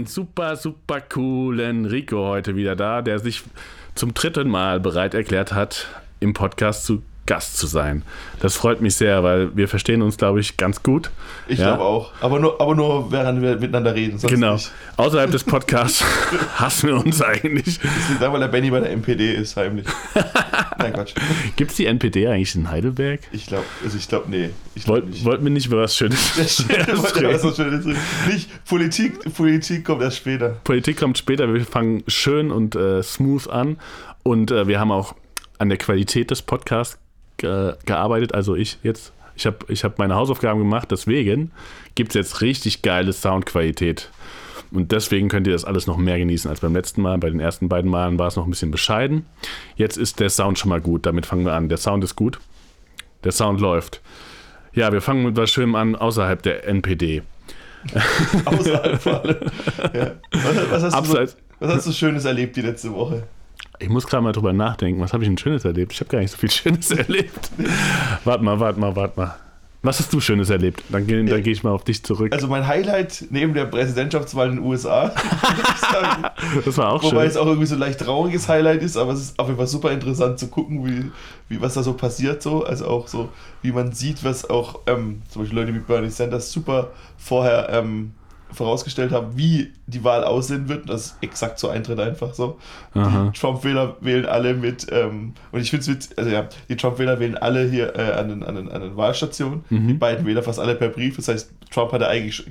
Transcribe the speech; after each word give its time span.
den 0.00 0.06
super, 0.06 0.56
super 0.56 1.00
coolen 1.00 1.84
Rico 1.84 2.26
heute 2.26 2.56
wieder 2.56 2.74
da, 2.74 3.02
der 3.02 3.18
sich 3.18 3.42
zum 3.94 4.14
dritten 4.14 4.48
Mal 4.48 4.80
bereit 4.80 5.12
erklärt 5.12 5.52
hat, 5.52 5.88
im 6.20 6.32
Podcast 6.32 6.86
zu 6.86 7.02
Gast 7.30 7.56
zu 7.58 7.68
sein. 7.68 8.02
Das 8.40 8.56
freut 8.56 8.80
mich 8.80 8.96
sehr, 8.96 9.22
weil 9.22 9.56
wir 9.56 9.68
verstehen 9.68 10.02
uns, 10.02 10.16
glaube 10.16 10.40
ich, 10.40 10.56
ganz 10.56 10.82
gut. 10.82 11.10
Ich 11.46 11.60
Ja? 11.60 11.68
glaube 11.76 11.84
auch. 11.84 12.10
Aber 12.20 12.40
nur, 12.40 12.60
aber 12.60 12.74
nur 12.74 13.12
während 13.12 13.40
wir 13.40 13.54
miteinander 13.56 13.94
reden. 13.94 14.18
Genau. 14.20 14.54
Nicht. 14.54 14.72
Außerhalb 14.96 15.30
des 15.30 15.44
Podcasts 15.44 16.04
hassen 16.56 16.88
wir 16.88 16.96
uns 16.96 17.22
eigentlich. 17.22 17.78
Das 17.78 18.08
liegt 18.08 18.20
daran, 18.20 18.32
weil 18.32 18.40
der 18.40 18.48
Benny 18.48 18.68
bei 18.70 18.80
der 18.80 18.90
MPD 18.90 19.32
ist, 19.34 19.56
heimlich. 19.56 19.86
Nein, 20.78 20.92
Quatsch. 20.92 21.14
Gibt 21.54 21.70
es 21.70 21.76
die 21.76 21.86
NPD 21.86 22.26
eigentlich 22.26 22.56
in 22.56 22.68
Heidelberg? 22.68 23.20
Ich 23.30 23.46
glaube, 23.46 23.64
also 23.84 23.96
ich 23.96 24.08
glaube, 24.08 24.28
nee. 24.28 24.50
Ich 24.74 24.84
glaube 24.84 25.02
Wollt, 25.02 25.10
nicht. 25.12 25.24
wollten 25.24 25.44
wir 25.44 25.50
nicht 25.52 25.66
über 25.66 25.82
was 25.82 25.96
Schönes 25.96 26.36
reden. 26.68 27.96
Nicht 28.28 28.64
Politik, 28.64 29.34
Politik 29.34 29.84
kommt 29.84 30.02
erst 30.02 30.16
später. 30.16 30.56
Politik 30.64 30.98
kommt 30.98 31.16
später. 31.18 31.52
Wir 31.54 31.64
fangen 31.64 32.02
schön 32.08 32.50
und 32.50 32.74
äh, 32.74 33.02
smooth 33.04 33.48
an. 33.48 33.78
Und 34.22 34.50
äh, 34.50 34.66
wir 34.66 34.80
haben 34.80 34.90
auch 34.90 35.14
an 35.58 35.68
der 35.68 35.78
Qualität 35.78 36.30
des 36.30 36.42
Podcasts 36.42 36.98
ge 37.40 37.74
gearbeitet. 37.84 38.34
Also 38.34 38.54
ich 38.54 38.78
jetzt, 38.82 39.12
ich 39.34 39.46
habe 39.46 39.58
ich 39.68 39.82
hab 39.82 39.98
meine 39.98 40.14
Hausaufgaben 40.14 40.60
gemacht. 40.60 40.90
Deswegen 40.90 41.50
gibt 41.94 42.10
es 42.10 42.14
jetzt 42.14 42.40
richtig 42.40 42.82
geile 42.82 43.12
Soundqualität. 43.12 44.10
Und 44.72 44.92
deswegen 44.92 45.28
könnt 45.28 45.48
ihr 45.48 45.52
das 45.52 45.64
alles 45.64 45.88
noch 45.88 45.96
mehr 45.96 46.18
genießen 46.18 46.48
als 46.48 46.60
beim 46.60 46.74
letzten 46.74 47.02
Mal. 47.02 47.18
Bei 47.18 47.28
den 47.28 47.40
ersten 47.40 47.68
beiden 47.68 47.90
Malen 47.90 48.18
war 48.18 48.28
es 48.28 48.36
noch 48.36 48.46
ein 48.46 48.50
bisschen 48.50 48.70
bescheiden. 48.70 49.26
Jetzt 49.74 49.96
ist 49.96 50.20
der 50.20 50.30
Sound 50.30 50.58
schon 50.58 50.68
mal 50.68 50.80
gut. 50.80 51.06
Damit 51.06 51.26
fangen 51.26 51.44
wir 51.44 51.54
an. 51.54 51.68
Der 51.68 51.78
Sound 51.78 52.04
ist 52.04 52.14
gut. 52.14 52.38
Der 53.24 53.32
Sound 53.32 53.60
läuft. 53.60 54.00
Ja, 54.72 54.92
wir 54.92 55.00
fangen 55.00 55.24
mit 55.24 55.36
was 55.36 55.50
Schönem 55.50 55.74
an 55.74 55.96
außerhalb 55.96 56.40
der 56.42 56.68
NPD. 56.68 57.22
Außerhalb 58.44 59.02
vor 59.02 59.24
allem. 59.24 59.36
Ja. 59.92 60.12
Was, 60.30 60.70
was, 60.70 60.82
hast 60.82 60.84
du 60.84 60.90
so, 60.90 60.96
Abseits. 60.96 61.36
was 61.58 61.74
hast 61.74 61.86
du 61.88 61.92
Schönes 61.92 62.24
erlebt 62.24 62.54
die 62.54 62.60
letzte 62.62 62.92
Woche? 62.92 63.24
Ich 63.80 63.88
muss 63.88 64.06
gerade 64.06 64.22
mal 64.22 64.32
drüber 64.32 64.52
nachdenken. 64.52 65.00
Was 65.00 65.12
habe 65.12 65.24
ich 65.24 65.28
denn 65.28 65.38
Schönes 65.38 65.64
erlebt? 65.64 65.92
Ich 65.92 66.00
habe 66.00 66.10
gar 66.10 66.20
nicht 66.20 66.30
so 66.30 66.36
viel 66.36 66.50
Schönes 66.50 66.90
erlebt. 66.90 67.50
warte 68.24 68.44
mal, 68.44 68.60
warte 68.60 68.78
mal, 68.78 68.94
warte 68.94 69.18
mal. 69.18 69.34
Was 69.82 69.98
hast 69.98 70.12
du 70.12 70.20
Schönes 70.20 70.50
erlebt? 70.50 70.82
Dann 70.90 71.06
gehe 71.06 71.24
dann 71.24 71.42
geh 71.42 71.52
ich 71.52 71.62
mal 71.62 71.70
auf 71.70 71.84
dich 71.84 72.04
zurück. 72.04 72.34
Also 72.34 72.48
mein 72.48 72.66
Highlight 72.66 73.24
neben 73.30 73.54
der 73.54 73.64
Präsidentschaftswahl 73.64 74.50
in 74.50 74.56
den 74.56 74.64
USA. 74.64 75.10
Das 76.64 76.78
war 76.78 76.92
auch 76.92 77.02
Wobei 77.02 77.22
schön. 77.22 77.28
es 77.30 77.36
auch 77.36 77.46
irgendwie 77.46 77.66
so 77.66 77.74
ein 77.74 77.80
leicht 77.80 78.00
trauriges 78.00 78.48
Highlight 78.48 78.82
ist, 78.82 78.96
aber 78.96 79.12
es 79.12 79.20
ist 79.20 79.38
auf 79.38 79.46
jeden 79.48 79.58
Fall 79.58 79.66
super 79.66 79.90
interessant 79.90 80.38
zu 80.38 80.48
gucken, 80.48 80.86
wie, 80.86 81.10
wie 81.48 81.60
was 81.60 81.74
da 81.74 81.82
so 81.82 81.94
passiert 81.94 82.42
so. 82.42 82.64
Also 82.64 82.86
auch 82.86 83.08
so, 83.08 83.28
wie 83.62 83.72
man 83.72 83.92
sieht, 83.92 84.22
was 84.24 84.48
auch 84.48 84.80
ähm, 84.86 85.22
zum 85.28 85.42
Beispiel 85.42 85.58
Leute 85.58 85.74
wie 85.74 85.78
Bernie 85.80 86.10
Sanders 86.10 86.52
super 86.52 86.90
vorher 87.18 87.68
ähm, 87.70 88.12
vorausgestellt 88.52 89.12
haben, 89.12 89.36
wie 89.36 89.72
die 89.86 90.02
Wahl 90.04 90.24
aussehen 90.24 90.68
wird. 90.68 90.82
Und 90.82 90.90
das 90.90 91.16
exakt 91.20 91.58
so 91.58 91.68
eintritt 91.68 92.00
einfach 92.00 92.34
so. 92.34 92.58
Aha. 92.94 93.30
Die 93.34 93.38
Trump-Wähler 93.38 93.96
wählen 94.00 94.26
alle 94.26 94.54
mit, 94.54 94.86
ähm, 94.90 95.34
und 95.52 95.60
ich 95.60 95.70
finde 95.70 95.82
es 95.82 95.88
witzig, 95.88 96.18
also 96.18 96.30
ja, 96.30 96.48
die 96.68 96.76
Trump-Wähler 96.76 97.20
wählen 97.20 97.36
alle 97.36 97.68
hier 97.68 97.94
äh, 97.96 98.12
an, 98.12 98.28
den, 98.28 98.42
an, 98.42 98.54
den, 98.56 98.70
an 98.70 98.80
den 98.82 98.96
Wahlstationen. 98.96 99.64
Mhm. 99.70 99.88
Die 99.88 99.94
beiden 99.94 100.26
Wähler 100.26 100.42
fast 100.42 100.58
alle 100.58 100.74
per 100.74 100.88
Brief. 100.88 101.16
Das 101.16 101.28
heißt, 101.28 101.50
Trump 101.70 101.92
hat 101.92 102.02
eigentlich, 102.02 102.44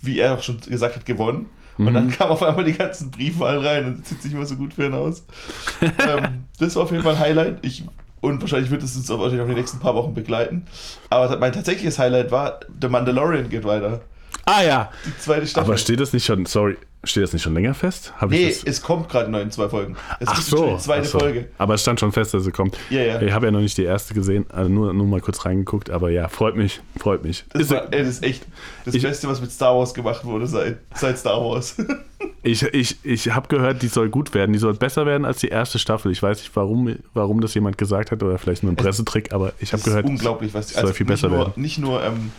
wie 0.00 0.18
er 0.18 0.34
auch 0.34 0.42
schon 0.42 0.60
gesagt 0.60 0.96
hat, 0.96 1.04
gewonnen. 1.06 1.46
Und 1.78 1.86
Mhm. 1.86 1.94
dann 1.94 2.10
kam 2.18 2.28
auf 2.30 2.42
einmal 2.42 2.64
die 2.64 2.74
ganzen 2.74 3.10
Briefwahlen 3.10 3.64
rein 3.64 3.84
und 3.86 4.00
das 4.00 4.10
sieht 4.10 4.22
sich 4.22 4.32
immer 4.34 4.44
so 4.44 4.56
gut 4.56 4.74
für 4.74 4.84
ihn 4.86 4.94
aus. 4.94 5.24
ähm, 5.80 6.44
das 6.58 6.76
war 6.76 6.82
auf 6.82 6.90
jeden 6.90 7.02
Fall 7.02 7.14
ein 7.14 7.20
Highlight. 7.20 7.58
Ich, 7.62 7.84
und 8.20 8.40
wahrscheinlich 8.42 8.70
wird 8.70 8.82
es 8.82 8.94
uns 8.94 9.10
auch 9.10 9.18
wahrscheinlich 9.18 9.42
auch 9.42 9.48
die 9.48 9.54
nächsten 9.54 9.80
paar 9.80 9.94
Wochen 9.94 10.12
begleiten. 10.14 10.66
Aber 11.08 11.36
mein 11.38 11.52
tatsächliches 11.52 11.98
Highlight 11.98 12.30
war, 12.30 12.60
The 12.80 12.88
Mandalorian 12.88 13.48
geht 13.48 13.64
weiter. 13.64 14.02
Ah 14.44 14.62
ja. 14.62 14.90
Die 15.06 15.16
zweite 15.18 15.46
Staffel. 15.46 15.70
Aber 15.70 15.78
steht 15.78 16.00
das 16.00 16.12
nicht 16.12 16.24
schon, 16.24 16.46
sorry, 16.46 16.76
steht 17.04 17.22
das 17.22 17.32
nicht 17.32 17.42
schon 17.42 17.54
länger 17.54 17.74
fest? 17.74 18.12
Hab 18.20 18.30
nee, 18.30 18.48
ich 18.48 18.60
das? 18.64 18.76
es 18.78 18.82
kommt 18.82 19.08
gerade 19.08 19.30
neu 19.30 19.40
in 19.40 19.50
zwei 19.50 19.68
Folgen. 19.68 19.96
Es 20.20 20.28
Ach 20.28 20.34
gibt 20.36 20.48
schon 20.48 20.58
so. 20.58 20.76
die 20.76 20.82
zweite 20.82 21.02
ach 21.06 21.10
so. 21.10 21.18
Folge. 21.20 21.48
Aber 21.58 21.74
es 21.74 21.82
stand 21.82 22.00
schon 22.00 22.12
fest, 22.12 22.34
dass 22.34 22.44
sie 22.44 22.50
kommt. 22.50 22.76
Ja, 22.90 23.02
ja. 23.02 23.22
Ich 23.22 23.32
habe 23.32 23.46
ja 23.46 23.52
noch 23.52 23.60
nicht 23.60 23.76
die 23.78 23.84
erste 23.84 24.14
gesehen, 24.14 24.46
also 24.52 24.68
nur, 24.70 24.92
nur 24.92 25.06
mal 25.06 25.20
kurz 25.20 25.44
reingeguckt, 25.44 25.90
aber 25.90 26.10
ja, 26.10 26.28
freut 26.28 26.56
mich, 26.56 26.80
freut 26.98 27.22
mich. 27.24 27.44
Das, 27.52 27.62
Ist, 27.62 27.70
war, 27.70 27.92
ey, 27.92 28.00
das 28.00 28.08
ist 28.08 28.24
echt 28.24 28.44
das 28.84 28.94
Ich- 28.94 29.02
Beste, 29.02 29.28
was 29.28 29.40
mit 29.40 29.52
Star 29.52 29.76
Wars 29.76 29.94
gemacht 29.94 30.24
wurde 30.24 30.46
seit, 30.46 30.78
seit 30.94 31.18
Star 31.18 31.40
Wars. 31.40 31.76
ich 32.42 32.62
ich, 32.62 32.96
ich 33.04 33.30
habe 33.32 33.46
gehört, 33.48 33.82
die 33.82 33.88
soll 33.88 34.08
gut 34.10 34.34
werden, 34.34 34.52
die 34.52 34.58
soll 34.58 34.74
besser 34.74 35.06
werden 35.06 35.24
als 35.24 35.38
die 35.38 35.48
erste 35.48 35.78
Staffel. 35.78 36.10
Ich 36.10 36.22
weiß 36.22 36.38
nicht, 36.38 36.54
warum, 36.56 36.96
warum 37.14 37.40
das 37.40 37.54
jemand 37.54 37.78
gesagt 37.78 38.10
hat 38.10 38.22
oder 38.22 38.38
vielleicht 38.38 38.64
nur 38.64 38.72
ein 38.72 38.76
Pressetrick, 38.76 39.32
aber 39.32 39.52
ich 39.60 39.72
habe 39.72 39.82
gehört, 39.84 40.04
unglaublich, 40.04 40.52
was 40.52 40.66
es 40.66 40.80
soll 40.80 40.92
viel 40.92 41.06
nicht 41.06 41.14
besser 41.14 41.28
nur, 41.28 41.38
werden. 41.38 41.52
Nicht 41.56 41.78
nur 41.78 42.02
ähm, 42.02 42.32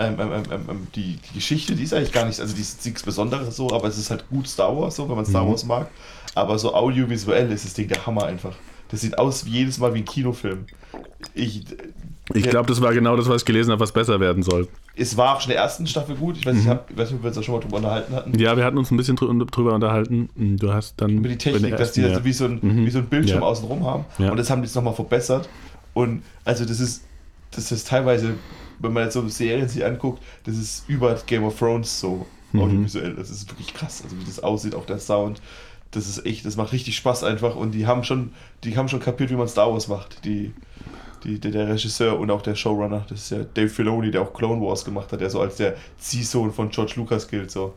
ähm, 0.00 0.16
ähm, 0.18 0.32
ähm, 0.50 0.60
ähm, 0.68 0.86
die, 0.94 1.18
die 1.28 1.34
Geschichte, 1.34 1.74
die 1.76 1.82
ist 1.84 1.94
eigentlich 1.94 2.12
gar 2.12 2.24
nicht, 2.26 2.40
also 2.40 2.54
die 2.54 2.60
ist 2.62 2.84
nichts 2.84 3.02
Besonderes 3.02 3.54
so, 3.56 3.70
aber 3.70 3.86
es 3.88 3.98
ist 3.98 4.10
halt 4.10 4.24
gut 4.30 4.48
Star 4.48 4.76
Wars 4.76 4.96
so, 4.96 5.08
wenn 5.08 5.16
man 5.16 5.26
Star 5.26 5.44
Mhm. 5.44 5.50
Wars 5.50 5.64
mag. 5.64 5.88
Aber 6.34 6.58
so 6.58 6.74
audiovisuell 6.74 7.50
ist 7.52 7.64
das 7.64 7.74
Ding 7.74 7.88
der 7.88 8.04
Hammer 8.06 8.24
einfach. 8.24 8.54
Das 8.90 9.02
sieht 9.02 9.18
aus 9.18 9.44
wie 9.46 9.50
jedes 9.50 9.78
Mal 9.78 9.94
wie 9.94 9.98
ein 9.98 10.04
Kinofilm. 10.04 10.66
Ich, 11.34 11.64
Ich 12.34 12.42
glaube, 12.44 12.66
das 12.68 12.80
war 12.80 12.92
genau 12.92 13.16
das, 13.16 13.28
was 13.28 13.42
ich 13.42 13.44
gelesen 13.46 13.70
habe, 13.72 13.80
was 13.80 13.92
besser 13.92 14.18
werden 14.20 14.42
soll. 14.42 14.68
es 14.96 15.16
war 15.16 15.36
auch 15.36 15.40
schon 15.40 15.50
in 15.50 15.54
der 15.56 15.62
ersten 15.64 15.86
Staffel 15.86 16.16
gut. 16.16 16.36
Ich 16.38 16.46
weiß, 16.46 16.54
nicht, 16.54 16.64
ich, 16.64 16.70
hab, 16.70 16.90
ich 16.90 16.96
weiß 16.96 17.10
nicht, 17.10 17.18
ob 17.18 17.22
wir 17.24 17.28
uns 17.28 17.36
da 17.36 17.42
schon 17.42 17.54
mal 17.54 17.60
drüber 17.60 17.76
unterhalten 17.78 18.14
hatten. 18.14 18.38
Ja, 18.38 18.56
wir 18.56 18.64
hatten 18.64 18.78
uns 18.78 18.90
ein 18.90 18.96
bisschen 18.96 19.16
drü- 19.16 19.50
drüber 19.50 19.74
unterhalten. 19.74 20.28
Du 20.58 20.72
hast 20.72 20.94
dann 21.00 21.10
über 21.10 21.28
die 21.28 21.38
Technik, 21.38 21.76
dass 21.76 21.92
die 21.92 22.00
ersten, 22.02 22.14
also 22.16 22.24
wie 22.24 22.32
so 22.32 22.44
ein, 22.46 22.58
Mhm. 22.62 22.86
wie 22.86 22.90
so 22.90 22.98
ein 22.98 23.06
Bildschirm 23.06 23.40
Ja. 23.40 23.46
außenrum 23.46 23.84
haben. 23.86 24.04
Ja. 24.18 24.30
Und 24.30 24.36
das 24.36 24.50
haben 24.50 24.62
die 24.62 24.66
jetzt 24.66 24.74
nochmal 24.74 24.94
verbessert. 24.94 25.48
Und 25.94 26.22
also 26.44 26.64
das 26.64 26.78
ist, 26.80 27.04
das 27.52 27.70
ist 27.72 27.88
teilweise, 27.88 28.34
wenn 28.80 28.92
man 28.92 29.04
jetzt 29.04 29.14
so 29.14 29.26
Serien 29.28 29.68
sich 29.68 29.84
anguckt, 29.84 30.22
das 30.44 30.56
ist 30.56 30.88
über 30.88 31.14
Game 31.26 31.44
of 31.44 31.58
Thrones 31.58 32.00
so 32.00 32.26
Mhm. 32.52 32.60
audiovisuell. 32.62 33.14
Das 33.14 33.30
ist 33.30 33.48
wirklich 33.48 33.72
krass. 33.74 34.02
Also 34.02 34.18
wie 34.18 34.24
das 34.24 34.40
aussieht, 34.42 34.74
auch 34.74 34.84
der 34.86 34.98
Sound. 34.98 35.40
Das 35.92 36.08
ist 36.08 36.26
echt, 36.26 36.44
das 36.44 36.56
macht 36.56 36.72
richtig 36.72 36.96
Spaß 36.96 37.22
einfach. 37.24 37.54
Und 37.54 37.72
die 37.72 37.86
haben 37.86 38.02
schon, 38.04 38.32
die 38.64 38.76
haben 38.76 38.88
schon 38.88 38.98
kapiert, 39.00 39.30
wie 39.30 39.36
man 39.36 39.46
Star 39.48 39.72
Wars 39.72 39.86
macht. 39.88 40.24
Die, 40.24 40.52
die, 41.24 41.38
der, 41.38 41.50
der 41.52 41.68
Regisseur 41.68 42.18
und 42.18 42.30
auch 42.30 42.42
der 42.42 42.54
Showrunner, 42.56 43.04
das 43.08 43.20
ist 43.22 43.30
ja 43.30 43.38
Dave 43.54 43.68
Filoni, 43.68 44.10
der 44.10 44.22
auch 44.22 44.32
Clone 44.32 44.60
Wars 44.60 44.84
gemacht 44.84 45.12
hat, 45.12 45.20
der 45.20 45.30
so 45.30 45.40
als 45.40 45.56
der 45.56 45.76
Ziehsohn 45.98 46.52
von 46.52 46.70
George 46.70 46.94
Lucas 46.96 47.28
gilt. 47.28 47.50
So. 47.52 47.74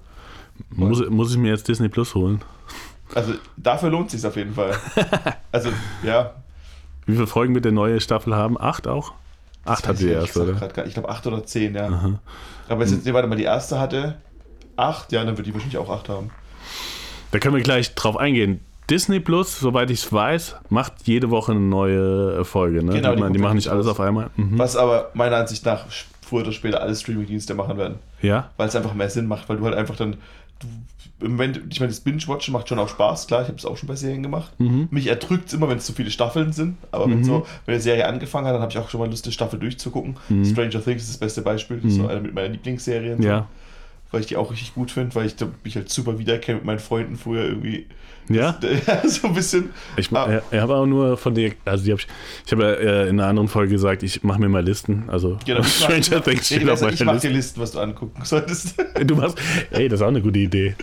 muss, 0.71 1.07
muss 1.09 1.31
ich 1.31 1.37
mir 1.37 1.49
jetzt 1.51 1.67
Disney 1.67 1.89
Plus 1.89 2.15
holen? 2.15 2.41
Also 3.13 3.33
dafür 3.57 3.89
lohnt 3.91 4.09
sich 4.09 4.25
auf 4.25 4.35
jeden 4.35 4.53
Fall. 4.53 4.75
Also 5.51 5.69
ja, 6.01 6.33
Wie 7.05 7.13
viele 7.13 7.27
Folgen 7.27 7.53
wird 7.53 7.65
der 7.65 7.71
neue 7.71 8.01
Staffel 8.01 8.35
haben? 8.35 8.59
Acht 8.59 8.87
auch? 8.87 9.13
Acht 9.65 9.83
hat 9.87 9.93
weiß 9.95 9.99
sie 9.99 10.07
ich 10.07 10.11
erst, 10.13 10.35
ehrlich 10.35 10.49
gesagt 10.57 10.61
oder? 10.73 10.75
grad 10.81 10.87
Ich 10.87 10.93
glaube 10.93 11.09
acht 11.09 11.25
oder 11.27 11.45
zehn, 11.45 11.75
ja. 11.75 11.87
Aha. 11.87 12.19
Aber 12.69 12.83
jetzt, 12.85 13.05
nee, 13.05 13.13
warte 13.13 13.27
mal, 13.27 13.35
die 13.35 13.43
erste 13.43 13.79
hatte 13.79 14.15
acht, 14.75 15.11
ja, 15.11 15.23
dann 15.23 15.37
wird 15.37 15.47
die 15.47 15.53
wahrscheinlich 15.53 15.77
auch 15.77 15.89
acht 15.89 16.09
haben. 16.09 16.31
Da 17.31 17.39
können 17.39 17.55
wir 17.55 17.63
gleich 17.63 17.95
drauf 17.95 18.17
eingehen. 18.17 18.59
Disney 18.89 19.19
Plus, 19.19 19.59
soweit 19.59 19.89
ich 19.89 20.03
es 20.03 20.11
weiß, 20.11 20.57
macht 20.69 20.93
jede 21.05 21.29
Woche 21.29 21.53
eine 21.53 21.61
neue 21.61 22.43
Folge. 22.43 22.83
Ne? 22.83 22.93
Genau, 22.93 23.09
die, 23.11 23.15
die 23.15 23.21
machen- 23.21 23.33
die 23.33 23.39
machen 23.39 23.55
nicht 23.55 23.69
alles 23.69 23.87
auf 23.87 23.99
einmal. 23.99 24.29
Mhm. 24.35 24.59
Was 24.59 24.75
aber 24.75 25.09
meiner 25.13 25.37
Ansicht 25.37 25.65
nach 25.65 25.85
früher 26.21 26.41
oder 26.41 26.51
später 26.51 26.81
alle 26.81 26.93
Streaming-Dienste 26.95 27.53
machen 27.53 27.77
werden. 27.77 27.95
Ja? 28.21 28.49
Weil 28.57 28.67
es 28.67 28.75
einfach 28.75 28.93
mehr 28.93 29.09
Sinn 29.09 29.25
macht, 29.27 29.47
weil 29.49 29.57
du 29.57 29.65
halt 29.65 29.75
einfach 29.75 29.95
dann. 29.95 30.17
Du, 30.59 30.67
Im 31.23 31.31
Moment, 31.31 31.61
ich 31.69 31.79
meine, 31.79 31.91
das 31.91 32.01
Binge-Watchen 32.01 32.51
macht 32.51 32.67
schon 32.67 32.77
auch 32.79 32.89
Spaß, 32.89 33.27
klar, 33.27 33.41
ich 33.41 33.47
habe 33.47 33.57
es 33.57 33.65
auch 33.65 33.77
schon 33.77 33.87
bei 33.87 33.95
Serien 33.95 34.21
gemacht. 34.23 34.51
Mhm. 34.59 34.87
Mich 34.91 35.07
erdrückt 35.07 35.47
es 35.47 35.53
immer, 35.53 35.69
wenn 35.69 35.77
es 35.77 35.85
zu 35.85 35.93
viele 35.93 36.11
Staffeln 36.11 36.51
sind, 36.53 36.77
aber 36.91 37.09
wenn, 37.09 37.23
so, 37.23 37.45
wenn 37.65 37.73
eine 37.75 37.81
Serie 37.81 38.07
angefangen 38.07 38.45
hat, 38.47 38.53
dann 38.53 38.61
habe 38.61 38.71
ich 38.71 38.77
auch 38.77 38.89
schon 38.89 38.99
mal 38.99 39.09
Lust, 39.09 39.25
eine 39.25 39.31
Staffel 39.31 39.59
durchzugucken. 39.59 40.17
Stranger 40.45 40.83
Things 40.83 41.03
ist 41.03 41.09
das 41.09 41.17
beste 41.17 41.41
Beispiel, 41.41 41.77
das 41.77 41.91
ist 41.91 41.97
so 41.97 42.07
eine 42.07 42.19
mit 42.21 42.33
meiner 42.33 42.49
Lieblingsserien. 42.49 43.19
Mhm. 43.19 43.23
Ja. 43.23 43.47
weil 44.11 44.21
ich 44.21 44.27
die 44.27 44.37
auch 44.37 44.51
richtig 44.51 44.75
gut 44.75 44.91
finde, 44.91 45.15
weil 45.15 45.25
ich 45.25 45.35
mich 45.63 45.75
halt 45.75 45.89
super 45.89 46.19
wiedererkenne 46.19 46.57
mit 46.57 46.65
meinen 46.65 46.79
Freunden 46.79 47.15
früher 47.15 47.45
irgendwie. 47.45 47.87
Ja? 48.29 48.57
so 49.05 49.27
ein 49.27 49.33
bisschen. 49.33 49.71
Ich, 49.97 50.11
Ah. 50.13 50.41
ich 50.51 50.59
habe 50.59 50.75
auch 50.75 50.85
nur 50.85 51.17
von 51.17 51.33
dir, 51.35 51.53
also 51.65 51.83
die 51.83 51.91
hab 51.91 51.99
ich, 51.99 52.07
ich 52.45 52.51
habe 52.51 52.63
ja 52.63 52.71
äh, 52.71 53.09
in 53.09 53.19
einer 53.19 53.29
anderen 53.29 53.47
Folge 53.47 53.71
gesagt, 53.71 54.03
ich 54.03 54.23
mache 54.23 54.39
mir 54.39 54.49
mal 54.49 54.63
Listen. 54.63 55.03
Also 55.07 55.37
Genau, 55.45 55.59
ich 55.61 55.67
Stranger 55.67 56.23
Things 56.23 56.49
Nee, 56.51 56.57
steht 56.57 56.69
auf 56.69 56.79
besser, 56.79 56.93
ich 56.93 56.99
meiner 56.99 57.13
mach 57.13 57.21
dir 57.21 57.29
Liste. 57.29 57.57
Listen, 57.57 57.61
was 57.61 57.71
du 57.71 57.79
angucken 57.79 58.23
solltest. 58.23 58.75
Du 59.05 59.15
machst, 59.15 59.37
ey, 59.71 59.89
das 59.89 59.99
ist 59.99 60.03
auch 60.03 60.07
eine 60.09 60.21
gute 60.21 60.39
Idee. 60.39 60.75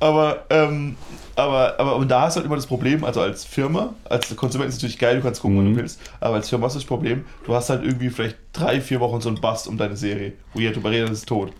Aber, 0.00 0.44
ähm, 0.50 0.96
aber, 1.36 1.78
aber 1.78 1.96
und 1.96 2.10
da 2.10 2.22
hast 2.22 2.34
du 2.34 2.38
halt 2.38 2.46
immer 2.46 2.56
das 2.56 2.66
Problem, 2.66 3.04
also 3.04 3.20
als 3.20 3.44
Firma, 3.44 3.94
als 4.04 4.34
Konsument 4.34 4.68
ist 4.68 4.76
es 4.76 4.82
natürlich 4.82 4.98
geil, 4.98 5.16
du 5.16 5.22
kannst 5.22 5.40
gucken, 5.40 5.56
mhm. 5.56 5.64
wann 5.64 5.74
du 5.74 5.80
willst, 5.80 6.00
aber 6.20 6.34
als 6.36 6.48
Firma 6.48 6.66
hast 6.66 6.74
du 6.74 6.80
das 6.80 6.86
Problem, 6.86 7.24
du 7.46 7.54
hast 7.54 7.70
halt 7.70 7.84
irgendwie 7.84 8.10
vielleicht 8.10 8.36
drei, 8.52 8.80
vier 8.80 9.00
Wochen 9.00 9.20
so 9.20 9.28
einen 9.28 9.40
Bust 9.40 9.68
um 9.68 9.76
deine 9.78 9.96
Serie, 9.96 10.32
wo 10.52 10.60
jeder 10.60 10.72
drüber 10.74 10.90
redet, 10.90 11.10
ist 11.10 11.26
tot. 11.26 11.52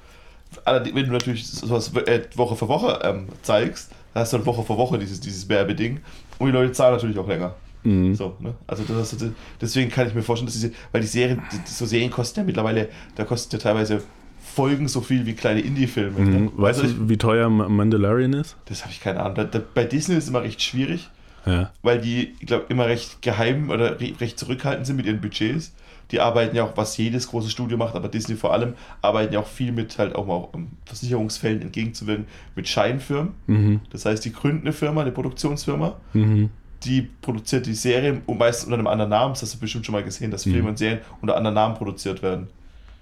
Allerdings, 0.65 0.97
wenn 0.97 1.07
du 1.07 1.13
natürlich 1.13 1.47
sowas 1.47 1.93
äh, 2.07 2.21
Woche 2.35 2.57
für 2.57 2.69
Woche 2.69 3.01
ähm, 3.03 3.29
zeigst, 3.43 3.91
dann 4.15 4.23
hast 4.23 4.33
du 4.33 4.39
dann 4.39 4.47
Woche 4.47 4.63
für 4.63 4.77
Woche 4.77 4.99
dieses, 4.99 5.21
dieses 5.21 5.49
Werbeding 5.49 6.01
und 6.39 6.47
die 6.47 6.53
Leute 6.53 6.73
zahlen 6.73 6.95
natürlich 6.95 7.19
auch 7.19 7.29
länger. 7.29 7.55
Mhm. 7.83 8.15
So, 8.15 8.35
ne? 8.41 8.55
Also 8.67 8.83
das, 8.85 9.15
deswegen 9.61 9.91
kann 9.91 10.09
ich 10.09 10.15
mir 10.15 10.23
vorstellen, 10.23 10.47
dass 10.47 10.55
diese, 10.55 10.73
weil 10.93 11.03
die 11.03 11.07
Serien, 11.07 11.43
so 11.67 11.85
Serien 11.85 12.11
kosten 12.11 12.41
ja 12.41 12.47
mittlerweile, 12.47 12.89
da 13.15 13.25
kosten 13.25 13.57
ja 13.57 13.63
teilweise 13.63 14.03
Folgen 14.41 14.89
so 14.89 15.01
viel 15.01 15.27
wie 15.27 15.35
kleine 15.35 15.61
Indie-Filme. 15.61 16.19
Mhm. 16.19 16.45
Ne? 16.45 16.51
Weißt 16.57 16.83
also, 16.83 16.95
du, 16.95 17.09
wie 17.09 17.17
teuer 17.17 17.51
Mandalorian 17.51 18.33
ist? 18.35 18.57
Das 18.67 18.83
habe 18.83 18.93
ich 18.93 19.01
keine 19.01 19.21
Ahnung. 19.21 19.35
Da, 19.35 19.45
da, 19.45 19.61
bei 19.75 19.85
Disney 19.85 20.17
ist 20.17 20.25
es 20.25 20.31
immer 20.31 20.43
recht 20.43 20.63
schwierig, 20.63 21.11
ja. 21.45 21.73
weil 21.83 22.01
die, 22.01 22.35
ich 22.41 22.47
glaube, 22.47 22.67
immer 22.69 22.87
recht 22.87 23.21
geheim 23.21 23.71
oder 23.71 23.99
recht 24.01 24.39
zurückhaltend 24.39 24.87
sind 24.87 24.97
mit 24.97 25.07
ihren 25.07 25.21
Budgets. 25.21 25.73
Die 26.15 26.21
arbeiten 26.21 26.55
ja 26.55 26.63
auch, 26.63 26.77
was 26.77 26.97
jedes 26.97 27.27
große 27.27 27.51
Studio 27.51 27.77
macht, 27.77 27.97
aber 27.97 28.09
Disney 28.09 28.37
vor 28.37 28.53
allem, 28.53 28.75
arbeiten 29.03 29.35
ja 29.35 29.41
auch 29.41 29.49
viel 29.49 29.73
mit 29.73 29.99
halt 29.99 30.15
auch 30.15 30.27
mal 30.27 30.35
auch 30.35 30.53
Versicherungsfällen 30.85 31.61
entgegenzuwirken 31.61 32.27
mit 32.55 32.69
Scheinfirmen. 32.69 33.33
Mhm. 33.49 33.81
Das 33.91 34.07
heißt, 34.07 34.25
die 34.25 34.33
gründen 34.33 34.61
eine 34.61 34.73
Firma, 34.73 35.01
eine 35.01 35.11
Produktionsfirma. 35.11 35.97
Mhm 36.13 36.51
die 36.85 37.01
produziert 37.23 37.65
die 37.65 37.73
Serie 37.73 38.21
meistens 38.27 38.67
unter 38.67 38.77
einem 38.77 38.87
anderen 38.89 39.09
Namen. 39.09 39.33
Das 39.33 39.41
hast 39.41 39.55
du 39.55 39.59
bestimmt 39.59 39.87
schon 39.87 39.95
mal 39.95 40.05
gesehen, 40.05 40.31
dass 40.31 40.43
Filme 40.43 40.61
mhm. 40.61 40.69
und 40.69 40.79
Serien 40.79 41.01
unter 41.23 41.35
anderen 41.35 41.55
Namen 41.55 41.75
produziert 41.77 42.23
werden. 42.23 42.49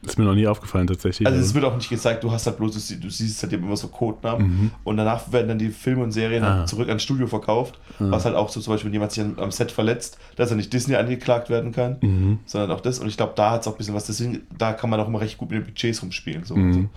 Ist 0.04 0.18
mir 0.18 0.24
noch 0.24 0.34
nie 0.34 0.48
aufgefallen 0.48 0.88
tatsächlich. 0.88 1.26
Also 1.28 1.38
es 1.38 1.54
wird 1.54 1.64
auch 1.64 1.76
nicht 1.76 1.88
gezeigt, 1.88 2.24
du 2.24 2.32
hast 2.32 2.46
halt 2.46 2.56
bloß, 2.56 2.88
du 2.98 3.08
siehst 3.08 3.40
halt 3.42 3.52
immer 3.52 3.76
so 3.76 3.86
Codenamen 3.86 4.46
mhm. 4.46 4.70
und 4.82 4.96
danach 4.96 5.30
werden 5.30 5.46
dann 5.46 5.58
die 5.58 5.68
Filme 5.68 6.02
und 6.02 6.10
Serien 6.10 6.42
ah. 6.42 6.66
zurück 6.66 6.88
ans 6.88 7.04
Studio 7.04 7.28
verkauft, 7.28 7.78
ah. 8.00 8.06
was 8.10 8.24
halt 8.24 8.34
auch 8.34 8.48
so 8.48 8.60
zum 8.60 8.74
Beispiel, 8.74 8.88
wenn 8.88 8.94
jemand 8.94 9.12
sich 9.12 9.24
am 9.36 9.52
Set 9.52 9.70
verletzt, 9.70 10.18
dass 10.34 10.50
er 10.50 10.56
nicht 10.56 10.72
Disney 10.72 10.96
angeklagt 10.96 11.50
werden 11.50 11.70
kann, 11.70 11.98
mhm. 12.00 12.38
sondern 12.46 12.72
auch 12.72 12.80
das 12.80 12.98
und 12.98 13.06
ich 13.06 13.16
glaube, 13.16 13.34
da 13.36 13.52
hat 13.52 13.60
es 13.60 13.68
auch 13.68 13.72
ein 13.72 13.78
bisschen 13.78 13.94
was, 13.94 14.06
deswegen, 14.06 14.42
da 14.58 14.72
kann 14.72 14.90
man 14.90 14.98
auch 14.98 15.06
immer 15.06 15.20
recht 15.20 15.38
gut 15.38 15.50
mit 15.50 15.60
den 15.60 15.66
Budgets 15.66 16.02
rumspielen. 16.02 16.44
So 16.44 16.56
mhm. 16.56 16.64
und, 16.64 16.90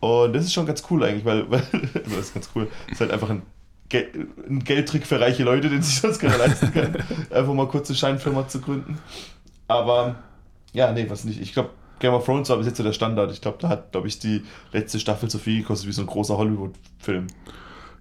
so. 0.00 0.08
und 0.08 0.32
das 0.32 0.46
ist 0.46 0.54
schon 0.54 0.64
ganz 0.64 0.82
cool 0.90 1.04
eigentlich, 1.04 1.26
weil, 1.26 1.50
weil 1.50 1.62
das 1.92 2.18
ist 2.18 2.34
ganz 2.34 2.48
cool, 2.54 2.68
das 2.86 2.94
ist 2.94 3.00
halt 3.00 3.10
einfach 3.10 3.28
ein 3.28 3.42
ein 3.92 4.62
Geldtrick 4.62 5.04
für 5.04 5.20
reiche 5.20 5.42
Leute, 5.42 5.68
den 5.68 5.82
sich 5.82 6.00
das 6.00 6.20
keiner 6.20 6.38
leisten 6.38 6.72
kann, 6.72 6.94
einfach 7.30 7.52
mal 7.52 7.66
kurze 7.66 7.92
Scheinfirma 7.92 8.46
zu 8.46 8.60
gründen. 8.60 8.98
Aber 9.66 10.14
ja, 10.72 10.92
nee, 10.92 11.06
was 11.08 11.24
nicht. 11.24 11.40
Ich 11.40 11.52
glaube, 11.52 11.70
Game 12.00 12.12
of 12.12 12.24
Thrones 12.24 12.48
war 12.48 12.56
bis 12.56 12.66
jetzt 12.66 12.78
so 12.78 12.82
der 12.82 12.92
Standard. 12.92 13.30
Ich 13.30 13.40
glaube, 13.40 13.58
da 13.60 13.68
hat, 13.68 13.92
glaube 13.92 14.08
ich, 14.08 14.18
die 14.18 14.42
letzte 14.72 14.98
Staffel 14.98 15.30
so 15.30 15.38
viel 15.38 15.60
gekostet 15.60 15.88
wie 15.88 15.92
so 15.92 16.02
ein 16.02 16.06
großer 16.06 16.36
Hollywood-Film. 16.36 17.28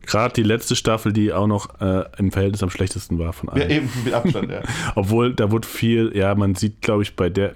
Gerade 0.06 0.34
die 0.34 0.44
letzte 0.44 0.76
Staffel, 0.76 1.14
die 1.14 1.34
auch 1.34 1.46
noch 1.46 1.80
äh, 1.82 2.06
im 2.18 2.32
Verhältnis 2.32 2.64
am 2.64 2.70
schlechtesten 2.70 3.20
war 3.20 3.34
von 3.34 3.50
allen. 3.50 3.62
Ja, 3.62 3.76
eben 3.76 3.90
mit 4.04 4.14
Abstand, 4.14 4.50
ja. 4.50 4.62
Obwohl, 4.96 5.36
da 5.36 5.52
wurde 5.52 5.68
viel, 5.68 6.12
ja, 6.16 6.34
man 6.34 6.56
sieht, 6.56 6.82
glaube 6.82 7.04
ich, 7.04 7.16
bei 7.16 7.30
der, 7.30 7.54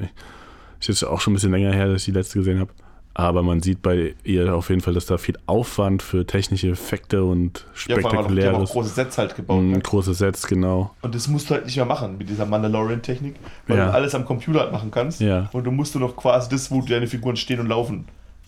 ist 0.79 0.89
jetzt 0.89 1.03
auch 1.03 1.21
schon 1.21 1.33
ein 1.33 1.35
bisschen 1.35 1.51
länger 1.51 1.73
her, 1.73 1.87
dass 1.87 2.01
ich 2.01 2.05
die 2.05 2.11
letzte 2.11 2.39
gesehen 2.39 2.59
habe, 2.59 2.71
aber 3.15 3.43
man 3.43 3.61
sieht 3.61 3.81
bei 3.81 4.15
ihr 4.23 4.55
auf 4.55 4.69
jeden 4.69 4.81
Fall, 4.81 4.95
dass 4.95 5.05
da 5.05 5.17
viel 5.17 5.37
Aufwand 5.45 6.01
für 6.01 6.25
technische 6.25 6.69
Effekte 6.69 7.23
und 7.23 7.65
spektakuläres. 7.73 8.53
Ja, 8.53 8.63
auch, 8.63 8.71
große 8.71 8.89
Sets 8.89 9.17
halt 9.19 9.35
gebaut. 9.35 9.61
Mhm, 9.61 9.71
ne? 9.73 9.79
Große 9.79 10.13
Sets, 10.15 10.47
genau. 10.47 10.95
Und 11.01 11.13
das 11.13 11.27
musst 11.27 11.49
du 11.49 11.53
halt 11.53 11.65
nicht 11.65 11.75
mehr 11.75 11.85
machen 11.85 12.17
mit 12.17 12.27
dieser 12.29 12.47
Mandalorian-Technik, 12.47 13.35
weil 13.67 13.77
ja. 13.77 13.87
du 13.87 13.93
alles 13.93 14.15
am 14.15 14.25
Computer 14.25 14.61
halt 14.61 14.71
machen 14.71 14.89
kannst. 14.89 15.21
Ja. 15.21 15.49
Und 15.53 15.63
du 15.63 15.71
musst 15.71 15.93
du 15.93 15.99
noch 15.99 16.15
quasi 16.15 16.49
das, 16.49 16.71
wo 16.71 16.81
deine 16.81 17.05
Figuren 17.05 17.35
stehen 17.35 17.59
und 17.59 17.67
laufen, 17.67 18.05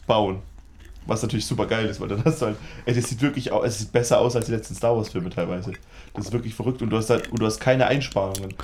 bauen. 0.08 0.40
Was 1.06 1.22
natürlich 1.22 1.46
super 1.46 1.68
geil 1.68 1.86
ist, 1.86 2.02
weil 2.02 2.08
dann 2.08 2.26
hast 2.26 2.42
du 2.42 2.48
halt, 2.48 2.58
ey, 2.86 2.96
das 2.96 3.08
sieht 3.08 3.22
wirklich 3.22 3.52
aus, 3.52 3.68
es 3.68 3.78
sieht 3.78 3.92
besser 3.92 4.20
aus 4.20 4.36
als 4.36 4.48
die 4.48 4.52
letzten 4.52 4.74
Star 4.74 4.98
Wars-Filme 4.98 5.30
teilweise. 5.30 5.74
Das 6.16 6.26
ist 6.26 6.34
wirklich 6.34 6.56
verrückt 6.56 6.82
und 6.82 6.90
du 6.90 6.98
hast 6.98 7.12
halt, 7.12 7.32
und 7.32 7.40
du 7.40 7.46
hast 7.46 7.60
keine 7.60 7.86
Einsparungen. 7.86 8.56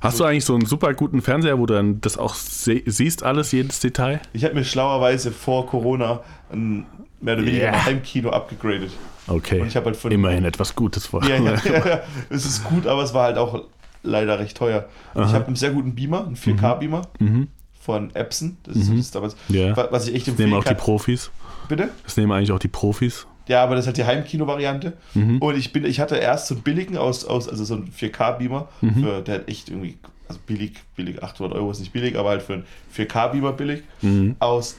Hast 0.00 0.20
du 0.20 0.24
eigentlich 0.24 0.44
so 0.44 0.54
einen 0.54 0.66
super 0.66 0.94
guten 0.94 1.22
Fernseher, 1.22 1.58
wo 1.58 1.66
du 1.66 1.74
dann 1.74 2.00
das 2.00 2.18
auch 2.18 2.34
siehst, 2.34 3.22
alles, 3.22 3.52
jedes 3.52 3.80
Detail? 3.80 4.20
Ich 4.32 4.44
habe 4.44 4.54
mir 4.54 4.64
schlauerweise 4.64 5.32
vor 5.32 5.66
Corona 5.66 6.20
ein 6.52 6.86
mehr 7.20 7.34
oder 7.34 7.44
weniger 7.44 7.64
yeah. 7.64 7.84
Heimkino 7.84 8.30
abgegradet. 8.30 8.92
Okay. 9.26 9.60
Und 9.60 9.68
ich 9.68 9.76
halt 9.76 9.96
von, 9.96 10.10
Immerhin 10.10 10.44
etwas 10.44 10.74
Gutes 10.74 11.06
vor. 11.06 11.22
Ja, 11.24 11.36
ja, 11.36 11.54
ja, 11.64 11.86
ja, 11.86 12.00
es 12.30 12.46
ist 12.46 12.64
gut, 12.64 12.86
aber 12.86 13.02
es 13.02 13.12
war 13.12 13.24
halt 13.24 13.38
auch 13.38 13.64
leider 14.02 14.38
recht 14.38 14.56
teuer. 14.56 14.88
Ich 15.14 15.20
habe 15.20 15.46
einen 15.46 15.56
sehr 15.56 15.70
guten 15.70 15.94
Beamer, 15.94 16.26
einen 16.26 16.36
4K-Beamer 16.36 17.02
mhm. 17.18 17.48
von 17.78 18.14
Epson. 18.14 18.56
Das 18.62 18.76
ist, 18.76 18.88
mhm. 18.88 18.96
das 18.96 19.06
ist 19.06 19.14
damals, 19.14 19.36
ja. 19.48 19.76
was 19.76 20.06
ich 20.06 20.14
echt 20.14 20.28
empfehlen 20.28 20.50
Das 20.50 20.58
nehmen 20.58 20.60
auch 20.60 20.64
die 20.64 20.74
Profis. 20.74 21.30
Bitte? 21.68 21.90
Das 22.04 22.16
nehmen 22.16 22.32
eigentlich 22.32 22.52
auch 22.52 22.58
die 22.58 22.68
Profis. 22.68 23.26
Ja, 23.48 23.62
aber 23.62 23.74
das 23.74 23.84
ist 23.84 23.86
halt 23.86 23.96
die 23.96 24.04
Heimkino-Variante. 24.04 24.92
Mhm. 25.14 25.38
Und 25.38 25.56
ich 25.56 25.72
bin, 25.72 25.84
ich 25.84 26.00
hatte 26.00 26.16
erst 26.16 26.46
so 26.46 26.54
einen 26.54 26.62
billigen 26.62 26.96
aus, 26.96 27.24
aus 27.24 27.48
also 27.48 27.64
so 27.64 27.74
einen 27.74 27.90
4K-Beamer, 27.90 28.68
mhm. 28.82 29.24
der 29.24 29.34
hat 29.36 29.48
echt 29.48 29.70
irgendwie, 29.70 29.98
also 30.28 30.38
billig, 30.46 30.74
billig, 30.94 31.22
800 31.22 31.56
Euro 31.56 31.70
ist 31.70 31.80
nicht 31.80 31.92
billig, 31.92 32.16
aber 32.16 32.28
halt 32.28 32.42
für 32.42 32.54
einen 32.54 32.64
4K-Beamer 32.94 33.52
billig. 33.52 33.82
Mhm. 34.02 34.36
Aus 34.38 34.76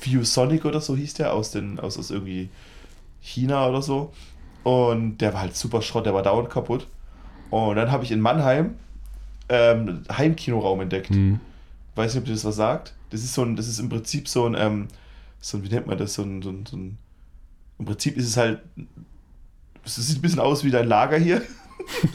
ViewSonic 0.00 0.64
oder 0.64 0.80
so 0.80 0.96
hieß 0.96 1.14
der, 1.14 1.34
aus, 1.34 1.50
den, 1.50 1.78
aus, 1.78 1.98
aus 1.98 2.10
irgendwie 2.10 2.48
China 3.20 3.68
oder 3.68 3.82
so. 3.82 4.12
Und 4.64 5.18
der 5.18 5.34
war 5.34 5.40
halt 5.42 5.56
super 5.56 5.82
Schrott, 5.82 6.06
der 6.06 6.14
war 6.14 6.22
dauernd 6.22 6.50
kaputt. 6.50 6.86
Und 7.50 7.76
dann 7.76 7.90
habe 7.90 8.04
ich 8.04 8.12
in 8.12 8.20
Mannheim 8.20 8.76
ähm, 9.48 10.04
Heimkinoraum 10.10 10.80
entdeckt. 10.80 11.10
Mhm. 11.10 11.40
Weiß 11.94 12.14
nicht, 12.14 12.22
ob 12.22 12.26
dir 12.26 12.32
das 12.32 12.44
was 12.44 12.56
sagt. 12.56 12.94
Das 13.10 13.22
ist 13.22 13.34
so 13.34 13.42
ein, 13.42 13.56
das 13.56 13.68
ist 13.68 13.78
im 13.78 13.90
Prinzip 13.90 14.28
so 14.28 14.46
ein, 14.46 14.54
ähm, 14.58 14.88
so 15.40 15.58
ein, 15.58 15.64
wie 15.64 15.68
nennt 15.68 15.86
man 15.86 15.98
das, 15.98 16.14
so 16.14 16.22
ein, 16.22 16.40
so 16.40 16.50
ein, 16.50 16.64
so 16.64 16.76
ein 16.76 16.96
im 17.82 17.86
Prinzip 17.86 18.16
ist 18.16 18.28
es 18.28 18.36
halt, 18.36 18.60
es 19.84 19.96
sieht 19.96 20.18
ein 20.18 20.22
bisschen 20.22 20.38
aus 20.38 20.62
wie 20.62 20.70
dein 20.70 20.86
Lager 20.86 21.18
hier. 21.18 21.42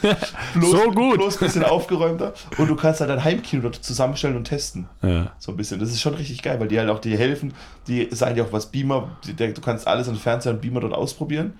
bloß, 0.54 0.70
so 0.70 0.90
gut. 0.92 1.16
Bloß 1.16 1.36
ein 1.36 1.44
bisschen 1.44 1.64
aufgeräumter. 1.64 2.32
Und 2.56 2.68
du 2.68 2.74
kannst 2.74 3.00
halt 3.00 3.10
dein 3.10 3.22
Heimkino 3.22 3.60
dort 3.60 3.74
zusammenstellen 3.74 4.34
und 4.34 4.44
testen. 4.44 4.88
Ja. 5.02 5.32
So 5.38 5.52
ein 5.52 5.58
bisschen. 5.58 5.78
Das 5.78 5.90
ist 5.90 6.00
schon 6.00 6.14
richtig 6.14 6.42
geil, 6.42 6.58
weil 6.58 6.68
die 6.68 6.78
halt 6.78 6.88
auch 6.88 7.00
dir 7.00 7.18
helfen. 7.18 7.52
Die 7.86 8.08
sagen 8.12 8.34
dir 8.34 8.46
auch 8.46 8.52
was 8.52 8.70
Beamer. 8.70 9.10
Du 9.26 9.60
kannst 9.60 9.86
alles 9.86 10.08
an 10.08 10.16
Fernseher 10.16 10.52
und 10.52 10.62
Beamer 10.62 10.80
dort 10.80 10.94
ausprobieren. 10.94 11.52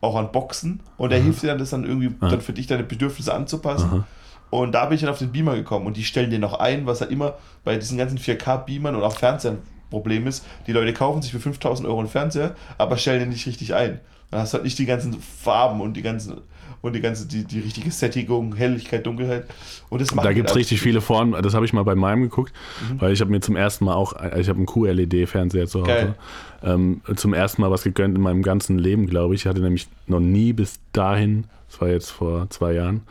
Auch 0.00 0.16
an 0.16 0.32
Boxen. 0.32 0.80
Und 0.96 1.10
der 1.10 1.20
Aha. 1.20 1.24
hilft 1.24 1.44
dir 1.44 1.46
dann, 1.46 1.58
das 1.58 1.70
dann 1.70 1.84
irgendwie 1.84 2.12
dann 2.20 2.40
für 2.40 2.52
dich 2.52 2.66
deine 2.66 2.82
Bedürfnisse 2.82 3.32
anzupassen. 3.32 3.90
Aha. 3.90 4.06
Und 4.50 4.72
da 4.72 4.86
bin 4.86 4.96
ich 4.96 5.02
dann 5.02 5.10
auf 5.10 5.18
den 5.18 5.30
Beamer 5.30 5.54
gekommen. 5.54 5.86
Und 5.86 5.96
die 5.96 6.02
stellen 6.02 6.30
dir 6.30 6.40
noch 6.40 6.58
ein, 6.58 6.84
was 6.84 7.00
halt 7.00 7.12
immer 7.12 7.34
bei 7.62 7.76
diesen 7.76 7.96
ganzen 7.96 8.18
4K-Beamern 8.18 8.96
und 8.96 9.04
auch 9.04 9.16
Fernsehern 9.16 9.58
Problem 9.92 10.26
ist, 10.26 10.44
die 10.66 10.72
Leute 10.72 10.92
kaufen 10.92 11.22
sich 11.22 11.30
für 11.30 11.40
5000 11.40 11.86
Euro 11.86 12.00
einen 12.00 12.08
Fernseher, 12.08 12.56
aber 12.78 12.96
stellen 12.96 13.20
den 13.20 13.28
nicht 13.28 13.46
richtig 13.46 13.74
ein. 13.74 14.00
Dann 14.30 14.40
hast 14.40 14.52
du 14.52 14.56
halt 14.56 14.64
nicht 14.64 14.78
die 14.78 14.86
ganzen 14.86 15.14
Farben 15.20 15.80
und 15.80 15.94
die 15.94 16.02
ganzen 16.02 16.40
und 16.82 16.94
die 16.94 17.00
ganze, 17.00 17.26
die, 17.26 17.44
die 17.44 17.60
richtige 17.60 17.90
Sättigung, 17.90 18.54
Helligkeit, 18.56 19.06
Dunkelheit. 19.06 19.46
Und 19.88 20.00
das 20.00 20.14
macht 20.14 20.26
Da 20.26 20.32
gibt 20.32 20.50
es 20.50 20.56
richtig 20.56 20.80
viele 20.80 21.00
Formen. 21.00 21.40
Das 21.40 21.54
habe 21.54 21.64
ich 21.64 21.72
mal 21.72 21.84
bei 21.84 21.94
meinem 21.94 22.22
geguckt, 22.22 22.52
mhm. 22.90 23.00
weil 23.00 23.12
ich 23.12 23.20
habe 23.20 23.30
mir 23.30 23.40
zum 23.40 23.56
ersten 23.56 23.84
Mal 23.84 23.94
auch, 23.94 24.12
ich 24.36 24.48
habe 24.48 24.58
einen 24.58 24.66
QLED-Fernseher 24.66 25.68
zu 25.68 25.82
Hause, 25.82 26.16
ähm, 26.62 27.00
zum 27.14 27.34
ersten 27.34 27.62
Mal 27.62 27.70
was 27.70 27.84
gegönnt 27.84 28.16
in 28.16 28.22
meinem 28.22 28.42
ganzen 28.42 28.78
Leben, 28.78 29.06
glaube 29.06 29.34
ich. 29.34 29.42
Ich 29.42 29.46
hatte 29.46 29.60
nämlich 29.60 29.86
noch 30.08 30.20
nie 30.20 30.52
bis 30.52 30.80
dahin, 30.92 31.44
das 31.70 31.80
war 31.80 31.88
jetzt 31.88 32.10
vor 32.10 32.50
zwei 32.50 32.72
Jahren, 32.72 33.02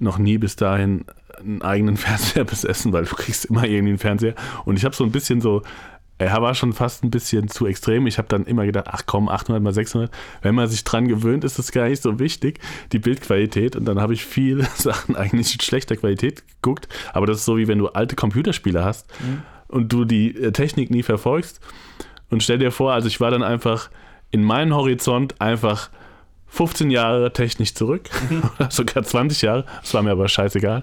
noch 0.00 0.18
nie 0.18 0.38
bis 0.38 0.56
dahin 0.56 1.04
einen 1.38 1.62
eigenen 1.62 1.96
Fernseher 1.98 2.44
besessen, 2.44 2.92
weil 2.92 3.04
du 3.04 3.14
kriegst 3.14 3.44
immer 3.44 3.64
irgendwie 3.64 3.90
einen 3.90 3.98
Fernseher. 3.98 4.34
Und 4.64 4.76
ich 4.76 4.84
habe 4.84 4.94
so 4.94 5.04
ein 5.04 5.12
bisschen 5.12 5.40
so 5.40 5.62
er 6.18 6.40
war 6.40 6.54
schon 6.54 6.72
fast 6.72 7.02
ein 7.02 7.10
bisschen 7.10 7.48
zu 7.48 7.66
extrem. 7.66 8.06
Ich 8.06 8.18
habe 8.18 8.28
dann 8.28 8.44
immer 8.44 8.64
gedacht, 8.64 8.86
ach 8.88 9.02
komm, 9.06 9.28
800 9.28 9.62
mal 9.62 9.72
600. 9.72 10.10
Wenn 10.42 10.54
man 10.54 10.68
sich 10.68 10.84
dran 10.84 11.08
gewöhnt, 11.08 11.42
ist 11.44 11.58
das 11.58 11.72
gar 11.72 11.88
nicht 11.88 12.02
so 12.02 12.18
wichtig, 12.20 12.60
die 12.92 13.00
Bildqualität. 13.00 13.74
Und 13.74 13.84
dann 13.84 14.00
habe 14.00 14.14
ich 14.14 14.24
viele 14.24 14.64
Sachen 14.76 15.16
eigentlich 15.16 15.54
in 15.54 15.60
schlechter 15.60 15.96
Qualität 15.96 16.44
geguckt. 16.62 16.88
Aber 17.12 17.26
das 17.26 17.38
ist 17.38 17.44
so, 17.44 17.56
wie 17.56 17.66
wenn 17.66 17.78
du 17.78 17.88
alte 17.88 18.14
Computerspiele 18.14 18.84
hast 18.84 19.06
mhm. 19.20 19.42
und 19.68 19.92
du 19.92 20.04
die 20.04 20.36
äh, 20.36 20.52
Technik 20.52 20.90
nie 20.90 21.02
verfolgst. 21.02 21.60
Und 22.30 22.42
stell 22.42 22.58
dir 22.58 22.70
vor, 22.70 22.92
also 22.92 23.08
ich 23.08 23.20
war 23.20 23.30
dann 23.30 23.42
einfach 23.42 23.90
in 24.30 24.44
meinen 24.44 24.74
Horizont 24.74 25.40
einfach 25.40 25.90
15 26.46 26.90
Jahre 26.90 27.32
technisch 27.32 27.74
zurück, 27.74 28.08
mhm. 28.30 28.42
oder 28.58 28.70
sogar 28.70 29.02
20 29.02 29.42
Jahre, 29.42 29.64
das 29.80 29.92
war 29.94 30.02
mir 30.02 30.12
aber 30.12 30.28
scheißegal, 30.28 30.82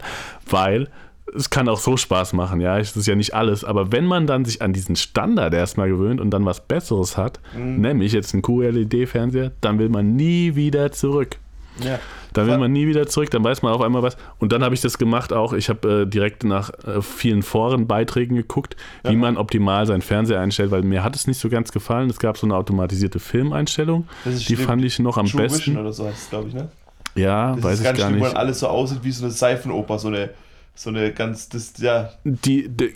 weil 0.50 0.90
es 1.36 1.50
kann 1.50 1.70
auch 1.70 1.80
so 1.80 1.98
Spaß 1.98 2.34
machen, 2.34 2.62
ja. 2.62 2.78
Es 2.78 2.96
ist 2.96 3.08
ja 3.08 3.16
nicht 3.16 3.34
alles. 3.34 3.64
Aber 3.64 3.92
wenn 3.92 4.06
man 4.06 4.28
dann 4.28 4.46
sich 4.46 4.62
an 4.62 4.74
diesen 4.74 4.96
Standard 4.96 5.54
erstmal 5.54 5.90
gewöhnt 5.90 6.20
und 6.20 6.32
dann 6.32 6.46
was 6.46 6.62
Besseres 6.62 7.18
hat, 7.18 7.40
mhm. 7.56 7.82
nämlich 7.82 8.12
jetzt 8.12 8.34
einen 8.34 8.42
QLED-Fernseher, 8.42 9.52
dann 9.62 9.80
will 9.80 9.90
man 9.90 10.16
nie 10.16 10.56
wieder 10.56 10.92
zurück. 10.92 11.38
Ja. 11.80 12.00
Dann 12.34 12.48
will 12.48 12.58
man 12.58 12.72
nie 12.72 12.88
wieder 12.88 13.08
zurück, 13.08 13.30
dann 13.32 13.44
weiß 13.44 13.62
man 13.62 13.74
auf 13.74 13.82
einmal 13.82 14.04
was. 14.04 14.16
Und 14.40 14.54
dann 14.54 14.64
habe 14.64 14.74
ich 14.74 14.82
das 14.82 14.98
gemacht 14.98 15.34
auch. 15.34 15.52
Ich 15.52 15.68
habe 15.68 16.04
äh, 16.04 16.06
direkt 16.06 16.44
nach 16.44 16.70
äh, 16.86 17.02
vielen 17.02 17.44
Forenbeiträgen 17.44 18.38
geguckt, 18.38 18.78
ja. 19.04 19.12
wie 19.12 19.16
man 19.18 19.36
optimal 19.36 19.86
seinen 19.86 20.02
Fernseher 20.02 20.40
einstellt, 20.40 20.72
weil 20.72 20.84
mir 20.84 21.04
hat 21.04 21.16
es 21.16 21.28
nicht 21.28 21.40
so 21.40 21.50
ganz 21.50 21.72
gefallen. 21.72 22.10
Es 22.10 22.20
gab 22.20 22.38
so 22.38 22.48
eine 22.48 22.56
automatisierte 22.56 23.20
Filmeinstellung. 23.20 24.08
die 24.26 24.56
fand 24.56 24.84
ich 24.86 25.00
noch 25.00 25.18
am 25.18 25.26
True 25.26 25.42
besten. 25.42 25.78
oder 25.78 25.92
so 25.92 26.06
heißt 26.06 26.24
es, 26.24 26.30
glaube 26.30 26.50
ich, 26.50 26.54
ne? 26.54 26.70
Ja, 27.16 27.56
das 27.56 27.64
weiß 27.64 27.80
ich 27.80 27.84
gar 27.84 27.96
schlimm, 27.96 28.14
nicht. 28.14 28.24
Weil 28.24 28.34
alles 28.34 28.60
so 28.60 28.68
aussieht 28.68 29.00
wie 29.02 29.12
so 29.12 29.26
eine 29.26 29.34
Seifenoper, 29.34 30.00
so 30.00 30.08
eine 30.08 30.30
so 30.76 30.90
eine 30.90 31.12
ganz, 31.12 31.50
das, 31.50 31.74
ja, 31.78 32.12
Die, 32.24 32.68
die, 32.70 32.94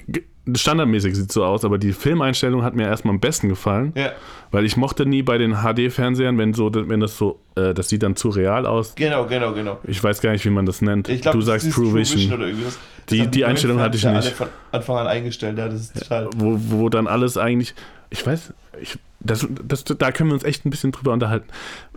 standardmäßig 0.55 1.15
sieht 1.15 1.31
so 1.31 1.43
aus, 1.43 1.65
aber 1.65 1.77
die 1.77 1.91
Filmeinstellung 1.91 2.63
hat 2.63 2.75
mir 2.75 2.83
erstmal 2.87 3.13
am 3.15 3.19
besten 3.19 3.49
gefallen, 3.49 3.93
ja, 3.95 4.11
weil 4.51 4.63
ich 4.65 4.77
mochte 4.77 5.05
nie 5.05 5.23
bei 5.23 5.37
den 5.37 5.55
HD-Fernsehern, 5.63 6.37
wenn 6.37 6.53
so, 6.53 6.69
wenn 6.73 6.99
das 6.99 7.17
so, 7.17 7.39
äh, 7.55 7.73
das 7.73 7.89
sieht 7.89 8.03
dann 8.03 8.15
zu 8.15 8.29
real 8.29 8.65
aus. 8.65 8.93
genau, 8.95 9.25
genau, 9.25 9.53
genau. 9.53 9.79
Ich 9.85 10.03
weiß 10.03 10.21
gar 10.21 10.31
nicht, 10.31 10.45
wie 10.45 10.49
man 10.51 10.65
das 10.65 10.81
nennt. 10.81 11.09
Ich 11.09 11.21
glaube, 11.21 11.37
du 11.39 11.43
sagst 11.43 11.71
True 11.71 11.93
Vision. 11.93 12.33
oder 12.33 12.47
irgendwas. 12.47 12.77
Die- 13.09 13.19
Das 13.19 13.29
die 13.31 13.39
neuen 13.41 13.49
Einstellung 13.51 13.79
hatte 13.79 13.97
ich 13.97 14.03
nicht. 14.05 14.29
Von 14.33 14.47
Anfang 14.71 14.97
an 14.97 15.07
eingestellt, 15.07 15.57
ja, 15.57 15.67
das 15.67 15.81
ist 15.81 15.99
total. 15.99 16.29
wo, 16.35 16.57
wo 16.59 16.89
dann 16.89 17.07
alles 17.07 17.37
eigentlich, 17.37 17.73
ich 18.11 18.25
weiß, 18.25 18.53
ich, 18.81 18.97
das, 19.19 19.47
das, 19.63 19.83
da 19.83 20.11
können 20.11 20.29
wir 20.29 20.35
uns 20.35 20.43
echt 20.43 20.65
ein 20.65 20.69
bisschen 20.69 20.91
drüber 20.91 21.11
unterhalten. 21.13 21.47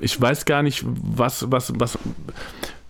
Ich 0.01 0.19
weiß 0.21 0.45
gar 0.47 0.63
nicht, 0.63 0.85
was, 0.87 1.51
was, 1.51 1.73
was, 1.79 1.99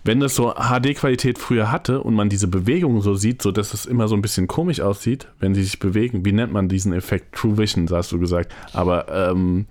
wenn 0.03 0.19
das 0.19 0.35
so 0.35 0.53
HD-Qualität 0.53 1.37
früher 1.37 1.71
hatte 1.71 2.01
und 2.01 2.13
man 2.15 2.29
diese 2.29 2.47
Bewegung 2.47 3.01
so 3.01 3.15
sieht, 3.15 3.41
so 3.41 3.51
dass 3.51 3.73
es 3.73 3.85
immer 3.85 4.07
so 4.07 4.15
ein 4.15 4.21
bisschen 4.21 4.47
komisch 4.47 4.79
aussieht, 4.79 5.27
wenn 5.39 5.53
sie 5.53 5.63
sich 5.63 5.79
bewegen. 5.79 6.23
Wie 6.25 6.31
nennt 6.31 6.53
man 6.53 6.69
diesen 6.69 6.93
Effekt? 6.93 7.35
True 7.35 7.57
Vision, 7.57 7.87
hast 7.91 8.11
du 8.11 8.19
gesagt. 8.19 8.51
Aber 8.73 9.07
ähm, 9.31 9.65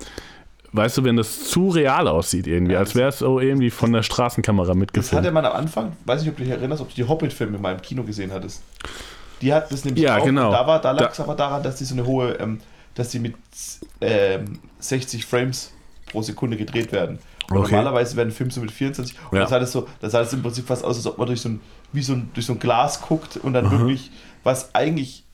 weißt 0.72 0.98
du, 0.98 1.04
wenn 1.04 1.16
das 1.16 1.44
zu 1.44 1.70
real 1.70 2.06
aussieht 2.08 2.46
irgendwie, 2.46 2.74
Ja, 2.74 2.80
als 2.80 2.90
das- 2.90 2.96
wäre 2.96 3.08
es 3.08 3.18
so 3.20 3.40
irgendwie 3.40 3.70
von 3.70 3.92
der 3.92 4.02
Straßenkamera 4.02 4.66
Das 4.68 4.76
mitgefilmt. 4.76 5.24
hatte 5.24 5.32
man 5.32 5.46
am 5.46 5.54
Anfang, 5.54 5.92
weiß 6.04 6.20
nicht, 6.20 6.30
ob 6.30 6.36
du 6.36 6.42
dich 6.44 6.52
erinnerst, 6.52 6.82
ob 6.82 6.90
du 6.90 6.94
die 6.94 7.04
Hobbit-Filme 7.08 7.56
mal 7.58 7.72
im 7.74 7.80
Kino 7.82 8.02
gesehen 8.02 8.30
hattest. 8.32 8.62
Die 9.40 9.52
hat 9.54 9.72
das 9.72 9.84
nämlich 9.84 10.04
Ja, 10.04 10.18
auch. 10.18 10.24
genau. 10.24 10.50
Da 10.50 10.66
war, 10.66 10.80
da 10.80 10.90
lag 10.90 11.12
es 11.12 11.20
aber 11.20 11.34
daran, 11.36 11.62
dass 11.62 11.76
die 11.76 11.84
so 11.84 11.94
eine 11.94 12.04
hohe, 12.04 12.32
ähm, 12.40 12.60
dass 12.94 13.08
die 13.10 13.18
mit 13.20 13.34
ähm, 14.00 14.58
60 14.80 15.24
Frames 15.24 15.72
pro 16.10 16.22
Sekunde 16.22 16.56
gedreht 16.56 16.92
werden. 16.92 17.18
Und 17.50 17.56
Okay. 17.58 17.70
normalerweise 17.72 18.16
werden 18.16 18.30
Filme 18.30 18.52
so 18.52 18.60
mit 18.60 18.70
24. 18.70 19.16
Und 19.30 19.36
Ja. 19.36 19.42
das 19.42 19.50
sah 19.50 19.58
das 19.58 19.72
so, 19.72 19.88
das 20.00 20.12
sah 20.12 20.18
das 20.20 20.32
im 20.32 20.42
Prinzip 20.42 20.66
fast 20.66 20.84
aus, 20.84 20.96
als 20.96 21.06
ob 21.06 21.18
man 21.18 21.26
durch 21.26 21.40
so 21.40 21.48
ein, 21.48 21.60
wie 21.92 22.02
so 22.02 22.12
ein, 22.12 22.30
durch 22.34 22.46
so 22.46 22.52
ein 22.52 22.58
Glas 22.58 23.00
guckt 23.02 23.36
und 23.38 23.52
dann 23.54 23.66
Mhm. 23.66 23.70
wirklich, 23.70 24.10
was 24.44 24.74
eigentlich 24.74 25.24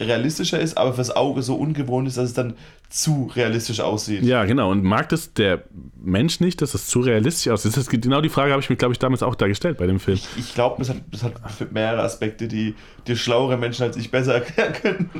realistischer 0.00 0.58
ist, 0.58 0.78
aber 0.78 0.94
fürs 0.94 1.14
Auge 1.14 1.42
so 1.42 1.54
ungewohnt 1.54 2.08
ist, 2.08 2.16
dass 2.16 2.24
es 2.24 2.34
dann 2.34 2.54
zu 2.88 3.30
realistisch 3.36 3.80
aussieht. 3.80 4.22
Ja, 4.24 4.44
genau. 4.46 4.70
Und 4.70 4.82
mag 4.82 5.08
das 5.10 5.32
der 5.32 5.64
Mensch 6.02 6.40
nicht, 6.40 6.60
dass 6.60 6.74
es 6.74 6.86
zu 6.88 7.00
realistisch 7.00 7.52
aussieht? 7.52 7.72
Das 7.72 7.82
ist 7.84 7.90
genau 7.90 8.20
die 8.20 8.28
Frage 8.28 8.50
habe 8.52 8.60
ich 8.60 8.68
mir, 8.68 8.76
glaube 8.76 8.92
ich, 8.92 8.98
damals 8.98 9.22
auch 9.22 9.34
da 9.36 9.46
gestellt 9.46 9.78
bei 9.78 9.86
dem 9.86 10.00
Film. 10.00 10.16
Ich, 10.16 10.26
ich 10.36 10.54
glaube, 10.54 10.76
das 10.78 10.88
hat, 10.88 10.96
das 11.10 11.22
hat 11.22 11.32
mehrere 11.72 12.02
Aspekte, 12.02 12.48
die, 12.48 12.74
die 13.06 13.16
schlauere 13.16 13.56
Menschen 13.56 13.84
als 13.84 13.96
ich 13.96 14.10
besser 14.10 14.34
erklären 14.42 14.72
können. 14.72 15.10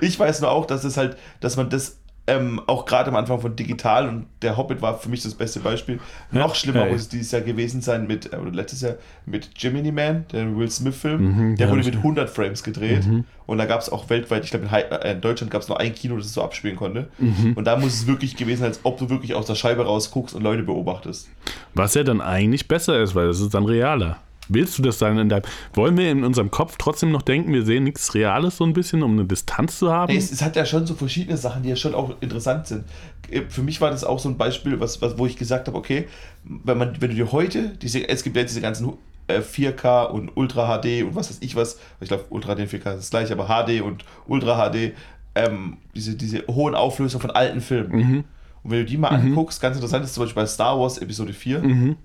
Ich 0.00 0.18
weiß 0.18 0.40
nur 0.40 0.50
auch, 0.50 0.64
dass 0.64 0.84
es 0.84 0.96
halt, 0.96 1.18
dass 1.40 1.56
man 1.56 1.68
das 1.68 1.99
ähm, 2.30 2.60
auch 2.66 2.84
gerade 2.86 3.08
am 3.10 3.16
Anfang 3.16 3.40
von 3.40 3.56
digital 3.56 4.08
und 4.08 4.26
der 4.42 4.56
Hobbit 4.56 4.80
war 4.82 4.98
für 4.98 5.08
mich 5.08 5.22
das 5.22 5.34
beste 5.34 5.60
Beispiel. 5.60 5.98
Ja, 6.32 6.38
Noch 6.40 6.54
schlimmer 6.54 6.86
ja, 6.86 6.92
muss 6.92 7.02
es 7.02 7.08
dieses 7.08 7.32
Jahr 7.32 7.42
gewesen 7.42 7.80
sein 7.82 8.06
mit, 8.06 8.32
äh, 8.32 8.36
oder 8.36 8.50
letztes 8.52 8.80
Jahr 8.82 8.94
mit 9.26 9.50
Jiminy 9.56 9.92
Man, 9.92 10.24
der 10.32 10.56
Will 10.56 10.70
Smith-Film. 10.70 11.20
Mhm, 11.50 11.56
der 11.56 11.66
ja, 11.66 11.72
wurde 11.72 11.84
mit 11.84 11.94
ich- 11.94 12.00
100 12.02 12.30
Frames 12.30 12.62
gedreht 12.62 13.06
und 13.46 13.58
da 13.58 13.64
gab 13.66 13.80
es 13.80 13.90
auch 13.90 14.08
weltweit, 14.10 14.44
ich 14.44 14.50
glaube 14.50 14.66
in, 14.66 14.72
äh, 14.72 15.12
in 15.12 15.20
Deutschland 15.20 15.50
gab 15.50 15.62
es 15.62 15.68
nur 15.68 15.80
ein 15.80 15.94
Kino, 15.94 16.16
das 16.16 16.26
es 16.26 16.34
so 16.34 16.42
abspielen 16.42 16.76
konnte. 16.76 17.08
Mhm. 17.18 17.54
Und 17.56 17.64
da 17.64 17.76
muss 17.76 17.94
es 17.94 18.06
wirklich 18.06 18.36
gewesen 18.36 18.60
sein, 18.60 18.68
als 18.68 18.80
ob 18.84 18.98
du 18.98 19.10
wirklich 19.10 19.34
aus 19.34 19.46
der 19.46 19.54
Scheibe 19.56 19.84
rausguckst 19.84 20.34
und 20.34 20.42
Leute 20.42 20.62
beobachtest. 20.62 21.28
Was 21.74 21.94
ja 21.94 22.04
dann 22.04 22.20
eigentlich 22.20 22.68
besser 22.68 23.00
ist, 23.02 23.14
weil 23.14 23.26
das 23.26 23.40
ist 23.40 23.52
dann 23.54 23.64
realer. 23.64 24.18
Willst 24.52 24.76
du 24.78 24.82
das 24.82 24.98
dann 24.98 25.16
in 25.18 25.28
deinem. 25.28 25.44
Wollen 25.74 25.96
wir 25.96 26.10
in 26.10 26.24
unserem 26.24 26.50
Kopf 26.50 26.76
trotzdem 26.78 27.12
noch 27.12 27.22
denken, 27.22 27.52
wir 27.52 27.64
sehen 27.64 27.84
nichts 27.84 28.14
Reales 28.14 28.56
so 28.56 28.64
ein 28.64 28.72
bisschen, 28.72 29.02
um 29.02 29.12
eine 29.12 29.24
Distanz 29.24 29.78
zu 29.78 29.92
haben? 29.92 30.12
Nee, 30.12 30.18
es, 30.18 30.32
es 30.32 30.42
hat 30.42 30.56
ja 30.56 30.66
schon 30.66 30.86
so 30.86 30.94
verschiedene 30.94 31.36
Sachen, 31.36 31.62
die 31.62 31.68
ja 31.68 31.76
schon 31.76 31.94
auch 31.94 32.14
interessant 32.20 32.66
sind. 32.66 32.84
Äh, 33.30 33.42
Für 33.48 33.62
mich 33.62 33.80
war 33.80 33.90
das 33.90 34.04
auch 34.04 34.18
so 34.18 34.28
ein 34.28 34.36
Beispiel, 34.36 34.80
was, 34.80 35.00
was, 35.00 35.16
wo 35.18 35.26
ich 35.26 35.36
gesagt 35.36 35.68
habe, 35.68 35.78
okay, 35.78 36.08
wenn, 36.44 36.76
man, 36.78 37.00
wenn 37.00 37.10
du 37.10 37.16
dir 37.16 37.32
heute, 37.32 37.70
diese, 37.80 38.08
es 38.08 38.22
gibt 38.22 38.36
ja 38.36 38.42
diese 38.42 38.60
ganzen 38.60 38.92
äh, 39.28 39.38
4K 39.38 40.06
und 40.06 40.36
Ultra 40.36 40.78
HD 40.80 41.04
und 41.04 41.14
was 41.14 41.30
weiß 41.30 41.38
ich 41.40 41.54
was, 41.54 41.78
ich 42.00 42.08
glaube 42.08 42.24
Ultra 42.30 42.54
HD 42.56 42.60
und 42.60 42.68
4K 42.70 42.74
ist 42.76 42.84
das 42.98 43.10
gleiche, 43.10 43.32
aber 43.38 43.46
HD 43.46 43.80
und 43.82 44.04
Ultra 44.26 44.68
HD, 44.70 44.92
ähm, 45.36 45.76
diese, 45.94 46.16
diese 46.16 46.44
hohen 46.48 46.74
Auflösungen 46.74 47.22
von 47.22 47.30
alten 47.30 47.60
Filmen. 47.60 47.92
Mhm. 47.96 48.24
Und 48.62 48.70
wenn 48.72 48.80
du 48.80 48.84
die 48.84 48.96
mal 48.98 49.08
anguckst, 49.08 49.62
ganz 49.62 49.76
interessant 49.76 50.04
ist 50.04 50.12
zum 50.14 50.24
Beispiel 50.24 50.42
bei 50.42 50.46
Star 50.46 50.78
Wars 50.78 50.98
Episode 50.98 51.32
4, 51.32 51.60
Mhm. 51.60 51.96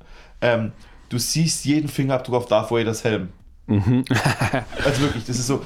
ähm, 0.42 0.72
du 1.10 1.18
siehst 1.18 1.66
jeden 1.66 1.88
Fingerabdruck 1.88 2.36
auf 2.36 2.46
Darth 2.48 2.72
Vader's 2.72 3.04
Helm. 3.04 3.30
Also 3.68 5.02
wirklich, 5.02 5.26
das 5.26 5.40
ist 5.40 5.48
so. 5.48 5.56
Und, 5.56 5.66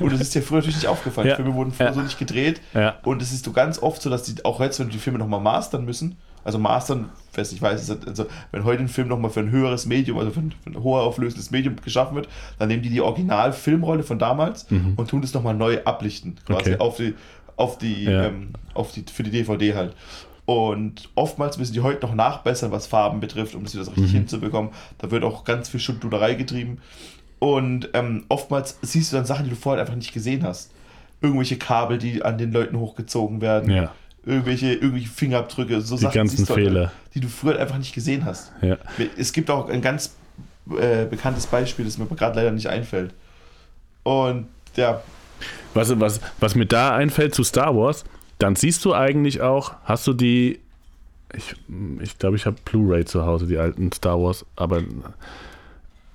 du, 0.00 0.04
und 0.04 0.12
das 0.12 0.20
ist 0.20 0.34
dir 0.34 0.42
früher 0.42 0.58
natürlich 0.58 0.76
nicht 0.76 0.88
aufgefallen. 0.88 1.28
Ja. 1.28 1.36
Filme 1.36 1.54
wurden 1.54 1.70
früher 1.72 1.86
Ja. 1.86 1.92
so 1.92 2.00
nicht 2.00 2.18
gedreht. 2.18 2.60
Ja. 2.74 2.96
Und 3.04 3.22
es 3.22 3.32
ist 3.32 3.44
so 3.44 3.52
ganz 3.52 3.80
oft 3.80 4.02
so, 4.02 4.10
dass 4.10 4.24
die 4.24 4.44
auch 4.44 4.60
jetzt, 4.60 4.80
wenn 4.80 4.86
du 4.88 4.92
die 4.92 4.98
Filme 4.98 5.18
nochmal 5.18 5.40
mastern 5.40 5.84
müssen, 5.84 6.16
also 6.44 6.58
mastern, 6.58 7.08
wer 7.34 7.42
es 7.42 7.50
nicht 7.52 7.62
weiß, 7.62 7.88
halt- 7.88 8.06
also 8.06 8.26
wenn 8.52 8.64
heute 8.64 8.82
ein 8.82 8.88
Film 8.88 9.08
nochmal 9.08 9.30
für 9.30 9.40
ein 9.40 9.50
höheres 9.50 9.86
Medium, 9.86 10.18
also 10.18 10.30
für 10.30 10.40
ein, 10.40 10.54
für 10.62 10.70
ein 10.70 10.82
hoher 10.82 11.02
auflösendes 11.02 11.50
Medium 11.50 11.76
geschaffen 11.76 12.14
wird, 12.16 12.28
dann 12.58 12.68
nehmen 12.68 12.82
die 12.82 12.90
die 12.90 13.00
Original-Filmrolle 13.00 14.02
von 14.04 14.18
damals 14.18 14.66
und 14.96 15.08
tun 15.10 15.22
das 15.22 15.34
nochmal 15.34 15.54
neu 15.54 15.78
ablichten, 15.84 16.36
quasi 16.46 16.70
Mhm. 16.70 16.74
Okay. 16.76 16.80
auf 16.80 16.96
die, 16.96 17.14
auf 17.56 17.78
die, 17.78 18.04
ähm, 18.06 18.50
auf 18.74 18.92
die, 18.92 19.04
für 19.12 19.22
die 19.22 19.30
DVD 19.30 19.74
halt. 19.74 19.94
Und 20.46 21.08
oftmals 21.16 21.58
müssen 21.58 21.72
die 21.74 21.80
heute 21.80 22.06
noch 22.06 22.14
nachbessern, 22.14 22.70
was 22.70 22.86
Farben 22.86 23.18
betrifft, 23.20 23.54
um 23.56 23.64
das 23.64 23.74
wieder 23.74 23.84
so 23.84 23.90
Mhm. 23.90 23.96
richtig 23.96 24.12
hinzubekommen. 24.12 24.70
Da 24.98 25.10
wird 25.10 25.24
auch 25.24 25.44
ganz 25.44 25.68
viel 25.68 25.80
Schundluderei 25.80 26.34
getrieben. 26.34 26.78
Und 27.40 27.90
ähm, 27.94 28.24
oftmals 28.28 28.78
siehst 28.82 29.12
du 29.12 29.16
dann 29.16 29.26
Sachen, 29.26 29.44
die 29.44 29.50
du 29.50 29.56
vorher 29.56 29.80
einfach 29.82 29.96
nicht 29.96 30.12
gesehen 30.14 30.44
hast. 30.44 30.70
Irgendwelche 31.20 31.56
Kabel, 31.56 31.98
die 31.98 32.24
an 32.24 32.38
den 32.38 32.52
Leuten 32.52 32.78
hochgezogen 32.78 33.40
werden. 33.40 33.70
Ja. 33.72 33.92
Irgendwelche, 34.24 34.72
irgendwelche 34.74 35.08
Fingerabdrücke, 35.08 35.80
so 35.80 35.96
Die 35.96 36.02
Sachen, 36.02 36.14
ganzen 36.14 36.44
du 36.46 36.48
halt, 36.54 36.64
Fehler. 36.64 36.92
die 37.14 37.20
du 37.20 37.28
früher 37.28 37.58
einfach 37.58 37.78
nicht 37.78 37.94
gesehen 37.94 38.24
hast. 38.24 38.52
Ja. 38.62 38.76
Es 39.16 39.32
gibt 39.32 39.50
auch 39.50 39.68
ein 39.68 39.82
ganz 39.82 40.14
äh, 40.80 41.04
bekanntes 41.06 41.46
Beispiel, 41.46 41.84
das 41.84 41.98
mir 41.98 42.06
gerade 42.06 42.36
leider 42.36 42.52
nicht 42.52 42.68
einfällt. 42.68 43.14
Und 44.04 44.46
ja, 44.76 45.00
Was, 45.74 45.98
was, 46.00 46.20
was 46.40 46.54
mir 46.54 46.66
da 46.66 46.94
einfällt 46.94 47.34
zu 47.34 47.44
Star 47.44 47.76
Wars, 47.76 48.04
dann 48.38 48.56
siehst 48.56 48.84
du 48.84 48.94
eigentlich 48.94 49.40
auch, 49.40 49.72
hast 49.84 50.06
du 50.06 50.12
die, 50.12 50.60
ich 51.34 51.48
glaube, 51.48 52.02
ich, 52.02 52.18
glaub, 52.18 52.34
ich 52.34 52.46
habe 52.46 52.56
Blu-ray 52.64 53.04
zu 53.04 53.24
Hause, 53.24 53.46
die 53.46 53.58
alten 53.58 53.92
Star 53.92 54.20
Wars, 54.20 54.44
aber 54.56 54.82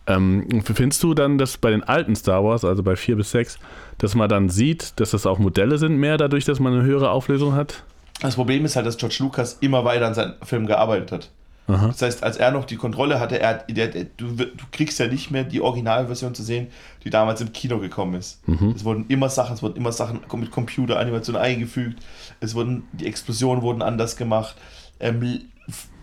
ähm, 0.07 0.61
findest 0.63 1.03
du 1.03 1.13
dann, 1.13 1.37
dass 1.37 1.57
bei 1.57 1.71
den 1.71 1.83
alten 1.83 2.15
Star 2.15 2.43
Wars, 2.43 2.65
also 2.65 2.83
bei 2.83 2.95
4 2.95 3.15
bis 3.15 3.31
6, 3.31 3.59
dass 3.97 4.15
man 4.15 4.29
dann 4.29 4.49
sieht, 4.49 4.99
dass 4.99 5.11
das 5.11 5.25
auch 5.25 5.39
Modelle 5.39 5.77
sind 5.77 5.97
mehr 5.97 6.17
dadurch, 6.17 6.45
dass 6.45 6.59
man 6.59 6.73
eine 6.73 6.83
höhere 6.83 7.11
Auflösung 7.11 7.53
hat? 7.53 7.83
das 8.21 8.35
Problem 8.35 8.63
ist 8.65 8.75
halt, 8.75 8.85
dass 8.85 8.97
George 8.97 9.17
Lucas 9.19 9.57
immer 9.61 9.83
weiter 9.83 10.05
an 10.07 10.13
seinem 10.13 10.33
Film 10.43 10.67
gearbeitet 10.67 11.11
hat. 11.11 11.29
Aha. 11.67 11.87
Das 11.87 12.01
heißt, 12.01 12.23
als 12.23 12.37
er 12.37 12.51
noch 12.51 12.65
die 12.65 12.75
Kontrolle 12.75 13.19
hatte, 13.19 13.39
er, 13.39 13.59
der, 13.69 13.87
der, 13.87 14.05
du, 14.17 14.35
du 14.35 14.65
kriegst 14.71 14.99
ja 14.99 15.07
nicht 15.07 15.31
mehr 15.31 15.43
die 15.43 15.61
Originalversion 15.61 16.35
zu 16.35 16.43
sehen, 16.43 16.67
die 17.03 17.09
damals 17.09 17.39
im 17.41 17.53
Kino 17.53 17.79
gekommen 17.79 18.15
ist. 18.15 18.41
Es 18.75 18.83
wurden 18.83 19.05
immer 19.07 19.29
Sachen, 19.29 19.53
es 19.53 19.63
wurden 19.63 19.77
immer 19.77 19.91
Sachen 19.91 20.21
mit 20.37 20.51
Computeranimation 20.51 21.35
eingefügt, 21.35 22.03
es 22.39 22.55
wurden, 22.55 22.83
die 22.93 23.05
Explosionen 23.05 23.61
wurden 23.61 23.81
anders 23.81 24.17
gemacht, 24.17 24.55
ähm, 24.99 25.41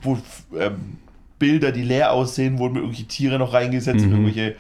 wo, 0.02 0.18
ähm, 0.56 0.98
Bilder, 1.38 1.70
die 1.72 1.82
leer 1.82 2.12
aussehen, 2.12 2.58
wurden 2.58 2.74
mit 2.74 2.82
irgendwelche 2.82 3.08
Tiere 3.08 3.38
noch 3.38 3.52
reingesetzt, 3.52 4.04
mit 4.04 4.10
irgendwelche 4.10 4.56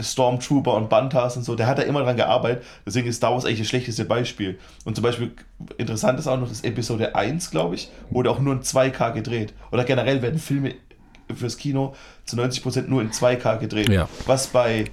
Stormtrooper 0.00 0.74
und 0.74 0.88
Bantas 0.88 1.36
und 1.36 1.42
so, 1.44 1.54
der 1.54 1.66
hat 1.66 1.78
da 1.78 1.82
immer 1.82 2.02
dran 2.02 2.16
gearbeitet, 2.16 2.64
deswegen 2.86 3.08
ist 3.08 3.16
Star 3.16 3.32
Wars 3.32 3.44
eigentlich 3.44 3.58
das 3.60 3.68
schlechteste 3.68 4.04
Beispiel. 4.04 4.58
Und 4.84 4.94
zum 4.94 5.02
Beispiel, 5.02 5.32
interessant 5.76 6.18
ist 6.18 6.26
auch 6.26 6.38
noch 6.38 6.48
das 6.48 6.62
Episode 6.62 7.14
1, 7.14 7.50
glaube 7.50 7.74
ich, 7.74 7.90
wurde 8.10 8.30
auch 8.30 8.38
nur 8.38 8.54
in 8.54 8.62
2K 8.62 9.10
gedreht. 9.12 9.54
Oder 9.72 9.84
generell 9.84 10.22
werden 10.22 10.38
Filme 10.38 10.74
fürs 11.34 11.56
Kino 11.58 11.94
zu 12.24 12.36
90% 12.36 12.88
nur 12.88 13.02
in 13.02 13.10
2K 13.10 13.58
gedreht. 13.58 13.88
Ja. 13.88 14.08
Was 14.26 14.46
bei, 14.46 14.84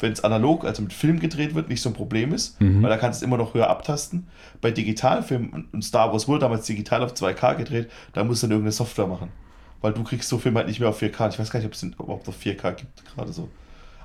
wenn 0.00 0.12
es 0.12 0.22
analog, 0.22 0.64
also 0.64 0.82
mit 0.82 0.92
Film 0.92 1.18
gedreht 1.18 1.54
wird, 1.54 1.68
nicht 1.68 1.80
so 1.82 1.88
ein 1.90 1.94
Problem 1.94 2.32
ist, 2.34 2.60
Mhm. 2.60 2.82
weil 2.82 2.90
da 2.90 2.96
kannst 2.98 3.20
du 3.20 3.24
es 3.24 3.26
immer 3.28 3.36
noch 3.38 3.54
höher 3.54 3.68
abtasten. 3.70 4.26
Bei 4.60 4.70
Digitalfilmen, 4.70 5.50
und- 5.50 5.72
und 5.74 5.82
Star 5.82 6.12
Wars 6.12 6.28
wurde 6.28 6.40
damals 6.40 6.66
digital 6.66 7.02
auf 7.02 7.14
2K 7.14 7.54
gedreht, 7.54 7.90
da 8.12 8.22
musst 8.22 8.42
du 8.42 8.46
dann 8.46 8.52
irgendeine 8.52 8.72
Software 8.72 9.06
machen. 9.06 9.30
Weil 9.80 9.92
du 9.92 10.04
kriegst 10.04 10.28
so 10.28 10.38
Filme 10.38 10.58
halt 10.58 10.68
nicht 10.68 10.78
mehr 10.78 10.88
auf 10.90 10.98
4K. 11.02 11.28
Ich 11.30 11.38
weiß 11.40 11.50
gar 11.50 11.58
nicht, 11.58 11.66
ob 11.66 11.72
es 11.72 11.82
überhaupt 11.82 12.28
auf 12.28 12.36
4K 12.36 12.70
gibt, 12.72 13.04
gerade 13.14 13.32
so. 13.32 13.48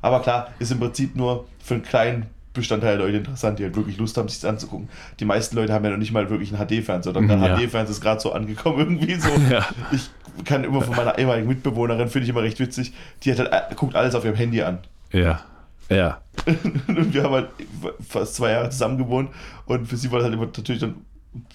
Aber 0.02 0.22
klar, 0.22 0.50
ist 0.60 0.72
im 0.72 0.80
Prinzip 0.80 1.16
nur 1.16 1.46
für 1.60 1.76
einen 1.76 1.84
kleinen 1.84 2.26
Bestandteil 2.54 2.98
der 2.98 3.06
Leute 3.06 3.18
interessant, 3.18 3.60
die 3.60 3.64
halt 3.64 3.76
wirklich 3.76 3.98
Lust 3.98 4.18
haben, 4.18 4.28
sich 4.28 4.40
das 4.40 4.50
anzugucken. 4.50 4.90
Die 5.20 5.26
meisten 5.26 5.56
Leute 5.56 5.74
haben 5.74 5.86
ja 5.86 5.92
noch 5.92 5.98
nicht 5.98 6.12
mal 6.12 6.30
wirklich 6.30 6.54
einen 6.54 6.66
HD-Fernseher. 6.68 7.12
Oder 7.16 7.22
der 7.28 7.38
Mhm, 7.38 7.44
ja. 7.44 7.56
HD-Fernseher 7.58 7.92
ist 7.92 8.02
gerade 8.02 8.20
so 8.20 8.32
angekommen 8.34 8.80
irgendwie 9.00 9.16
so. 9.16 9.30
Ja. 9.50 9.66
Ich 9.92 10.10
kann 10.46 10.64
immer 10.64 10.82
von 10.82 10.96
meiner 10.96 11.18
ehemaligen 11.18 11.48
Mitbewohnerin, 11.48 12.10
finde 12.10 12.24
ich 12.26 12.30
immer 12.30 12.42
recht 12.42 12.60
witzig, 12.60 12.94
die 13.24 13.32
hat 13.32 13.40
halt, 13.40 13.52
äh, 13.52 13.76
guckt 13.76 13.96
alles 13.96 14.16
auf 14.16 14.26
ihrem 14.26 14.36
Handy 14.36 14.62
an. 14.62 14.80
Ja. 15.12 15.42
Ja. 15.90 16.22
Und 16.88 17.14
wir 17.14 17.24
haben 17.24 17.34
halt 17.34 17.50
fast 18.08 18.36
zwei 18.36 18.52
Jahre 18.52 18.70
zusammen 18.70 18.98
gewohnt 18.98 19.30
und 19.68 19.88
für 19.88 19.96
sie 19.96 20.12
war 20.12 20.20
das 20.20 20.26
halt 20.26 20.34
immer 20.36 20.46
natürlich 20.46 20.82
dann, 20.82 20.96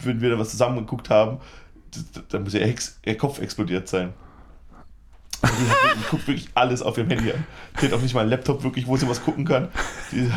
wenn 0.03 0.21
wir 0.21 0.31
da 0.31 0.39
was 0.39 0.51
zusammen 0.51 0.79
geguckt 0.79 1.11
haben, 1.11 1.39
dann 2.31 2.43
muss 2.43 2.55
ihr, 2.55 2.65
Hex, 2.67 2.99
ihr 3.05 3.17
Kopf 3.19 3.41
explodiert 3.41 3.89
sein. 3.89 4.15
Die 5.45 6.09
guckt 6.11 6.27
wirklich 6.29 6.49
alles 6.55 6.83
auf 6.83 6.97
ihrem 6.99 7.09
Handy 7.11 7.33
an. 7.33 7.45
Die 7.81 7.87
hat 7.87 7.93
auch 7.93 8.01
nicht 8.01 8.15
mal 8.15 8.21
einen 8.21 8.31
Laptop 8.31 8.63
wirklich, 8.63 8.87
wo 8.87 8.97
sie 8.97 9.09
was 9.09 9.23
gucken 9.25 9.45
kann. 9.45 9.69
Die, 10.13 10.31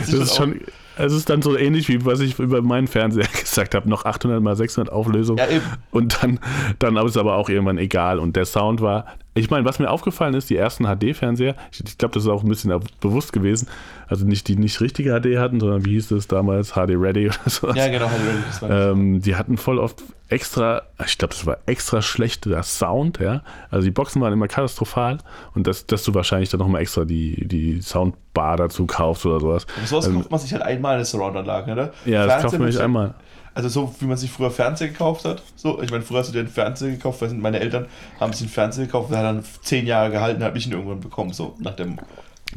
Das 0.00 0.12
ist 0.12 0.36
schon. 0.36 0.60
Es 0.96 1.12
ist 1.14 1.30
dann 1.30 1.40
so 1.40 1.56
ähnlich 1.56 1.88
wie 1.88 2.04
was 2.04 2.20
ich 2.20 2.38
über 2.38 2.60
meinen 2.60 2.86
Fernseher 2.86 3.26
gesagt 3.40 3.74
habe, 3.74 3.88
noch 3.88 4.04
800 4.04 4.42
mal 4.42 4.54
600 4.56 4.92
Auflösung. 4.92 5.38
Ja, 5.38 5.48
eben. 5.48 5.64
Und 5.90 6.22
dann, 6.22 6.38
dann 6.78 6.96
ist 6.96 7.12
es 7.12 7.16
aber 7.16 7.36
auch 7.36 7.48
irgendwann 7.48 7.78
egal. 7.78 8.18
Und 8.18 8.36
der 8.36 8.44
Sound 8.44 8.82
war 8.82 9.06
Ich 9.34 9.48
meine, 9.50 9.64
was 9.64 9.78
mir 9.78 9.88
aufgefallen 9.88 10.34
ist, 10.34 10.50
die 10.50 10.56
ersten 10.56 10.84
HD-Fernseher, 10.84 11.54
ich, 11.72 11.82
ich 11.84 11.96
glaube, 11.96 12.12
das 12.14 12.24
ist 12.24 12.28
auch 12.28 12.42
ein 12.42 12.48
bisschen 12.48 12.72
bewusst 13.00 13.32
gewesen, 13.32 13.66
also 14.06 14.26
nicht 14.26 14.46
die 14.48 14.56
nicht 14.56 14.80
richtige 14.82 15.18
HD 15.18 15.38
hatten, 15.38 15.58
sondern 15.58 15.86
wie 15.86 15.92
hieß 15.92 16.08
das 16.08 16.28
damals, 16.28 16.72
HD 16.72 16.90
Ready 16.90 17.26
oder 17.28 17.50
sowas. 17.50 17.76
Ja, 17.76 17.88
genau, 17.88 18.08
HD 18.08 18.12
Ready. 18.12 18.42
Das 18.60 18.90
ähm, 18.92 19.22
die 19.22 19.36
hatten 19.36 19.56
voll 19.56 19.78
oft 19.78 20.02
extra, 20.28 20.82
ich 21.04 21.16
glaube, 21.16 21.32
das 21.34 21.46
war 21.46 21.58
extra 21.64 22.02
schlechter 22.02 22.62
Sound, 22.62 23.20
ja. 23.20 23.42
Also 23.70 23.84
die 23.84 23.90
Boxen 23.90 24.20
waren 24.20 24.34
immer 24.34 24.48
katastrophal 24.48 25.18
und 25.54 25.66
dass, 25.66 25.86
dass 25.86 26.04
du 26.04 26.14
wahrscheinlich 26.14 26.50
dann 26.50 26.60
nochmal 26.60 26.82
extra 26.82 27.04
die, 27.06 27.46
die 27.48 27.80
Soundbar 27.80 28.58
dazu 28.58 28.86
kaufst 28.86 29.24
oder 29.24 29.40
sowas. 29.40 29.66
Aber 29.76 29.86
sowas 29.86 30.06
ähm, 30.08 30.16
kauft 30.16 30.30
man 30.30 30.40
sich 30.40 30.52
halt 30.52 30.62
einmal 30.62 30.96
eine 30.96 31.04
Surround-Anlage, 31.06 31.74
ne? 31.74 31.90
Ja, 32.04 32.26
das 32.26 32.42
kauft 32.42 32.58
man 32.58 32.70
sich 32.70 32.80
einmal. 32.80 33.14
Also 33.54 33.68
so 33.68 33.94
wie 34.00 34.06
man 34.06 34.16
sich 34.16 34.30
früher 34.30 34.50
Fernseher 34.50 34.88
gekauft 34.88 35.24
hat. 35.24 35.42
So, 35.56 35.82
ich 35.82 35.90
meine, 35.90 36.02
früher 36.02 36.20
hast 36.20 36.28
du 36.28 36.32
dir 36.32 36.40
einen 36.40 36.48
Fernseher 36.48 36.90
gekauft, 36.90 37.20
weil 37.20 37.32
meine 37.34 37.60
Eltern 37.60 37.86
haben 38.18 38.32
sich 38.32 38.42
einen 38.42 38.50
Fernseher 38.50 38.86
gekauft, 38.86 39.10
der 39.10 39.18
hat 39.18 39.24
dann 39.24 39.44
zehn 39.62 39.86
Jahre 39.86 40.10
gehalten, 40.10 40.42
habe 40.42 40.56
ich 40.56 40.66
ihn 40.66 40.72
irgendwann 40.72 41.00
bekommen, 41.00 41.32
so 41.32 41.54
nach 41.58 41.76
dem. 41.76 41.98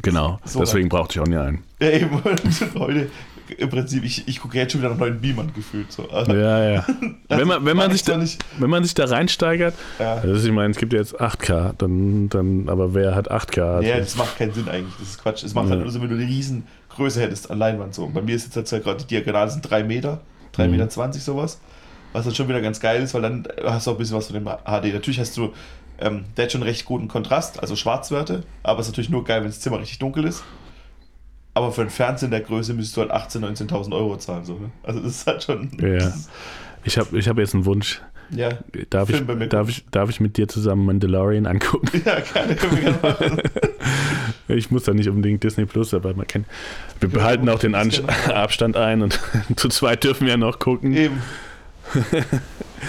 Genau, 0.02 0.38
so 0.44 0.60
deswegen 0.60 0.88
brauchte 0.88 1.14
ich 1.14 1.20
auch 1.20 1.26
nie 1.26 1.36
einen. 1.36 1.64
Ja, 1.80 1.90
eben. 1.90 2.22
heute, 2.78 3.08
im 3.58 3.70
Prinzip, 3.70 4.04
ich, 4.04 4.26
ich 4.26 4.40
gucke 4.40 4.58
jetzt 4.58 4.72
schon 4.72 4.80
wieder 4.80 4.90
nach 4.90 4.98
neuen 4.98 5.20
Beamern 5.20 5.52
gefühlt. 5.54 5.92
So. 5.92 6.08
Ja, 6.10 6.70
ja. 6.70 6.86
wenn, 7.28 7.48
man, 7.48 7.64
wenn, 7.64 7.76
man 7.76 7.92
sich 7.92 8.02
da, 8.02 8.20
wenn 8.58 8.70
man 8.70 8.82
sich 8.82 8.94
da 8.94 9.04
reinsteigert, 9.04 9.74
ja. 9.98 10.14
also 10.14 10.46
ich 10.46 10.52
meine, 10.52 10.72
es 10.72 10.78
gibt 10.78 10.92
ja 10.92 10.98
jetzt 10.98 11.20
8K, 11.20 11.74
dann, 11.78 12.28
dann, 12.28 12.68
aber 12.68 12.94
wer 12.94 13.14
hat 13.14 13.30
8K? 13.30 13.82
Ja, 13.82 13.98
das 13.98 14.16
macht 14.16 14.36
keinen 14.38 14.52
Sinn 14.52 14.68
eigentlich, 14.68 14.94
das 14.98 15.10
ist 15.10 15.22
Quatsch. 15.22 15.44
Es 15.44 15.54
macht 15.54 15.66
ja. 15.66 15.72
halt 15.72 15.82
nur 15.82 15.90
so, 15.90 16.00
wenn 16.02 16.08
du 16.08 16.16
eine 16.16 16.26
riesen 16.26 16.66
Größe 16.90 17.20
hättest 17.20 17.50
an 17.50 17.58
Leinwand. 17.58 17.94
So. 17.94 18.08
bei 18.08 18.22
mir 18.22 18.34
ist 18.34 18.54
jetzt 18.54 18.72
halt 18.72 18.84
gerade 18.84 18.98
die 18.98 19.06
Diagonale 19.06 19.50
sind 19.50 19.68
3 19.68 19.84
Meter. 19.84 20.20
3,20 20.56 20.64
mhm. 20.64 20.70
Meter 20.70 20.88
20 20.88 21.22
sowas. 21.22 21.60
Was 22.12 22.24
dann 22.24 22.34
schon 22.34 22.48
wieder 22.48 22.60
ganz 22.60 22.80
geil 22.80 23.02
ist, 23.02 23.14
weil 23.14 23.22
dann 23.22 23.46
hast 23.64 23.86
du 23.86 23.90
auch 23.90 23.94
ein 23.94 23.98
bisschen 23.98 24.16
was 24.16 24.28
von 24.28 24.34
dem 24.34 24.46
HD. 24.46 24.94
Natürlich 24.94 25.20
hast 25.20 25.36
du, 25.36 25.52
ähm, 25.98 26.24
der 26.36 26.44
hat 26.44 26.52
schon 26.52 26.62
recht 26.62 26.84
guten 26.84 27.08
Kontrast, 27.08 27.60
also 27.60 27.76
Schwarzwerte, 27.76 28.44
aber 28.62 28.80
es 28.80 28.86
ist 28.86 28.92
natürlich 28.92 29.10
nur 29.10 29.24
geil, 29.24 29.40
wenn 29.40 29.48
das 29.48 29.60
Zimmer 29.60 29.80
richtig 29.80 29.98
dunkel 29.98 30.24
ist. 30.24 30.42
Aber 31.52 31.72
für 31.72 31.82
einen 31.82 31.90
Fernseher 31.90 32.26
in 32.26 32.30
der 32.30 32.40
Größe 32.40 32.74
müsstest 32.74 32.96
du 32.96 33.00
halt 33.00 33.12
18.000, 33.12 33.68
19.000 33.68 33.94
Euro 33.94 34.16
zahlen. 34.18 34.44
So, 34.44 34.54
ne? 34.54 34.70
Also 34.82 35.00
das 35.00 35.12
ist 35.12 35.26
halt 35.26 35.42
schon... 35.42 35.70
Ja. 35.80 36.12
Ich 36.84 36.98
habe 36.98 37.18
ich 37.18 37.28
hab 37.28 37.38
jetzt 37.38 37.54
einen 37.54 37.64
Wunsch. 37.64 38.00
Ja, 38.30 38.50
darf 38.90 39.08
ich, 39.10 39.24
darf, 39.48 39.68
ich, 39.68 39.84
darf 39.90 40.10
ich 40.10 40.20
mit 40.20 40.36
dir 40.36 40.48
zusammen 40.48 40.84
Mandalorian 40.84 41.46
angucken? 41.46 41.88
Ja, 42.04 42.20
gerne, 42.20 42.56
können 42.56 42.76
wir 42.76 42.82
gerne 42.82 42.98
machen. 43.02 43.42
ich 44.48 44.70
muss 44.70 44.84
da 44.84 44.94
nicht 44.94 45.08
unbedingt 45.08 45.42
Disney 45.42 45.66
Plus, 45.66 45.94
aber 45.94 46.14
man 46.14 46.26
kann. 46.26 46.44
Wir 47.00 47.08
behalten 47.08 47.48
auch 47.48 47.58
den 47.58 47.74
An 47.74 47.90
Abstand 48.28 48.76
ein 48.76 49.02
und 49.02 49.20
zu 49.56 49.68
zweit 49.68 50.04
dürfen 50.04 50.26
wir 50.26 50.32
ja 50.32 50.36
noch 50.36 50.58
gucken. 50.58 50.94
Eben. 50.94 51.22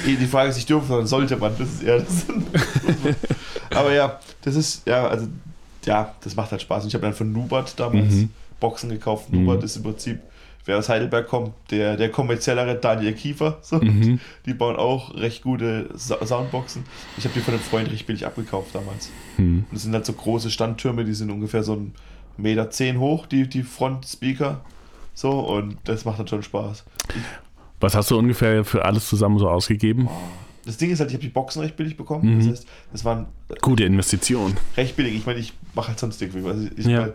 Die 0.05 0.25
Frage 0.25 0.49
ist, 0.49 0.57
ich 0.57 0.65
dürfen, 0.65 0.87
sondern 0.87 1.07
sollte 1.07 1.37
man. 1.37 1.53
Das 1.57 1.69
ist 1.69 1.83
eher 1.83 1.99
das. 1.99 2.25
aber 3.69 3.93
ja, 3.93 4.19
das 4.41 4.55
ist, 4.55 4.87
ja, 4.87 5.07
also, 5.07 5.27
ja, 5.85 6.15
das 6.21 6.35
macht 6.35 6.51
halt 6.51 6.61
Spaß. 6.61 6.83
Und 6.83 6.89
ich 6.89 6.93
habe 6.95 7.03
dann 7.03 7.13
von 7.13 7.31
Nubat 7.31 7.79
damals 7.79 8.13
mhm. 8.13 8.29
Boxen 8.59 8.89
gekauft. 8.89 9.31
Mhm. 9.31 9.45
Nubat 9.45 9.63
ist 9.63 9.75
im 9.77 9.83
Prinzip 9.83 10.19
wer 10.67 10.77
aus 10.77 10.89
Heidelberg 10.89 11.27
kommt, 11.27 11.53
der, 11.71 11.97
der 11.97 12.09
kommerziellere 12.09 12.75
Daniel 12.75 13.13
Kiefer. 13.13 13.57
So. 13.61 13.77
Mhm. 13.77 14.19
Die 14.45 14.53
bauen 14.53 14.75
auch 14.75 15.15
recht 15.15 15.41
gute 15.41 15.89
Soundboxen. 15.97 16.83
Ich 17.17 17.23
habe 17.23 17.33
die 17.33 17.39
von 17.39 17.55
einem 17.55 17.63
Freund 17.63 17.91
recht 17.91 18.05
billig 18.05 18.25
abgekauft 18.25 18.75
damals. 18.75 19.09
Mhm. 19.37 19.65
Und 19.69 19.73
das 19.73 19.83
sind 19.83 19.93
halt 19.93 20.05
so 20.05 20.13
große 20.13 20.51
Standtürme, 20.51 21.03
die 21.05 21.13
sind 21.13 21.31
ungefähr 21.31 21.63
so 21.63 21.73
ein 21.73 21.93
Meter 22.37 22.69
zehn 22.69 22.99
hoch, 22.99 23.25
die, 23.25 23.47
die 23.47 23.63
Frontspeaker. 23.63 24.61
So, 25.13 25.31
und 25.39 25.77
das 25.85 26.05
macht 26.05 26.19
dann 26.19 26.27
schon 26.27 26.43
Spaß. 26.43 26.83
Was 27.79 27.95
hast 27.95 28.11
du 28.11 28.17
ungefähr 28.17 28.63
für 28.63 28.85
alles 28.85 29.07
zusammen 29.07 29.39
so 29.39 29.49
ausgegeben? 29.49 30.07
Oh 30.07 30.46
das 30.67 30.75
Ding 30.75 30.91
ist 30.91 30.99
halt, 30.99 31.09
ich 31.09 31.15
habe 31.15 31.23
die 31.23 31.29
Boxen 31.29 31.61
recht 31.61 31.77
billig 31.77 31.95
bekommen. 31.95 32.35
Mhm. 32.35 32.39
Das 32.39 32.49
heißt, 32.49 32.67
das 32.91 33.05
waren. 33.05 33.27
Gute 33.61 33.85
Investition. 33.85 34.55
Recht 34.75 34.97
billig. 34.97 35.15
Ich 35.15 35.25
meine, 35.25 35.39
ich 35.39 35.53
mache 35.73 35.87
halt 35.87 35.99
sonst 35.99 36.21
irgendwie. 36.21 36.45
Also 36.47 36.67
ich, 36.75 36.85
ja. 36.85 37.09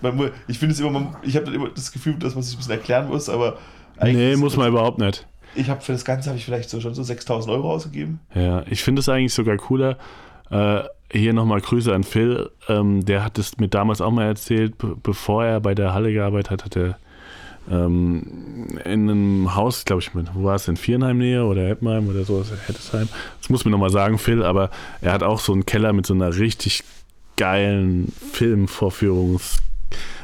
mein, 0.00 0.30
ich 0.48 0.58
finde 0.58 0.72
es 0.72 0.80
immer, 0.80 0.90
man, 0.90 1.16
ich 1.22 1.36
habe 1.36 1.52
immer 1.52 1.68
das 1.68 1.92
Gefühl, 1.92 2.14
dass 2.14 2.34
man 2.34 2.42
sich 2.42 2.54
ein 2.54 2.58
bisschen 2.58 2.72
erklären 2.72 3.08
muss, 3.08 3.28
aber. 3.28 3.58
Nee, 4.02 4.36
muss 4.36 4.56
man 4.56 4.68
überhaupt 4.68 4.98
nicht. 4.98 5.26
Ich 5.54 5.68
habe 5.68 5.82
für 5.82 5.92
das 5.92 6.04
Ganze 6.04 6.30
habe 6.30 6.38
ich 6.38 6.44
vielleicht 6.44 6.70
so 6.70 6.80
schon 6.80 6.94
so 6.94 7.02
6000 7.02 7.54
Euro 7.54 7.70
ausgegeben. 7.70 8.20
Ja, 8.34 8.64
ich 8.68 8.82
finde 8.82 9.00
es 9.00 9.08
eigentlich 9.08 9.34
sogar 9.34 9.56
cooler. 9.58 9.98
Äh, 10.50 10.80
hier 11.12 11.32
nochmal 11.32 11.60
Grüße 11.60 11.94
an 11.94 12.04
Phil. 12.04 12.50
Ähm, 12.68 13.04
der 13.04 13.22
hat 13.22 13.38
es 13.38 13.58
mir 13.58 13.68
damals 13.68 14.00
auch 14.00 14.10
mal 14.10 14.24
erzählt, 14.24 14.74
bevor 15.02 15.44
er 15.44 15.60
bei 15.60 15.74
der 15.74 15.92
Halle 15.92 16.12
gearbeitet 16.12 16.50
hat, 16.50 16.64
hat 16.64 16.76
er 16.76 16.98
ähm, 17.70 18.78
in 18.84 19.08
einem 19.08 19.54
Haus, 19.54 19.84
glaube 19.84 20.02
ich, 20.02 20.10
wo 20.14 20.44
war 20.44 20.56
es 20.56 20.68
in 20.68 20.76
Vierenheim 20.76 21.18
nähe 21.18 21.44
oder 21.44 21.66
Heppenheim 21.66 22.08
oder 22.08 22.24
so, 22.24 22.44
Hettesheim. 22.66 23.08
Das 23.40 23.50
muss 23.50 23.64
mir 23.64 23.70
nochmal 23.70 23.90
sagen, 23.90 24.18
Phil, 24.18 24.42
aber 24.42 24.70
er 25.00 25.12
hat 25.12 25.22
auch 25.22 25.40
so 25.40 25.52
einen 25.52 25.66
Keller 25.66 25.92
mit 25.92 26.06
so 26.06 26.14
einer 26.14 26.36
richtig 26.36 26.82
geilen 27.36 28.12
Filmvorführungs- 28.32 29.58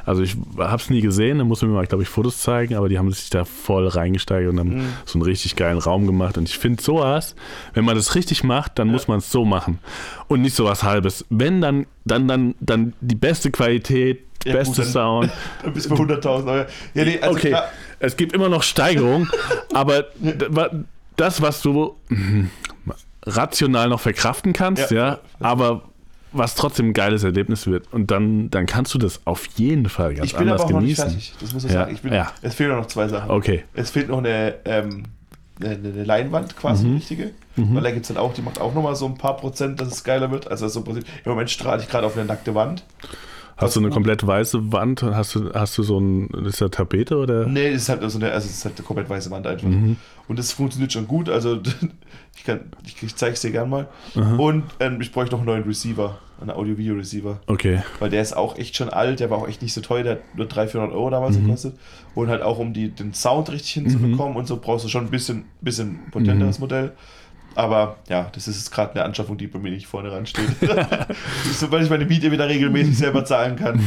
also 0.05 0.23
ich 0.23 0.37
habe 0.59 0.77
es 0.77 0.91
nie 0.91 1.01
gesehen, 1.01 1.39
da 1.39 1.45
muss 1.45 1.63
mir 1.63 1.69
mal, 1.69 1.87
glaube 1.87 2.03
ich, 2.03 2.09
Fotos 2.09 2.41
zeigen, 2.41 2.75
aber 2.75 2.89
die 2.89 2.99
haben 2.99 3.11
sich 3.13 3.31
da 3.31 3.45
voll 3.45 3.87
reingesteigert 3.87 4.53
und 4.53 4.59
haben 4.59 4.77
mhm. 4.77 4.93
so 5.05 5.19
einen 5.19 5.23
richtig 5.23 5.57
geilen 5.57 5.79
Raum 5.79 6.07
gemacht. 6.07 6.39
Und 6.39 6.49
ich 6.49 6.59
finde 6.59 6.83
sowas, 6.83 7.35
wenn 7.75 7.85
man 7.85 7.97
das 7.97 8.15
richtig 8.15 8.43
macht, 8.43 8.79
dann 8.79 8.89
ja. 8.89 8.93
muss 8.93 9.09
man 9.09 9.19
es 9.19 9.31
so 9.31 9.45
machen. 9.45 9.79
Und 10.29 10.43
nicht 10.43 10.57
sowas 10.57 10.83
halbes. 10.83 11.25
Wenn, 11.31 11.61
dann, 11.61 11.87
dann, 12.05 12.27
dann, 12.29 12.55
dann 12.61 12.93
die 13.01 13.15
beste 13.15 13.51
Qualität, 13.51 14.25
ja, 14.45 14.55
beste 14.55 14.83
gut, 14.83 14.91
Sound. 14.91 15.31
Dann 15.63 15.75
bist 15.75 15.91
du 15.91 15.95
100.000 15.95 16.27
Euro. 16.27 16.67
Ja, 16.95 17.05
nee, 17.05 17.21
also 17.21 17.37
okay, 17.37 17.49
klar. 17.51 17.69
es 17.99 18.17
gibt 18.17 18.33
immer 18.33 18.49
noch 18.49 18.63
Steigerung, 18.63 19.29
aber 19.75 20.07
das, 21.17 21.43
was 21.43 21.61
du 21.61 21.97
hm, 22.09 22.49
rational 23.27 23.91
noch 23.91 24.01
verkraften 24.01 24.55
kannst, 24.55 24.91
ja, 24.91 25.09
ja 25.09 25.21
aber 25.41 25.83
was 26.33 26.55
trotzdem 26.55 26.91
ein 26.91 26.93
geiles 26.93 27.25
Erlebnis 27.25 27.67
wird. 27.67 27.93
Und 27.93 28.11
dann, 28.11 28.51
dann 28.51 28.67
kannst 28.67 28.95
du 28.95 28.99
das 28.99 29.21
auf 29.25 29.47
jeden 29.57 29.89
Fall 29.89 30.15
ganz 30.15 30.27
ich 30.27 30.33
bin 30.33 30.49
anders 30.49 30.63
aber 30.63 30.75
auch 30.75 30.81
genießen. 30.81 31.07
Noch 31.07 31.15
nicht 31.15 31.31
fertig. 31.31 31.43
Das 31.43 31.55
muss 31.55 31.65
ich 31.65 31.73
ja. 31.73 31.81
sagen. 31.81 31.95
Ich 31.95 32.03
bin, 32.03 32.13
ja. 32.13 32.33
Es 32.43 32.55
fehlen 32.55 32.77
noch 32.77 32.87
zwei 32.87 33.09
Sachen. 33.09 33.31
Okay. 33.31 33.65
Es 33.75 33.91
fehlt 33.91 34.09
noch 34.09 34.19
eine, 34.19 34.55
ähm, 34.65 35.05
eine, 35.61 35.71
eine 35.71 36.05
Leinwand, 36.05 36.57
quasi 36.57 36.87
mhm. 36.87 36.97
richtige. 36.97 37.31
Mhm. 37.57 37.75
Weil 37.75 37.83
da 37.83 37.91
gibt 37.91 38.03
es 38.03 38.09
dann 38.09 38.17
auch, 38.17 38.33
die 38.35 38.43
macht 38.43 38.61
auch 38.61 38.75
nochmal 38.75 38.95
so 38.97 39.07
ein 39.07 39.17
paar 39.17 39.37
Prozent, 39.37 39.81
dass 39.81 39.89
es 39.89 40.05
geiler 40.05 40.31
wird. 40.31 40.51
Also 40.51 40.69
so, 40.69 40.81
im 40.81 41.03
Moment 41.25 41.51
strahle 41.51 41.83
ich 41.83 41.89
gerade 41.89 42.07
auf 42.07 42.17
eine 42.17 42.27
nackte 42.27 42.55
Wand. 42.55 42.85
Hast 43.61 43.77
du 43.77 43.81
eine 43.81 43.91
komplett 43.91 44.27
weiße 44.27 44.73
Wand? 44.73 45.03
Hast 45.03 45.35
du, 45.35 45.53
hast 45.53 45.77
du 45.77 45.83
so 45.83 45.99
ein, 45.99 46.29
ist 46.47 46.61
das 46.61 46.71
Tapete 46.71 47.17
oder? 47.17 47.47
Nee, 47.47 47.69
es 47.69 47.83
ist 47.83 47.89
halt 47.89 48.03
so 48.11 48.19
eine, 48.19 48.33
also 48.33 48.47
es 48.47 48.57
ist 48.57 48.65
halt 48.65 48.79
eine 48.79 48.87
komplett 48.87 49.09
weiße 49.09 49.31
Wand 49.31 49.47
einfach. 49.47 49.69
Mhm. 49.69 49.97
Und 50.29 50.39
das 50.39 50.53
funktioniert 50.53 50.93
schon 50.93 51.07
gut. 51.07 51.29
Also 51.29 51.61
ich 52.37 52.45
kann, 52.45 52.61
ich, 52.87 53.03
ich 53.03 53.17
zeige 53.17 53.35
es 53.35 53.41
dir 53.41 53.51
gerne 53.51 53.69
mal. 53.69 53.89
Aha. 54.17 54.37
Und 54.37 54.65
ähm, 54.81 55.01
ich 55.01 55.13
bräuchte 55.13 55.35
noch 55.35 55.41
einen 55.41 55.49
neuen 55.49 55.65
Receiver, 55.65 56.19
einen 56.41 56.51
Audio-Video-Receiver. 56.51 57.41
Okay. 57.47 57.83
Weil 57.99 58.11
der 58.11 58.23
ist 58.23 58.37
auch 58.37 58.57
echt 58.57 58.77
schon 58.77 58.89
alt, 58.89 59.21
der 59.21 59.31
war 59.31 59.39
auch 59.39 59.49
echt 59.49 59.63
nicht 59.63 59.75
so 59.75 59.81
teuer, 59.81 60.03
der 60.03 60.13
hat 60.13 60.21
nur 60.35 60.47
300, 60.47 60.71
400 60.73 60.97
Euro 60.97 61.11
damals 61.11 61.37
mhm. 61.37 61.47
gekostet. 61.47 61.75
Und 62.15 62.29
halt 62.29 62.43
auch, 62.43 62.59
um 62.59 62.73
die, 62.73 62.89
den 62.89 63.13
Sound 63.13 63.51
richtig 63.51 63.73
hinzubekommen 63.73 64.33
mhm. 64.33 64.39
und 64.39 64.47
so, 64.47 64.57
brauchst 64.57 64.85
du 64.85 64.89
schon 64.89 65.05
ein 65.05 65.11
bisschen, 65.11 65.45
bisschen 65.61 66.01
potenteres 66.11 66.59
mhm. 66.59 66.63
Modell. 66.63 66.93
Aber 67.61 67.97
ja, 68.09 68.31
das 68.33 68.49
ist 68.49 68.57
jetzt 68.57 68.71
gerade 68.71 68.93
eine 68.93 69.05
Anschaffung, 69.05 69.37
die 69.37 69.47
bei 69.47 69.59
mir 69.59 69.71
nicht 69.71 69.87
vorne 69.87 70.11
ran 70.11 70.25
steht. 70.25 70.49
Sobald 71.53 71.85
ich 71.85 71.91
meine 71.91 72.07
Miete 72.07 72.33
wieder 72.33 72.49
regelmäßig 72.49 72.97
selber 72.97 73.23
zahlen 73.27 73.57
kann. 73.57 73.85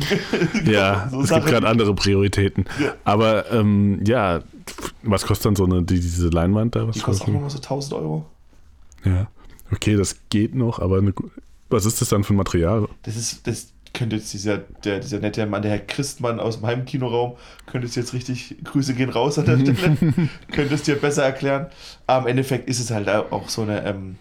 ja, 0.64 1.06
so 1.10 1.20
es 1.20 1.28
gibt 1.28 1.44
gerade 1.44 1.68
andere 1.68 1.94
Prioritäten. 1.94 2.64
Ja. 2.82 2.94
Aber 3.04 3.52
ähm, 3.52 4.02
ja, 4.06 4.40
was 5.02 5.26
kostet 5.26 5.44
dann 5.44 5.56
so 5.56 5.66
eine, 5.66 5.82
die, 5.82 6.00
diese 6.00 6.30
Leinwand 6.30 6.76
da? 6.76 6.88
Was 6.88 6.96
die 6.96 7.02
kostet 7.02 7.28
auch 7.28 7.32
nochmal 7.32 7.50
so 7.50 7.58
1000 7.58 7.92
Euro. 7.92 8.24
Ja, 9.04 9.26
okay, 9.70 9.96
das 9.96 10.16
geht 10.30 10.54
noch, 10.54 10.78
aber 10.78 10.96
eine, 10.96 11.12
was 11.68 11.84
ist 11.84 12.00
das 12.00 12.08
dann 12.08 12.24
für 12.24 12.32
ein 12.32 12.38
Material? 12.38 12.88
Das 13.02 13.16
ist, 13.16 13.46
das 13.46 13.74
könnte 13.92 14.16
jetzt 14.16 14.32
dieser, 14.32 14.58
der, 14.58 15.00
dieser 15.00 15.18
nette 15.18 15.44
Mann, 15.46 15.62
der 15.62 15.72
Herr 15.72 15.80
Christmann 15.80 16.40
aus 16.40 16.58
dem 16.58 16.66
Heimkinoraum, 16.66 17.36
könnte 17.66 17.86
es 17.86 17.94
jetzt 17.94 18.12
richtig, 18.12 18.56
Grüße 18.64 18.94
gehen 18.94 19.10
raus 19.10 19.38
an 19.38 19.46
der 19.46 19.58
Stelle, 19.74 19.96
könnte 20.52 20.74
es 20.74 20.82
dir 20.82 20.96
besser 20.96 21.24
erklären. 21.24 21.66
Aber 22.06 22.22
im 22.22 22.30
Endeffekt 22.30 22.68
ist 22.68 22.80
es 22.80 22.90
halt 22.90 23.08
auch 23.08 23.48
so 23.48 23.62
eine, 23.62 23.84
ähm, 23.84 24.16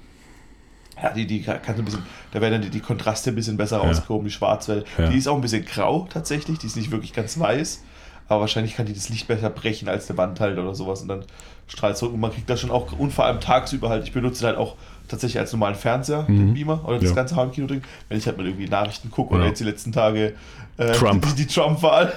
ja, 1.01 1.11
die, 1.11 1.25
die 1.27 1.41
kann 1.41 1.59
so 1.75 1.81
ein 1.81 1.85
bisschen, 1.85 2.03
da 2.31 2.41
werden 2.41 2.53
dann 2.53 2.61
die, 2.63 2.69
die 2.69 2.81
Kontraste 2.81 3.31
ein 3.31 3.35
bisschen 3.35 3.57
besser 3.57 3.77
ja. 3.77 3.83
rausgehoben, 3.83 4.25
die 4.27 4.33
Schwarzwelle. 4.33 4.83
Ja. 4.97 5.09
Die 5.09 5.17
ist 5.17 5.27
auch 5.27 5.35
ein 5.35 5.41
bisschen 5.41 5.65
grau 5.65 6.07
tatsächlich, 6.11 6.59
die 6.59 6.67
ist 6.67 6.75
nicht 6.75 6.91
wirklich 6.91 7.13
ganz 7.13 7.39
weiß, 7.39 7.83
aber 8.27 8.41
wahrscheinlich 8.41 8.75
kann 8.75 8.85
die 8.85 8.93
das 8.93 9.09
Licht 9.09 9.27
besser 9.27 9.49
brechen 9.49 9.87
als 9.87 10.09
eine 10.09 10.17
Wand 10.17 10.39
halt 10.39 10.57
oder 10.57 10.75
sowas 10.75 11.01
und 11.01 11.07
dann 11.07 11.25
strahlt 11.67 11.97
zurück 11.97 12.13
und 12.13 12.19
man 12.19 12.33
kriegt 12.33 12.49
das 12.49 12.59
schon 12.59 12.71
auch, 12.71 12.91
und 12.97 13.11
vor 13.11 13.25
allem 13.25 13.39
tagsüber 13.39 13.89
halt, 13.89 14.03
ich 14.03 14.13
benutze 14.13 14.45
halt 14.45 14.57
auch 14.57 14.75
tatsächlich 15.09 15.39
als 15.39 15.51
normalen 15.51 15.75
Fernseher, 15.75 16.25
mhm. 16.27 16.37
den 16.37 16.53
Beamer 16.53 16.81
oder 16.85 16.99
das 16.99 17.09
ja. 17.09 17.15
ganze 17.15 17.35
Heimkino-Ding, 17.35 17.81
wenn 18.07 18.17
ich 18.17 18.25
halt 18.25 18.37
mal 18.37 18.45
irgendwie 18.45 18.67
Nachrichten 18.67 19.11
gucke 19.11 19.33
oder 19.33 19.45
jetzt 19.45 19.59
die 19.59 19.65
letzten 19.65 19.91
Tage 19.91 20.33
äh, 20.79 20.93
Trump. 20.93 21.25
die, 21.25 21.43
die 21.43 21.45
Trump-Wahl. 21.45 22.13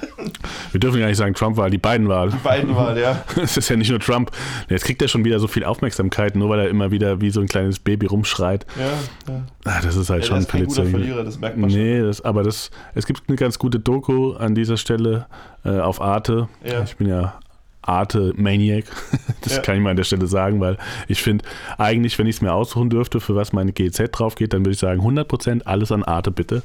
Wir 0.70 0.78
dürfen 0.78 1.00
ja 1.00 1.08
nicht 1.08 1.16
sagen 1.16 1.34
Trump-Wahl, 1.34 1.70
die 1.70 1.78
beiden 1.78 2.08
Wahl. 2.08 2.30
Die 2.30 2.36
beiden 2.36 2.76
Wahl, 2.76 2.96
ja. 2.98 3.24
Es 3.42 3.56
ist 3.56 3.68
ja 3.68 3.76
nicht 3.76 3.90
nur 3.90 3.98
Trump. 3.98 4.30
Jetzt 4.68 4.84
kriegt 4.84 5.02
er 5.02 5.08
schon 5.08 5.24
wieder 5.24 5.40
so 5.40 5.48
viel 5.48 5.64
Aufmerksamkeit, 5.64 6.36
nur 6.36 6.48
weil 6.48 6.60
er 6.60 6.68
immer 6.68 6.92
wieder 6.92 7.20
wie 7.20 7.30
so 7.30 7.40
ein 7.40 7.48
kleines 7.48 7.80
Baby 7.80 8.06
rumschreit. 8.06 8.64
Ja, 8.78 9.32
ja. 9.32 9.42
Ah, 9.64 9.80
das 9.82 9.96
ist 9.96 10.10
halt 10.10 10.22
ja, 10.22 10.28
schon 10.28 10.46
kein 10.46 10.66
guter 10.66 10.86
Verlierer, 10.86 11.24
das 11.24 11.40
merkt 11.40 11.56
man 11.56 11.70
nee, 11.70 11.98
schon. 11.98 12.06
Das, 12.06 12.20
aber 12.20 12.44
das, 12.44 12.70
es 12.94 13.06
gibt 13.06 13.22
eine 13.26 13.36
ganz 13.36 13.58
gute 13.58 13.80
Doku 13.80 14.34
an 14.34 14.54
dieser 14.54 14.76
Stelle 14.76 15.26
äh, 15.64 15.80
auf 15.80 16.00
Arte. 16.00 16.48
Ja. 16.64 16.84
Ich 16.84 16.96
bin 16.96 17.08
ja 17.08 17.40
Arte 17.82 18.32
Maniac. 18.36 18.84
Das 19.42 19.56
Ja. 19.56 19.60
kann 19.62 19.74
ich 19.74 19.82
mal 19.82 19.90
an 19.90 19.96
der 19.96 20.04
Stelle 20.04 20.28
sagen, 20.28 20.60
weil 20.60 20.78
ich 21.08 21.20
finde, 21.20 21.44
eigentlich, 21.76 22.16
wenn 22.16 22.28
ich 22.28 22.36
es 22.36 22.42
mir 22.42 22.52
aussuchen 22.54 22.90
dürfte, 22.90 23.18
für 23.18 23.34
was 23.34 23.52
meine 23.52 23.72
GZ 23.72 24.08
drauf 24.12 24.36
geht, 24.36 24.52
dann 24.52 24.60
würde 24.60 24.70
ich 24.70 24.78
sagen, 24.78 25.00
100% 25.00 25.62
alles 25.64 25.90
an 25.90 26.04
Arte 26.04 26.30
bitte. 26.30 26.62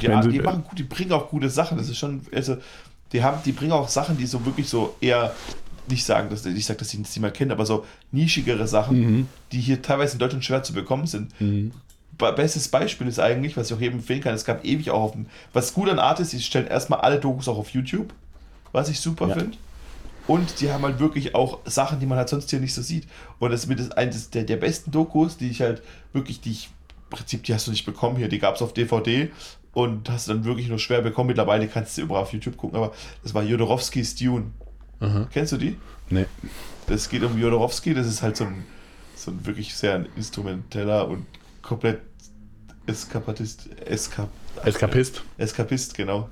Ja, 0.00 0.10
Wenn 0.10 0.22
sie- 0.22 0.28
die 0.30 0.40
machen 0.40 0.62
gut, 0.62 0.78
die 0.78 0.84
bringen 0.84 1.10
auch 1.10 1.28
gute 1.30 1.50
Sachen. 1.50 1.78
Das 1.78 1.88
ist 1.88 1.98
schon, 1.98 2.20
also, 2.32 2.58
die 3.12 3.24
haben, 3.24 3.38
die 3.44 3.50
bringen 3.50 3.72
auch 3.72 3.88
Sachen, 3.88 4.16
die 4.18 4.26
so 4.26 4.46
wirklich 4.46 4.68
so 4.68 4.94
eher 5.00 5.34
nicht 5.88 6.04
sagen, 6.04 6.30
dass 6.30 6.46
ich 6.46 6.64
sage, 6.64 6.78
dass 6.78 6.94
ich 6.94 7.02
das 7.02 7.18
mal 7.18 7.32
kenne, 7.32 7.52
aber 7.54 7.66
so 7.66 7.84
nischigere 8.12 8.68
Sachen, 8.68 9.00
Mhm. 9.00 9.28
die 9.50 9.60
hier 9.60 9.82
teilweise 9.82 10.12
in 10.12 10.20
Deutschland 10.20 10.44
schwer 10.44 10.62
zu 10.62 10.72
bekommen 10.74 11.08
sind. 11.08 11.32
Be- 11.40 12.32
Bestes 12.36 12.68
Beispiel 12.68 13.08
ist 13.08 13.18
eigentlich, 13.18 13.56
was 13.56 13.68
ich 13.68 13.76
auch 13.76 13.80
jedem 13.80 13.98
empfehlen 13.98 14.20
kann, 14.20 14.32
es 14.32 14.44
gab 14.44 14.64
ewig 14.64 14.90
auch 14.92 15.02
auf 15.02 15.12
dem, 15.12 15.26
was 15.52 15.74
gut 15.74 15.88
an 15.88 15.98
Art 15.98 16.20
ist, 16.20 16.32
die 16.32 16.40
stellen 16.40 16.68
erstmal 16.68 17.00
alle 17.00 17.18
Dokus 17.18 17.48
auch 17.48 17.58
auf 17.58 17.70
YouTube, 17.70 18.12
was 18.70 18.88
ich 18.88 19.00
super 19.00 19.26
Ja. 19.26 19.34
finde. 19.34 19.56
Und 20.26 20.60
die 20.60 20.70
haben 20.70 20.82
halt 20.84 21.00
wirklich 21.00 21.34
auch 21.34 21.60
Sachen, 21.64 22.00
die 22.00 22.06
man 22.06 22.18
halt 22.18 22.28
sonst 22.28 22.50
hier 22.50 22.60
nicht 22.60 22.74
so 22.74 22.82
sieht. 22.82 23.06
Und 23.38 23.50
das 23.50 23.64
ist 23.64 23.66
mit 23.66 23.80
das 23.80 23.90
eines 23.90 24.30
der, 24.30 24.44
der 24.44 24.56
besten 24.56 24.90
Dokus, 24.90 25.36
die 25.36 25.50
ich 25.50 25.60
halt 25.60 25.82
wirklich, 26.12 26.40
die 26.40 26.52
ich, 26.52 26.70
im 27.10 27.16
Prinzip, 27.16 27.42
die 27.44 27.54
hast 27.54 27.66
du 27.66 27.70
nicht 27.70 27.84
bekommen 27.84 28.16
hier, 28.16 28.28
die 28.28 28.38
gab 28.38 28.54
es 28.54 28.62
auf 28.62 28.72
DVD 28.72 29.30
und 29.72 30.08
hast 30.08 30.28
du 30.28 30.34
dann 30.34 30.44
wirklich 30.44 30.68
nur 30.68 30.78
schwer 30.78 31.02
bekommen. 31.02 31.28
Mittlerweile 31.28 31.66
kannst 31.66 31.98
du 31.98 32.02
überall 32.02 32.22
auf 32.22 32.32
YouTube 32.32 32.56
gucken, 32.56 32.76
aber 32.76 32.92
das 33.22 33.34
war 33.34 33.42
Jodorowskis 33.42 34.14
Dune. 34.14 34.52
Aha. 35.00 35.28
Kennst 35.32 35.52
du 35.52 35.56
die? 35.56 35.76
Nee. 36.10 36.26
Das 36.86 37.08
geht 37.08 37.22
um 37.22 37.38
Jodorowsky, 37.38 37.94
das 37.94 38.06
ist 38.06 38.22
halt 38.22 38.36
so 38.36 38.44
ein, 38.44 38.64
so 39.16 39.30
ein 39.30 39.44
wirklich 39.46 39.74
sehr 39.74 40.06
instrumenteller 40.16 41.08
und 41.08 41.26
komplett 41.62 42.00
Eskapatist, 42.86 43.68
Eskap, 43.86 44.28
Eskapist. 44.64 45.22
Eskapist, 45.38 45.94
genau. 45.94 46.28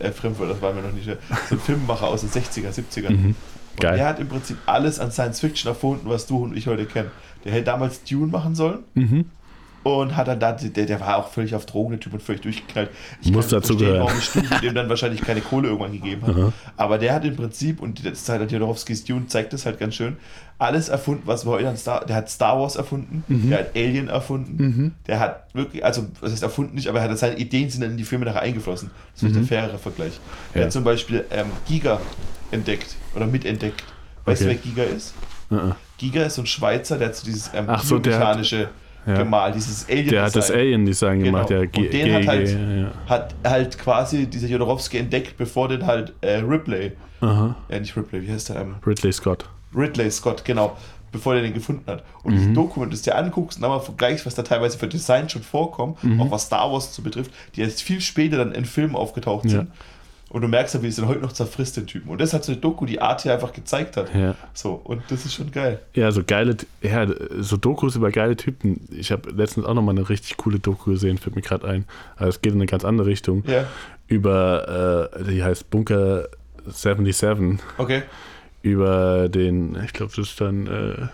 Äh, 0.00 0.10
Fremdwort, 0.12 0.50
das 0.50 0.62
war 0.62 0.72
mir 0.72 0.82
noch 0.82 0.92
nicht. 0.92 1.04
schwer. 1.04 1.18
So 1.48 1.54
ein 1.56 1.60
Filmemacher 1.60 2.06
aus 2.08 2.20
den 2.22 2.30
60er, 2.30 2.70
70ern. 2.72 3.10
Mhm. 3.10 3.26
Und 3.26 3.80
Geil. 3.80 3.96
der 3.96 4.06
hat 4.06 4.18
im 4.18 4.28
Prinzip 4.28 4.56
alles 4.66 4.98
an 4.98 5.12
Science 5.12 5.40
Fiction 5.40 5.68
erfunden, 5.68 6.08
was 6.08 6.26
du 6.26 6.42
und 6.42 6.56
ich 6.56 6.66
heute 6.66 6.84
kennen. 6.86 7.10
Der 7.44 7.52
hätte 7.52 7.64
damals 7.64 8.02
Dune 8.04 8.26
machen 8.32 8.54
sollen 8.56 8.80
Mhm. 8.94 9.26
und 9.84 10.16
hat 10.16 10.26
dann 10.26 10.40
da, 10.40 10.50
der, 10.52 10.86
der 10.86 10.98
war 11.00 11.16
auch 11.18 11.28
völlig 11.30 11.54
auf 11.54 11.64
Drogen, 11.64 11.90
der 11.92 12.00
Typ 12.00 12.12
und 12.14 12.22
völlig 12.22 12.40
durchgeknallt. 12.42 12.90
Ich 13.22 13.30
Muss 13.30 13.46
dazu 13.48 13.68
verstehen, 13.74 13.78
gehören. 13.92 14.06
warum 14.08 14.20
Studio 14.20 14.58
dem 14.60 14.74
dann 14.74 14.88
wahrscheinlich 14.88 15.20
keine 15.20 15.40
Kohle 15.40 15.68
irgendwann 15.68 15.92
gegeben 15.92 16.26
hat. 16.26 16.36
Aha. 16.36 16.52
Aber 16.76 16.98
der 16.98 17.14
hat 17.14 17.24
im 17.24 17.36
Prinzip, 17.36 17.80
und 17.80 18.04
das 18.04 18.24
zeigt 18.24 18.40
halt 18.40 18.50
Jodorowskis 18.50 19.04
Dune, 19.04 19.26
zeigt 19.28 19.52
das 19.52 19.64
halt 19.64 19.78
ganz 19.78 19.94
schön, 19.94 20.16
alles 20.58 20.88
erfunden, 20.88 21.22
was 21.26 21.46
wir 21.46 21.52
heute 21.52 21.68
an 21.68 21.76
Star, 21.76 22.04
der 22.04 22.16
hat 22.16 22.28
Star 22.28 22.58
Wars 22.60 22.74
erfunden, 22.76 23.22
Mhm. 23.28 23.50
der 23.50 23.58
hat 23.60 23.70
Alien 23.76 24.08
erfunden, 24.08 24.94
der 25.06 25.20
hat 25.20 25.46
wirklich, 25.54 25.84
also, 25.84 26.06
was 26.20 26.32
heißt 26.32 26.42
erfunden 26.42 26.74
nicht, 26.74 26.88
aber 26.88 27.00
er 27.00 27.08
hat 27.08 27.18
seine 27.18 27.36
Ideen 27.38 27.70
sind 27.70 27.82
dann 27.82 27.92
in 27.92 27.96
die 27.96 28.04
Filme 28.04 28.24
nachher 28.24 28.42
eingeflossen. 28.42 28.90
Das 29.14 29.22
ist 29.22 29.28
vielleicht 29.32 29.36
der 29.36 29.58
fairere 29.58 29.78
Vergleich. 29.78 30.14
Er 30.52 30.56
Mhm. 30.56 30.60
Ja. 30.60 30.64
hat 30.64 30.72
zum 30.72 30.84
Beispiel 30.84 31.24
ähm, 31.30 31.46
Giga 31.68 32.00
entdeckt 32.50 32.96
oder 33.14 33.26
mitentdeckt. 33.26 33.84
Weißt 34.24 34.42
Okay. 34.42 34.54
du, 34.54 34.60
wer 34.76 34.84
Giga 34.86 34.96
ist? 34.96 35.14
Uh-uh. 35.50 35.72
Giga 35.96 36.22
ist 36.24 36.34
so 36.34 36.42
ein 36.42 36.46
Schweizer, 36.46 36.98
der 36.98 37.08
hat 37.08 37.16
so 37.16 37.24
dieses 37.24 37.50
ähm, 37.54 37.64
Ach 37.68 37.82
so, 37.82 37.98
der 37.98 38.14
hat- 38.14 38.18
biomechanische 38.20 38.68
ja. 39.06 39.14
gemalt, 39.16 39.54
dieses 39.54 39.88
Alien. 39.88 40.08
Der 40.08 40.22
hat 40.24 40.36
das 40.36 40.50
Alien-Design 40.50 41.20
Genau. 41.20 41.44
gemacht, 41.44 41.50
ja. 41.50 41.60
Und 41.60 41.92
den 41.92 42.14
hat 42.14 42.26
halt- 42.26 42.48
ja. 42.50 42.90
hat 43.08 43.34
halt 43.44 43.78
quasi 43.78 44.26
dieser 44.26 44.48
Jodorowsky 44.48 44.98
entdeckt, 44.98 45.36
bevor 45.38 45.68
den 45.68 45.86
halt 45.86 46.12
äh, 46.20 46.36
Ripley, 46.38 46.92
Aha. 47.20 47.56
äh, 47.68 47.80
nicht 47.80 47.96
Ripley, 47.96 48.22
wie 48.26 48.32
heißt 48.32 48.50
der? 48.50 48.56
Ähm, 48.62 48.74
Ridley 48.86 49.12
Scott. 49.12 49.44
Ridley 49.74 50.10
Scott, 50.10 50.44
genau, 50.44 50.76
bevor 51.12 51.34
der 51.34 51.42
den 51.42 51.54
gefunden 51.54 51.84
hat. 51.86 52.04
Und 52.22 52.32
Mhm. 52.32 52.36
dieses 52.38 52.54
Dokument, 52.54 52.92
das 52.92 53.02
du 53.02 53.10
dir 53.10 53.16
anguckst 53.16 53.58
und 53.58 53.62
dann 53.62 53.70
mal 53.70 53.80
vergleichst, 53.80 54.26
was 54.26 54.34
da 54.34 54.42
teilweise 54.42 54.78
für 54.78 54.88
Design 54.88 55.28
schon 55.28 55.42
vorkommt, 55.42 56.02
Mhm. 56.04 56.20
auch 56.20 56.30
was 56.30 56.44
Star 56.46 56.70
Wars 56.72 56.94
so 56.94 57.02
betrifft, 57.02 57.30
die 57.54 57.62
erst 57.62 57.82
viel 57.82 58.00
später 58.00 58.36
dann 58.38 58.52
in 58.52 58.64
Filmen 58.64 58.94
aufgetaucht 58.96 59.44
Ja. 59.46 59.50
sind. 59.50 59.70
Und 60.30 60.42
du 60.42 60.48
merkst 60.48 60.74
ja, 60.74 60.82
wie 60.82 60.88
es 60.88 60.96
dann 60.96 61.08
heute 61.08 61.20
noch 61.20 61.32
zerfrisst, 61.32 61.78
den 61.78 61.86
Typen. 61.86 62.10
Und 62.10 62.20
das 62.20 62.34
hat 62.34 62.44
so 62.44 62.52
eine 62.52 62.60
Doku, 62.60 62.84
die 62.84 63.00
Art 63.00 63.22
hier 63.22 63.32
einfach 63.32 63.54
gezeigt 63.54 63.96
hat. 63.96 64.14
Ja. 64.14 64.34
So, 64.52 64.74
und 64.74 65.00
das 65.08 65.24
ist 65.24 65.32
schon 65.32 65.50
geil. 65.50 65.80
Ja, 65.94 66.12
so 66.12 66.22
geile, 66.22 66.54
ja, 66.82 67.06
so 67.38 67.56
Dokus 67.56 67.96
über 67.96 68.10
geile 68.10 68.36
Typen. 68.36 68.86
Ich 68.90 69.10
habe 69.10 69.30
letztens 69.30 69.64
auch 69.64 69.72
nochmal 69.72 69.96
eine 69.96 70.06
richtig 70.06 70.36
coole 70.36 70.58
Doku 70.58 70.90
gesehen, 70.90 71.16
fällt 71.16 71.34
mir 71.34 71.40
gerade 71.40 71.66
ein. 71.66 71.86
Aber 72.16 72.28
es 72.28 72.42
geht 72.42 72.52
in 72.52 72.58
eine 72.58 72.66
ganz 72.66 72.84
andere 72.84 73.06
Richtung. 73.08 73.42
Ja, 73.46 73.64
Über, 74.06 75.10
äh, 75.18 75.24
die 75.24 75.42
heißt 75.42 75.70
Bunker 75.70 76.28
77. 76.66 77.58
okay. 77.78 78.02
Über 78.62 79.28
den, 79.28 79.76
ich 79.84 79.92
glaube, 79.92 80.12
das 80.16 80.28
ist 80.30 80.40
dann 80.40 80.66
äh, 80.66 81.06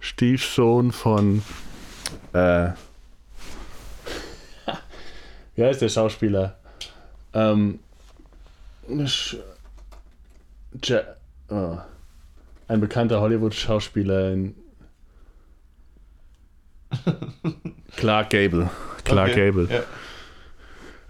Stiefsohn 0.00 0.92
von, 0.92 1.42
äh, 2.32 2.70
wie 5.54 5.64
heißt 5.64 5.80
der 5.82 5.88
Schauspieler? 5.88 6.56
Ähm, 7.34 7.78
Sch- 8.88 9.36
Ja, 10.84 11.00
oh. 11.50 11.78
ein 12.68 12.80
bekannter 12.80 13.20
Hollywood-Schauspieler 13.20 14.32
in 14.32 14.54
Clark 17.96 18.30
Gable. 18.30 18.70
Clark 19.04 19.30
okay. 19.30 19.46
Gable. 19.50 19.68
Ja. 19.70 19.82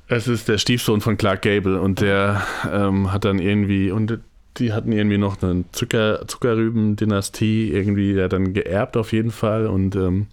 Es 0.08 0.26
ist 0.26 0.48
der 0.48 0.58
Stiefsohn 0.58 1.00
von 1.00 1.16
Clark 1.16 1.42
Gable 1.42 1.80
und 1.80 2.00
der 2.00 2.42
ähm, 2.72 3.12
hat 3.12 3.24
dann 3.24 3.38
irgendwie, 3.38 3.90
und 3.90 4.18
die 4.56 4.72
hatten 4.72 4.92
irgendwie 4.92 5.18
noch 5.18 5.40
eine 5.42 5.64
Zucker, 5.72 6.26
Zuckerrüben-Dynastie, 6.26 7.70
irgendwie, 7.70 8.14
der 8.14 8.24
hat 8.24 8.32
dann 8.32 8.54
geerbt 8.54 8.96
auf 8.96 9.12
jeden 9.12 9.30
Fall 9.30 9.66
und 9.66 9.94
ähm, 9.94 10.26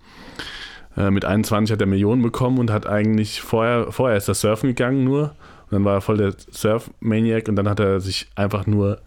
äh, 0.98 1.12
mit 1.12 1.26
21 1.26 1.74
hat 1.74 1.82
er 1.82 1.88
Millionen 1.88 2.22
bekommen 2.22 2.58
und 2.58 2.72
hat 2.72 2.88
eigentlich 2.88 3.42
vorher, 3.42 3.92
vorher 3.92 4.18
ist 4.18 4.28
er 4.28 4.34
surfen 4.34 4.70
gegangen 4.70 5.04
nur 5.04 5.36
und 5.66 5.72
dann 5.72 5.86
war 5.86 5.96
er 5.96 6.02
voll 6.02 6.18
der 6.18 6.34
Surf-Maniac 6.52 7.48
und 7.50 7.56
dann 7.56 7.70
hat 7.70 7.80
er 7.80 8.00
sich 8.00 8.28
einfach 8.36 8.66
nur 8.66 9.02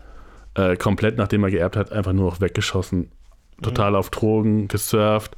äh, 0.54 0.76
komplett, 0.76 1.16
nachdem 1.16 1.44
er 1.44 1.50
geerbt 1.50 1.76
hat, 1.76 1.92
einfach 1.92 2.12
nur 2.12 2.28
auch 2.28 2.40
weggeschossen. 2.40 3.10
Total 3.62 3.96
auf 3.96 4.10
Drogen, 4.10 4.68
gesurft, 4.68 5.36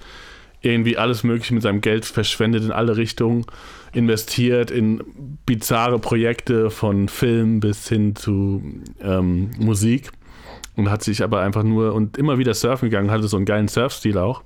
irgendwie 0.60 0.98
alles 0.98 1.24
Mögliche 1.24 1.54
mit 1.54 1.62
seinem 1.62 1.80
Geld 1.80 2.04
verschwendet 2.04 2.64
in 2.64 2.72
alle 2.72 2.96
Richtungen, 2.96 3.46
investiert 3.92 4.70
in 4.70 5.38
bizarre 5.46 5.98
Projekte 5.98 6.70
von 6.70 7.08
Film 7.08 7.60
bis 7.60 7.88
hin 7.88 8.14
zu 8.14 8.62
ähm, 9.00 9.50
Musik 9.58 10.10
und 10.76 10.90
hat 10.90 11.02
sich 11.02 11.22
aber 11.22 11.40
einfach 11.40 11.62
nur 11.62 11.94
und 11.94 12.16
immer 12.16 12.38
wieder 12.38 12.54
surfen 12.54 12.90
gegangen, 12.90 13.10
hatte 13.10 13.28
so 13.28 13.36
einen 13.36 13.46
geilen 13.46 13.68
Surfstil 13.68 14.18
auch. 14.18 14.42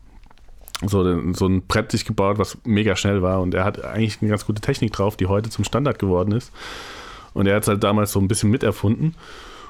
So, 0.86 1.32
so 1.32 1.46
ein 1.46 1.66
Brett 1.66 1.92
sich 1.92 2.04
gebaut, 2.04 2.38
was 2.38 2.58
mega 2.64 2.96
schnell 2.96 3.22
war 3.22 3.40
und 3.40 3.54
er 3.54 3.64
hat 3.64 3.84
eigentlich 3.84 4.20
eine 4.20 4.30
ganz 4.30 4.44
gute 4.44 4.60
Technik 4.60 4.92
drauf, 4.92 5.16
die 5.16 5.26
heute 5.26 5.48
zum 5.48 5.64
Standard 5.64 5.98
geworden 5.98 6.32
ist. 6.32 6.52
Und 7.32 7.46
er 7.46 7.56
hat 7.56 7.62
es 7.62 7.68
halt 7.68 7.82
damals 7.82 8.12
so 8.12 8.20
ein 8.20 8.28
bisschen 8.28 8.50
miterfunden. 8.50 9.14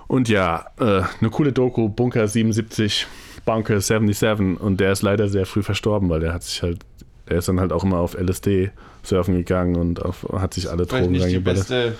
Und 0.06 0.28
ja, 0.28 0.66
äh, 0.78 1.02
eine 1.20 1.30
coole 1.30 1.52
Doku, 1.52 1.88
Bunker 1.88 2.26
77, 2.26 3.06
Bunker 3.44 3.80
77 3.80 4.60
und 4.60 4.80
der 4.80 4.92
ist 4.92 5.02
leider 5.02 5.28
sehr 5.28 5.46
früh 5.46 5.62
verstorben, 5.62 6.08
weil 6.08 6.20
der 6.20 6.34
hat 6.34 6.42
sich 6.42 6.62
halt, 6.62 6.80
der 7.28 7.38
ist 7.38 7.48
dann 7.48 7.60
halt 7.60 7.72
auch 7.72 7.84
immer 7.84 7.98
auf 7.98 8.14
LSD 8.14 8.70
surfen 9.04 9.34
gegangen 9.36 9.76
und 9.76 10.02
auf, 10.04 10.26
hat 10.32 10.54
sich 10.54 10.70
alle 10.70 10.86
Drogen 10.86 11.12
nicht 11.12 11.24
reingeballert. 11.24 11.94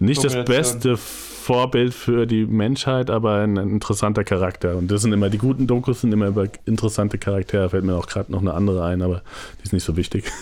Nicht 0.00 0.24
das 0.24 0.44
beste 0.44 0.96
Vorbild 0.96 1.94
für 1.94 2.26
die 2.26 2.46
Menschheit, 2.46 3.10
aber 3.10 3.40
ein 3.42 3.56
interessanter 3.56 4.24
Charakter. 4.24 4.76
Und 4.76 4.90
das 4.90 5.02
sind 5.02 5.12
immer, 5.12 5.30
die 5.30 5.38
guten 5.38 5.66
Dokus 5.66 6.00
sind 6.00 6.12
immer 6.12 6.28
über 6.28 6.46
interessante 6.66 7.18
Charaktere. 7.18 7.68
Fällt 7.70 7.84
mir 7.84 7.94
auch 7.94 8.06
gerade 8.06 8.32
noch 8.32 8.40
eine 8.40 8.54
andere 8.54 8.84
ein, 8.84 9.02
aber 9.02 9.22
die 9.60 9.64
ist 9.64 9.72
nicht 9.72 9.84
so 9.84 9.96
wichtig. 9.96 10.24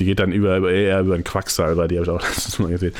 Die 0.00 0.04
geht 0.06 0.18
dann 0.18 0.32
über, 0.32 0.56
über 0.56 0.72
eher 0.72 0.98
über 1.02 1.14
einen 1.14 1.22
Quacksalber, 1.22 1.86
die 1.86 1.94
habe 1.98 2.04
ich 2.04 2.10
auch 2.10 2.20
letztes 2.28 2.58
Mal 2.58 2.70
gesehen. 2.70 2.94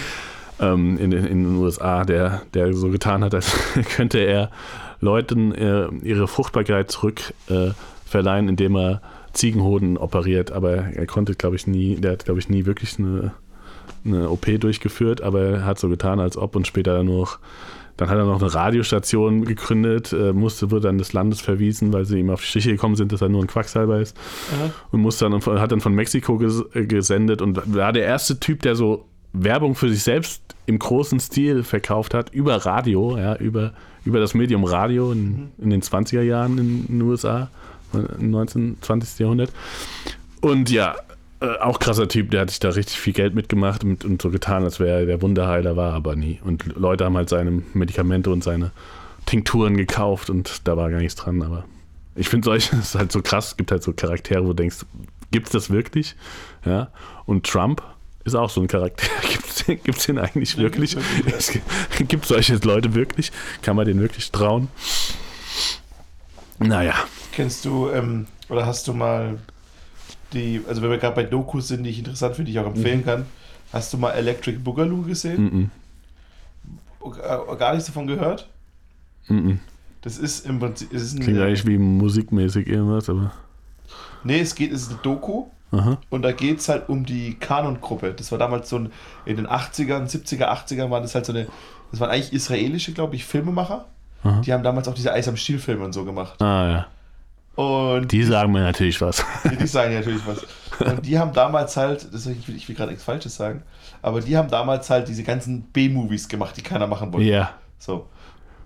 Ähm, 0.60 0.96
in, 0.96 1.10
den- 1.10 1.24
in 1.26 1.42
den 1.42 1.56
USA, 1.56 2.04
der, 2.04 2.42
der 2.54 2.72
so 2.72 2.88
getan 2.88 3.24
hat, 3.24 3.34
als 3.34 3.50
könnte 3.96 4.18
er 4.18 4.48
Leuten 5.00 5.52
äh, 5.52 5.88
ihre 6.04 6.28
Fruchtbarkeit 6.28 6.92
zurück 6.92 7.20
äh, 7.50 7.70
verleihen, 8.06 8.48
indem 8.48 8.76
er 8.76 9.02
Ziegenhoden 9.34 9.96
operiert. 9.96 10.52
Aber 10.52 10.74
er 10.74 11.06
konnte, 11.06 11.34
glaube 11.34 11.56
ich, 11.56 11.66
nie, 11.66 11.96
der 11.96 12.12
hat, 12.12 12.24
glaube 12.24 12.40
ich, 12.40 12.48
nie 12.48 12.66
wirklich 12.66 12.98
eine 12.98 13.32
eine 14.04 14.30
OP 14.30 14.46
durchgeführt, 14.60 15.22
aber 15.22 15.40
er 15.42 15.64
hat 15.64 15.78
so 15.78 15.88
getan, 15.88 16.20
als 16.20 16.36
ob 16.36 16.56
und 16.56 16.66
später 16.66 16.94
dann 16.94 17.06
noch, 17.06 17.38
dann 17.96 18.08
hat 18.08 18.18
er 18.18 18.24
noch 18.24 18.40
eine 18.40 18.52
Radiostation 18.52 19.44
gegründet, 19.44 20.12
äh, 20.12 20.32
musste, 20.32 20.70
wurde 20.70 20.88
dann 20.88 20.98
des 20.98 21.12
Landes 21.12 21.40
verwiesen, 21.40 21.92
weil 21.92 22.04
sie 22.04 22.18
ihm 22.18 22.30
auf 22.30 22.40
die 22.40 22.46
Stiche 22.46 22.72
gekommen 22.72 22.96
sind, 22.96 23.12
dass 23.12 23.22
er 23.22 23.28
nur 23.28 23.42
ein 23.42 23.46
Quacksalber 23.46 24.00
ist 24.00 24.16
Aha. 24.54 24.70
und 24.90 25.00
musste 25.00 25.28
dann, 25.28 25.40
hat 25.60 25.72
dann 25.72 25.80
von 25.80 25.94
Mexiko 25.94 26.38
ges 26.38 26.64
äh, 26.74 26.86
gesendet 26.86 27.40
und 27.40 27.74
war 27.74 27.92
der 27.92 28.04
erste 28.04 28.38
Typ, 28.40 28.62
der 28.62 28.76
so 28.76 29.06
Werbung 29.32 29.74
für 29.74 29.88
sich 29.88 30.02
selbst 30.02 30.42
im 30.66 30.78
großen 30.78 31.20
Stil 31.20 31.62
verkauft 31.62 32.14
hat, 32.14 32.30
über 32.30 32.56
Radio, 32.56 33.18
ja, 33.18 33.36
über, 33.36 33.72
über 34.04 34.20
das 34.20 34.34
Medium 34.34 34.64
Radio 34.64 35.12
in, 35.12 35.50
in 35.58 35.70
den 35.70 35.82
20er 35.82 36.22
Jahren 36.22 36.58
in 36.58 36.86
den 36.86 37.02
USA, 37.02 37.50
19. 37.94 38.78
20. 38.80 39.18
Jahrhundert. 39.20 39.52
Und 40.40 40.70
ja, 40.70 40.96
äh, 41.40 41.58
auch 41.58 41.78
krasser 41.78 42.08
Typ, 42.08 42.30
der 42.30 42.42
hat 42.42 42.50
sich 42.50 42.60
da 42.60 42.70
richtig 42.70 42.98
viel 42.98 43.12
Geld 43.12 43.34
mitgemacht 43.34 43.84
und, 43.84 44.04
und 44.04 44.22
so 44.22 44.30
getan, 44.30 44.64
als 44.64 44.80
wäre 44.80 45.00
er 45.00 45.06
der 45.06 45.22
Wunderheiler, 45.22 45.76
war 45.76 45.92
aber 45.92 46.16
nie. 46.16 46.40
Und 46.44 46.76
Leute 46.76 47.04
haben 47.04 47.16
halt 47.16 47.28
seine 47.28 47.62
Medikamente 47.72 48.30
und 48.30 48.44
seine 48.44 48.72
Tinkturen 49.26 49.76
gekauft 49.76 50.30
und 50.30 50.66
da 50.68 50.76
war 50.76 50.90
gar 50.90 50.98
nichts 50.98 51.16
dran, 51.16 51.42
aber 51.42 51.64
ich 52.14 52.28
finde 52.28 52.44
solche, 52.46 52.76
ist 52.80 52.94
halt 52.94 53.12
so 53.12 53.22
krass, 53.22 53.48
es 53.48 53.56
gibt 53.56 53.70
halt 53.70 53.82
so 53.82 53.92
Charaktere, 53.92 54.44
wo 54.44 54.48
du 54.48 54.54
denkst, 54.54 54.84
gibt 55.30 55.46
es 55.46 55.52
das 55.52 55.70
wirklich? 55.70 56.14
Ja. 56.64 56.88
Und 57.26 57.46
Trump 57.46 57.82
ist 58.24 58.34
auch 58.34 58.50
so 58.50 58.60
ein 58.60 58.68
Charakter. 58.68 59.06
Gibt 59.66 59.98
es 59.98 60.06
den 60.06 60.18
eigentlich 60.18 60.54
Ja, 60.54 60.62
wirklich? 60.62 60.96
gibt's 61.24 61.52
Gibt 62.08 62.24
es 62.24 62.28
solche 62.28 62.56
Leute 62.56 62.94
wirklich? 62.94 63.32
Kann 63.62 63.76
man 63.76 63.86
denen 63.86 64.00
wirklich 64.00 64.30
trauen? 64.32 64.68
Naja. 66.58 66.94
Kennst 67.34 67.64
du, 67.64 67.88
ähm, 67.90 68.26
oder 68.48 68.64
hast 68.66 68.86
du 68.88 68.92
mal 68.94 69.38
die, 70.32 70.60
also 70.68 70.82
wenn 70.82 70.90
wir 70.90 70.98
gerade 70.98 71.14
bei 71.16 71.24
Dokus 71.24 71.68
sind, 71.68 71.82
die 71.84 71.90
ich 71.90 71.98
interessant 71.98 72.36
finde, 72.36 72.50
die 72.50 72.56
ich 72.58 72.62
auch 72.64 72.66
empfehlen 72.72 73.00
Mhm. 73.00 73.04
kann, 73.04 73.26
hast 73.72 73.92
du 73.92 73.98
mal 73.98 74.10
Electric 74.12 74.58
Boogaloo 74.58 75.02
gesehen? 75.02 75.42
Mm 75.44 75.70
Äh, 77.06 77.56
Gar 77.56 77.72
nichts 77.74 77.86
davon 77.86 78.06
gehört? 78.06 78.48
Mm 79.28 79.54
Das 80.02 80.18
ist 80.18 80.46
im 80.46 80.58
Prinzip, 80.58 80.92
ist 80.92 81.18
Klingt 81.20 81.38
ein, 81.38 81.44
eigentlich 81.46 81.66
wie 81.66 81.78
musikmäßig 81.78 82.66
irgendwas, 82.68 83.08
aber. 83.08 83.32
nee, 84.22 84.40
es 84.40 84.54
geht, 84.54 84.72
es 84.72 84.82
ist 84.82 84.90
eine 84.90 84.98
Doku 85.02 85.46
Aha. 85.72 85.98
und 86.10 86.22
da 86.22 86.32
geht 86.32 86.60
es 86.60 86.68
halt 86.68 86.88
um 86.88 87.04
die 87.04 87.34
Kanon-Gruppe. 87.34 88.14
Das 88.14 88.30
war 88.32 88.38
damals 88.38 88.68
so 88.68 88.78
ein, 88.78 88.92
in 89.26 89.36
den 89.36 89.46
80ern, 89.46 90.08
70er, 90.08 90.46
80ern 90.48 90.90
waren 90.90 91.02
das 91.02 91.14
halt 91.14 91.26
so 91.26 91.32
eine, 91.32 91.46
das 91.90 92.00
waren 92.00 92.10
eigentlich 92.10 92.32
israelische, 92.32 92.92
glaube 92.92 93.16
ich, 93.16 93.24
Filmemacher. 93.24 93.86
Aha. 94.24 94.40
Die 94.40 94.52
haben 94.52 94.62
damals 94.62 94.88
auch 94.88 94.94
diese 94.94 95.12
Eis 95.12 95.28
am 95.28 95.36
Stiel-Filme 95.36 95.84
und 95.84 95.92
so 95.92 96.04
gemacht. 96.04 96.40
Ah 96.40 96.68
ja. 96.68 96.86
Und 97.56 98.10
Die 98.10 98.24
sagen 98.24 98.52
mir 98.52 98.60
natürlich 98.60 99.00
was. 99.00 99.24
Die, 99.44 99.56
die 99.60 99.66
sagen 99.66 99.92
ja 99.92 100.00
natürlich 100.00 100.22
was. 100.26 100.44
Und 100.80 101.06
die 101.06 101.18
haben 101.18 101.32
damals 101.32 101.76
halt, 101.76 102.12
das, 102.12 102.26
ich 102.26 102.48
will, 102.48 102.56
ich 102.56 102.68
will 102.68 102.74
gerade 102.74 102.90
nichts 102.90 103.04
Falsches 103.04 103.36
sagen, 103.36 103.62
aber 104.02 104.20
die 104.20 104.36
haben 104.36 104.48
damals 104.48 104.90
halt 104.90 105.08
diese 105.08 105.22
ganzen 105.22 105.62
B-Movies 105.62 106.28
gemacht, 106.28 106.56
die 106.56 106.62
keiner 106.62 106.86
machen 106.86 107.12
wollte. 107.12 107.26
Ja. 107.28 107.54
So. 107.78 108.08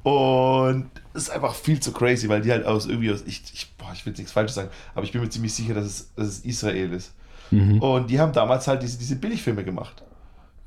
Und 0.02 0.90
das 1.12 1.24
ist 1.24 1.30
einfach 1.30 1.54
viel 1.54 1.80
zu 1.80 1.92
crazy, 1.92 2.28
weil 2.28 2.40
die 2.40 2.50
halt 2.50 2.64
aus 2.64 2.86
irgendwie 2.86 3.10
aus, 3.12 3.24
ich, 3.26 3.42
ich, 3.52 3.74
boah, 3.76 3.90
ich 3.92 4.06
will 4.06 4.12
jetzt 4.12 4.18
nichts 4.18 4.32
Falsches 4.32 4.54
sagen, 4.54 4.70
aber 4.94 5.04
ich 5.04 5.12
bin 5.12 5.20
mir 5.20 5.28
ziemlich 5.28 5.52
sicher, 5.52 5.74
dass 5.74 5.84
es, 5.84 6.14
dass 6.14 6.26
es 6.28 6.40
Israel 6.40 6.92
ist. 6.92 7.12
Mhm. 7.50 7.82
Und 7.82 8.08
die 8.08 8.18
haben 8.18 8.32
damals 8.32 8.66
halt 8.68 8.82
diese, 8.82 8.98
diese 8.98 9.16
Billigfilme 9.16 9.64
gemacht. 9.64 10.02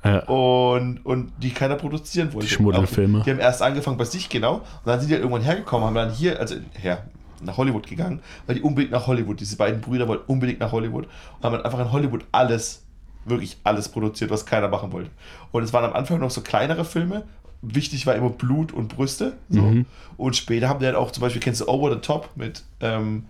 ja. 0.04 0.20
Und, 0.26 1.04
und 1.06 1.32
die 1.42 1.52
keiner 1.52 1.76
produzieren 1.76 2.34
wollte. 2.34 2.48
Die 2.48 2.54
Schmuddelfilme. 2.54 3.24
Die 3.26 3.32
haben 3.32 3.40
erst 3.40 3.62
angefangen 3.62 3.98
bei 3.98 4.06
sich, 4.06 4.30
genau. 4.30 4.56
Und 4.56 4.66
dann 4.86 5.00
sind 5.00 5.10
die 5.10 5.14
halt 5.16 5.24
irgendwann 5.24 5.44
hergekommen, 5.44 5.88
haben 5.88 5.96
dann 5.96 6.12
hier, 6.12 6.40
also 6.40 6.56
her, 6.74 7.06
nach 7.44 7.58
Hollywood 7.58 7.88
gegangen, 7.88 8.22
weil 8.46 8.56
die 8.56 8.62
unbedingt 8.62 8.92
nach 8.92 9.08
Hollywood, 9.08 9.40
diese 9.40 9.58
beiden 9.58 9.82
Brüder 9.82 10.08
wollten 10.08 10.24
unbedingt 10.32 10.60
nach 10.60 10.72
Hollywood 10.72 11.06
und 11.06 11.44
haben 11.44 11.56
einfach 11.62 11.80
in 11.80 11.92
Hollywood 11.92 12.26
alles, 12.32 12.84
wirklich 13.26 13.58
alles 13.64 13.90
produziert, 13.90 14.32
was 14.32 14.46
keiner 14.46 14.68
machen 14.68 14.92
wollte. 14.92 15.10
Und 15.52 15.64
es 15.64 15.74
waren 15.74 15.86
am 15.86 15.94
Anfang 15.94 16.20
noch 16.20 16.32
so 16.32 16.42
kleinere 16.42 16.86
Filme. 16.86 17.24
Wichtig 17.62 18.08
war 18.08 18.16
immer 18.16 18.30
Blut 18.30 18.72
und 18.72 18.96
Brüste. 18.96 19.34
So. 19.50 19.62
Mhm. 19.62 19.86
Und 20.18 20.36
später 20.36 20.68
haben 20.68 20.80
die 20.80 20.86
halt 20.86 20.96
auch, 20.96 21.12
zum 21.12 21.22
Beispiel 21.22 21.42
kennst 21.42 21.62
du 21.62 21.68
Over 21.68 21.94
the 21.94 22.00
Top 22.00 22.30
mit, 22.36 22.64
ähm, 22.80 23.26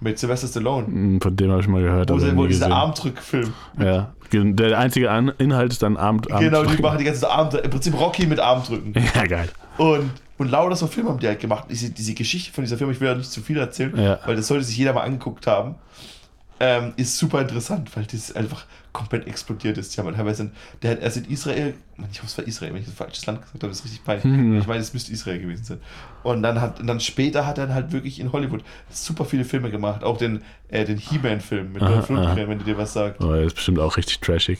mit 0.00 0.18
Sylvester 0.18 0.48
Stallone. 0.48 0.86
Mm, 0.88 1.20
Von 1.20 1.36
dem 1.36 1.50
habe 1.50 1.60
ich 1.60 1.68
mal 1.68 1.82
gehört. 1.82 2.10
Wo, 2.10 2.16
nie 2.16 2.36
wo 2.36 2.46
dieser. 2.46 2.70
Armdrückfilm. 2.70 3.52
Ja. 3.78 4.12
Der 4.32 4.78
einzige 4.78 5.06
Inhalt 5.38 5.72
ist 5.72 5.82
dann 5.82 5.96
Abend. 5.96 6.30
Abend 6.30 6.44
Genau, 6.44 6.64
die 6.64 6.80
machen 6.80 6.98
die 6.98 7.04
ganze 7.04 7.28
Arm, 7.28 7.50
im 7.62 7.70
Prinzip 7.70 7.98
Rocky 7.98 8.26
mit 8.26 8.38
Armdrücken. 8.38 8.94
Ja, 9.14 9.24
geil. 9.24 9.48
Und, 9.76 10.10
und 10.40 10.50
lauter 10.50 10.74
so 10.74 10.86
Film 10.86 11.08
haben 11.08 11.18
die 11.20 11.26
halt 11.28 11.38
gemacht. 11.40 11.66
Diese, 11.70 11.90
diese 11.90 12.14
Geschichte 12.14 12.50
von 12.52 12.64
dieser 12.64 12.78
Firma, 12.78 12.92
ich 12.92 13.00
will 13.00 13.08
ja 13.08 13.14
nicht 13.14 13.30
zu 13.30 13.42
viel 13.42 13.58
erzählen, 13.58 13.96
Ja. 13.96 14.18
weil 14.24 14.36
das 14.36 14.46
sollte 14.48 14.64
sich 14.64 14.76
jeder 14.76 14.92
mal 14.94 15.02
angeguckt 15.02 15.46
haben, 15.46 15.74
ähm, 16.62 16.92
ist 16.96 17.16
super 17.16 17.40
interessant, 17.40 17.94
weil 17.96 18.04
das 18.04 18.34
einfach 18.36 18.64
komplett 18.92 19.26
explodiert 19.26 19.78
ist. 19.78 19.96
Haben 19.98 20.06
halt 20.06 20.16
teilweise, 20.16 20.50
der 20.82 20.90
hat 20.92 21.00
erst 21.00 21.16
in 21.18 21.24
Israel, 21.26 21.74
ich 22.10 22.18
hoffe, 22.18 22.26
es 22.26 22.38
war 22.38 22.46
Israel, 22.46 22.74
wenn 22.74 22.82
ich 22.82 22.88
ein 22.88 22.92
falsches 22.92 23.24
Land 23.26 23.40
gesagt 23.42 23.62
habe, 23.62 23.70
ist 23.72 23.84
richtig 23.84 24.02
peinlich. 24.04 24.24
Mhm. 24.24 24.58
Ich 24.58 24.66
meine, 24.66 24.80
es 24.80 24.92
müsste 24.94 25.12
Israel 25.12 25.38
gewesen 25.40 25.64
sein. 25.64 25.78
Und 26.22 26.42
dann 26.42 26.60
hat, 26.60 26.80
und 26.80 26.86
dann 26.86 27.00
später 27.00 27.46
hat 27.46 27.58
er 27.58 27.66
dann 27.66 27.74
halt 27.74 27.92
wirklich 27.92 28.18
in 28.20 28.32
Hollywood 28.32 28.62
super 28.90 29.24
viele 29.26 29.44
Filme 29.44 29.70
gemacht. 29.70 30.02
Auch 30.04 30.16
den, 30.18 30.42
äh, 30.68 30.84
den 30.84 30.98
He-Man-Film 30.98 31.72
mit 31.72 31.82
Dolph 31.82 32.08
Lundgren, 32.08 32.48
wenn 32.48 32.58
du 32.58 32.64
dir 32.64 32.76
was 32.78 32.92
sagst. 32.94 33.22
Oh, 33.22 33.32
der 33.32 33.42
ist 33.42 33.54
bestimmt 33.54 33.78
auch 33.78 33.96
richtig 33.96 34.20
trashig. 34.20 34.58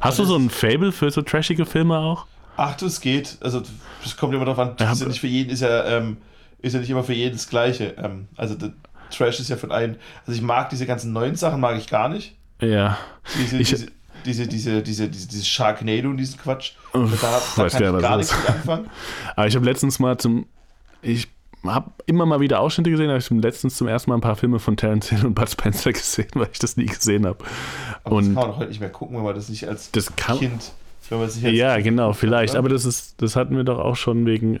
Hast 0.00 0.18
du 0.18 0.24
so 0.24 0.36
ein 0.36 0.50
Fable 0.50 0.92
für 0.92 1.10
so 1.10 1.22
trashige 1.22 1.66
Filme 1.66 1.98
auch? 1.98 2.26
Ach, 2.58 2.74
das 2.76 3.00
geht. 3.00 3.38
Also, 3.40 3.62
das 4.02 4.16
kommt 4.16 4.34
immer 4.34 4.44
darauf 4.44 4.58
an. 4.58 4.74
Das 4.76 4.86
Ja, 4.86 4.92
ist 4.92 5.00
ja 5.00 5.08
nicht 5.08 5.20
für 5.20 5.26
jeden, 5.28 5.50
ist 5.50 5.60
ja, 5.60 5.84
ähm, 5.86 6.18
ist 6.60 6.72
ja 6.74 6.80
nicht 6.80 6.90
immer 6.90 7.04
für 7.04 7.14
jeden 7.14 7.34
das 7.36 7.48
Gleiche. 7.48 7.94
Ähm, 7.96 8.28
also, 8.36 8.54
der 8.54 8.72
Trash 9.10 9.40
ist 9.40 9.48
ja 9.48 9.56
von 9.56 9.70
allen. 9.72 9.96
Also, 10.26 10.32
ich 10.32 10.42
mag 10.42 10.68
diese 10.70 10.84
ganzen 10.84 11.12
neuen 11.12 11.36
Sachen, 11.36 11.60
mag 11.60 11.78
ich 11.78 11.88
gar 11.88 12.08
nicht. 12.08 12.34
Ja. 12.60 12.98
Diese, 13.38 13.56
Ich- 13.58 13.68
diese, 13.70 13.86
diese, 14.26 14.46
diese, 14.48 14.82
diese, 14.82 15.08
diese, 15.08 15.26
dieses 15.28 15.46
Sharknado 15.48 16.10
und 16.10 16.16
diesen 16.16 16.38
Quatsch. 16.38 16.72
Da 16.92 16.98
da 16.98 17.06
weiß 17.08 17.72
kann 17.72 17.94
ich 17.96 18.02
gar 18.02 18.16
nichts 18.16 18.36
mit 18.36 18.50
anfangen. 18.50 18.90
Aber 19.36 19.46
ich 19.46 19.54
habe 19.54 19.64
letztens 19.64 19.98
mal 20.00 20.18
zum. 20.18 20.46
Ich 21.00 21.28
habe 21.64 21.90
immer 22.06 22.26
mal 22.26 22.40
wieder 22.40 22.58
Ausschnitte 22.60 22.90
gesehen, 22.90 23.08
aber 23.10 23.18
ich 23.18 23.30
habe 23.30 23.40
letztens 23.40 23.76
zum 23.76 23.86
ersten 23.88 24.10
Mal 24.10 24.16
ein 24.16 24.20
paar 24.20 24.36
Filme 24.36 24.58
von 24.60 24.76
Terence 24.76 25.08
Hill 25.10 25.26
und 25.26 25.34
Bud 25.34 25.48
Spencer 25.50 25.92
gesehen, 25.92 26.28
weil 26.34 26.48
ich 26.52 26.58
das 26.58 26.76
nie 26.76 26.86
gesehen 26.86 27.26
habe. 27.26 27.38
Aber 28.04 28.16
das 28.16 28.26
kann 28.26 28.34
man 28.34 28.46
doch 28.48 28.56
heute 28.58 28.68
nicht 28.70 28.80
mehr 28.80 28.90
gucken, 28.90 29.16
wenn 29.16 29.24
man 29.24 29.34
das 29.34 29.48
nicht 29.48 29.66
als 29.68 29.90
das 29.92 30.14
kann. 30.16 30.38
Kind. 30.38 30.72
Wenn 31.10 31.18
man 31.20 31.30
sich 31.30 31.44
als 31.44 31.54
Ja, 31.54 31.78
genau, 31.80 32.12
vielleicht. 32.12 32.52
oder? 32.54 32.60
Aber 32.60 32.68
das 32.68 32.84
ist, 32.84 33.20
das 33.22 33.36
hatten 33.36 33.56
wir 33.56 33.64
doch 33.64 33.78
auch 33.78 33.96
schon 33.96 34.26
wegen. 34.26 34.60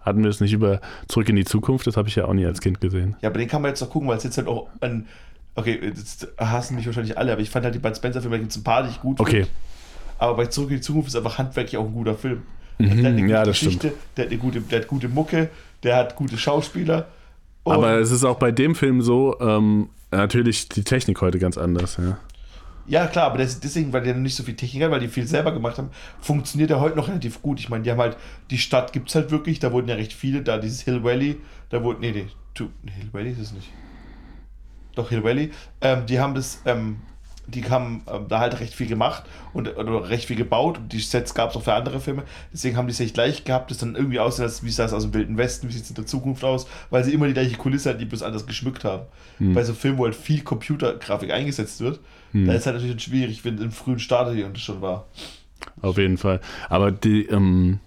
Hatten 0.00 0.22
wir 0.22 0.28
es 0.28 0.40
nicht 0.40 0.52
über 0.52 0.80
Zurück 1.08 1.28
in 1.30 1.36
die 1.36 1.44
Zukunft? 1.46 1.86
Das 1.86 1.96
habe 1.96 2.08
ich 2.08 2.14
ja 2.16 2.26
auch 2.26 2.34
nie 2.34 2.44
als 2.44 2.60
Kind 2.60 2.80
gesehen. 2.80 3.16
Ja, 3.22 3.30
aber 3.30 3.38
den 3.38 3.48
kann 3.48 3.62
man 3.62 3.70
jetzt 3.70 3.80
noch 3.80 3.88
gucken, 3.88 4.06
weil 4.08 4.18
es 4.18 4.24
jetzt 4.24 4.36
halt 4.36 4.48
auch 4.48 4.68
ein. 4.80 5.06
Okay, 5.54 5.78
jetzt 5.82 6.28
hassen 6.36 6.74
mich 6.76 6.84
wahrscheinlich 6.84 7.16
alle, 7.16 7.32
aber 7.32 7.40
ich 7.40 7.48
fand 7.48 7.64
halt 7.64 7.74
die 7.74 7.78
Bud 7.78 7.96
Spencer-Filme, 7.96 8.38
gibt 8.38 8.50
es 8.50 8.56
ein 8.58 8.64
paar, 8.64 8.82
die 8.82 8.90
ich 8.90 9.00
gut 9.00 9.18
Okay. 9.20 9.44
finde. 9.44 9.48
Aber 10.18 10.36
bei 10.36 10.46
Zurück 10.46 10.70
in 10.70 10.76
die 10.76 10.82
Zukunft 10.82 11.08
ist 11.08 11.16
einfach 11.16 11.38
handwerklich 11.38 11.76
auch 11.78 11.84
ein 11.86 11.92
guter 11.94 12.14
Film. 12.16 12.42
Mhm, 12.78 12.86
der 12.88 12.96
hat 12.96 13.04
eine 13.06 13.20
gute 13.22 13.32
ja, 13.32 13.44
das 13.44 13.58
Geschichte, 13.60 13.92
der 14.16 14.24
hat, 14.26 14.32
eine 14.32 14.40
gute, 14.40 14.60
der 14.60 14.80
hat 14.80 14.88
gute 14.88 15.08
Mucke, 15.08 15.48
der 15.84 15.96
hat 15.96 16.16
gute 16.16 16.36
Schauspieler. 16.36 17.06
Aber 17.64 17.98
es 17.98 18.10
ist 18.10 18.24
auch 18.24 18.38
bei 18.38 18.50
dem 18.52 18.74
Film 18.74 19.00
so, 19.00 19.38
ähm, 19.40 19.88
natürlich 20.10 20.68
die 20.68 20.82
Technik 20.84 21.20
heute 21.22 21.38
ganz 21.38 21.56
anders. 21.56 21.96
Ja. 21.98 22.18
Ja, 22.86 23.06
klar, 23.06 23.26
aber 23.26 23.38
deswegen, 23.38 23.92
weil 23.92 24.02
der 24.02 24.14
nicht 24.14 24.34
so 24.34 24.42
viel 24.42 24.56
Technik 24.56 24.84
hat, 24.84 24.90
weil 24.90 25.00
die 25.00 25.08
viel 25.08 25.26
selber 25.26 25.52
gemacht 25.52 25.78
haben, 25.78 25.90
funktioniert 26.20 26.70
er 26.70 26.80
heute 26.80 26.96
noch 26.96 27.08
relativ 27.08 27.40
gut. 27.40 27.58
Ich 27.60 27.68
meine, 27.68 27.82
die 27.82 27.90
haben 27.90 28.00
halt, 28.00 28.16
die 28.50 28.58
Stadt 28.58 28.92
gibt 28.92 29.08
es 29.08 29.14
halt 29.14 29.30
wirklich, 29.30 29.58
da 29.58 29.72
wurden 29.72 29.88
ja 29.88 29.94
recht 29.94 30.12
viele, 30.12 30.42
da 30.42 30.58
dieses 30.58 30.82
Hill 30.82 31.02
Valley, 31.02 31.40
da 31.70 31.82
wurden, 31.82 32.00
nee, 32.00 32.12
nee, 32.12 32.26
Hill 32.56 33.08
Valley 33.12 33.30
ist 33.30 33.40
es 33.40 33.52
nicht. 33.52 33.70
Doch, 34.94 35.08
Hill 35.08 35.24
Valley. 35.24 35.50
Ähm, 35.80 36.06
die 36.06 36.20
haben 36.20 36.34
das, 36.34 36.60
ähm, 36.66 36.98
die 37.46 37.64
haben 37.68 38.02
ähm, 38.10 38.26
da 38.28 38.40
halt 38.40 38.60
recht 38.60 38.74
viel 38.74 38.86
gemacht 38.86 39.24
und 39.52 39.76
oder 39.76 40.08
recht 40.08 40.26
viel 40.26 40.36
gebaut 40.36 40.78
und 40.78 40.92
die 40.92 41.00
Sets 41.00 41.34
gab 41.34 41.50
es 41.50 41.56
auch 41.56 41.62
für 41.62 41.74
andere 41.74 42.00
Filme. 42.00 42.24
Deswegen 42.52 42.76
haben 42.76 42.86
die 42.86 42.92
es 42.92 43.00
echt 43.00 43.16
leicht 43.16 43.44
gehabt, 43.44 43.70
das 43.70 43.78
dann 43.78 43.94
irgendwie 43.94 44.20
aussieht, 44.20 44.44
als 44.44 44.64
wie 44.64 44.70
sah 44.70 44.84
es 44.84 44.92
aus 44.92 45.04
dem 45.04 45.14
Wilden 45.14 45.36
Westen, 45.36 45.68
wie 45.68 45.72
sieht 45.72 45.84
es 45.84 45.90
in 45.90 45.96
der 45.96 46.06
Zukunft 46.06 46.44
aus, 46.44 46.66
weil 46.90 47.04
sie 47.04 47.12
immer 47.12 47.26
die 47.26 47.34
gleiche 47.34 47.56
Kulisse 47.56 47.90
hatten, 47.90 47.98
die 47.98 48.04
bloß 48.04 48.22
anders 48.22 48.46
geschmückt 48.46 48.84
haben. 48.84 49.04
Bei 49.38 49.64
so 49.64 49.74
Filmen, 49.74 49.98
wo 49.98 50.04
halt 50.04 50.14
viel 50.14 50.42
Computergrafik 50.42 51.32
eingesetzt 51.32 51.80
wird, 51.80 52.00
da 52.32 52.52
ist 52.52 52.66
halt 52.66 52.76
natürlich 52.76 53.02
schwierig, 53.02 53.44
wenn 53.44 53.58
im 53.58 53.70
frühen 53.72 53.98
Stadion 53.98 54.52
das 54.52 54.62
schon 54.62 54.80
war. 54.80 55.06
Auf 55.82 55.98
jeden 55.98 56.18
Fall. 56.18 56.40
Aber 56.68 56.90
die, 56.90 57.26
ähm, 57.26 57.80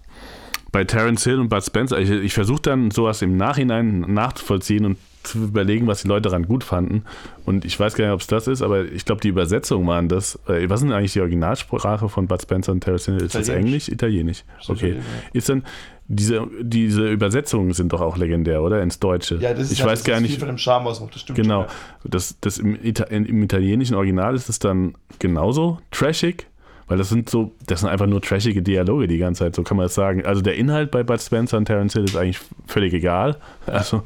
bei 0.72 0.84
Terence 0.84 1.24
Hill 1.24 1.40
und 1.40 1.48
Bud 1.48 1.64
Spencer, 1.64 1.98
ich, 1.98 2.10
ich 2.10 2.32
versuche 2.32 2.62
dann 2.62 2.90
sowas 2.90 3.22
im 3.22 3.36
Nachhinein 3.36 4.00
nachzuvollziehen 4.00 4.84
und 4.84 4.98
zu 5.22 5.44
überlegen, 5.44 5.86
was 5.86 6.02
die 6.02 6.08
Leute 6.08 6.22
daran 6.22 6.46
gut 6.46 6.64
fanden. 6.64 7.04
Und 7.44 7.64
ich 7.64 7.78
weiß 7.78 7.94
gar 7.94 8.04
nicht, 8.04 8.14
ob 8.14 8.20
es 8.20 8.26
das 8.26 8.46
ist, 8.46 8.62
aber 8.62 8.84
ich 8.84 9.04
glaube, 9.04 9.20
die 9.20 9.28
Übersetzungen 9.28 9.86
waren 9.86 10.08
das. 10.08 10.38
Äh, 10.48 10.68
was 10.68 10.80
ist 10.80 10.88
denn 10.88 10.96
eigentlich 10.96 11.12
die 11.12 11.20
Originalsprache 11.20 12.08
von 12.08 12.26
Bud 12.26 12.42
Spencer 12.42 12.72
und 12.72 12.80
Terence 12.82 13.06
Hill? 13.06 13.16
Ist 13.16 13.34
das. 13.34 13.48
Englisch? 13.48 13.88
Italienisch. 13.88 14.44
Okay. 14.68 14.96
Ist 15.32 15.48
dann, 15.48 15.64
diese, 16.08 16.46
diese 16.60 17.06
Übersetzungen 17.10 17.74
sind 17.74 17.92
doch 17.92 18.00
auch 18.00 18.16
legendär, 18.16 18.62
oder? 18.62 18.82
Ins 18.82 18.98
Deutsche. 18.98 19.36
Ja, 19.36 19.52
das 19.52 19.64
ist 19.64 19.72
ich 19.72 19.80
halt, 19.80 19.92
weiß 19.92 20.02
das 20.02 20.06
gar 20.06 20.20
nicht. 20.20 20.30
viel 20.30 20.40
von 20.40 20.48
dem 20.48 20.58
Charme 20.58 20.86
ausmacht, 20.86 21.14
das 21.14 21.20
stimmt. 21.20 21.36
Genau. 21.36 21.66
schon, 22.02 22.10
Das, 22.10 22.36
das 22.40 22.58
im, 22.58 22.78
Ita 22.82 23.04
im 23.04 23.42
italienischen 23.42 23.94
Original 23.94 24.34
ist 24.34 24.48
es 24.48 24.58
dann 24.58 24.94
genauso 25.18 25.78
trashig, 25.90 26.46
weil 26.88 26.96
das 26.98 27.10
sind 27.10 27.28
so, 27.28 27.52
das 27.66 27.80
sind 27.80 27.88
einfach 27.90 28.06
nur 28.06 28.20
trashige 28.22 28.62
Dialoge 28.62 29.06
die 29.06 29.18
ganze 29.18 29.44
Zeit, 29.44 29.54
so 29.54 29.62
kann 29.62 29.76
man 29.76 29.86
es 29.86 29.94
sagen. 29.94 30.24
Also 30.24 30.40
der 30.40 30.56
Inhalt 30.56 30.90
bei 30.90 31.02
Bud 31.02 31.20
Spencer 31.20 31.58
und 31.58 31.66
Terence 31.66 31.92
Hill 31.92 32.04
ist 32.04 32.16
eigentlich 32.16 32.40
völlig 32.66 32.94
egal. 32.94 33.36
Also, 33.66 34.02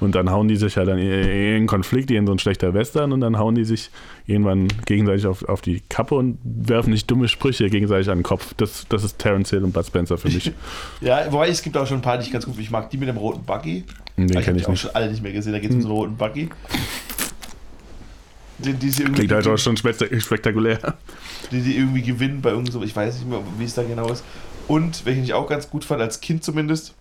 und 0.00 0.14
dann 0.16 0.30
hauen 0.30 0.48
die 0.48 0.56
sich 0.56 0.76
halt 0.76 0.88
dann 0.88 0.98
in 0.98 1.66
Konflikt, 1.66 2.10
in 2.10 2.26
so 2.26 2.32
ein 2.32 2.38
schlechter 2.40 2.74
Western 2.74 3.12
und 3.12 3.20
dann 3.20 3.38
hauen 3.38 3.54
die 3.54 3.64
sich 3.64 3.90
irgendwann 4.26 4.68
gegenseitig 4.86 5.26
auf, 5.26 5.44
auf 5.48 5.60
die 5.60 5.82
Kappe 5.88 6.16
und 6.16 6.38
werfen 6.42 6.90
nicht 6.90 7.08
dumme 7.10 7.28
Sprüche 7.28 7.70
gegenseitig 7.70 8.10
an 8.10 8.18
den 8.18 8.24
Kopf. 8.24 8.54
Das, 8.56 8.86
das 8.88 9.04
ist 9.04 9.18
Terence 9.18 9.50
Hill 9.50 9.62
und 9.62 9.72
Bud 9.72 9.86
Spencer 9.86 10.18
für 10.18 10.28
mich. 10.28 10.52
Ja, 11.00 11.30
wobei 11.30 11.48
es 11.48 11.62
gibt 11.62 11.76
auch 11.76 11.86
schon 11.86 11.98
ein 11.98 12.02
paar, 12.02 12.18
die 12.18 12.24
ich 12.24 12.32
ganz 12.32 12.44
gut 12.44 12.54
finde. 12.54 12.64
Ich 12.64 12.70
mag 12.70 12.88
die 12.90 12.96
mit 12.96 13.08
dem 13.08 13.16
roten 13.16 13.44
Buggy. 13.44 13.84
Den 14.16 14.28
ich 14.28 14.44
kenne 14.44 14.56
ich 14.56 14.62
die 14.62 14.66
auch 14.66 14.70
nicht. 14.70 14.80
schon 14.80 14.94
alle 14.94 15.10
nicht 15.10 15.22
mehr 15.22 15.32
gesehen. 15.32 15.52
Da 15.52 15.58
geht 15.58 15.70
es 15.70 15.76
um 15.76 15.82
so 15.82 15.88
einen 15.88 15.96
roten 15.96 16.16
Buggy. 16.16 16.48
Die, 18.58 18.72
die, 18.72 18.90
Klingt 18.90 19.32
halt 19.32 19.46
auch 19.48 19.56
schon 19.58 19.76
spektak- 19.76 20.20
spektakulär. 20.20 20.78
die, 21.50 21.60
die 21.60 21.76
irgendwie 21.76 22.02
gewinnen 22.02 22.40
bei 22.40 22.50
irgend 22.50 22.72
so, 22.72 22.82
ich 22.82 22.94
weiß 22.94 23.14
nicht 23.16 23.28
mehr, 23.28 23.40
wie 23.58 23.64
es 23.64 23.74
da 23.74 23.82
genau 23.82 24.08
ist. 24.10 24.24
Und, 24.68 25.04
welchen 25.04 25.24
ich 25.24 25.34
auch 25.34 25.48
ganz 25.48 25.68
gut 25.68 25.84
fand, 25.84 26.00
als 26.00 26.20
Kind 26.20 26.44
zumindest, 26.44 26.94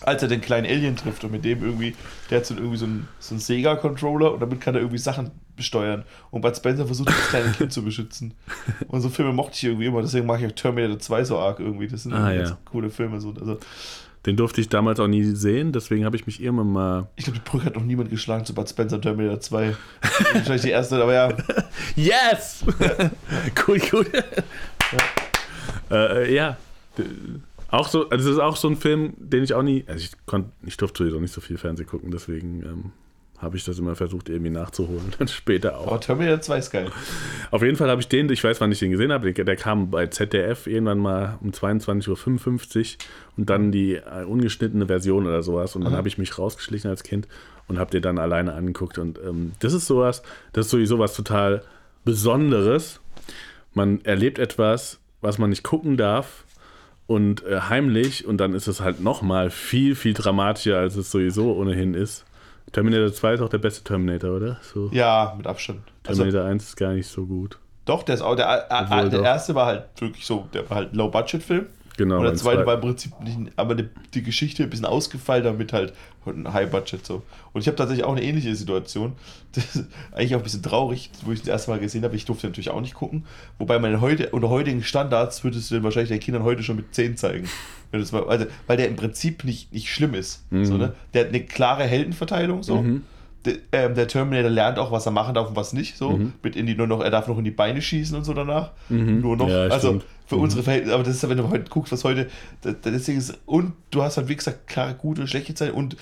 als 0.00 0.22
er 0.22 0.28
den 0.28 0.40
kleinen 0.40 0.66
Alien 0.66 0.96
trifft 0.96 1.22
und 1.22 1.30
mit 1.30 1.44
dem 1.44 1.62
irgendwie, 1.62 1.94
der 2.30 2.38
hat 2.38 2.46
so 2.46 2.54
irgendwie 2.54 2.76
so 2.78 2.86
einen, 2.86 3.06
so 3.20 3.34
einen 3.34 3.40
Sega-Controller 3.40 4.32
und 4.32 4.40
damit 4.40 4.60
kann 4.60 4.74
er 4.74 4.80
irgendwie 4.80 4.98
Sachen 4.98 5.30
besteuern. 5.54 6.02
Und 6.32 6.40
Bud 6.40 6.56
Spencer 6.56 6.86
versucht, 6.86 7.10
das 7.10 7.28
kleine 7.28 7.52
Kind 7.52 7.72
zu 7.72 7.84
beschützen. 7.84 8.34
Und 8.88 9.00
so 9.02 9.10
Filme 9.10 9.32
mochte 9.32 9.52
ich 9.54 9.64
irgendwie 9.64 9.86
immer, 9.86 10.02
deswegen 10.02 10.26
mag 10.26 10.40
ich 10.40 10.46
auch 10.46 10.52
Terminator 10.52 10.98
2 10.98 11.24
so 11.24 11.38
arg 11.38 11.60
irgendwie. 11.60 11.86
Das 11.86 12.02
sind 12.02 12.14
Ah, 12.14 12.32
ja. 12.32 12.42
ganz 12.42 12.56
coole 12.64 12.90
Filme. 12.90 13.20
So. 13.20 13.34
Also, 13.38 13.58
Den 14.26 14.36
durfte 14.36 14.60
ich 14.60 14.68
damals 14.68 15.00
auch 15.00 15.08
nie 15.08 15.24
sehen, 15.24 15.72
deswegen 15.72 16.04
habe 16.04 16.14
ich 16.14 16.26
mich 16.26 16.40
irgendwann 16.40 16.72
mal 16.72 17.08
ich 17.16 17.24
glaube, 17.24 17.40
die 17.40 17.50
Brücke 17.50 17.66
hat 17.66 17.74
noch 17.74 17.82
niemand 17.82 18.10
geschlagen 18.10 18.44
zu 18.44 18.54
Bud 18.54 18.68
Spencer 18.68 19.00
Terminator 19.00 19.40
2. 19.40 19.76
Wahrscheinlich 20.32 20.62
die 20.62 20.70
erste, 20.70 21.02
aber 21.02 21.12
ja. 21.12 21.36
Yes! 21.96 22.64
cool, 23.66 23.80
cool. 23.92 24.06
Ja. 25.90 25.96
Äh, 25.96 26.34
ja. 26.34 26.56
Auch 27.68 27.88
so, 27.88 28.08
also 28.10 28.28
das 28.28 28.36
ist 28.36 28.40
auch 28.40 28.56
so 28.56 28.68
ein 28.68 28.76
Film, 28.76 29.14
den 29.16 29.42
ich 29.42 29.54
auch 29.54 29.62
nie, 29.62 29.84
also 29.88 30.04
ich 30.04 30.12
konnte, 30.26 30.50
ich 30.64 30.76
durfte 30.76 31.02
sowieso 31.02 31.18
nicht 31.18 31.32
so 31.32 31.40
viel 31.40 31.58
Fernsehen 31.58 31.88
gucken, 31.88 32.10
deswegen 32.10 32.62
ähm, 32.62 32.92
habe 33.42 33.56
ich 33.56 33.64
das 33.64 33.78
immer 33.78 33.96
versucht 33.96 34.28
irgendwie 34.28 34.50
nachzuholen, 34.50 35.12
dann 35.18 35.28
später 35.28 35.78
auch. 35.78 35.88
Aber 35.88 36.00
Terminator 36.00 36.40
2 36.40 36.58
ist 36.58 36.70
geil. 36.70 36.90
Auf 37.50 37.62
jeden 37.62 37.76
Fall 37.76 37.90
habe 37.90 38.00
ich 38.00 38.08
den, 38.08 38.30
ich 38.30 38.42
weiß, 38.42 38.60
wann 38.60 38.70
ich 38.70 38.78
den 38.78 38.92
gesehen 38.92 39.12
habe, 39.12 39.32
der, 39.32 39.44
der 39.44 39.56
kam 39.56 39.90
bei 39.90 40.06
ZDF 40.06 40.66
irgendwann 40.66 40.98
mal 40.98 41.38
um 41.42 41.50
22.55 41.50 42.08
Uhr 42.08 43.04
und 43.36 43.50
dann 43.50 43.72
die 43.72 43.96
äh, 43.96 44.24
ungeschnittene 44.24 44.86
Version 44.86 45.26
oder 45.26 45.42
sowas 45.42 45.76
und 45.76 45.84
dann 45.84 45.94
habe 45.94 46.08
ich 46.08 46.18
mich 46.18 46.38
rausgeschlichen 46.38 46.88
als 46.88 47.02
Kind 47.02 47.26
und 47.66 47.78
habe 47.78 47.90
den 47.90 48.02
dann 48.02 48.18
alleine 48.18 48.54
angeguckt 48.54 48.98
und 48.98 49.18
ähm, 49.18 49.52
das 49.58 49.72
ist 49.72 49.86
sowas, 49.86 50.22
das 50.52 50.66
ist 50.66 50.70
sowieso 50.70 50.98
was 50.98 51.14
total 51.14 51.62
Besonderes. 52.04 53.00
Man 53.74 54.04
erlebt 54.04 54.38
etwas, 54.38 54.98
was 55.20 55.38
man 55.38 55.50
nicht 55.50 55.62
gucken 55.62 55.96
darf 55.96 56.44
und 57.06 57.44
äh, 57.44 57.60
heimlich 57.68 58.26
und 58.26 58.38
dann 58.38 58.54
ist 58.54 58.66
es 58.66 58.80
halt 58.80 59.00
nochmal 59.00 59.50
viel, 59.50 59.94
viel 59.94 60.14
dramatischer, 60.14 60.78
als 60.78 60.96
es 60.96 61.10
sowieso 61.10 61.54
ohnehin 61.54 61.94
ist. 61.94 62.24
Terminator 62.72 63.12
2 63.12 63.34
ist 63.34 63.40
auch 63.40 63.48
der 63.48 63.58
beste 63.58 63.84
Terminator, 63.84 64.36
oder? 64.36 64.58
So. 64.62 64.88
Ja, 64.92 65.34
mit 65.36 65.46
Abstand. 65.46 65.80
Also, 66.06 66.22
Terminator 66.22 66.48
1 66.50 66.64
ist 66.64 66.76
gar 66.76 66.92
nicht 66.92 67.06
so 67.06 67.26
gut. 67.26 67.58
doch, 67.84 68.02
der 68.02 68.14
ist 68.16 68.22
auch, 68.22 68.34
der, 68.36 68.66
äh, 68.70 68.82
Obwohl 68.84 69.08
der 69.10 69.18
doch. 69.20 69.26
erste 69.26 69.54
war 69.54 69.66
halt 69.66 69.84
wirklich 69.98 70.24
so, 70.26 70.48
der 70.54 70.68
war 70.70 70.78
halt 70.78 70.94
Low-Budget-Film. 70.94 71.66
Genau. 71.96 72.18
Und 72.18 72.24
der 72.24 72.34
zweite 72.34 72.56
zweiten. 72.56 72.66
war 72.66 72.74
im 72.74 72.80
Prinzip 72.80 73.12
nicht, 73.20 73.38
aber 73.56 73.74
die, 73.74 73.88
die 74.14 74.22
Geschichte 74.22 74.62
ein 74.62 74.70
bisschen 74.70 74.86
ausgefeilt, 74.86 75.44
damit 75.44 75.72
halt 75.72 75.92
ein 76.26 76.52
High-Budget 76.52 77.04
so. 77.04 77.22
Und 77.52 77.60
ich 77.60 77.66
habe 77.66 77.76
tatsächlich 77.76 78.04
auch 78.04 78.12
eine 78.12 78.22
ähnliche 78.22 78.54
Situation. 78.54 79.12
Das 79.54 79.76
ist 79.76 79.84
eigentlich 80.12 80.34
auch 80.34 80.38
ein 80.40 80.44
bisschen 80.44 80.62
traurig, 80.62 81.10
wo 81.26 81.32
ich 81.32 81.40
das 81.40 81.48
erste 81.48 81.70
Mal 81.70 81.78
gesehen 81.78 82.04
habe. 82.04 82.16
Ich 82.16 82.24
durfte 82.24 82.46
natürlich 82.46 82.70
auch 82.70 82.80
nicht 82.80 82.94
gucken. 82.94 83.26
Wobei 83.58 83.78
man 83.78 84.00
heute, 84.00 84.30
unter 84.30 84.48
heutigen 84.48 84.82
Standards 84.82 85.44
würdest 85.44 85.70
du 85.70 85.74
den 85.74 85.84
wahrscheinlich 85.84 86.08
den 86.08 86.20
Kindern 86.20 86.42
heute 86.42 86.62
schon 86.62 86.76
mit 86.76 86.94
10 86.94 87.18
zeigen. 87.18 87.46
Mal, 87.92 88.24
also, 88.28 88.46
weil 88.66 88.78
der 88.78 88.88
im 88.88 88.96
Prinzip 88.96 89.44
nicht, 89.44 89.70
nicht 89.74 89.90
schlimm 89.90 90.14
ist. 90.14 90.42
So, 90.50 90.78
ne? 90.78 90.94
Der 91.12 91.24
hat 91.24 91.28
eine 91.28 91.44
klare 91.44 91.84
Heldenverteilung 91.84 92.62
so. 92.62 92.80
Mhm. 92.80 93.02
Der, 93.44 93.56
ähm, 93.72 93.94
der 93.94 94.08
Terminator 94.08 94.48
lernt 94.48 94.78
auch, 94.78 94.90
was 94.90 95.04
er 95.04 95.12
machen 95.12 95.34
darf 95.34 95.48
und 95.50 95.56
was 95.56 95.74
nicht. 95.74 95.98
So. 95.98 96.18
Mit 96.42 96.56
in 96.56 96.64
die 96.64 96.74
nur 96.74 96.86
noch, 96.86 97.02
er 97.02 97.10
darf 97.10 97.28
noch 97.28 97.36
in 97.36 97.44
die 97.44 97.50
Beine 97.50 97.82
schießen 97.82 98.16
und 98.16 98.24
so 98.24 98.32
danach. 98.32 98.70
Nur 98.88 99.36
noch. 99.36 99.48
Mhm. 99.48 99.52
Ja, 99.52 99.62
also 99.64 99.88
stimmt. 99.88 100.04
Für 100.32 100.40
unsere 100.40 100.62
Verhältnisse, 100.62 100.94
aber 100.94 101.04
das 101.04 101.16
ist 101.16 101.22
ja, 101.22 101.28
wenn 101.28 101.36
du 101.36 101.50
heute 101.50 101.70
guckst, 101.70 101.92
was 101.92 102.04
heute, 102.04 102.28
deswegen 102.84 103.18
ist, 103.18 103.38
und 103.46 103.74
du 103.90 104.02
hast 104.02 104.16
halt, 104.16 104.28
wie 104.28 104.36
gesagt, 104.36 104.66
klare, 104.66 104.94
gute 104.94 105.22
und 105.22 105.26
schlechte 105.26 105.54
Zeiten 105.54 105.76
und 105.76 105.96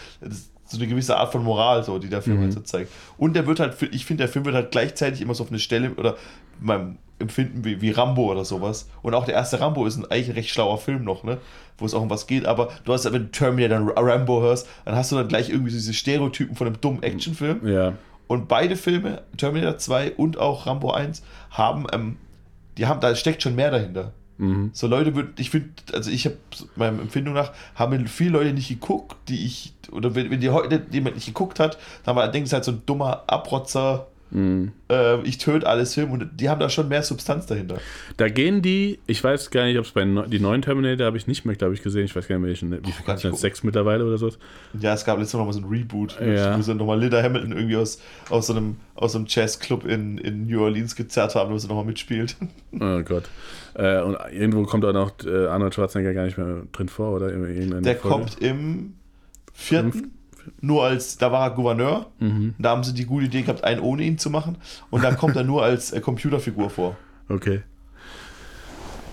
so 0.71 0.77
eine 0.77 0.87
gewisse 0.87 1.17
Art 1.17 1.33
von 1.33 1.43
Moral, 1.43 1.83
so, 1.83 1.99
die 1.99 2.09
der 2.09 2.23
Film 2.23 2.41
halt 2.41 2.53
so 2.53 2.61
zeigt. 2.61 2.93
Und 3.19 3.35
der 3.35 3.47
wird 3.47 3.59
halt, 3.59 3.77
ich 3.91 4.07
finde, 4.07 4.23
der 4.23 4.29
Film 4.29 4.45
wird 4.45 4.55
halt 4.55 4.71
gleichzeitig 4.71 5.21
immer 5.21 5.35
so 5.35 5.43
auf 5.43 5.51
eine 5.51 5.59
Stelle 5.59 5.91
oder 5.95 6.17
meinem 6.61 6.99
Empfinden 7.19 7.65
wie, 7.65 7.81
wie 7.81 7.91
Rambo 7.91 8.31
oder 8.31 8.45
sowas. 8.45 8.89
Und 9.03 9.15
auch 9.15 9.25
der 9.25 9.35
erste 9.35 9.61
Rambo 9.61 9.85
ist 9.85 9.97
ein, 9.97 10.05
eigentlich 10.05 10.29
ein 10.29 10.35
recht 10.35 10.51
schlauer 10.51 10.79
Film 10.79 11.03
noch, 11.03 11.25
ne? 11.25 11.39
Wo 11.77 11.87
es 11.87 11.95
auch 11.95 12.03
um 12.03 12.11
was 12.11 12.29
geht, 12.29 12.47
aber 12.47 12.69
du 12.85 12.93
hast, 12.93 13.05
wenn 13.05 13.25
du 13.25 13.31
Terminator 13.33 13.79
dann 13.79 13.89
Rambo 13.89 14.43
hörst, 14.43 14.69
dann 14.85 14.95
hast 14.95 15.11
du 15.11 15.17
dann 15.17 15.27
gleich 15.27 15.51
irgendwie 15.51 15.71
so 15.71 15.77
diese 15.77 15.95
Stereotypen 15.95 16.55
von 16.55 16.69
einem 16.69 16.81
dummen 16.81 17.03
Actionfilm. 17.03 17.67
Ja. 17.67 17.95
Und 18.29 18.47
beide 18.47 18.77
Filme, 18.77 19.23
Terminator 19.37 19.77
2 19.77 20.13
und 20.13 20.39
auch 20.39 20.67
Rambo 20.67 20.93
1, 20.93 21.23
haben, 21.51 21.87
ähm, 21.93 22.17
die 22.79 22.87
haben, 22.87 23.01
da 23.01 23.17
steckt 23.17 23.43
schon 23.43 23.57
mehr 23.57 23.73
dahinter. 23.73 24.13
Mhm. 24.41 24.71
So 24.73 24.87
Leute 24.87 25.15
würden, 25.15 25.35
ich 25.37 25.51
finde, 25.51 25.69
also 25.93 26.11
ich 26.11 26.25
habe 26.25 26.37
meiner 26.75 26.99
Empfindung 26.99 27.35
nach, 27.35 27.53
haben 27.75 28.07
viele 28.09 28.31
Leute 28.31 28.55
nicht 28.55 28.69
geguckt, 28.69 29.17
die 29.29 29.45
ich, 29.45 29.75
oder 29.93 30.15
wenn, 30.15 30.31
wenn 30.31 30.41
die 30.41 30.49
heute 30.49 30.83
jemand 30.91 31.17
nicht 31.17 31.27
geguckt 31.27 31.61
hat, 31.61 31.79
dann 32.05 32.17
war, 32.17 32.35
es 32.35 32.53
halt 32.53 32.65
so 32.65 32.73
ein 32.73 32.83
dummer 32.87 33.25
Abrotzer, 33.27 34.07
Mhm. 34.33 34.73
äh, 34.89 35.21
ich 35.23 35.39
töte 35.39 35.67
alles 35.67 35.95
Film 35.95 36.13
und 36.13 36.29
die 36.41 36.49
haben 36.49 36.61
da 36.61 36.69
schon 36.69 36.89
mehr 36.89 37.03
Substanz 37.03 37.47
dahinter. 37.47 37.79
Da 38.17 38.29
gehen 38.29 38.63
die, 38.63 38.99
ich 39.07 39.23
weiß 39.25 39.51
gar 39.51 39.65
nicht, 39.65 39.79
ob 39.79 39.85
es 39.87 39.91
bei 39.93 40.05
neu- 40.05 40.27
die 40.27 40.39
neuen 40.39 40.63
Terminator 40.63 41.07
habe 41.07 41.17
ich 41.17 41.27
nicht 41.27 41.45
mehr, 41.45 41.57
glaube 41.57 41.75
ich, 41.75 41.83
gesehen. 41.83 42.05
Ich 42.05 42.15
weiß 42.15 42.29
gar 42.29 42.39
nicht, 42.39 42.47
welchen, 42.47 42.71
wie 42.87 42.93
viel 42.93 43.19
sind. 43.19 43.37
Sechs 43.39 43.63
mittlerweile 43.65 44.05
oder 44.07 44.19
so. 44.19 44.31
Ja, 44.79 44.95
es 44.95 45.05
gab 45.05 45.19
letztes 45.19 45.39
Mal 45.39 45.45
mal 45.47 45.53
so 45.53 45.61
ein 45.61 45.65
Reboot, 45.65 46.19
Ja. 46.21 46.57
wo 46.57 46.63
sie 46.63 46.75
nochmal 46.75 47.01
Linda 47.01 47.23
Hamilton 47.23 47.53
irgendwie 47.53 47.77
aus, 47.77 48.01
aus 48.29 48.47
so 48.47 48.53
einem, 48.55 48.77
aus 48.95 49.13
so 49.13 49.19
einem 49.19 49.27
Jazzclub 49.29 49.85
in, 49.85 50.19
in 50.19 50.47
New 50.47 50.63
Orleans 50.63 50.95
gezerrt 50.95 51.35
haben, 51.35 51.53
wo 51.53 51.59
sie 51.59 51.67
nochmal 51.69 51.85
mitspielt. 51.85 52.37
Oh 52.79 53.03
Gott. 53.03 53.25
Äh, 53.75 54.01
und 54.03 54.17
irgendwo 54.33 54.63
kommt 54.63 54.85
auch 54.85 54.93
noch 54.93 55.13
äh, 55.27 55.47
Arnold 55.49 55.75
Schwarzenegger 55.75 56.15
gar 56.15 56.25
nicht 56.25 56.39
mehr 56.39 56.63
drin 56.71 56.89
vor, 56.89 57.17
oder? 57.17 57.29
Der 57.31 57.97
Folge. 57.97 57.99
kommt 58.01 58.39
im 58.41 58.95
vierten, 59.53 60.13
nur 60.61 60.85
als, 60.85 61.17
da 61.19 61.31
war 61.33 61.49
er 61.49 61.55
Gouverneur, 61.55 62.07
Mhm. 62.19 62.55
da 62.59 62.71
haben 62.71 62.85
sie 62.85 62.95
die 62.95 63.05
gute 63.07 63.27
Idee 63.27 63.43
gehabt, 63.43 63.65
einen 63.65 63.81
ohne 63.81 64.03
ihn 64.05 64.19
zu 64.19 64.31
machen 64.31 64.57
und 64.91 65.03
da 65.05 65.13
kommt 65.15 65.37
er 65.37 65.45
nur 65.45 65.63
als 65.63 65.93
äh, 65.93 66.01
Computerfigur 66.01 66.71
vor. 66.71 66.97
Okay. 67.29 67.63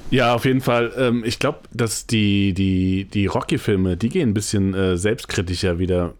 Ja, 0.09 0.33
auf 0.35 0.45
jeden 0.45 0.61
Fall. 0.61 0.93
Ähm, 0.97 1.23
ich 1.25 1.37
glaube, 1.39 1.59
dass 1.73 2.07
die, 2.07 2.53
die, 2.53 3.05
die 3.05 3.25
Rocky-Filme, 3.25 3.97
die 3.97 4.09
gehen 4.09 4.29
ein 4.29 4.33
bisschen 4.33 4.73
äh, 4.73 4.97
selbstkritischer 4.97 5.79
wieder. 5.79 6.13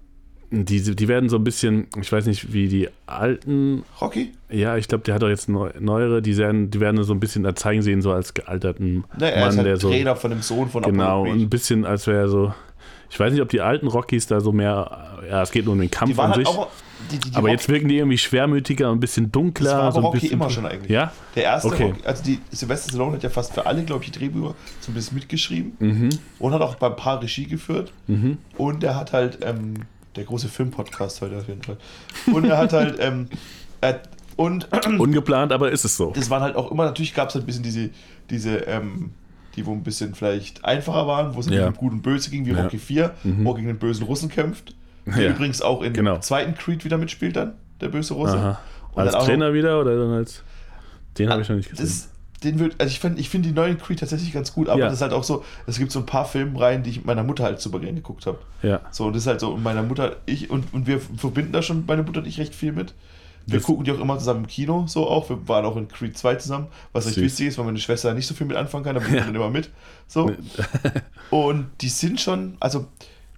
Die, 0.50 0.82
die 0.96 1.08
werden 1.10 1.28
so 1.28 1.36
ein 1.38 1.44
bisschen, 1.44 1.88
ich 2.02 2.10
weiß 2.10 2.26
nicht, 2.26 2.54
wie 2.54 2.70
die 2.70 2.88
alten, 3.06 3.84
Rocky? 4.00 4.32
ja, 4.50 4.78
ich 4.78 4.88
glaube, 4.88 5.04
der 5.04 5.16
hat 5.16 5.22
doch 5.22 5.28
jetzt 5.28 5.50
neu, 5.50 5.72
neuere, 5.78 6.22
die 6.22 6.38
werden, 6.38 6.70
die 6.72 6.80
werden 6.80 7.04
so 7.04 7.14
ein 7.14 7.20
bisschen, 7.20 7.44
da 7.44 7.54
zeigen 7.54 7.82
sie 7.82 7.92
ihn 7.92 8.02
so 8.02 8.14
als 8.14 8.34
gealterten 8.34 9.04
er 9.20 9.40
Mann, 9.42 9.50
ist 9.50 9.58
halt 9.58 9.68
der 9.68 9.76
so. 9.78 9.90
Trainer 9.90 10.16
von 10.16 10.30
dem 10.32 10.42
Sohn 10.42 10.70
von 10.70 10.84
Genau, 10.84 11.24
Apollo 11.24 11.34
ein 11.42 11.50
bisschen, 11.50 11.84
als 11.86 12.08
wäre 12.08 12.20
er 12.20 12.30
so. 12.30 12.54
Ich 13.10 13.20
weiß 13.20 13.32
nicht, 13.34 13.42
ob 13.42 13.50
die 13.50 13.62
alten 13.62 13.88
Rockies 13.88 14.28
da 14.28 14.40
so 14.42 14.52
mehr. 14.52 15.20
Ja, 15.30 15.42
es 15.42 15.52
geht 15.52 15.66
nur 15.66 15.74
um 15.74 15.80
den 15.80 15.90
Kampf 15.92 16.12
Die 16.12 16.18
waren 16.18 16.32
an 16.32 16.38
halt 16.38 16.48
sich. 16.48 16.56
auch, 16.58 16.68
die, 17.12 17.18
die, 17.20 17.30
die 17.30 17.36
aber 17.36 17.44
Rocky, 17.48 17.52
jetzt 17.54 17.70
wirken 17.70 17.88
die 17.88 17.98
irgendwie 17.98 18.18
schwermütiger 18.18 18.90
und 18.92 18.98
ein 18.98 19.00
bisschen 19.00 19.32
dunkler. 19.32 19.72
das 19.72 19.80
war 19.82 19.92
so 19.94 19.98
ein 20.00 20.04
Rocky 20.06 20.20
bisschen, 20.20 20.34
immer 20.34 20.50
schon 20.50 20.66
eigentlich. 20.66 20.92
Ja? 20.92 21.12
Der 21.36 21.44
erste 21.44 21.68
Okay. 21.70 21.84
Rocky, 21.86 22.04
also 22.06 22.24
die 22.24 22.40
Sylvester 22.52 22.90
Stallone 22.90 23.14
hat 23.16 23.24
ja 23.24 23.30
fast 23.30 23.54
für 23.54 23.66
alle, 23.66 23.84
glaube 23.84 24.04
ich, 24.04 24.12
die 24.12 24.20
Drehbücher 24.20 24.56
zumindest 24.82 25.14
mitgeschrieben 25.14 25.74
Mhm. 25.80 26.10
und 26.40 26.54
hat 26.54 26.62
auch 26.62 26.76
bei 26.76 26.88
ein 26.88 26.96
paar 26.96 27.22
Regie 27.22 27.46
geführt. 27.46 27.92
Und 28.58 28.84
er 28.84 28.96
hat 28.96 29.14
halt, 29.14 29.40
ähm, 29.44 29.74
der 30.16 30.24
große 30.26 30.48
Filmpodcast 30.48 31.22
heute 31.22 31.38
auf 31.38 31.48
jeden 31.48 31.62
Fall. 31.64 31.78
Und 32.34 32.46
er 32.46 32.58
hat 32.58 32.74
halt, 32.74 32.98
ähm, 33.00 33.28
er, 33.82 34.02
und 34.36 34.68
Ungeplant, 35.00 35.52
aber 35.52 35.72
ist 35.72 35.86
es 35.86 35.96
so. 35.98 36.12
das 36.16 36.30
waren 36.30 36.42
halt 36.44 36.56
auch 36.56 36.72
immer, 36.72 36.86
natürlich 36.86 37.14
gab 37.14 37.30
es 37.30 37.36
halt 37.36 37.44
ein 37.44 37.48
bisschen 37.48 37.64
diese, 37.64 37.90
diese, 38.30 38.58
ähm, 38.68 39.12
die 39.58 39.66
wo 39.66 39.74
ein 39.74 39.84
bisschen 39.84 40.16
vielleicht 40.16 40.64
einfacher 40.64 41.06
waren, 41.08 41.36
wo 41.36 41.40
es 41.42 41.50
Ja. 41.50 41.68
um 41.68 41.74
Gut 41.74 41.92
und 41.92 42.02
Böse 42.04 42.30
ging, 42.30 42.46
wie 42.46 42.52
Ja. 42.52 42.56
Mhm. 42.58 42.62
Rocky 42.64 42.78
4, 42.78 43.12
wo 43.24 43.52
er 43.52 43.56
gegen 43.56 43.68
den 43.68 43.80
bösen 43.80 44.06
Russen 44.06 44.30
kämpft. 44.30 44.74
Der 45.06 45.24
Ja. 45.24 45.30
übrigens 45.32 45.62
auch 45.62 45.82
in 45.82 45.94
Genau. 45.94 46.14
dem 46.16 46.22
zweiten 46.22 46.54
Creed 46.56 46.86
wieder 46.86 46.98
mitspielt 46.98 47.36
dann, 47.36 47.54
der 47.82 47.90
böse 47.90 48.14
Russe. 48.14 48.38
Aha. 48.38 48.60
Als 48.96 49.14
Trainer 49.26 49.54
wieder 49.54 49.80
oder 49.82 49.98
dann 49.98 50.12
als. 50.14 50.44
Den 51.18 51.30
habe 51.30 51.42
ich 51.42 51.50
noch 51.50 51.56
nicht 51.56 51.70
gesehen. 51.70 51.86
Das, 51.86 52.10
den 52.44 52.60
wird, 52.60 52.76
also 52.80 52.92
ich 52.92 53.00
finde 53.00 53.20
ich 53.20 53.30
find 53.30 53.46
die 53.46 53.52
neuen 53.52 53.78
Creed 53.80 54.00
tatsächlich 54.00 54.32
ganz 54.32 54.54
gut, 54.54 54.70
aber 54.70 54.80
Ja. 54.80 54.86
das 54.86 54.96
ist 54.96 55.02
halt 55.02 55.14
auch 55.14 55.24
so, 55.24 55.44
es 55.66 55.80
gibt 55.80 55.92
so 55.92 56.00
ein 56.00 56.06
paar 56.06 56.26
Filmreihen, 56.26 56.84
die 56.84 56.92
ich 56.92 56.98
mit 56.98 57.06
meiner 57.08 57.24
Mutter 57.24 57.44
halt 57.44 57.60
super 57.60 57.80
gerne 57.80 57.96
geguckt 57.96 58.26
habe. 58.28 58.38
ja. 58.62 58.82
So, 58.92 59.06
und 59.06 59.14
das 59.14 59.24
ist 59.24 59.28
halt 59.28 59.40
so, 59.40 59.54
und 59.54 59.64
meiner 59.64 59.82
Mutter, 59.82 60.18
ich, 60.28 60.50
und, 60.52 60.72
und 60.74 60.86
wir 60.88 61.00
verbinden 61.00 61.52
da 61.52 61.62
schon, 61.64 61.86
meine 61.88 62.04
Mutter 62.04 62.20
und 62.20 62.28
ich, 62.28 62.40
recht 62.40 62.54
viel 62.54 62.72
mit. 62.74 62.94
Wir 63.48 63.60
Das- 63.60 63.66
gucken 63.66 63.86
die 63.86 63.92
auch 63.92 64.00
immer 64.00 64.20
zusammen 64.20 64.42
im 64.42 64.48
Kino, 64.48 64.86
so 64.88 65.08
auch. 65.08 65.30
Wir 65.30 65.48
waren 65.48 65.66
auch 65.66 65.76
in 65.78 65.88
Creed 65.88 66.18
2 66.18 66.36
zusammen, 66.36 66.68
was 66.92 67.06
recht 67.06 67.16
Süß. 67.16 67.24
witzig 67.24 67.48
ist, 67.48 67.58
weil 67.58 67.66
meine 67.66 67.80
Schwester 67.80 68.14
nicht 68.14 68.28
so 68.28 68.34
viel 68.36 68.46
mit 68.46 68.58
anfangen 68.58 68.84
kann, 68.84 68.96
aber 68.98 69.10
wir 69.10 69.22
dann 69.22 69.34
immer 69.34 69.50
mit. 69.50 69.70
So. 70.08 70.32
und 71.32 71.68
die 71.82 71.90
sind 71.90 72.20
schon, 72.22 72.58
also, 72.60 72.88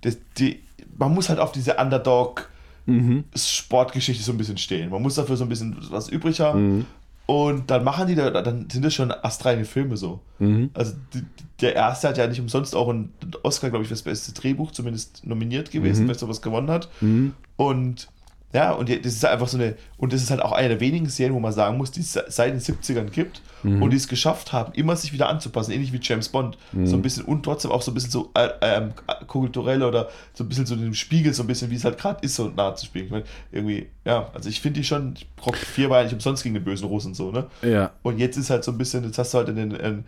das, 0.02 0.18
die, 0.38 0.60
man 0.98 1.14
muss 1.14 1.30
halt 1.30 1.40
auf 1.40 1.52
diese 1.52 1.78
Underdog- 1.80 2.48
Mhm. 2.86 3.26
Sportgeschichte 3.36 4.24
so 4.24 4.32
ein 4.32 4.38
bisschen 4.40 4.58
stehen. 4.58 4.90
Man 4.90 5.04
muss 5.04 5.14
dafür 5.14 5.38
so 5.38 5.44
ein 5.46 5.50
bisschen 5.50 5.76
was 5.92 6.10
übrig 6.10 6.40
haben. 6.40 6.78
Mhm. 6.78 6.86
Und 7.28 7.70
dann 7.70 7.84
machen 7.84 8.08
die 8.08 8.16
da, 8.16 8.32
dann 8.32 8.68
sind 8.68 8.84
das 8.84 8.96
schon 8.96 9.12
astreine 9.12 9.64
Filme 9.64 9.96
so. 9.96 10.22
Mhm. 10.40 10.72
Also 10.74 10.94
die, 11.14 11.22
der 11.62 11.76
erste 11.76 12.08
hat 12.08 12.18
ja 12.18 12.26
nicht 12.26 12.40
umsonst 12.42 12.76
auch 12.76 12.90
einen 12.90 13.14
Oscar, 13.44 13.70
glaube 13.70 13.84
ich, 13.84 13.90
für 13.90 13.94
das 13.94 14.02
beste 14.02 14.32
Drehbuch 14.32 14.72
zumindest 14.72 15.24
nominiert 15.24 15.70
gewesen, 15.70 16.06
Mhm. 16.06 16.08
wenn 16.08 16.16
es 16.16 16.22
sowas 16.22 16.42
gewonnen 16.42 16.72
hat. 16.72 16.90
Mhm. 17.02 17.34
Und 17.58 18.08
ja, 18.52 18.72
und 18.72 18.90
das 18.90 19.14
ist 19.14 19.24
halt 19.24 19.34
einfach 19.34 19.48
so 19.48 19.58
eine, 19.58 19.76
und 19.98 20.12
das 20.12 20.24
ist 20.24 20.32
halt 20.32 20.42
auch 20.42 20.52
eine 20.54 20.70
der 20.70 20.80
wenigen 20.80 21.08
Serien, 21.08 21.36
wo 21.36 21.40
man 21.40 21.52
sagen 21.54 21.78
muss, 21.78 21.92
die 21.92 22.00
es 22.02 22.14
seit 22.14 22.52
den 22.52 22.60
70ern 22.60 23.10
gibt 23.12 23.42
Mhm. 23.62 23.84
und 23.84 23.90
die 23.90 23.98
es 23.98 24.08
geschafft 24.08 24.54
haben, 24.54 24.72
immer 24.74 24.96
sich 24.96 25.12
wieder 25.12 25.28
anzupassen, 25.28 25.72
ähnlich 25.74 25.92
wie 25.92 26.00
James 26.02 26.30
Bond. 26.30 26.58
Mhm. 26.72 26.88
So 26.88 26.96
ein 26.96 27.02
bisschen 27.02 27.26
und 27.26 27.44
trotzdem 27.44 27.72
auch 27.72 27.82
so 27.82 27.92
ein 27.92 27.94
bisschen 27.94 28.10
so 28.12 28.32
äh, 28.34 28.48
ähm, 28.62 28.94
kulturell 29.28 29.84
oder 29.84 30.08
so 30.34 30.44
ein 30.46 30.48
bisschen 30.48 30.66
so 30.66 30.78
dem 30.78 30.94
Spiegel, 30.94 31.34
so 31.34 31.44
ein 31.44 31.48
bisschen, 31.48 31.70
wie 31.70 31.76
es 31.76 31.84
halt 31.84 31.98
gerade 31.98 32.24
ist, 32.24 32.36
so 32.36 32.48
nahe 32.48 32.76
zu 32.76 32.86
spielen. 32.86 33.06
Ich 33.06 33.12
meine, 33.12 33.26
irgendwie, 33.52 33.88
ja, 34.06 34.30
also 34.34 34.48
ich 34.48 34.62
finde 34.62 34.80
die 34.80 34.86
schon, 34.86 35.16
Rocky 35.46 35.58
4 35.66 35.90
war 35.90 35.98
ja 35.98 36.04
nicht 36.06 36.14
umsonst 36.14 36.42
gegen 36.44 36.56
den 36.56 36.64
bösen 36.64 36.88
Russen 36.88 37.14
so, 37.14 37.32
ne? 37.32 37.48
Ja. 37.62 37.92
Und 38.02 38.18
jetzt 38.18 38.38
ist 38.38 38.50
halt 38.50 38.64
so 38.64 38.72
ein 38.72 38.78
bisschen, 38.78 39.04
jetzt 39.04 39.18
hast 39.18 39.34
du 39.34 39.40
halt 39.40 39.50
den, 39.50 39.72
den 39.72 40.06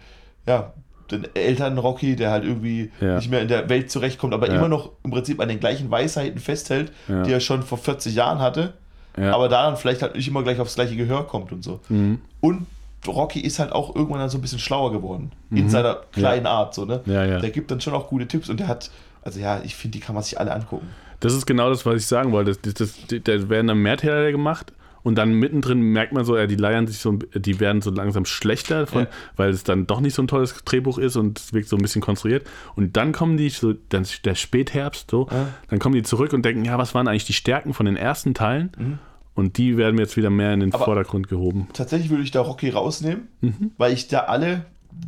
ja, 0.47 0.73
den 1.11 1.27
Eltern 1.35 1.77
Rocky, 1.77 2.15
der 2.15 2.31
halt 2.31 2.43
irgendwie 2.43 2.91
Ja. 2.99 3.15
nicht 3.17 3.29
mehr 3.29 3.41
in 3.41 3.47
der 3.47 3.69
Welt 3.69 3.91
zurechtkommt, 3.91 4.33
aber 4.33 4.47
Ja. 4.47 4.55
immer 4.55 4.67
noch 4.69 4.91
im 5.03 5.11
Prinzip 5.11 5.39
an 5.39 5.49
den 5.49 5.59
gleichen 5.59 5.89
Weisheiten 5.91 6.39
festhält, 6.39 6.91
Ja. 7.07 7.23
die 7.23 7.31
er 7.31 7.39
schon 7.39 7.63
vor 7.63 7.77
40 7.77 8.15
Jahren 8.15 8.39
hatte, 8.39 8.73
Ja. 9.17 9.33
aber 9.33 9.49
da 9.49 9.63
dann 9.67 9.77
vielleicht 9.77 10.01
halt 10.01 10.15
nicht 10.15 10.27
immer 10.27 10.43
gleich 10.43 10.59
aufs 10.59 10.75
gleiche 10.75 10.95
Gehör 10.95 11.27
kommt 11.27 11.51
und 11.51 11.63
so. 11.63 11.79
Mhm. 11.89 12.19
Und 12.39 12.65
Rocky 13.07 13.39
ist 13.39 13.57
halt 13.59 13.71
auch 13.71 13.95
irgendwann 13.95 14.19
dann 14.19 14.29
so 14.29 14.37
ein 14.37 14.41
bisschen 14.41 14.59
schlauer 14.59 14.91
geworden. 14.91 15.31
In 15.49 15.69
seiner 15.69 15.95
kleinen 16.11 16.45
Art, 16.45 16.75
so, 16.75 16.85
ne? 16.85 17.01
Mhm. 17.05 17.11
Ja, 17.13 17.25
ja. 17.25 17.39
Der 17.39 17.49
gibt 17.49 17.71
dann 17.71 17.81
schon 17.81 17.93
auch 17.93 18.07
gute 18.09 18.27
Tipps 18.27 18.47
und 18.49 18.59
der 18.59 18.67
hat, 18.67 18.91
also 19.23 19.39
ja, 19.39 19.59
ich 19.63 19.75
finde, 19.75 19.97
die 19.97 20.03
kann 20.03 20.13
man 20.13 20.23
sich 20.23 20.39
alle 20.39 20.53
angucken. 20.53 20.87
Das 21.19 21.33
ist 21.33 21.45
genau 21.47 21.69
das, 21.69 21.85
was 21.85 21.95
ich 21.95 22.05
sagen 22.05 22.31
wollte. 22.31 22.55
Das, 22.55 22.73
das, 22.73 22.95
das, 23.07 23.21
da 23.23 23.49
werden 23.49 23.67
dann 23.67 23.77
Mehrteiler 23.79 24.31
gemacht 24.31 24.71
Und 25.03 25.15
dann 25.15 25.33
mittendrin 25.33 25.79
merkt 25.81 26.13
man 26.13 26.25
so, 26.25 26.37
ja, 26.37 26.45
die 26.47 26.55
leiern 26.55 26.85
sich 26.87 26.99
so, 26.99 27.13
die 27.13 27.59
werden 27.59 27.81
so 27.81 27.89
langsam 27.91 28.25
schlechter, 28.25 28.85
von, 28.87 29.03
Ja. 29.03 29.07
weil 29.35 29.49
es 29.49 29.63
dann 29.63 29.87
doch 29.87 29.99
nicht 29.99 30.13
so 30.13 30.21
ein 30.21 30.27
tolles 30.27 30.53
Drehbuch 30.63 30.97
ist 30.97 31.15
und 31.15 31.39
es 31.39 31.53
wirkt 31.53 31.69
so 31.69 31.75
ein 31.75 31.81
bisschen 31.81 32.01
konstruiert. 32.01 32.45
Und 32.75 32.97
dann 32.97 33.11
kommen 33.11 33.37
die, 33.37 33.49
so, 33.49 33.73
dann 33.89 34.05
der 34.25 34.35
Spätherbst, 34.35 35.09
so, 35.11 35.27
Ja. 35.31 35.47
dann 35.69 35.79
kommen 35.79 35.95
die 35.95 36.03
zurück 36.03 36.33
und 36.33 36.43
denken, 36.45 36.65
ja, 36.65 36.77
was 36.77 36.93
waren 36.93 37.07
eigentlich 37.07 37.25
die 37.25 37.33
Stärken 37.33 37.73
von 37.73 37.85
den 37.85 37.95
ersten 37.97 38.33
Teilen? 38.33 38.99
Und 39.33 39.57
die 39.57 39.77
werden 39.77 39.97
jetzt 39.97 40.17
wieder 40.17 40.29
mehr 40.29 40.53
in 40.53 40.59
den 40.59 40.69
Mhm. 40.69 40.75
Aber- 40.75 40.85
Vordergrund 40.85 41.27
gehoben. 41.29 41.67
Tatsächlich 41.73 42.09
würde 42.09 42.23
ich 42.23 42.31
da 42.31 42.41
Rocky 42.41 42.69
rausnehmen, 42.69 43.27
Mhm. 43.41 43.71
weil 43.77 43.93
ich 43.93 44.07
da 44.07 44.19
alle, 44.25 44.65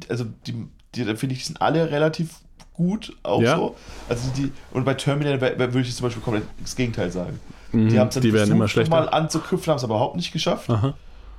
also 0.09 0.25
die, 0.47 0.55
die 0.95 1.05
da 1.05 1.15
finde 1.15 1.33
ich, 1.35 1.41
die 1.41 1.47
sind 1.47 1.61
alle 1.61 1.91
relativ 1.91 2.29
gut 2.73 3.15
auch 3.21 3.41
Ja. 3.41 3.57
so. 3.57 3.75
Also 4.09 4.31
die, 4.35 4.51
und 4.71 4.85
bei 4.85 4.95
Terminator 4.95 5.41
würde 5.41 5.79
ich 5.81 5.93
zum 5.95 6.05
Beispiel 6.07 6.23
komplett 6.23 6.45
das 6.61 6.75
Gegenteil 6.75 7.11
sagen. 7.11 7.39
Mhm, 7.73 7.89
Die 7.89 7.99
haben 7.99 8.07
es 8.07 8.13
dann 8.15 8.23
die 8.23 8.33
werden 8.33 8.51
immer 8.51 8.67
schlechter. 8.67 8.95
mal 8.95 9.09
anzuknüpfen, 9.09 9.71
haben 9.71 9.77
es 9.77 9.83
aber 9.83 9.95
überhaupt 9.95 10.15
nicht 10.15 10.31
geschafft. 10.31 10.69
Aha. 10.69 10.93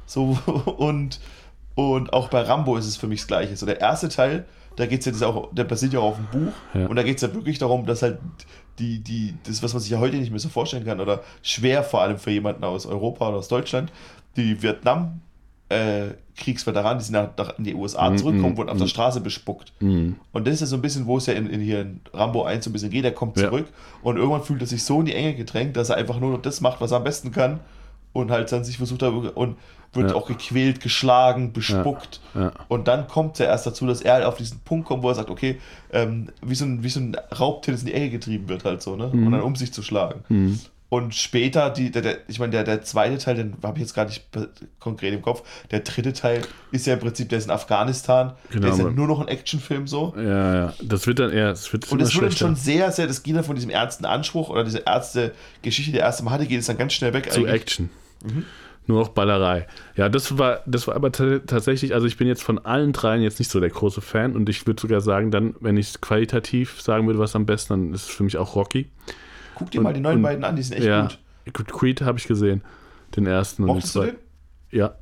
So, 0.06 0.36
und, 0.76 1.20
und 1.74 2.12
auch 2.12 2.28
bei 2.28 2.42
Rambo 2.42 2.76
ist 2.76 2.86
es 2.86 2.96
für 2.96 3.06
mich 3.06 3.20
das 3.20 3.26
Gleiche. 3.28 3.56
So, 3.56 3.64
der 3.66 3.80
erste 3.80 4.08
Teil, 4.08 4.44
da 4.76 4.86
geht 4.86 5.06
es 5.06 5.20
ja 5.20 5.26
auch, 5.28 5.54
der 5.54 5.64
basiert 5.64 5.92
ja 5.92 6.00
auch 6.00 6.10
auf 6.10 6.16
dem 6.16 6.46
Buch. 6.46 6.52
Ja. 6.74 6.86
Und 6.86 6.96
da 6.96 7.02
geht 7.02 7.16
es 7.16 7.22
ja 7.22 7.32
wirklich 7.32 7.58
darum, 7.58 7.86
dass 7.86 8.02
halt 8.02 8.18
die, 8.78 8.98
die, 9.00 9.34
das, 9.46 9.62
was 9.62 9.72
man 9.72 9.80
sich 9.80 9.90
ja 9.92 9.98
heute 9.98 10.16
nicht 10.16 10.30
mehr 10.30 10.40
so 10.40 10.48
vorstellen 10.48 10.84
kann, 10.84 11.00
oder 11.00 11.22
schwer 11.42 11.84
vor 11.84 12.00
allem 12.02 12.18
für 12.18 12.32
jemanden 12.32 12.64
aus 12.64 12.86
Europa 12.86 13.28
oder 13.28 13.38
aus 13.38 13.48
Deutschland, 13.48 13.92
die 14.36 14.60
Vietnam. 14.62 15.20
Äh, 15.74 16.14
Kriegsveteranen, 16.36 16.98
die 16.98 17.04
sind 17.04 17.14
nach, 17.14 17.28
nach 17.36 17.58
in 17.58 17.64
die 17.64 17.74
USA 17.74 18.10
Mhm, 18.10 18.18
zurückkommen, 18.18 18.52
mhm, 18.52 18.56
wurden 18.56 18.68
auf 18.70 18.78
der 18.78 18.86
Straße 18.88 19.20
bespuckt. 19.20 19.72
Mhm. 19.80 20.16
Und 20.32 20.46
das 20.46 20.54
ist 20.54 20.60
ja 20.62 20.66
so 20.66 20.76
ein 20.76 20.82
bisschen, 20.82 21.06
wo 21.06 21.16
es 21.18 21.26
ja 21.26 21.34
in, 21.34 21.48
in 21.48 21.60
hier 21.60 21.80
in 21.82 22.00
Rambo 22.12 22.42
1 22.44 22.64
so 22.64 22.70
ein 22.70 22.72
bisschen 22.72 22.90
geht, 22.90 23.04
er 23.04 23.12
kommt 23.12 23.36
Ja. 23.38 23.44
zurück 23.48 23.66
und 24.02 24.16
irgendwann 24.16 24.42
fühlt 24.42 24.60
er 24.60 24.66
sich 24.66 24.82
so 24.82 24.98
in 25.00 25.06
die 25.06 25.14
Enge 25.14 25.34
gedrängt, 25.34 25.76
dass 25.76 25.90
er 25.90 25.96
einfach 25.96 26.18
nur 26.18 26.32
noch 26.32 26.42
das 26.42 26.60
macht, 26.60 26.80
was 26.80 26.90
er 26.90 26.96
am 26.98 27.04
besten 27.04 27.30
kann 27.30 27.60
und 28.12 28.30
halt 28.32 28.50
dann 28.50 28.64
sich 28.64 28.78
versucht 28.78 29.02
hat 29.02 29.12
und 29.12 29.56
wird 29.92 30.10
Ja. 30.10 30.16
auch 30.16 30.26
gequält, 30.26 30.80
geschlagen, 30.80 31.52
bespuckt. 31.52 32.20
Ja. 32.34 32.50
Und 32.66 32.88
dann 32.88 33.06
kommt 33.06 33.34
es 33.34 33.38
ja 33.38 33.46
erst 33.46 33.66
dazu, 33.66 33.86
dass 33.86 34.02
er 34.02 34.14
halt 34.14 34.24
auf 34.24 34.36
diesen 34.36 34.58
Punkt 34.60 34.86
kommt, 34.88 35.04
wo 35.04 35.08
er 35.10 35.14
sagt, 35.14 35.30
okay, 35.30 35.60
ähm, 35.92 36.30
wie, 36.42 36.56
so 36.56 36.64
ein, 36.64 36.82
wie 36.82 36.88
so 36.88 36.98
ein 36.98 37.16
Raubtier, 37.38 37.72
das 37.74 37.82
in 37.82 37.86
die 37.86 37.94
Enge 37.94 38.10
getrieben 38.10 38.48
wird 38.48 38.64
halt 38.64 38.82
so, 38.82 38.96
ne? 38.96 39.06
Und 39.06 39.30
dann 39.30 39.40
um 39.42 39.54
sich 39.54 39.72
zu 39.72 39.82
schlagen. 39.82 40.24
Mhm. 40.98 41.04
Und 41.04 41.14
später, 41.14 41.70
die, 41.70 41.90
der, 41.90 42.02
der, 42.02 42.18
ich 42.28 42.38
meine, 42.38 42.52
der, 42.52 42.64
der 42.64 42.82
zweite 42.82 43.18
Teil, 43.18 43.34
den 43.36 43.54
habe 43.62 43.78
ich 43.78 43.82
jetzt 43.82 43.94
gar 43.94 44.04
nicht 44.06 44.24
konkret 44.78 45.12
im 45.14 45.22
Kopf. 45.22 45.42
Der 45.70 45.80
dritte 45.80 46.12
Teil 46.12 46.42
ist 46.70 46.86
ja 46.86 46.94
im 46.94 47.00
Prinzip, 47.00 47.28
der 47.28 47.38
ist 47.38 47.44
in 47.46 47.50
Afghanistan. 47.50 48.34
Genau, 48.50 48.62
der 48.62 48.72
ist 48.72 48.78
ja 48.78 48.90
nur 48.90 49.06
noch 49.06 49.20
ein 49.20 49.28
Actionfilm 49.28 49.86
so. 49.86 50.14
Ja, 50.16 50.54
ja. 50.54 50.74
Das 50.82 51.06
wird 51.06 51.18
dann 51.18 51.30
eher, 51.32 51.50
es 51.50 51.72
wird 51.72 51.90
Und 51.90 52.00
es 52.00 52.14
wird 52.14 52.24
dann 52.24 52.32
schon 52.32 52.56
sehr, 52.56 52.90
sehr, 52.92 53.06
das 53.06 53.22
geht 53.22 53.36
dann 53.36 53.44
von 53.44 53.56
diesem 53.56 53.70
ernsten 53.70 54.04
Anspruch 54.04 54.50
oder 54.50 54.64
diese 54.64 54.86
ernste 54.86 55.32
Geschichte, 55.62 55.90
die 55.90 55.96
der 55.96 56.06
erste 56.06 56.22
Mal 56.24 56.32
hatte, 56.32 56.46
geht 56.46 56.60
es 56.60 56.66
dann 56.66 56.78
ganz 56.78 56.92
schnell 56.92 57.12
weg. 57.12 57.32
zu 57.32 57.40
eigentlich. 57.40 57.54
Action. 57.54 57.90
Nur 58.86 59.00
noch 59.00 59.08
Ballerei. 59.08 59.66
Ja, 59.96 60.10
das 60.10 60.36
war, 60.36 60.60
das 60.66 60.86
war 60.86 60.94
aber 60.94 61.10
ta- 61.10 61.38
tatsächlich, 61.38 61.94
also 61.94 62.06
ich 62.06 62.18
bin 62.18 62.28
jetzt 62.28 62.42
von 62.42 62.58
allen 62.58 62.92
dreien 62.92 63.22
jetzt 63.22 63.38
nicht 63.38 63.50
so 63.50 63.58
der 63.58 63.70
große 63.70 64.02
Fan 64.02 64.36
und 64.36 64.46
ich 64.50 64.66
würde 64.66 64.80
sogar 64.80 65.00
sagen, 65.00 65.30
dann, 65.30 65.54
wenn 65.60 65.78
ich 65.78 66.00
qualitativ 66.02 66.82
sagen 66.82 67.06
würde, 67.06 67.18
was 67.18 67.34
am 67.34 67.46
besten, 67.46 67.72
dann 67.72 67.94
ist 67.94 68.02
es 68.02 68.14
für 68.14 68.24
mich 68.24 68.36
auch 68.36 68.54
Rocky. 68.56 68.90
Guck 69.54 69.70
dir 69.70 69.78
Und- 69.78 69.84
mal 69.84 69.92
die 69.94 70.00
neuen 70.00 70.16
und- 70.16 70.22
beiden 70.22 70.44
an, 70.44 70.56
die 70.56 70.62
sind 70.62 70.76
echt 70.76 70.86
ja, 70.86 71.08
gut. 71.52 71.66
Creed 71.68 72.00
habe 72.02 72.18
ich 72.18 72.26
gesehen. 72.26 72.62
Den 73.16 73.26
ersten 73.26 73.62
und 73.62 73.68
den 73.68 73.74
Mochtest 73.76 73.94
du 73.94 74.00
den? 74.02 74.16
Ja, 74.70 74.94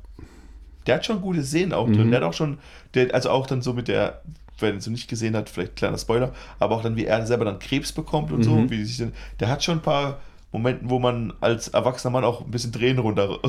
Der 0.85 0.95
hat 0.95 1.05
schon 1.05 1.21
gute 1.21 1.41
Szenen 1.43 1.71
auch 1.73 1.87
Mhm. 1.87 1.93
drin. 1.93 2.11
Der 2.11 2.19
hat 2.19 2.27
auch 2.27 2.33
schon, 2.33 2.57
der, 2.93 3.13
also 3.15 3.29
auch 3.29 3.47
dann 3.47 3.61
so 3.61 3.73
mit 3.73 3.87
der, 3.87 4.21
wenn 4.59 4.71
er 4.73 4.77
es 4.79 4.83
so 4.83 4.91
nicht 4.91 5.07
gesehen 5.09 5.33
hat, 5.35 5.49
vielleicht 5.49 5.77
kleiner 5.77 5.97
Spoiler, 5.97 6.33
aber 6.59 6.75
auch 6.75 6.81
dann, 6.83 6.95
wie 6.97 7.05
er 7.05 7.25
selber 7.25 7.45
dann 7.45 7.57
Krebs 7.59 7.93
bekommt 7.93 8.31
und 8.33 8.43
so, 8.43 8.51
Mhm. 8.51 8.59
und 8.63 8.69
wie 8.71 8.83
sich 8.83 8.97
dann, 8.97 9.13
der 9.39 9.47
hat 9.47 9.63
schon 9.63 9.77
ein 9.77 9.81
paar 9.81 10.19
Momenten, 10.53 10.91
wo 10.91 10.99
man 10.99 11.33
als 11.41 11.69
erwachsener 11.69 12.11
Mann 12.11 12.23
auch 12.23 12.41
ein 12.41 12.51
bisschen 12.51 12.71
Tränen 12.71 12.99
runter. 12.99 13.39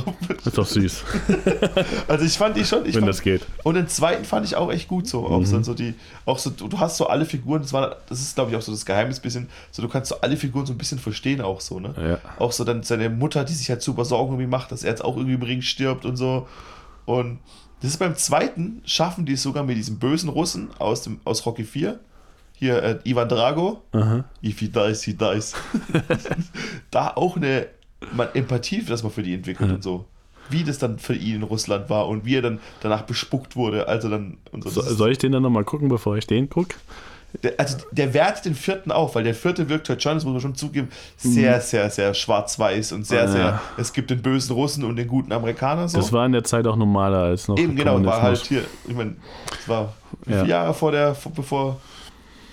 ist 0.42 0.56
doch 0.56 0.66
süß, 0.66 1.04
also 2.08 2.24
ich 2.24 2.38
fand 2.38 2.56
die 2.56 2.64
schon, 2.64 2.86
ich 2.86 2.94
wenn 2.94 3.02
fand, 3.02 3.08
das 3.10 3.20
geht. 3.20 3.42
Und 3.62 3.74
den 3.74 3.88
zweiten 3.88 4.24
fand 4.24 4.46
ich 4.46 4.56
auch 4.56 4.72
echt 4.72 4.88
gut 4.88 5.06
so. 5.06 5.26
Auch 5.26 5.44
so, 5.44 5.62
so 5.62 5.74
die, 5.74 5.94
auch 6.24 6.38
so, 6.38 6.48
du 6.48 6.66
du 6.66 6.80
hast 6.80 6.96
so 6.96 7.06
alle 7.06 7.26
Figuren, 7.26 7.60
das 7.60 7.74
war, 7.74 7.98
das 8.08 8.22
ist, 8.22 8.34
glaube 8.34 8.50
ich, 8.50 8.56
auch 8.56 8.62
so 8.62 8.72
das 8.72 8.86
Geheimnis 8.86 9.20
bisschen, 9.20 9.50
so 9.70 9.82
du 9.82 9.88
kannst 9.88 10.08
so 10.08 10.20
alle 10.22 10.38
Figuren 10.38 10.64
so 10.64 10.72
ein 10.72 10.78
bisschen 10.78 10.98
verstehen 10.98 11.42
auch 11.42 11.60
so, 11.60 11.78
ne? 11.78 11.94
Ja. 11.98 12.18
Auch 12.38 12.52
so 12.52 12.64
dann 12.64 12.82
seine 12.82 13.10
Mutter, 13.10 13.44
die 13.44 13.52
sich 13.52 13.68
halt 13.68 13.82
super 13.82 14.06
Sorgen 14.06 14.32
irgendwie 14.32 14.50
macht, 14.50 14.72
dass 14.72 14.82
er 14.82 14.90
jetzt 14.90 15.04
auch 15.04 15.16
irgendwie 15.16 15.34
im 15.34 15.42
Ring 15.42 15.60
stirbt 15.60 16.06
und 16.06 16.16
so. 16.16 16.48
Und 17.04 17.38
das 17.82 17.90
ist 17.90 17.98
beim 17.98 18.16
zweiten, 18.16 18.80
schaffen 18.86 19.26
die 19.26 19.34
es 19.34 19.42
sogar 19.42 19.62
mit 19.62 19.76
diesem 19.76 19.98
bösen 19.98 20.30
Russen 20.30 20.70
aus, 20.78 21.02
dem, 21.02 21.20
aus 21.24 21.44
Rocky 21.44 21.64
4. 21.64 22.00
Hier, 22.56 22.82
äh, 22.82 22.98
Ivan 23.04 23.28
Drago. 23.28 23.82
Aha. 23.92 24.24
If 24.42 24.60
he 24.60 24.68
dies, 24.68 25.02
he 25.02 25.14
dies. 25.14 25.54
da 26.90 27.12
auch 27.14 27.36
eine 27.36 27.66
man, 28.12 28.28
Empathie, 28.34 28.82
dass 28.84 29.02
man 29.02 29.12
für 29.12 29.22
die 29.22 29.34
entwickelt 29.34 29.70
und 29.72 29.82
so. 29.82 30.04
Wie 30.50 30.62
das 30.62 30.78
dann 30.78 30.98
für 30.98 31.14
ihn 31.14 31.36
in 31.36 31.42
Russland 31.42 31.88
war 31.88 32.06
und 32.06 32.24
wie 32.26 32.36
er 32.36 32.42
dann 32.42 32.60
danach 32.80 33.02
bespuckt 33.02 33.56
wurde. 33.56 33.88
Also 33.88 34.08
dann. 34.10 34.36
Und 34.52 34.62
so. 34.64 34.82
Soll 34.82 35.12
ich 35.12 35.18
den 35.18 35.32
dann 35.32 35.42
nochmal 35.42 35.64
gucken, 35.64 35.88
bevor 35.88 36.16
ich 36.16 36.26
den 36.26 36.48
gucke? 36.50 36.76
der, 37.42 37.54
also 37.58 37.78
der 37.90 38.14
wertet 38.14 38.44
den 38.44 38.54
vierten 38.54 38.92
auf, 38.92 39.14
weil 39.16 39.24
der 39.24 39.34
vierte 39.34 39.68
wirkt 39.68 39.88
halt 39.88 40.00
schon, 40.02 40.14
das 40.14 40.24
muss 40.24 40.34
man 40.34 40.40
schon 40.40 40.54
zugeben, 40.54 40.88
sehr, 41.16 41.60
sehr, 41.60 41.90
sehr 41.90 42.14
schwarz-weiß 42.14 42.92
und 42.92 43.06
sehr, 43.06 43.22
Mhm. 43.22 43.26
Ja. 43.28 43.32
sehr. 43.32 43.60
Es 43.76 43.92
gibt 43.92 44.10
den 44.10 44.22
bösen 44.22 44.52
Russen 44.54 44.84
und 44.84 44.94
den 44.96 45.08
guten 45.08 45.32
Amerikaner 45.32 45.88
so. 45.88 45.98
Das 45.98 46.12
war 46.12 46.24
in 46.26 46.32
der 46.32 46.44
Zeit 46.44 46.66
auch 46.66 46.76
normaler 46.76 47.18
als 47.18 47.48
noch 47.48 47.58
Eben 47.58 47.74
genau, 47.74 48.02
war 48.04 48.22
halt 48.22 48.38
hier, 48.46 48.62
ich 48.86 48.94
meine, 48.94 49.16
es 49.60 49.68
war 49.68 49.94
wie 50.26 50.32
Ja. 50.32 50.38
viele 50.40 50.50
Jahre 50.50 50.74
vor 50.74 50.92
der, 50.92 51.14
vor, 51.16 51.32
bevor, 51.32 51.80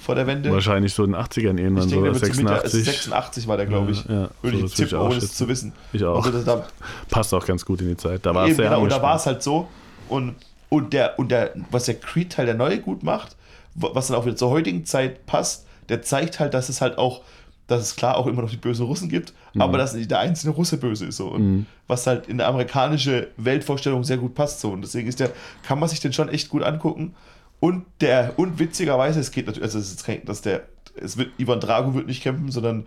vor 0.02 0.16
der 0.16 0.28
Wende? 0.28 0.52
Wahrscheinlich 0.52 0.94
so 0.94 1.04
in 1.04 1.12
den 1.14 1.22
80ern 1.22 1.58
irgendwann, 1.60 1.88
ich 1.88 1.94
so 1.94 2.02
denke, 2.04 2.20
so 2.20 2.26
Mitte, 2.44 2.56
86. 2.70 2.84
86 2.86 3.48
war 3.48 3.58
der, 3.58 3.66
glaube 3.68 3.92
ich. 3.92 4.04
Ja, 4.06 4.14
ja. 4.24 4.30
Würde 4.42 4.58
So, 4.60 4.66
ich 4.66 4.74
tippen, 4.74 4.98
ohne 4.98 5.16
es 5.16 5.34
zu 5.34 5.48
wissen. 5.48 5.74
Ich 5.94 6.04
auch. 6.04 6.26
Also 6.26 6.42
da, 6.44 6.66
Passt 7.10 7.34
auch 7.34 7.46
ganz 7.46 7.64
gut 7.66 7.82
in 7.82 7.90
die 7.90 7.98
Zeit. 7.98 8.26
Da 8.26 8.34
war 8.34 8.48
es 8.48 8.58
genau, 8.58 8.82
und 8.82 8.92
da 8.92 9.02
war 9.02 9.16
es 9.16 9.26
halt 9.26 9.44
so. 9.44 9.68
Und, 10.10 10.36
und, 10.70 10.94
der, 10.94 11.18
und 11.20 11.30
der, 11.32 11.54
was 11.70 11.86
der 11.86 11.96
Creed-Teil 11.96 12.46
der 12.46 12.56
neue 12.56 12.80
gut 12.80 13.04
macht, 13.04 13.36
wa- 13.76 13.92
was 13.94 14.08
dann 14.08 14.18
auch 14.18 14.26
wieder 14.26 14.36
zur 14.36 14.50
heutigen 14.50 14.86
Zeit 14.86 15.26
passt, 15.26 15.66
der 15.90 16.02
zeigt 16.02 16.40
halt, 16.40 16.54
dass 16.54 16.70
es 16.70 16.82
halt 16.82 16.98
auch, 16.98 17.22
dass 17.68 17.82
es 17.82 17.96
klar 17.96 18.18
auch 18.18 18.28
immer 18.28 18.42
noch 18.42 18.50
die 18.50 18.58
bösen 18.58 18.86
Russen 18.86 19.08
gibt, 19.10 19.34
Mhm. 19.54 19.62
aber 19.62 19.78
dass 19.78 19.94
nicht 19.94 20.10
der 20.10 20.20
einzelne 20.20 20.54
Russe 20.54 20.78
böse 20.78 21.06
ist. 21.06 21.18
So. 21.18 21.28
Und 21.30 21.66
was 21.88 22.08
halt 22.08 22.28
in 22.28 22.38
der 22.38 22.48
amerikanische 22.48 23.28
Weltvorstellung 23.38 24.04
sehr 24.04 24.18
gut 24.18 24.34
passt. 24.34 24.60
So. 24.62 24.72
Und 24.72 24.82
deswegen 24.82 25.08
ist 25.08 25.20
der, 25.20 25.32
kann 25.64 25.80
man 25.80 25.88
sich 25.90 26.00
den 26.00 26.12
schon 26.14 26.30
echt 26.30 26.50
gut 26.50 26.64
angucken. 26.64 27.14
Und 27.62 27.86
der, 28.02 28.34
und 28.38 28.60
witzigerweise, 28.60 29.20
es 29.22 29.32
geht 29.32 29.46
natürlich, 29.46 29.64
also 29.64 29.80
es 29.80 29.92
ist 29.92 30.04
kein, 30.04 30.26
dass 30.26 30.42
der, 30.42 30.64
es 30.96 31.16
wird, 31.16 31.30
Ivan 31.38 31.62
Drago 31.62 31.94
wird 31.94 32.08
nicht 32.08 32.22
kämpfen, 32.24 32.52
sondern 32.52 32.86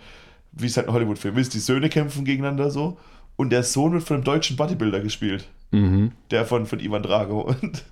wie 0.52 0.66
es 0.66 0.76
halt 0.76 0.88
ein 0.88 0.92
Hollywood-Film 0.92 1.38
ist, 1.38 1.54
die 1.54 1.58
Söhne 1.60 1.88
kämpfen 1.88 2.24
gegeneinander 2.26 2.70
so. 2.70 2.98
Und 3.36 3.50
der 3.50 3.62
Sohn 3.62 3.92
wird 3.92 4.02
von 4.04 4.16
einem 4.16 4.24
deutschen 4.24 4.56
Bodybuilder 4.56 5.00
gespielt 5.00 5.48
Mhm. 5.70 6.12
der 6.30 6.44
von, 6.44 6.66
von 6.66 6.78
Ivan 6.78 7.02
Drago. 7.02 7.40
Und, 7.62 7.84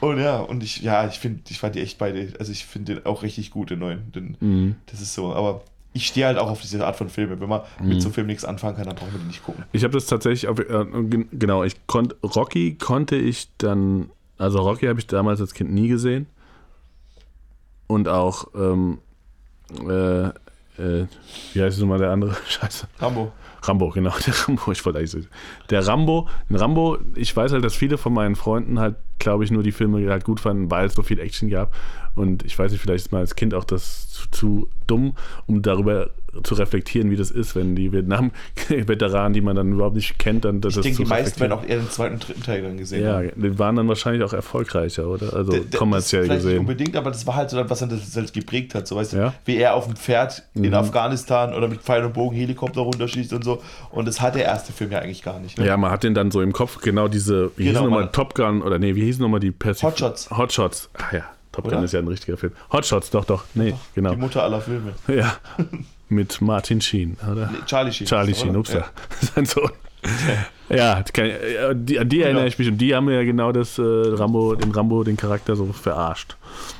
und 0.00 0.18
ja, 0.18 0.38
und 0.40 0.62
ich, 0.62 0.80
ja, 0.80 1.06
ich 1.06 1.18
finde, 1.18 1.42
ich 1.50 1.58
fand 1.58 1.74
die 1.74 1.80
echt 1.80 1.98
beide, 1.98 2.32
also 2.38 2.50
ich 2.52 2.64
finde 2.64 2.94
den 2.94 3.04
auch 3.06 3.22
richtig 3.22 3.50
gut, 3.50 3.68
den 3.68 3.80
neuen. 3.80 4.10
Den, 4.12 4.36
Mhm. 4.40 4.76
Das 4.86 5.02
ist 5.02 5.12
so, 5.14 5.34
aber 5.34 5.62
ich 5.92 6.06
stehe 6.06 6.24
halt 6.26 6.38
auch 6.38 6.48
auf 6.48 6.62
diese 6.62 6.86
Art 6.86 6.96
von 6.96 7.10
Filmen. 7.10 7.38
Wenn 7.40 7.48
man 7.50 7.60
mit 7.82 8.00
so 8.00 8.08
Filmen 8.08 8.28
nichts 8.28 8.46
anfangen 8.46 8.76
kann, 8.76 8.86
dann 8.86 8.96
brauchen 8.96 9.12
wir 9.12 9.18
die 9.20 9.26
nicht 9.26 9.44
gucken. 9.44 9.64
Ich 9.72 9.82
habe 9.84 9.92
das 9.92 10.06
tatsächlich, 10.06 10.48
auf, 10.48 10.58
äh, 10.58 10.64
gen- 11.04 11.28
genau, 11.32 11.64
ich 11.64 11.74
konnte, 11.86 12.16
Rocky 12.22 12.76
konnte 12.76 13.16
ich 13.16 13.48
dann, 13.58 14.08
also 14.40 14.60
Rocky 14.60 14.86
habe 14.86 14.98
ich 14.98 15.06
damals 15.06 15.40
als 15.40 15.52
Kind 15.52 15.70
nie 15.70 15.88
gesehen. 15.88 16.26
Und 17.86 18.08
auch, 18.08 18.46
ähm, 18.54 18.98
äh, 19.86 20.28
äh, 20.28 21.06
wie 21.52 21.62
heißt 21.62 21.78
nochmal 21.78 21.98
der 21.98 22.10
andere? 22.10 22.34
Scheiße. 22.48 22.88
Rambo. 22.98 23.32
Rambo, 23.62 23.90
genau, 23.90 24.14
der 24.26 24.34
Rambo, 24.34 24.72
ich 24.72 24.82
wollte 24.86 24.98
eigentlich 24.98 25.10
so. 25.10 25.18
Der 25.68 25.86
Rambo, 25.86 26.26
den 26.48 26.56
Rambo, 26.56 26.96
ich 27.16 27.36
weiß 27.36 27.52
halt, 27.52 27.62
dass 27.64 27.74
viele 27.74 27.98
von 27.98 28.14
meinen 28.14 28.34
Freunden 28.34 28.80
halt, 28.80 28.96
glaube 29.18 29.44
ich, 29.44 29.50
nur 29.50 29.62
die 29.62 29.72
Filme 29.72 30.10
halt 30.10 30.24
gut 30.24 30.40
fanden, 30.40 30.70
weil 30.70 30.86
es 30.86 30.94
so 30.94 31.02
viel 31.02 31.20
Action 31.20 31.50
gab. 31.50 31.74
Und 32.20 32.44
ich 32.44 32.58
weiß 32.58 32.70
nicht, 32.72 32.80
vielleicht 32.80 33.06
ist 33.06 33.12
man 33.12 33.20
als 33.22 33.34
Kind 33.34 33.54
auch 33.54 33.64
das 33.64 34.08
zu, 34.10 34.28
zu 34.30 34.68
dumm, 34.86 35.14
um 35.46 35.62
darüber 35.62 36.10
zu 36.44 36.54
reflektieren, 36.54 37.10
wie 37.10 37.16
das 37.16 37.32
ist, 37.32 37.56
wenn 37.56 37.74
die 37.74 37.90
Vietnam-Veteranen, 37.92 39.32
die 39.34 39.40
man 39.40 39.56
dann 39.56 39.72
überhaupt 39.72 39.96
nicht 39.96 40.16
kennt, 40.18 40.44
dann 40.44 40.60
das 40.60 40.76
Ich 40.76 40.82
denke, 40.82 41.02
die 41.02 41.08
meisten 41.08 41.40
werden 41.40 41.52
auch 41.52 41.64
eher 41.64 41.78
den 41.78 41.90
zweiten 41.90 42.14
und 42.14 42.28
dritten 42.28 42.42
Teil 42.44 42.62
dann 42.62 42.76
gesehen 42.76 43.02
Ja, 43.04 43.14
haben. 43.16 43.30
die 43.34 43.58
waren 43.58 43.74
dann 43.76 43.88
wahrscheinlich 43.88 44.22
auch 44.22 44.32
erfolgreicher, 44.32 45.08
oder? 45.08 45.34
Also 45.34 45.52
D- 45.52 45.60
d- 45.64 45.76
kommerziell 45.76 46.20
das 46.22 46.26
vielleicht 46.28 46.44
Nicht 46.44 46.50
gesehen. 46.52 46.60
unbedingt, 46.60 46.96
aber 46.96 47.10
das 47.10 47.26
war 47.26 47.34
halt 47.36 47.50
so, 47.50 47.68
was 47.68 47.80
dann 47.80 47.88
das 47.88 48.14
halt 48.14 48.32
geprägt 48.32 48.74
hat. 48.76 48.86
So, 48.86 48.94
weißt 48.96 49.12
du, 49.12 49.16
Ja. 49.16 49.28
Mhm. 49.30 49.32
wie 49.46 49.56
er 49.56 49.74
auf 49.74 49.86
dem 49.86 49.96
Pferd 49.96 50.44
in 50.54 50.72
Afghanistan 50.74 51.52
oder 51.54 51.66
mit 51.66 51.80
Pfeil 51.82 52.04
und 52.04 52.12
Bogen 52.14 52.36
Helikopter 52.36 52.82
runterschießt 52.82 53.32
und 53.32 53.42
so. 53.44 53.60
Und 53.90 54.06
das 54.06 54.20
hat 54.20 54.36
der 54.36 54.44
erste 54.44 54.72
Film 54.72 54.92
ja 54.92 55.00
eigentlich 55.00 55.22
gar 55.22 55.40
nicht. 55.40 55.58
Ne? 55.58 55.66
Ja, 55.66 55.76
man 55.76 55.90
hat 55.90 56.04
den 56.04 56.14
dann 56.14 56.30
so 56.30 56.42
im 56.42 56.52
Kopf, 56.52 56.80
genau 56.80 57.08
diese, 57.08 57.50
wie 57.56 57.64
Genau, 57.64 57.80
hieß 57.80 57.88
nochmal 57.90 58.08
Top 58.12 58.34
Gun, 58.34 58.62
oder 58.62 58.78
nee, 58.78 58.94
wie 58.94 59.02
hieß 59.02 59.18
nochmal 59.18 59.40
die 59.40 59.50
Persif 59.50 59.82
Hotshots. 59.82 60.30
Hotshots. 60.30 60.90
Ach 60.96 61.12
ja, 61.12 61.24
Top 61.52 61.68
Gun 61.68 61.82
ist 61.82 61.92
ja 61.92 61.98
ein 62.00 62.08
richtiger 62.08 62.36
Film. 62.36 62.52
Hotshots, 62.72 63.10
doch, 63.10 63.24
doch, 63.24 63.44
nee, 63.54 63.74
genau. 63.94 64.10
Die 64.10 64.16
Mutter 64.16 64.42
aller 64.42 64.60
Filme. 64.60 64.94
Ja, 65.08 65.36
mit 66.08 66.40
Martin 66.40 66.80
Sheen, 66.80 67.16
oder? 67.30 67.50
Nee, 67.50 67.58
Charlie 67.66 67.92
Sheen. 67.92 68.06
Charlie 68.06 68.34
Sheen, 68.34 68.56
ups, 68.56 68.72
Ja. 68.72 68.86
sein 69.34 69.46
Sohn. 69.46 69.70
Ja, 70.68 71.02
die, 71.02 71.20
äh, 71.20 71.74
die, 71.74 71.98
an 71.98 72.08
die 72.08 72.22
erinnere 72.22 72.46
ich 72.46 72.58
mich 72.58 72.68
und 72.68 72.78
die 72.78 72.94
haben 72.94 73.10
ja 73.10 73.22
genau 73.24 73.52
das 73.52 73.78
äh, 73.78 73.82
Rambo, 73.82 74.54
den 74.54 74.70
Rambo, 74.70 75.04
den 75.04 75.16
Charakter 75.16 75.56
so 75.56 75.66
verarscht, 75.72 76.36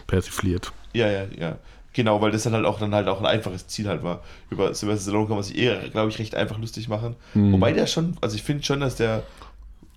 persifliert. 0.07 0.73
Ja, 0.93 1.09
ja, 1.11 1.25
ja. 1.39 1.57
Genau, 1.93 2.21
weil 2.21 2.31
das 2.31 2.45
dann 2.45 2.53
halt 2.53 2.64
auch 2.66 2.79
dann 2.79 2.95
halt 2.95 3.09
auch 3.09 3.18
ein 3.18 3.27
einfaches 3.27 3.66
Ziel 3.66 3.89
halt 3.89 4.05
war. 4.05 4.23
Über 4.49 4.73
Sylvester 4.75 5.11
Stallone 5.11 5.27
kann 5.27 5.35
man 5.37 5.43
sich 5.43 5.59
eher, 5.59 5.77
glaube 5.89 6.09
ich, 6.09 6.18
recht 6.21 6.37
einfach 6.37 6.57
lustig 6.59 6.89
machen. 6.89 7.16
Mhm. 7.35 7.53
Wobei 7.53 7.73
der 7.73 7.87
schon, 7.87 8.16
also 8.21 8.37
ich 8.37 8.45
finde 8.45 8.62
schon, 8.62 8.81
dass 8.81 8.95
der 8.95 9.25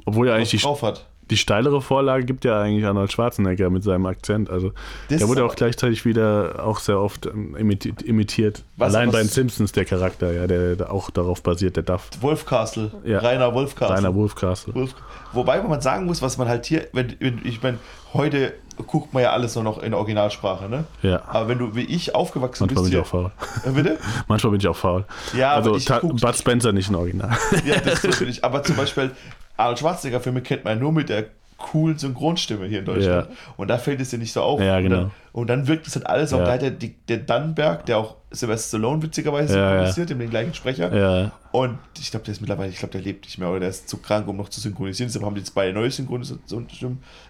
Obwohl 0.05 0.27
was 0.27 0.35
eigentlich 0.35 0.49
die, 0.49 0.57
drauf 0.57 0.81
hat. 0.81 1.05
Die 1.29 1.37
steilere 1.37 1.81
Vorlage 1.81 2.25
gibt 2.25 2.45
ja 2.45 2.61
eigentlich 2.61 2.85
Arnold 2.85 3.11
Schwarzenegger 3.11 3.69
mit 3.69 3.83
seinem 3.83 4.05
Akzent. 4.05 4.49
Also 4.49 4.71
Das 5.09 5.19
der 5.19 5.27
wurde 5.27 5.39
ist 5.41 5.45
auch 5.45 5.49
aber- 5.49 5.55
gleichzeitig 5.55 6.05
wieder 6.05 6.63
auch 6.65 6.79
sehr 6.79 6.99
oft 6.99 7.25
ähm, 7.27 7.55
imiti 7.55 7.93
imitiert. 8.05 8.63
Was- 8.77 8.93
Allein 8.93 9.07
was- 9.07 9.13
bei 9.13 9.19
den 9.21 9.29
Simpsons 9.29 9.71
der 9.71 9.85
Charakter, 9.85 10.31
ja, 10.33 10.47
der, 10.47 10.91
auch 10.91 11.09
darauf 11.11 11.41
basiert, 11.43 11.75
der 11.77 11.83
Duff. 11.83 12.09
Wolfcastle, 12.21 12.91
Ja. 13.05 13.19
Rainer 13.19 13.53
Wolfcastle. 13.53 13.95
Rainer 13.97 14.13
Wolfcastle. 14.15 14.75
Wolf- 14.75 14.95
Wobei 15.31 15.61
man 15.61 15.81
sagen 15.81 16.05
muss, 16.05 16.21
was 16.21 16.37
man 16.37 16.47
halt 16.47 16.65
hier, 16.65 16.87
wenn, 16.93 17.15
wenn 17.19 17.41
ich 17.43 17.61
meine, 17.63 17.79
heute 18.13 18.53
guckt 18.87 19.13
man 19.13 19.23
ja 19.23 19.31
alles 19.31 19.55
nur 19.55 19.63
noch 19.63 19.81
in 19.81 19.93
Originalsprache, 19.93 20.67
ne? 20.69 20.83
Ja. 21.01 21.23
Aber 21.27 21.47
wenn 21.47 21.57
du 21.59 21.75
wie 21.75 21.81
ich 21.85 22.13
aufgewachsen 22.15 22.63
Manchmal 22.65 22.83
bin 22.83 22.91
bist 22.91 23.05
ich 23.05 23.11
hier, 23.11 23.19
auch 23.21 23.31
faul. 23.63 23.69
Äh, 23.71 23.71
bitte? 23.75 23.97
Manchmal 24.27 24.51
bin 24.51 24.59
ich 24.59 24.67
auch 24.67 24.75
faul. 24.75 25.05
Ja, 25.35 25.51
aber 25.53 25.57
also 25.67 25.75
ich 25.77 25.85
Ta- 25.85 25.99
guck- 25.99 26.19
Bud 26.21 26.35
Spencer 26.35 26.71
nicht 26.71 26.89
ein 26.89 26.95
Original. 26.95 27.35
Ja, 27.65 27.79
das 27.79 28.03
natürlich. 28.03 28.43
Aber 28.43 28.61
zum 28.63 28.75
Beispiel 28.75 29.11
Arnold 29.57 29.79
Schwarzenegger-Filme 29.79 30.41
kennt 30.41 30.63
man 30.65 30.79
nur 30.79 30.91
mit 30.91 31.09
der 31.09 31.25
coolen 31.57 31.97
Synchronstimme 31.97 32.65
hier 32.65 32.79
in 32.79 32.85
Deutschland. 32.85 33.29
Und 33.55 33.69
da 33.69 33.77
fällt 33.77 34.01
es 34.01 34.09
dir 34.09 34.17
nicht 34.17 34.33
so 34.33 34.41
auf. 34.41 34.59
Ja, 34.59 34.77
Und 34.77 34.83
genau. 34.83 34.95
dann, 34.97 35.11
und 35.31 35.47
dann 35.47 35.67
wirkt 35.67 35.87
es 35.87 35.95
halt 35.95 36.05
alles 36.07 36.33
auch. 36.33 36.39
Ja. 36.39 36.45
Da 36.45 36.51
hat 36.53 36.61
der, 36.61 36.71
der 36.71 37.17
Dannenberg, 37.19 37.85
der 37.85 37.99
auch 37.99 38.15
Sylvester 38.31 38.77
Stallone 38.79 39.01
witzigerweise 39.01 39.53
Ja, 39.57 39.61
ja. 39.63 39.69
synchronisiert, 39.71 40.09
dem 40.09 40.19
den 40.19 40.29
gleichen 40.29 40.53
Sprecher. 40.53 40.93
ja. 40.93 41.31
Und 41.51 41.77
ich 41.99 42.09
glaube, 42.11 42.25
der 42.25 42.33
ist 42.33 42.41
mittlerweile, 42.41 42.69
ich 42.71 42.79
glaube, 42.79 42.91
der 42.93 43.01
lebt 43.01 43.25
nicht 43.25 43.37
mehr 43.37 43.47
oder 43.49 43.61
der 43.61 43.69
ist 43.69 43.87
zu 43.87 43.97
krank, 43.97 44.27
um 44.27 44.35
noch 44.35 44.49
zu 44.49 44.59
synchronisieren. 44.59 45.07
Deshalb 45.09 45.23
haben 45.25 45.35
die 45.35 45.41
jetzt 45.41 45.53
beide 45.55 45.71
neue 45.71 45.91
Synchronisationen. 45.91 46.67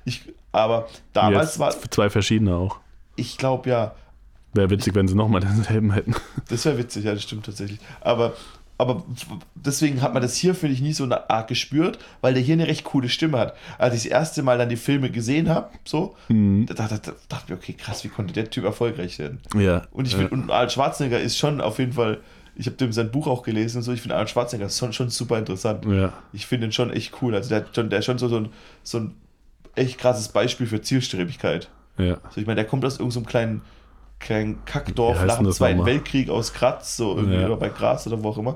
Ich, 0.05 0.31
aber 0.53 0.87
damals 1.11 1.49
Jetzt 1.51 1.59
war, 1.59 1.71
zwei 1.91 2.09
verschiedene 2.09 2.55
auch. 2.55 2.77
ich 3.17 3.37
glaube 3.37 3.69
ja, 3.69 3.93
Wäre 4.55 4.69
witzig, 4.69 4.93
wenn 4.95 5.07
sie 5.07 5.15
nochmal 5.15 5.41
denselben 5.41 5.91
hätten. 5.91 6.13
Das 6.47 6.63
wäre 6.65 6.77
witzig, 6.77 7.05
ja, 7.05 7.13
das 7.13 7.23
stimmt 7.23 7.45
tatsächlich. 7.45 7.79
Aber, 8.01 8.33
aber 8.77 9.03
deswegen 9.55 10.01
hat 10.01 10.13
man 10.13 10.21
das 10.21 10.35
hier, 10.35 10.55
finde 10.55 10.73
ich, 10.75 10.81
nie 10.81 10.93
so 10.93 11.07
arg 11.09 11.47
gespürt, 11.47 11.99
weil 12.21 12.33
der 12.33 12.43
hier 12.43 12.53
eine 12.53 12.67
recht 12.67 12.83
coole 12.83 13.07
Stimme 13.07 13.37
hat. 13.37 13.55
Als 13.77 13.95
ich 13.95 14.03
das 14.03 14.11
erste 14.11 14.43
Mal 14.43 14.57
dann 14.57 14.69
die 14.69 14.75
Filme 14.77 15.09
gesehen 15.09 15.49
habe, 15.49 15.69
so, 15.85 16.15
Mhm. 16.27 16.65
da, 16.65 16.73
da, 16.73 16.87
da 16.87 17.13
dachte 17.29 17.43
ich 17.45 17.49
mir, 17.49 17.55
okay, 17.55 17.73
krass, 17.73 18.03
wie 18.03 18.09
konnte 18.09 18.33
der 18.33 18.49
Typ 18.49 18.63
erfolgreich 18.65 19.19
werden? 19.19 19.39
Ja. 19.55 19.83
Und 19.91 20.05
ich 20.07 20.13
ja. 20.13 20.19
finde, 20.19 20.33
und 20.33 20.49
Arnold 20.51 20.71
Schwarzenegger 20.71 21.19
ist 21.19 21.37
schon 21.37 21.61
auf 21.61 21.79
jeden 21.79 21.93
Fall, 21.93 22.19
ich 22.55 22.65
habe 22.65 22.75
dem 22.77 22.91
sein 22.91 23.11
Buch 23.11 23.27
auch 23.27 23.43
gelesen 23.43 23.77
und 23.77 23.83
so, 23.83 23.93
ich 23.93 24.01
finde 24.01 24.15
Arnold 24.15 24.29
Schwarzenegger 24.31 24.67
ist 24.67 24.77
schon, 24.77 24.91
schon 24.93 25.09
super 25.09 25.37
interessant. 25.37 25.85
Ja. 25.85 26.13
Ich 26.33 26.45
finde 26.45 26.67
ihn 26.67 26.71
schon 26.71 26.91
echt 26.91 27.13
cool. 27.21 27.35
Also 27.35 27.49
der, 27.49 27.59
hat 27.59 27.75
schon, 27.75 27.89
der 27.89 27.99
ist 27.99 28.05
schon 28.05 28.17
so, 28.17 28.27
so, 28.27 28.37
ein, 28.37 28.49
so 28.83 28.99
ein 28.99 29.15
echt 29.75 29.97
krasses 29.99 30.29
Beispiel 30.29 30.67
für 30.67 30.81
Zielstrebigkeit. 30.81 31.69
Ja. 31.97 32.17
Also 32.23 32.41
ich 32.41 32.47
meine, 32.47 32.55
der 32.55 32.65
kommt 32.65 32.83
aus 32.85 32.97
irgendeinem 32.99 33.25
kleinen, 33.25 33.61
kleinen 34.19 34.63
Kackdorf 34.65 35.23
nach 35.25 35.37
dem 35.37 35.51
Zweiten 35.51 35.77
nochmal? 35.79 35.93
Weltkrieg 35.95 36.29
aus 36.29 36.53
Graz, 36.53 36.95
so 36.97 37.15
irgendwie 37.15 37.37
Ja. 37.39 37.45
oder 37.47 37.57
bei 37.57 37.69
Graz 37.69 38.07
oder 38.07 38.21
wo 38.23 38.29
auch 38.29 38.37
immer. 38.37 38.55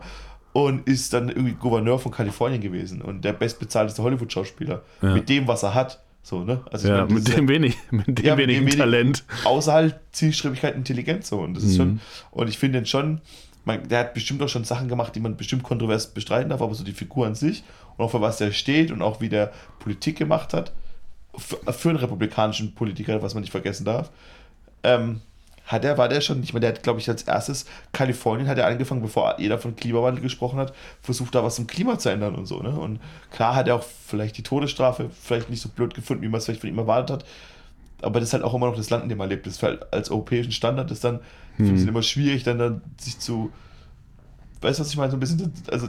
Und 0.53 0.87
ist 0.87 1.13
dann 1.13 1.29
irgendwie 1.29 1.53
Gouverneur 1.53 1.99
von 1.99 2.11
Kalifornien 2.11 2.61
gewesen 2.61 3.01
und 3.01 3.23
der 3.23 3.33
bestbezahlteste 3.33 4.01
Hollywood-Schauspieler. 4.01 4.81
Ja. 5.01 5.13
Mit 5.13 5.29
dem, 5.29 5.47
was 5.47 5.63
er 5.63 5.73
hat. 5.75 6.01
So, 6.23 6.43
ne? 6.43 6.61
Also 6.71 6.87
ich 6.87 6.91
ja, 6.93 7.01
meine, 7.03 7.13
mit 7.13 7.27
ist 7.29 7.37
dem 7.37 7.47
wenig, 7.47 7.77
mit 7.91 8.07
dem 8.19 8.25
Ja, 8.25 8.37
wenigen 8.37 8.61
wenig- 8.61 8.77
Talent. 8.77 9.23
außer 9.45 9.71
halt 9.73 9.95
Zielstrebigkeit 10.11 10.75
Intelligenz 10.75 11.29
so. 11.29 11.39
Und 11.39 11.53
das 11.53 11.63
ist 11.63 11.73
Mhm. 11.73 11.77
schon, 11.77 11.99
und 12.31 12.49
ich 12.49 12.57
finde 12.57 12.79
den 12.79 12.85
schon, 12.85 13.21
man, 13.65 13.87
der 13.87 13.99
hat 13.99 14.13
bestimmt 14.13 14.41
auch 14.41 14.49
schon 14.49 14.63
Sachen 14.63 14.87
gemacht, 14.87 15.13
die 15.15 15.19
man 15.19 15.37
bestimmt 15.37 15.63
kontrovers 15.63 16.07
bestreiten 16.07 16.49
darf, 16.49 16.61
aber 16.61 16.73
so 16.73 16.83
die 16.83 16.91
Figur 16.93 17.27
an 17.27 17.35
sich 17.35 17.63
und 17.97 18.03
auch 18.05 18.09
für 18.11 18.21
was 18.21 18.37
der 18.37 18.51
steht 18.51 18.91
und 18.91 19.01
auch 19.01 19.21
wie 19.21 19.29
der 19.29 19.51
Politik 19.79 20.17
gemacht 20.17 20.53
hat, 20.53 20.71
für, 21.37 21.57
für 21.71 21.89
einen 21.89 21.97
republikanischen 21.99 22.73
Politiker, 22.73 23.21
was 23.21 23.33
man 23.35 23.41
nicht 23.41 23.51
vergessen 23.51 23.85
darf, 23.85 24.09
ähm, 24.83 25.21
hat 25.67 25.85
er, 25.85 25.97
war 25.97 26.09
der 26.09 26.21
schon, 26.21 26.41
ich 26.41 26.53
meine, 26.53 26.61
der 26.61 26.75
hat, 26.75 26.83
glaube 26.83 26.99
ich, 26.99 27.09
als 27.09 27.23
erstes 27.23 27.65
Kalifornien 27.91 28.47
hat 28.47 28.57
er 28.57 28.65
angefangen, 28.65 29.01
bevor 29.01 29.35
jeder 29.39 29.59
von 29.59 29.75
Klimawandel 29.75 30.23
gesprochen 30.23 30.57
hat, 30.57 30.73
versucht 31.01 31.35
da 31.35 31.43
was 31.43 31.59
im 31.59 31.67
Klima 31.67 31.99
zu 31.99 32.09
ändern 32.09 32.35
und 32.35 32.45
so, 32.45 32.61
ne? 32.61 32.71
Und 32.71 32.99
klar 33.31 33.53
hat 33.55 33.67
er 33.67 33.75
auch 33.75 33.83
vielleicht 33.83 34.37
die 34.37 34.43
Todesstrafe 34.43 35.09
vielleicht 35.21 35.49
nicht 35.49 35.61
so 35.61 35.69
blöd 35.69 35.93
gefunden, 35.93 36.23
wie 36.23 36.29
man 36.29 36.39
es 36.39 36.45
vielleicht 36.45 36.61
von 36.61 36.69
ihm 36.69 36.77
erwartet 36.79 37.17
hat, 37.17 37.25
aber 38.01 38.19
das 38.19 38.29
ist 38.29 38.33
halt 38.33 38.43
auch 38.43 38.53
immer 38.53 38.67
noch 38.67 38.75
das 38.75 38.89
Land, 38.89 39.03
in 39.03 39.09
dem 39.09 39.17
man 39.17 39.29
lebt. 39.29 39.45
Das 39.45 39.55
ist 39.55 39.63
halt 39.63 39.91
als 39.91 40.11
europäischen 40.11 40.51
Standard 40.51 40.91
ist 40.91 41.03
dann, 41.03 41.19
es 41.57 41.83
immer 41.83 42.03
schwierig, 42.03 42.43
dann, 42.43 42.59
dann 42.59 42.81
sich 42.99 43.19
zu, 43.19 43.51
weißt 44.61 44.79
du, 44.79 44.81
was 44.83 44.89
ich 44.91 44.97
meine, 44.97 45.11
so 45.11 45.17
ein 45.17 45.19
bisschen, 45.19 45.51
also, 45.71 45.87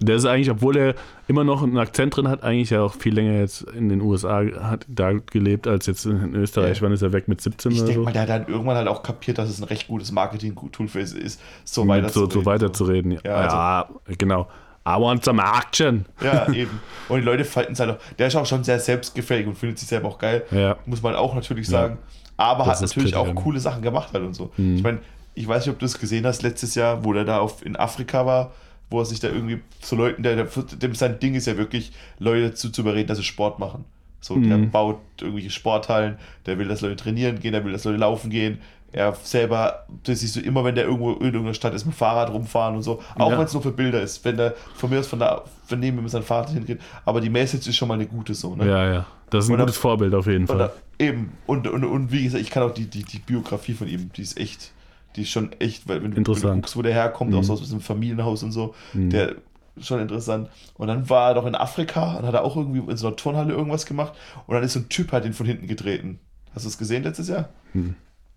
Der 0.00 0.16
ist 0.16 0.24
eigentlich, 0.26 0.50
obwohl 0.50 0.76
er 0.76 0.94
immer 1.28 1.44
noch 1.44 1.62
einen 1.62 1.78
Akzent 1.78 2.16
drin 2.16 2.28
hat, 2.28 2.42
eigentlich 2.42 2.70
ja 2.70 2.82
auch 2.82 2.94
viel 2.94 3.14
länger 3.14 3.34
jetzt 3.38 3.62
in 3.62 3.88
den 3.88 4.00
USA 4.00 4.42
hat 4.62 4.84
da 4.88 5.12
gelebt 5.12 5.66
als 5.66 5.86
jetzt 5.86 6.04
in 6.06 6.34
Österreich. 6.34 6.78
Ja. 6.78 6.82
Wann 6.82 6.92
ist 6.92 7.02
er 7.02 7.12
weg? 7.12 7.28
Mit 7.28 7.40
17 7.40 7.72
ich 7.72 7.78
oder 7.78 7.86
denke 7.86 8.00
so? 8.00 8.04
mal, 8.04 8.12
der 8.12 8.22
hat 8.22 8.28
dann 8.28 8.46
irgendwann 8.48 8.76
halt 8.76 8.88
auch 8.88 9.02
kapiert, 9.02 9.38
dass 9.38 9.48
es 9.48 9.60
ein 9.60 9.64
recht 9.64 9.88
gutes 9.88 10.10
Marketing-Tool 10.12 10.88
für 10.88 11.00
es 11.00 11.12
ist, 11.12 11.40
so 11.64 11.86
weiter 11.86 12.08
so, 12.08 12.28
so 12.28 12.44
weiter 12.44 12.72
zu 12.72 12.84
reden. 12.84 13.12
Ja, 13.12 13.18
also- 13.34 13.56
ja 13.56 13.88
genau. 14.18 14.48
I 14.84 15.00
want 15.00 15.24
some 15.24 15.40
action. 15.40 16.06
Ja, 16.20 16.52
eben. 16.52 16.80
Und 17.08 17.20
die 17.20 17.24
Leute 17.24 17.44
finden 17.44 17.74
es 17.74 17.78
halt 17.80 17.90
auch. 17.90 17.98
Der 18.18 18.26
ist 18.26 18.34
auch 18.34 18.44
schon 18.46 18.64
sehr 18.64 18.80
selbstgefällig 18.80 19.46
und 19.46 19.54
findet 19.56 19.78
sich 19.78 19.86
selber 19.88 20.08
auch 20.08 20.18
geil. 20.18 20.42
Ja. 20.50 20.76
Muss 20.86 21.00
man 21.02 21.14
auch 21.14 21.36
natürlich 21.36 21.68
Ja. 21.68 21.82
sagen. 21.82 21.98
Aber 22.36 22.64
Das 22.64 22.82
hat 22.82 22.88
natürlich 22.88 23.14
auch 23.14 23.32
coole 23.36 23.60
Sachen 23.60 23.80
gemacht 23.82 24.12
halt 24.12 24.24
und 24.24 24.34
so. 24.34 24.50
Mhm. 24.56 24.74
Ich 24.76 24.82
meine, 24.82 24.98
ich 25.34 25.46
weiß 25.48 25.66
nicht, 25.66 25.72
ob 25.74 25.78
du 25.78 25.86
es 25.86 25.98
gesehen 25.98 26.26
hast 26.26 26.42
letztes 26.42 26.74
Jahr, 26.74 27.04
wo 27.04 27.12
der 27.12 27.24
da 27.24 27.38
auf, 27.40 27.64
in 27.64 27.76
Afrika 27.76 28.26
war, 28.26 28.52
wo 28.90 29.00
er 29.00 29.04
sich 29.06 29.20
da 29.20 29.28
irgendwie 29.28 29.60
zu 29.80 29.96
Leuten, 29.96 30.22
der, 30.22 30.36
der 30.36 30.46
dem 30.46 30.94
sein 30.94 31.18
Ding 31.18 31.34
ist 31.34 31.46
ja 31.46 31.56
wirklich, 31.56 31.92
Leute 32.18 32.50
dazu 32.50 32.70
zu 32.70 32.82
überreden, 32.82 33.08
dass 33.08 33.18
sie 33.18 33.24
Sport 33.24 33.58
machen. 33.58 33.84
So, 34.20 34.36
der 34.36 34.58
Mhm. 34.58 34.70
baut 34.70 34.98
irgendwelche 35.20 35.50
Sporthallen, 35.50 36.16
der 36.46 36.58
will, 36.58 36.68
dass 36.68 36.80
Leute 36.82 36.96
trainieren 36.96 37.40
gehen, 37.40 37.52
der 37.52 37.64
will, 37.64 37.72
dass 37.72 37.84
Leute 37.84 37.98
laufen 37.98 38.30
gehen. 38.30 38.58
Er 38.92 39.14
selber, 39.14 39.86
das 40.04 40.22
ist 40.22 40.34
so 40.34 40.40
immer, 40.40 40.62
wenn 40.64 40.74
der 40.74 40.84
irgendwo 40.84 41.12
in 41.12 41.22
irgendeiner 41.24 41.54
Stadt 41.54 41.72
ist, 41.72 41.86
mit 41.86 41.94
dem 41.94 41.96
Fahrrad 41.96 42.30
rumfahren 42.30 42.76
und 42.76 42.82
so. 42.82 43.02
Auch 43.16 43.30
Ja. 43.30 43.38
wenn 43.38 43.46
es 43.46 43.54
nur 43.54 43.62
für 43.62 43.72
Bilder 43.72 44.02
ist. 44.02 44.22
Wenn 44.24 44.36
der 44.36 44.54
von 44.74 44.90
mir 44.90 45.00
aus 45.00 45.06
von 45.06 45.18
da, 45.18 45.42
von 45.66 45.80
neben 45.80 45.96
mir 45.96 46.02
mit 46.02 46.10
seinem 46.12 46.24
Fahrrad 46.24 46.50
hingeht. 46.50 46.78
Aber 47.06 47.22
die 47.22 47.30
Message 47.30 47.66
ist 47.66 47.76
schon 47.76 47.88
mal 47.88 47.94
eine 47.94 48.06
gute 48.06 48.34
so, 48.34 48.54
ne? 48.54 48.68
Ja, 48.68 48.92
ja. 48.92 49.06
Das 49.30 49.44
ist 49.46 49.50
ein 49.50 49.54
Und 49.54 49.60
gutes 49.60 49.78
Vorbild 49.78 50.12
auf 50.14 50.26
jeden 50.26 50.46
Fall. 50.46 50.58
da, 50.58 50.72
eben. 50.98 51.32
Und, 51.46 51.66
und, 51.66 51.82
und 51.84 52.12
wie 52.12 52.22
gesagt, 52.24 52.42
ich 52.42 52.50
kann 52.50 52.62
auch 52.64 52.74
die, 52.74 52.84
die, 52.84 53.02
die 53.02 53.18
Biografie 53.18 53.72
von 53.72 53.88
ihm, 53.88 54.10
die 54.14 54.20
ist 54.22 54.38
echt, 54.38 54.72
die 55.16 55.22
ist 55.22 55.30
schon 55.30 55.52
echt, 55.60 55.88
weil 55.88 56.02
wenn, 56.02 56.10
du- 56.12 56.16
wenn 56.16 56.24
du 56.24 56.32
Interessant. 56.32 56.62
guckst, 56.62 56.76
wo 56.76 56.82
der 56.82 56.92
herkommt, 56.94 57.30
Mhm. 57.32 57.38
auch 57.38 57.42
so 57.44 57.52
aus 57.54 57.60
diesem 57.60 57.80
Familienhaus 57.80 58.42
und 58.42 58.52
so, 58.52 58.74
Mhm. 58.94 59.10
der 59.10 59.34
schon 59.80 60.00
interessant. 60.00 60.48
Und 60.74 60.88
dann 60.88 61.08
war 61.08 61.28
er 61.30 61.34
doch 61.34 61.46
in 61.46 61.54
Afrika 61.54 62.16
und 62.16 62.26
hat 62.26 62.34
er 62.34 62.44
auch 62.44 62.56
irgendwie 62.56 62.90
in 62.90 62.96
so 62.96 63.06
einer 63.06 63.16
Turnhalle 63.16 63.54
irgendwas 63.54 63.86
gemacht 63.86 64.12
und 64.46 64.54
dann 64.54 64.62
ist 64.62 64.74
so 64.74 64.80
ein 64.80 64.88
Typ 64.88 65.12
halt 65.12 65.24
ihn 65.24 65.32
von 65.32 65.46
hinten 65.46 65.66
getreten. 65.66 66.18
Hast 66.54 66.64
du 66.64 66.68
es 66.68 66.76
gesehen 66.78 67.02
letztes 67.04 67.28
Jahr? 67.28 67.48
Mhm. 67.72 67.94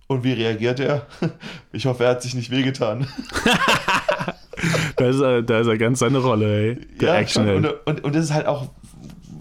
Und 0.08 0.24
wie 0.24 0.34
reagiert 0.34 0.80
er? 0.80 1.06
Ich 1.74 1.86
hoffe, 1.88 2.04
er 2.06 2.12
hat 2.12 2.22
sich 2.22 2.36
nicht 2.36 2.52
wehgetan. 2.52 3.08
Da 4.96 5.06
ist 5.08 5.20
er, 5.20 5.42
da 5.42 5.60
ist 5.60 5.68
er 5.68 5.78
ganz 5.78 6.00
seine 6.00 6.20
Rolle, 6.20 6.70
ey. 6.70 6.76
Der 7.02 7.10
Ja, 7.10 7.16
Action, 7.20 7.48
und, 7.50 7.66
und, 7.86 8.04
und 8.04 8.16
das 8.16 8.24
ist 8.26 8.34
halt 8.34 8.48
auch 8.48 8.70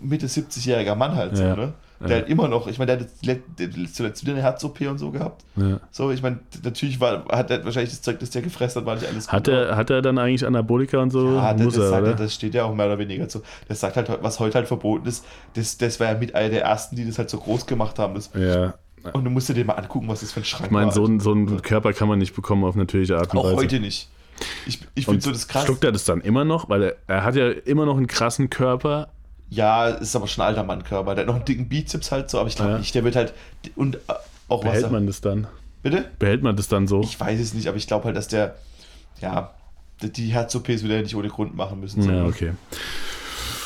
Mitte 0.03 0.27
70-jähriger 0.27 0.97
Mann 0.97 1.15
halt 1.15 1.37
so, 1.37 1.43
Ja. 1.45 1.55
ne? 1.57 1.73
Der 2.05 2.11
Ja. 2.11 2.23
halt 2.23 2.29
immer 2.31 2.49
noch, 2.49 2.67
ich 2.67 2.79
meine, 2.79 2.97
der 2.97 3.07
hat 3.37 3.45
zuletzt 3.93 4.23
wieder 4.23 4.33
eine 4.35 4.43
Herz-OP 4.43 4.81
und 4.89 4.99
so 4.99 5.11
gehabt. 5.11 5.45
Ja. 5.57 5.81
So, 5.91 6.11
ich 6.11 6.23
meine, 6.23 6.39
natürlich 6.63 7.01
war, 7.01 7.25
hat 7.31 7.51
er 7.51 7.65
wahrscheinlich 7.65 7.91
das 7.91 8.03
Zeug, 8.03 8.19
das 8.21 8.31
der 8.31 8.43
gefressen 8.43 8.81
hat, 8.81 8.87
war 8.87 8.95
nicht 8.97 9.07
alles 9.09 9.31
Hat 9.31 9.45
gut. 9.45 9.55
er, 9.55 9.77
hat 9.77 9.91
er 9.91 10.03
dann 10.03 10.19
eigentlich 10.19 10.47
Anabolika 10.47 10.99
und 10.99 11.11
so? 11.11 11.35
ja, 11.35 11.55
das, 11.55 11.77
er, 11.77 11.89
sagt, 11.89 12.21
das 12.21 12.35
steht 12.35 12.55
ja 12.55 12.65
auch 12.65 12.75
mehr 12.75 12.87
oder 12.87 12.99
weniger 12.99 13.29
so. 13.29 13.43
Das 13.69 13.81
sagt 13.81 13.97
halt, 13.97 14.11
was 14.23 14.39
heute 14.41 14.57
halt 14.59 14.69
verboten 14.69 15.07
ist, 15.09 15.25
das, 15.55 15.79
das 15.79 15.99
war 16.01 16.09
ja 16.13 16.19
mit 16.19 16.35
einer 16.35 16.51
der 16.51 16.63
ersten, 16.63 16.97
die 16.97 17.07
das 17.07 17.19
halt 17.19 17.31
so 17.31 17.39
groß 17.39 17.67
gemacht 17.67 17.99
haben. 17.99 18.15
Das, 18.15 18.31
ja. 18.35 18.75
und 19.13 19.25
du 19.25 19.31
musst 19.31 19.49
dir 19.49 19.55
den 19.55 19.67
mal 19.67 19.75
angucken, 19.75 20.09
was 20.09 20.21
das 20.21 20.33
für 20.33 20.41
ein 20.41 20.45
Schrank 20.45 20.67
Ich 20.67 20.71
meine, 20.71 20.93
so, 20.93 21.05
ein- 21.05 21.21
so 21.21 21.33
einen 21.33 21.63
Körper 21.63 21.93
kann 21.93 22.09
man 22.09 22.19
nicht 22.19 22.35
bekommen 22.35 22.65
auf 22.65 22.75
natürliche 22.77 23.17
Art 23.17 23.33
und 23.33 23.39
auch 23.39 23.45
Weise. 23.45 23.57
heute 23.57 23.81
nicht. 23.81 24.09
Ich, 24.67 24.81
ich 24.97 25.05
finde 25.05 25.21
so 25.21 25.31
das 25.31 25.47
krass. 25.47 25.65
schluckt 25.65 25.85
er 25.85 25.93
das 25.93 26.05
dann 26.05 26.21
immer 26.21 26.45
noch? 26.45 26.69
Weil 26.69 26.83
er, 26.83 26.97
er 27.07 27.23
hat 27.25 27.37
ja 27.37 27.51
immer 27.51 27.87
noch 27.87 27.97
einen 27.97 28.09
krassen 28.09 28.51
Körper. 28.51 29.09
Ja, 29.55 29.89
ist 29.89 30.17
aber 30.17 30.27
schon 30.27 30.43
ein 30.43 30.49
alter 30.49 30.65
Mann-Körper. 30.65 31.15
Der 31.15 31.23
hat 31.23 31.27
noch 31.29 31.37
einen 31.37 31.45
dicken 31.45 31.69
Bizeps 31.69 32.11
halt 32.13 32.29
so, 32.31 32.39
aber 32.39 32.49
ich 32.49 32.57
glaube 32.57 32.73
Ja. 32.73 32.79
nicht, 32.79 32.95
der 32.95 33.05
wird 33.05 33.17
halt. 33.17 33.33
Und 33.77 33.97
äh, 33.97 33.99
auch 34.49 34.59
was. 34.65 34.71
Behält 34.73 34.85
er- 34.85 34.91
man 34.91 35.07
das 35.07 35.21
dann? 35.21 35.47
Bitte? 35.83 36.07
Behält 36.19 36.43
man 36.43 36.57
das 36.57 36.69
dann 36.69 36.87
so? 36.89 37.03
Ich 37.03 37.19
weiß 37.21 37.39
es 37.39 37.55
nicht, 37.55 37.69
aber 37.69 37.77
ich 37.77 37.87
glaube 37.87 38.05
halt, 38.07 38.17
dass 38.17 38.29
der, 38.29 38.57
ja, 39.21 39.51
die- 40.03 40.29
Herz-OPs 40.33 40.83
wieder 40.83 41.01
nicht 41.01 41.15
ohne 41.15 41.29
Grund 41.29 41.55
machen 41.55 41.79
müssen. 41.81 42.03
so. 42.03 42.11
ja, 42.11 42.25
okay. 42.25 42.53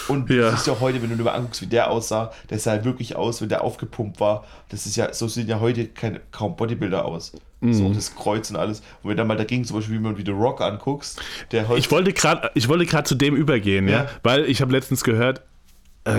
Und 0.09 0.31
Ja. 0.31 0.51
du 0.51 0.57
siehst 0.57 0.67
ja 0.67 0.73
auch 0.73 0.81
heute, 0.81 1.03
wenn 1.03 1.11
du 1.11 1.17
dir 1.17 1.23
mal 1.25 1.33
anguckst, 1.35 1.61
wie 1.61 1.67
der 1.67 1.91
aussah, 1.91 2.33
der 2.49 2.59
sah 2.59 2.71
halt 2.73 2.85
wirklich 2.85 3.15
aus, 3.17 3.43
wenn 3.43 3.51
der 3.51 3.63
aufgepumpt 3.63 4.21
war. 4.21 4.45
Das 4.71 4.87
ist 4.87 4.97
ja, 4.97 5.13
so 5.13 5.29
sehen 5.29 5.47
ja 5.49 5.61
heute 5.61 5.87
keine, 5.87 6.21
kaum 6.33 6.57
Bodybuilder 6.57 7.05
aus. 7.05 7.33
Mhm. 7.61 7.75
So 7.75 7.93
das 7.93 8.15
Kreuz 8.17 8.49
und 8.51 8.57
alles. 8.57 8.81
Und 9.03 9.11
wenn 9.11 9.17
du 9.19 9.25
mal 9.25 9.37
dagegen 9.37 9.65
zum 9.65 9.77
Beispiel, 9.77 9.97
wie 9.97 10.01
man 10.01 10.17
wie 10.17 10.25
The 10.25 10.31
Rock 10.31 10.61
anguckst, 10.63 11.21
der 11.53 11.69
heute. 11.69 11.79
Ich 11.81 11.91
wollte 11.91 12.13
gerade 12.15 12.51
ich 12.55 12.69
wollte 12.69 12.87
gerade 12.87 13.05
zu 13.05 13.17
dem 13.17 13.37
übergehen, 13.37 13.87
ja, 13.89 14.05
Ja. 14.05 14.11
weil 14.23 14.45
ich 14.47 14.63
habe 14.63 14.73
letztens 14.73 15.05
gehört, 15.05 15.43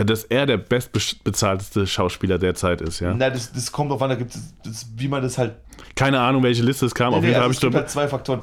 dass 0.06 0.24
er 0.26 0.46
der 0.46 0.58
bestbezahlteste 0.58 1.88
Schauspieler 1.88 2.38
der 2.38 2.56
Zeit 2.56 2.82
ist, 2.82 3.00
ja. 3.00 3.14
na, 3.18 3.30
das, 3.30 3.52
das 3.52 3.72
kommt 3.72 3.92
drauf 3.92 4.02
an, 4.02 4.10
da 4.10 4.16
gibt 4.16 4.34
es, 4.36 4.88
wie 4.96 5.08
man 5.08 5.22
das 5.22 5.38
halt. 5.38 5.54
Keine 5.96 6.20
Ahnung, 6.20 6.44
welche 6.44 6.64
Liste 6.64 6.86
es 6.86 6.94
kam. 6.96 7.12
Nee, 7.12 7.16
auf 7.18 7.22
nee, 7.22 7.28
jeden 7.30 7.40
Fall 7.40 7.44
also 7.44 7.44
habe 7.46 7.52
es 7.52 7.58
ich 7.58 7.62
gibt 7.62 7.76
halt 7.76 7.90
zwei 7.90 8.08
Faktoren. 8.08 8.42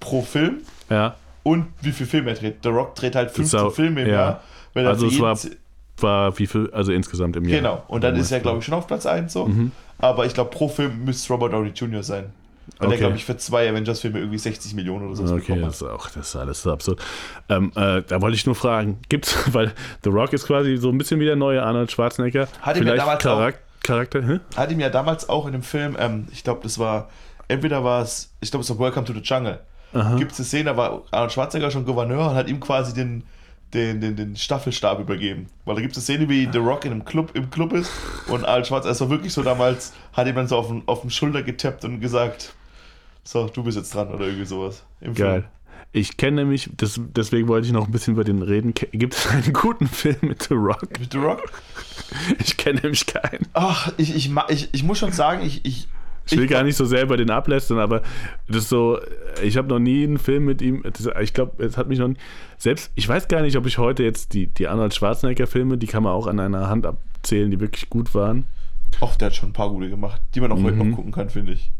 Pro 0.00 0.22
Film 0.22 0.58
Ja, 0.90 1.14
und 1.42 1.66
wie 1.82 1.92
viel 1.92 2.06
Film 2.06 2.26
er 2.28 2.34
dreht. 2.34 2.56
The 2.62 2.68
Rock 2.70 2.94
dreht 2.94 3.14
halt 3.14 3.30
15 3.30 3.60
auch- 3.60 3.72
Filme 3.74 4.02
im 4.02 4.08
ja. 4.08 4.14
Jahr. 4.14 4.42
Wenn 4.74 4.86
Also 4.86 5.06
es 5.06 5.18
war 5.20 5.34
jeden- 5.36 5.56
war 6.00 6.38
wie 6.38 6.46
viel, 6.46 6.70
also 6.72 6.92
insgesamt 6.92 7.36
im 7.36 7.44
Jahr. 7.48 7.58
Genau, 7.60 7.82
und 7.88 8.04
dann 8.04 8.14
ist 8.16 8.30
er, 8.30 8.40
glaube 8.40 8.58
ich, 8.58 8.64
schon 8.64 8.74
auf 8.74 8.86
Platz 8.86 9.04
1 9.06 9.32
so. 9.32 9.46
Mhm. 9.46 9.72
Aber 9.98 10.26
ich 10.26 10.34
glaube, 10.34 10.50
pro 10.50 10.68
Film 10.68 11.04
müsste 11.04 11.32
Robert 11.32 11.52
Downey 11.52 11.70
Jr. 11.70 12.02
sein. 12.04 12.32
Weil 12.78 12.86
Okay. 12.88 12.88
der, 12.90 12.98
glaube 12.98 13.16
ich, 13.16 13.24
für 13.24 13.36
zwei 13.36 13.68
Avengers-Filme 13.70 14.18
irgendwie 14.18 14.38
60 14.38 14.74
Millionen 14.74 15.06
oder 15.06 15.16
so 15.16 15.22
Okay, 15.24 15.40
bekommen 15.40 15.62
hat. 15.62 15.68
das 15.70 15.82
ist, 15.82 15.88
auch, 15.88 16.10
das 16.10 16.28
ist 16.28 16.36
alles 16.36 16.62
so 16.62 16.72
absurd. 16.72 17.00
Ähm, 17.48 17.72
äh, 17.74 18.02
da 18.06 18.20
wollte 18.20 18.36
ich 18.36 18.46
nur 18.46 18.54
fragen, 18.54 18.98
gibt's, 19.08 19.36
weil 19.52 19.72
The 20.04 20.10
Rock 20.10 20.32
ist 20.32 20.46
quasi 20.46 20.76
so 20.76 20.90
ein 20.90 20.98
bisschen 20.98 21.18
wie 21.20 21.24
der 21.24 21.36
neue 21.36 21.62
Arnold 21.62 21.90
Schwarzenegger. 21.90 22.48
Hat 22.60 22.76
ihn 22.76 22.86
ja 22.86 22.94
damals 22.94 23.20
auch- 23.20 23.30
Charak 23.38 23.58
Charakter, 23.82 24.22
hä? 24.26 24.40
Hat 24.56 24.70
ihm 24.70 24.80
ja 24.80 24.90
damals 24.90 25.28
auch 25.28 25.46
in 25.46 25.52
dem 25.52 25.62
Film, 25.62 25.96
ähm, 25.98 26.26
ich 26.32 26.44
glaube, 26.44 26.60
das 26.62 26.78
war, 26.78 27.08
entweder 27.46 27.84
war 27.84 28.02
es, 28.02 28.32
ich 28.40 28.50
glaube, 28.50 28.62
es 28.64 28.70
war 28.70 28.78
Welcome 28.78 29.06
to 29.06 29.12
the 29.12 29.20
Jungle. 29.20 29.60
Gibt 30.18 30.32
es 30.32 30.38
eine 30.38 30.44
Szene, 30.46 30.64
da 30.64 30.76
war 30.76 31.02
Arnold 31.10 31.32
Schwarzenegger 31.32 31.70
schon 31.70 31.86
Gouverneur 31.86 32.28
und 32.30 32.34
hat 32.36 32.48
ihm 32.48 32.60
quasi 32.60 32.92
den, 32.92 33.22
den, 33.72 34.00
den, 34.02 34.16
den 34.16 34.36
Staffelstab 34.36 35.00
übergeben. 35.00 35.46
Weil 35.64 35.76
da 35.76 35.80
gibt 35.80 35.96
es 35.96 35.98
eine 36.10 36.18
Szene, 36.18 36.28
wie 36.28 36.46
The 36.52 36.58
Rock 36.58 36.84
in 36.84 36.92
einem 36.92 37.04
Club, 37.06 37.30
im 37.34 37.48
Club 37.48 37.72
ist 37.72 37.90
und 38.28 38.44
Arnold 38.44 38.66
Schwarzenegger, 38.66 38.92
es 38.92 39.00
war 39.00 39.08
wirklich 39.08 39.32
so 39.32 39.42
damals, 39.42 39.94
hat 40.12 40.26
ihm 40.26 40.34
dann 40.34 40.46
so 40.48 40.56
auf 40.56 40.68
den, 40.68 40.82
auf 40.86 41.00
den 41.00 41.08
Schulter 41.10 41.42
getappt 41.42 41.84
und 41.84 42.00
gesagt, 42.00 42.52
so, 43.30 43.46
du 43.48 43.62
bist 43.62 43.76
jetzt 43.76 43.94
dran 43.94 44.08
oder 44.08 44.24
irgendwie 44.26 44.46
sowas. 44.46 44.84
Im 45.00 45.14
Geil. 45.14 45.44
Ich 45.92 46.16
kenne 46.16 46.42
nämlich, 46.42 46.70
das, 46.76 47.00
deswegen 47.16 47.48
wollte 47.48 47.66
ich 47.66 47.72
noch 47.72 47.86
ein 47.86 47.92
bisschen 47.92 48.14
über 48.14 48.24
den 48.24 48.42
reden. 48.42 48.74
Gibt 48.74 49.14
es 49.14 49.26
einen 49.26 49.52
guten 49.52 49.86
Film 50.00 50.16
mit 50.22 50.42
The 50.44 50.54
Rock? 50.54 50.80
Film. 50.80 51.00
Mit 51.00 51.12
The 51.12 51.18
Rock? 51.18 51.42
Ich 52.40 52.56
kenne 52.56 52.80
nämlich 52.80 53.06
keinen. 53.06 53.46
Ach, 53.54 53.92
ich, 53.96 54.14
ich, 54.14 54.30
ich, 54.48 54.68
ich 54.72 54.82
muss 54.82 54.98
schon 54.98 55.12
sagen, 55.12 55.42
ich, 55.44 55.64
ich, 55.64 55.88
Ich 56.26 56.36
will 56.38 56.46
gar 56.46 56.62
nicht 56.62 56.76
so 56.76 56.84
sehr 56.84 57.02
über 57.02 57.16
den 57.16 57.30
ablästern, 57.30 57.78
aber 57.78 58.02
das 58.48 58.56
ist 58.64 58.68
so, 58.68 58.98
ich 59.42 59.56
habe 59.56 59.68
noch 59.68 59.78
nie 59.78 60.04
einen 60.04 60.18
Film 60.18 60.44
mit 60.44 60.60
ihm, 60.62 60.82
das, 60.84 61.08
ich 61.22 61.32
glaube, 61.34 61.62
es 61.64 61.76
hat 61.78 61.88
mich 61.88 61.98
noch 61.98 62.08
nie, 62.08 62.16
selbst, 62.58 62.90
ich 62.94 63.08
weiß 63.08 63.28
gar 63.28 63.40
nicht, 63.42 63.56
ob 63.56 63.64
ich 63.66 63.78
heute 63.78 64.02
jetzt 64.04 64.34
die, 64.34 64.46
die 64.46 64.68
Arnold 64.68 64.94
Schwarzenegger-Filme, 64.94 65.78
die 65.78 65.86
kann 65.86 66.02
man 66.02 66.12
auch 66.12 66.26
an 66.26 66.38
einer 66.40 66.68
Hand 66.68 66.84
abzählen, 66.86 67.50
die 67.50 67.60
wirklich 67.60 67.88
gut 67.90 68.14
waren. 68.14 68.44
ach, 69.00 69.16
der 69.16 69.26
hat 69.26 69.36
schon 69.36 69.50
ein 69.50 69.54
paar 69.54 69.70
gute 69.70 69.88
gemacht, 69.90 70.20
die 70.34 70.40
man 70.40 70.52
auch 70.52 70.62
heute 70.62 70.76
Mhm. 70.76 70.90
noch 70.90 70.96
gucken 70.96 71.12
kann, 71.12 71.30
finde 71.30 71.52
ich. 71.52 71.70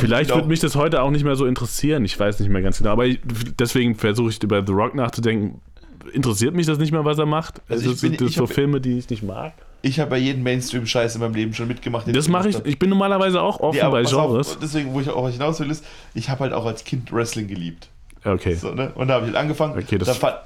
Vielleicht 0.00 0.22
ich 0.22 0.28
find 0.28 0.38
würde 0.42 0.48
mich 0.48 0.60
das 0.60 0.76
heute 0.76 1.02
auch 1.02 1.10
nicht 1.10 1.24
mehr 1.24 1.36
so 1.36 1.46
interessieren, 1.46 2.04
ich 2.04 2.18
weiß 2.18 2.40
nicht 2.40 2.48
mehr 2.50 2.62
ganz 2.62 2.78
genau, 2.78 2.90
aber 2.90 3.06
ich, 3.06 3.20
deswegen 3.58 3.94
versuche 3.94 4.30
ich 4.30 4.42
über 4.42 4.64
The 4.66 4.72
Rock 4.72 4.94
nachzudenken. 4.94 5.60
Interessiert 6.12 6.54
mich 6.54 6.66
das 6.66 6.78
nicht 6.78 6.92
mehr, 6.92 7.04
was 7.04 7.18
er 7.18 7.26
macht? 7.26 7.60
Also 7.68 7.90
Also 7.90 7.94
ich 7.94 8.00
bin- 8.00 8.12
das 8.12 8.18
sind 8.20 8.32
so 8.34 8.42
hab- 8.44 8.52
Filme, 8.54 8.80
die 8.80 8.98
ich 8.98 9.10
nicht 9.10 9.22
mag. 9.22 9.52
Ich 9.82 10.00
habe 10.00 10.10
bei 10.10 10.18
jedem 10.18 10.42
Mainstream-Scheiß 10.42 11.16
in 11.16 11.20
meinem 11.20 11.34
Leben 11.34 11.52
schon 11.54 11.68
mitgemacht. 11.68 12.06
Das 12.14 12.28
mache 12.28 12.48
ich, 12.48 12.56
hab. 12.56 12.66
ich 12.66 12.78
bin 12.78 12.90
normalerweise 12.90 13.40
auch 13.42 13.60
offen 13.60 13.76
Nee, 13.76 13.82
aber 13.82 13.98
bei 13.98 14.02
pass 14.04 14.14
auf, 14.14 14.28
Genres. 14.30 14.58
deswegen, 14.60 14.92
wo 14.94 15.00
ich 15.00 15.08
auch 15.10 15.28
hinaus 15.28 15.60
will, 15.60 15.70
ist, 15.70 15.84
ich 16.14 16.28
habe 16.30 16.40
halt 16.40 16.52
auch 16.52 16.64
als 16.64 16.84
Kind 16.84 17.12
Wrestling 17.12 17.46
geliebt. 17.48 17.88
Okay. 18.24 18.54
So, 18.54 18.72
ne? 18.72 18.90
Und 18.94 19.08
da 19.08 19.14
habe 19.14 19.26
ich 19.26 19.32
halt 19.32 19.40
angefangen. 19.40 19.78
Okay, 19.78 19.98
das- 19.98 20.08
da 20.08 20.14
fand, 20.14 20.36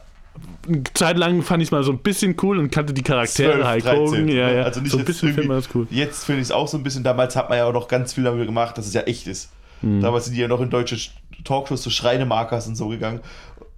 Eine 0.69 0.85
Zeit 0.95 1.17
lang 1.17 1.43
fand 1.43 1.63
ich 1.63 1.69
es 1.69 1.73
mal 1.73 1.83
so 1.83 1.93
ein 1.93 1.99
bisschen 1.99 2.37
cool 2.43 2.59
und 2.59 2.71
kannte 2.71 2.93
die 2.93 3.03
Charaktere, 3.03 3.53
12, 3.61 3.67
Hulk 3.67 3.83
13, 3.83 4.01
Hogan, 4.01 4.29
ja, 4.29 4.51
ja. 4.51 4.63
Also 4.63 4.81
nicht 4.81 4.91
so 4.91 4.99
ein 4.99 5.05
jetzt 5.07 5.21
bisschen 5.21 5.47
man 5.49 5.57
das 5.57 5.69
cool. 5.75 5.87
Jetzt 5.91 6.25
finde 6.25 6.43
ich 6.43 6.49
es 6.49 6.53
auch 6.53 6.69
so 6.69 6.77
ein 6.77 6.83
bisschen, 6.83 7.03
damals 7.03 7.35
hat 7.37 7.49
man 7.49 7.59
ja 7.59 7.65
auch 7.65 7.73
noch 7.73 7.89
ganz 7.89 8.13
viel 8.13 8.25
damit 8.25 8.47
gemacht, 8.47 8.79
dass 8.79 8.87
es 8.87 8.95
ja 8.95 9.03
echt 9.03 9.27
ist. 9.27 9.51
Mhm. 9.83 10.01
Damals 10.01 10.27
sind 10.27 10.35
die 10.35 10.41
ja 10.41 10.49
noch 10.49 10.61
in 10.61 10.71
deutsche 10.71 10.97
Talkshows 11.45 11.83
zu 11.83 11.91
Schreinemarkers 11.91 12.69
und 12.69 12.77
so 12.77 12.89
gegangen. 12.89 13.21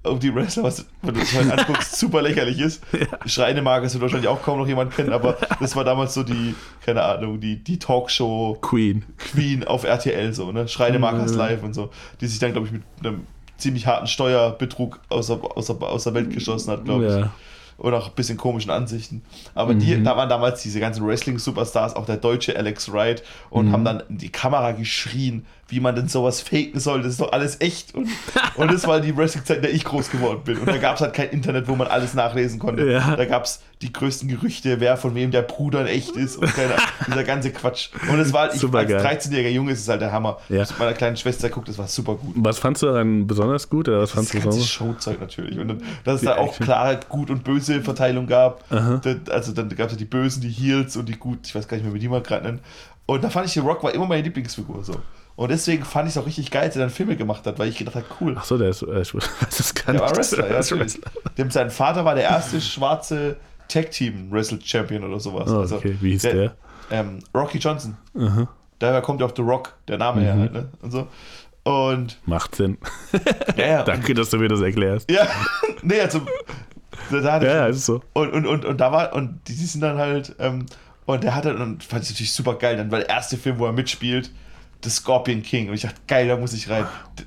Und 0.03 0.25
die 0.25 0.35
Wrestler, 0.35 0.65
was, 0.65 0.85
wenn 1.03 1.15
du 1.15 1.21
das 1.21 1.33
heute 1.33 1.57
anguckst, 1.57 1.97
super 1.99 2.23
lächerlich 2.23 2.59
ist. 2.59 2.83
Schreinemarkers 3.25 3.95
wird 3.95 4.03
wahrscheinlich 4.03 4.29
auch 4.29 4.43
kaum 4.43 4.59
noch 4.59 4.67
jemand 4.67 4.95
kennen, 4.95 5.13
aber 5.13 5.39
das 5.61 5.77
war 5.77 5.85
damals 5.85 6.13
so 6.15 6.25
die, 6.25 6.57
keine 6.85 7.03
Ahnung, 7.03 7.39
die, 7.39 7.63
die 7.63 7.79
Talkshow 7.79 8.59
Queen. 8.61 9.05
Queen 9.17 9.65
auf 9.65 9.85
RTL 9.85 10.33
so, 10.35 10.51
ne? 10.51 10.67
Schreinemarkers 10.67 11.33
Mhm. 11.33 11.39
live 11.39 11.63
und 11.63 11.75
so, 11.75 11.91
die 12.21 12.27
sich 12.27 12.41
dann, 12.41 12.51
glaube 12.51 12.67
ich, 12.67 12.73
mit 12.73 12.83
einem 13.01 13.27
ziemlich 13.63 13.87
harten 13.87 14.07
Steuerbetrug 14.07 14.99
aus 15.09 15.29
der, 15.29 15.39
aus 15.57 15.67
der, 15.67 15.83
aus 15.83 16.05
der 16.05 16.15
Welt 16.15 16.31
geschossen 16.31 16.71
hat, 16.73 16.85
glaube 16.85 17.07
ich. 17.07 17.13
Ja. 17.13 17.33
Und 17.79 17.95
auch 17.95 18.09
ein 18.09 18.15
bisschen 18.15 18.37
komischen 18.37 18.71
Ansichten. 18.71 19.23
Aber 19.55 19.75
die, 19.75 19.97
Mhm. 19.97 20.05
da 20.05 20.17
waren 20.17 20.29
damals 20.29 20.63
diese 20.63 20.79
ganzen 20.79 21.05
Wrestling-Superstars, 21.07 21.97
auch 21.97 22.05
der 22.07 22.19
deutsche 22.19 22.57
Alex 22.57 22.93
Wright, 22.93 23.23
und 23.51 23.69
Mhm. 23.69 23.73
haben 23.73 23.85
dann 23.85 24.03
in 24.09 24.19
die 24.19 24.29
Kamera 24.29 24.73
geschrien, 24.73 25.47
wie 25.69 25.81
man 25.81 25.97
denn 25.97 26.07
sowas 26.07 26.43
faken 26.43 26.79
soll. 26.79 27.03
Das 27.03 27.13
ist 27.13 27.21
doch 27.21 27.33
alles 27.33 27.61
echt. 27.61 27.95
Und, 27.95 28.09
und 28.57 28.71
das 28.71 28.87
war 28.87 29.01
die 29.01 29.17
Wrestling-Zeit, 29.17 29.57
in 29.57 29.63
der 29.63 29.73
ich 29.75 29.85
groß 29.85 30.11
geworden 30.11 30.43
bin. 30.45 30.59
Und 30.59 30.69
da 30.69 30.77
gab 30.77 30.97
es 30.97 31.01
halt 31.01 31.15
kein 31.15 31.31
Internet, 31.31 31.67
wo 31.67 31.75
man 31.75 31.89
alles 31.89 32.15
nachlesen 32.15 32.59
konnte. 32.61 32.89
Ja. 32.89 33.17
Da 33.17 33.25
gab 33.25 33.45
es 33.47 33.61
die 33.83 33.93
größten 33.93 34.29
Gerüchte, 34.29 34.81
wer 34.81 34.97
von 34.97 35.15
wem 35.15 35.31
der 35.33 35.43
Bruder 35.43 35.83
in 35.83 35.87
echt 35.89 36.17
ist 36.17 36.37
und 36.37 36.53
keine, 36.55 36.75
dieser 37.07 37.25
ganze 37.25 37.51
Quatsch. 37.53 37.91
Und 38.11 38.19
es 38.21 38.33
war 38.33 38.47
ich, 38.47 38.53
als 38.53 38.61
Supergeil. 38.61 39.05
13-jähriger 39.05 39.49
Junge 39.51 39.73
ist 39.73 39.81
es 39.81 39.89
halt 39.89 40.01
der 40.01 40.13
Hammer. 40.13 40.39
Ja. 40.49 40.57
Ich 40.63 40.63
hab 40.63 40.71
mit 40.71 40.79
meiner 40.79 40.93
kleinen 40.95 41.17
Schwester 41.17 41.49
geguckt, 41.49 41.69
das 41.69 41.77
war 41.79 41.89
super 41.89 42.15
gut. 42.15 42.33
Was 42.37 42.59
fandst 42.59 42.83
du 42.83 42.87
daran 42.87 43.27
besonders 43.27 43.69
gut? 43.69 43.89
Oder 43.89 43.99
was 44.01 44.11
Das 44.11 44.15
fandst 44.15 44.33
ganze 44.33 44.47
besonders? 44.49 44.69
Showzeug 44.71 45.21
natürlich. 45.21 45.59
Und 45.59 45.69
dann, 45.69 45.83
dass 46.05 46.15
es 46.15 46.21
Die 46.21 46.27
da 46.27 46.37
auch 46.37 46.57
klare 46.59 47.01
gut 47.09 47.29
und 47.31 47.45
böse 47.45 47.83
Verteilung 47.83 48.27
gab. 48.27 48.69
Dann- 48.71 49.03
Also 49.31 49.53
dann 49.53 49.69
gab 49.71 49.87
es 49.89 49.93
ja 49.93 49.99
die 49.99 50.05
Bösen, 50.05 50.41
die 50.43 50.49
Heels 50.51 50.97
und 50.97 51.09
die 51.09 51.17
gut, 51.19 51.41
ich 51.45 51.55
weiß 51.55 51.67
gar 51.69 51.77
nicht 51.77 51.85
mehr, 51.85 51.93
wie 51.95 51.99
die 51.99 52.09
mal 52.09 52.23
gerade 52.23 52.45
nennen. 52.45 52.61
Und 53.07 53.25
da 53.25 53.31
fand 53.31 53.47
ich, 53.47 53.53
The 53.53 53.61
Rock 53.61 53.83
war 53.83 53.93
immer 53.93 54.07
meine 54.07 54.23
Lieblingsfigur 54.23 54.85
so. 54.85 54.95
Und 55.35 55.51
deswegen 55.51 55.83
fand 55.85 56.09
ich 56.09 56.15
es 56.15 56.23
auch 56.23 56.27
richtig 56.27 56.51
geil, 56.51 56.67
dass 56.69 56.77
er 56.77 56.83
dann 56.83 56.91
Filme 56.91 57.17
gemacht 57.17 57.47
hat, 57.47 57.59
weil 57.59 57.69
ich 57.69 57.79
gedacht 57.79 57.97
habe, 57.97 58.05
cool. 58.21 58.37
Achso, 58.37 58.59
der 58.59 58.69
ist, 58.69 58.83
äh, 58.83 58.87
das 59.41 59.75
gar 59.75 59.85
Der 59.87 59.95
nicht. 59.95 60.03
war 60.03 60.17
Wrestler, 60.17 60.47
ja, 60.51 60.59
ist 60.59 60.71
natürlich. 60.71 61.01
Dem 61.39 61.51
sein 61.51 61.71
Vater 61.71 62.05
war 62.05 62.15
der 62.15 62.25
erste 62.25 62.61
schwarze 62.61 63.37
Tag-Team-Wrestle-Champion 63.73 65.05
oder 65.05 65.21
sowas. 65.21 65.51
Oh, 65.51 65.61
Also 65.61 65.77
okay, 65.77 65.97
wie 66.01 66.11
hieß 66.13 66.23
der? 66.23 66.55
Ähm, 66.91 67.19
Rocky 67.35 67.59
Johnson. 67.59 67.97
Aha. 68.19 68.49
Daher 68.79 69.01
kommt 69.01 69.21
ja 69.21 69.27
auch 69.27 69.33
The 69.35 69.43
Rock, 69.43 69.75
der 69.89 69.99
Name 69.99 70.21
her 70.23 70.35
Mhm. 70.35 70.41
halt, 70.41 70.53
ne? 70.53 70.69
Und 70.83 70.91
so. 70.91 71.07
Und 71.65 72.19
Macht 72.27 72.55
Sinn. 72.57 72.79
ja. 73.57 73.85
Danke, 73.85 74.15
dass 74.15 74.31
du 74.31 74.39
mir 74.39 74.49
das 74.49 74.61
erklärst. 74.61 75.11
Ja, 75.11 75.27
nee, 75.83 76.01
also. 76.01 76.21
Da 77.11 77.19
Ja, 77.41 77.43
ja, 77.43 77.67
ist 77.67 77.87
so. 77.87 78.03
Und, 78.15 78.33
und, 78.33 78.47
und, 78.47 78.65
und 78.65 78.81
da 78.81 78.91
war, 78.93 79.13
und 79.15 79.41
die, 79.49 79.55
die 79.55 79.65
sind 79.67 79.81
dann 79.81 79.99
halt, 79.99 80.35
ähm, 80.39 80.67
und 81.07 81.23
der 81.25 81.35
hat 81.35 81.45
dann, 81.45 81.61
und 81.61 81.85
fand 81.85 82.05
ich 82.05 82.11
natürlich 82.11 82.33
super 82.33 82.55
geil, 82.55 82.77
dann 82.77 82.91
war 82.91 82.99
der 83.01 83.09
erste 83.09 83.37
Film, 83.37 83.59
wo 83.59 83.67
er 83.67 83.73
mitspielt, 83.73 84.31
The 84.85 84.91
Scorpion 84.91 85.43
King. 85.43 85.69
Und 85.69 85.75
ich 85.75 85.83
dachte, 85.83 86.01
geil, 86.09 86.27
da 86.29 86.37
muss 86.37 86.53
ich 86.53 86.69
rein. 86.71 86.87
D- 87.19 87.25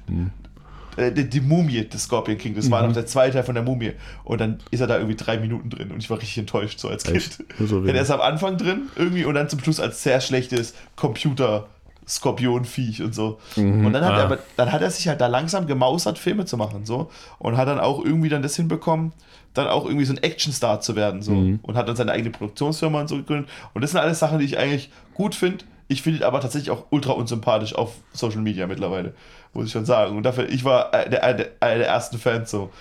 äh, 0.98 1.12
Die, 1.12 1.30
die 1.30 1.42
Mumie, 1.42 1.88
The 1.92 1.98
Scorpion 1.98 2.38
King, 2.38 2.56
das 2.56 2.70
war 2.72 2.86
noch 2.86 2.94
der 2.94 3.06
zweite 3.06 3.34
Teil 3.34 3.44
von 3.44 3.56
der 3.56 3.64
Mumie. 3.64 3.94
Und 4.24 4.42
dann 4.42 4.60
ist 4.72 4.80
er 4.82 4.88
da 4.88 4.98
irgendwie 4.98 5.16
drei 5.16 5.38
Minuten 5.38 5.70
drin 5.70 5.92
und 5.92 6.00
ich 6.00 6.10
war 6.10 6.18
richtig 6.18 6.38
enttäuscht, 6.38 6.80
so 6.80 6.90
als 6.90 7.04
Kind. 7.04 7.44
So 7.60 7.84
ja, 7.86 7.94
der 7.94 8.02
ist 8.02 8.12
am 8.12 8.22
Anfang 8.22 8.58
drin 8.58 8.84
irgendwie 8.96 9.26
und 9.26 9.36
dann 9.36 9.50
zum 9.50 9.60
Schluss 9.60 9.80
als 9.80 10.02
sehr 10.04 10.22
schlechtes 10.22 10.74
Computer. 10.96 11.68
Skorpionviech 12.08 13.02
und 13.02 13.16
so. 13.16 13.40
Und 13.56 13.92
dann 13.92 14.06
hat, 14.06 14.14
Ah. 14.14 14.18
er, 14.20 14.24
aber- 14.26 14.40
dann 14.58 14.72
hat 14.72 14.82
er 14.84 14.92
sich 14.92 15.08
halt 15.08 15.22
da 15.22 15.28
langsam 15.28 15.66
gemausert, 15.68 16.18
Filme 16.20 16.46
zu 16.46 16.56
machen. 16.56 16.86
so 16.86 17.10
Und 17.40 17.58
hat 17.58 17.68
dann 17.68 17.80
auch 17.80 18.04
irgendwie 18.06 18.30
dann 18.30 18.42
das 18.44 18.56
hinbekommen, 18.56 19.12
dann 19.56 19.68
auch 19.68 19.86
irgendwie 19.86 20.06
so 20.06 20.14
ein 20.14 20.22
Actionstar 20.24 20.82
zu 20.82 20.96
werden. 20.96 21.22
so 21.24 21.32
Und 21.32 21.76
hat 21.76 21.88
dann 21.90 21.96
seine 21.96 22.12
eigene 22.12 22.30
Produktionsfirma 22.30 23.02
und 23.02 23.08
so 23.08 23.18
gegründet. 23.18 23.50
Und 23.74 23.82
das 23.82 23.90
sind 23.92 24.00
alles 24.00 24.20
Sachen, 24.20 24.38
die 24.40 24.46
ich 24.46 24.58
eigentlich 24.58 24.92
gut 25.16 25.34
finde. 25.36 25.66
Ich 25.88 26.02
finde 26.02 26.20
ihn 26.20 26.24
aber 26.26 26.42
tatsächlich 26.42 26.72
auch 26.72 26.86
ultra 26.90 27.12
unsympathisch 27.14 27.76
auf 27.76 27.94
Social 28.12 28.42
Media 28.42 28.66
mittlerweile, 28.66 29.14
muss 29.56 29.66
ich 29.68 29.72
schon 29.72 29.86
sagen. 29.86 30.16
Und 30.18 30.24
dafür, 30.24 30.48
ich 30.50 30.64
war 30.64 30.94
äh, 30.94 31.10
der, 31.10 31.24
einer 31.24 31.38
der, 31.38 31.50
einer 31.60 31.78
der 31.80 31.88
ersten 31.88 32.18
Fans 32.18 32.52
so. 32.52 32.72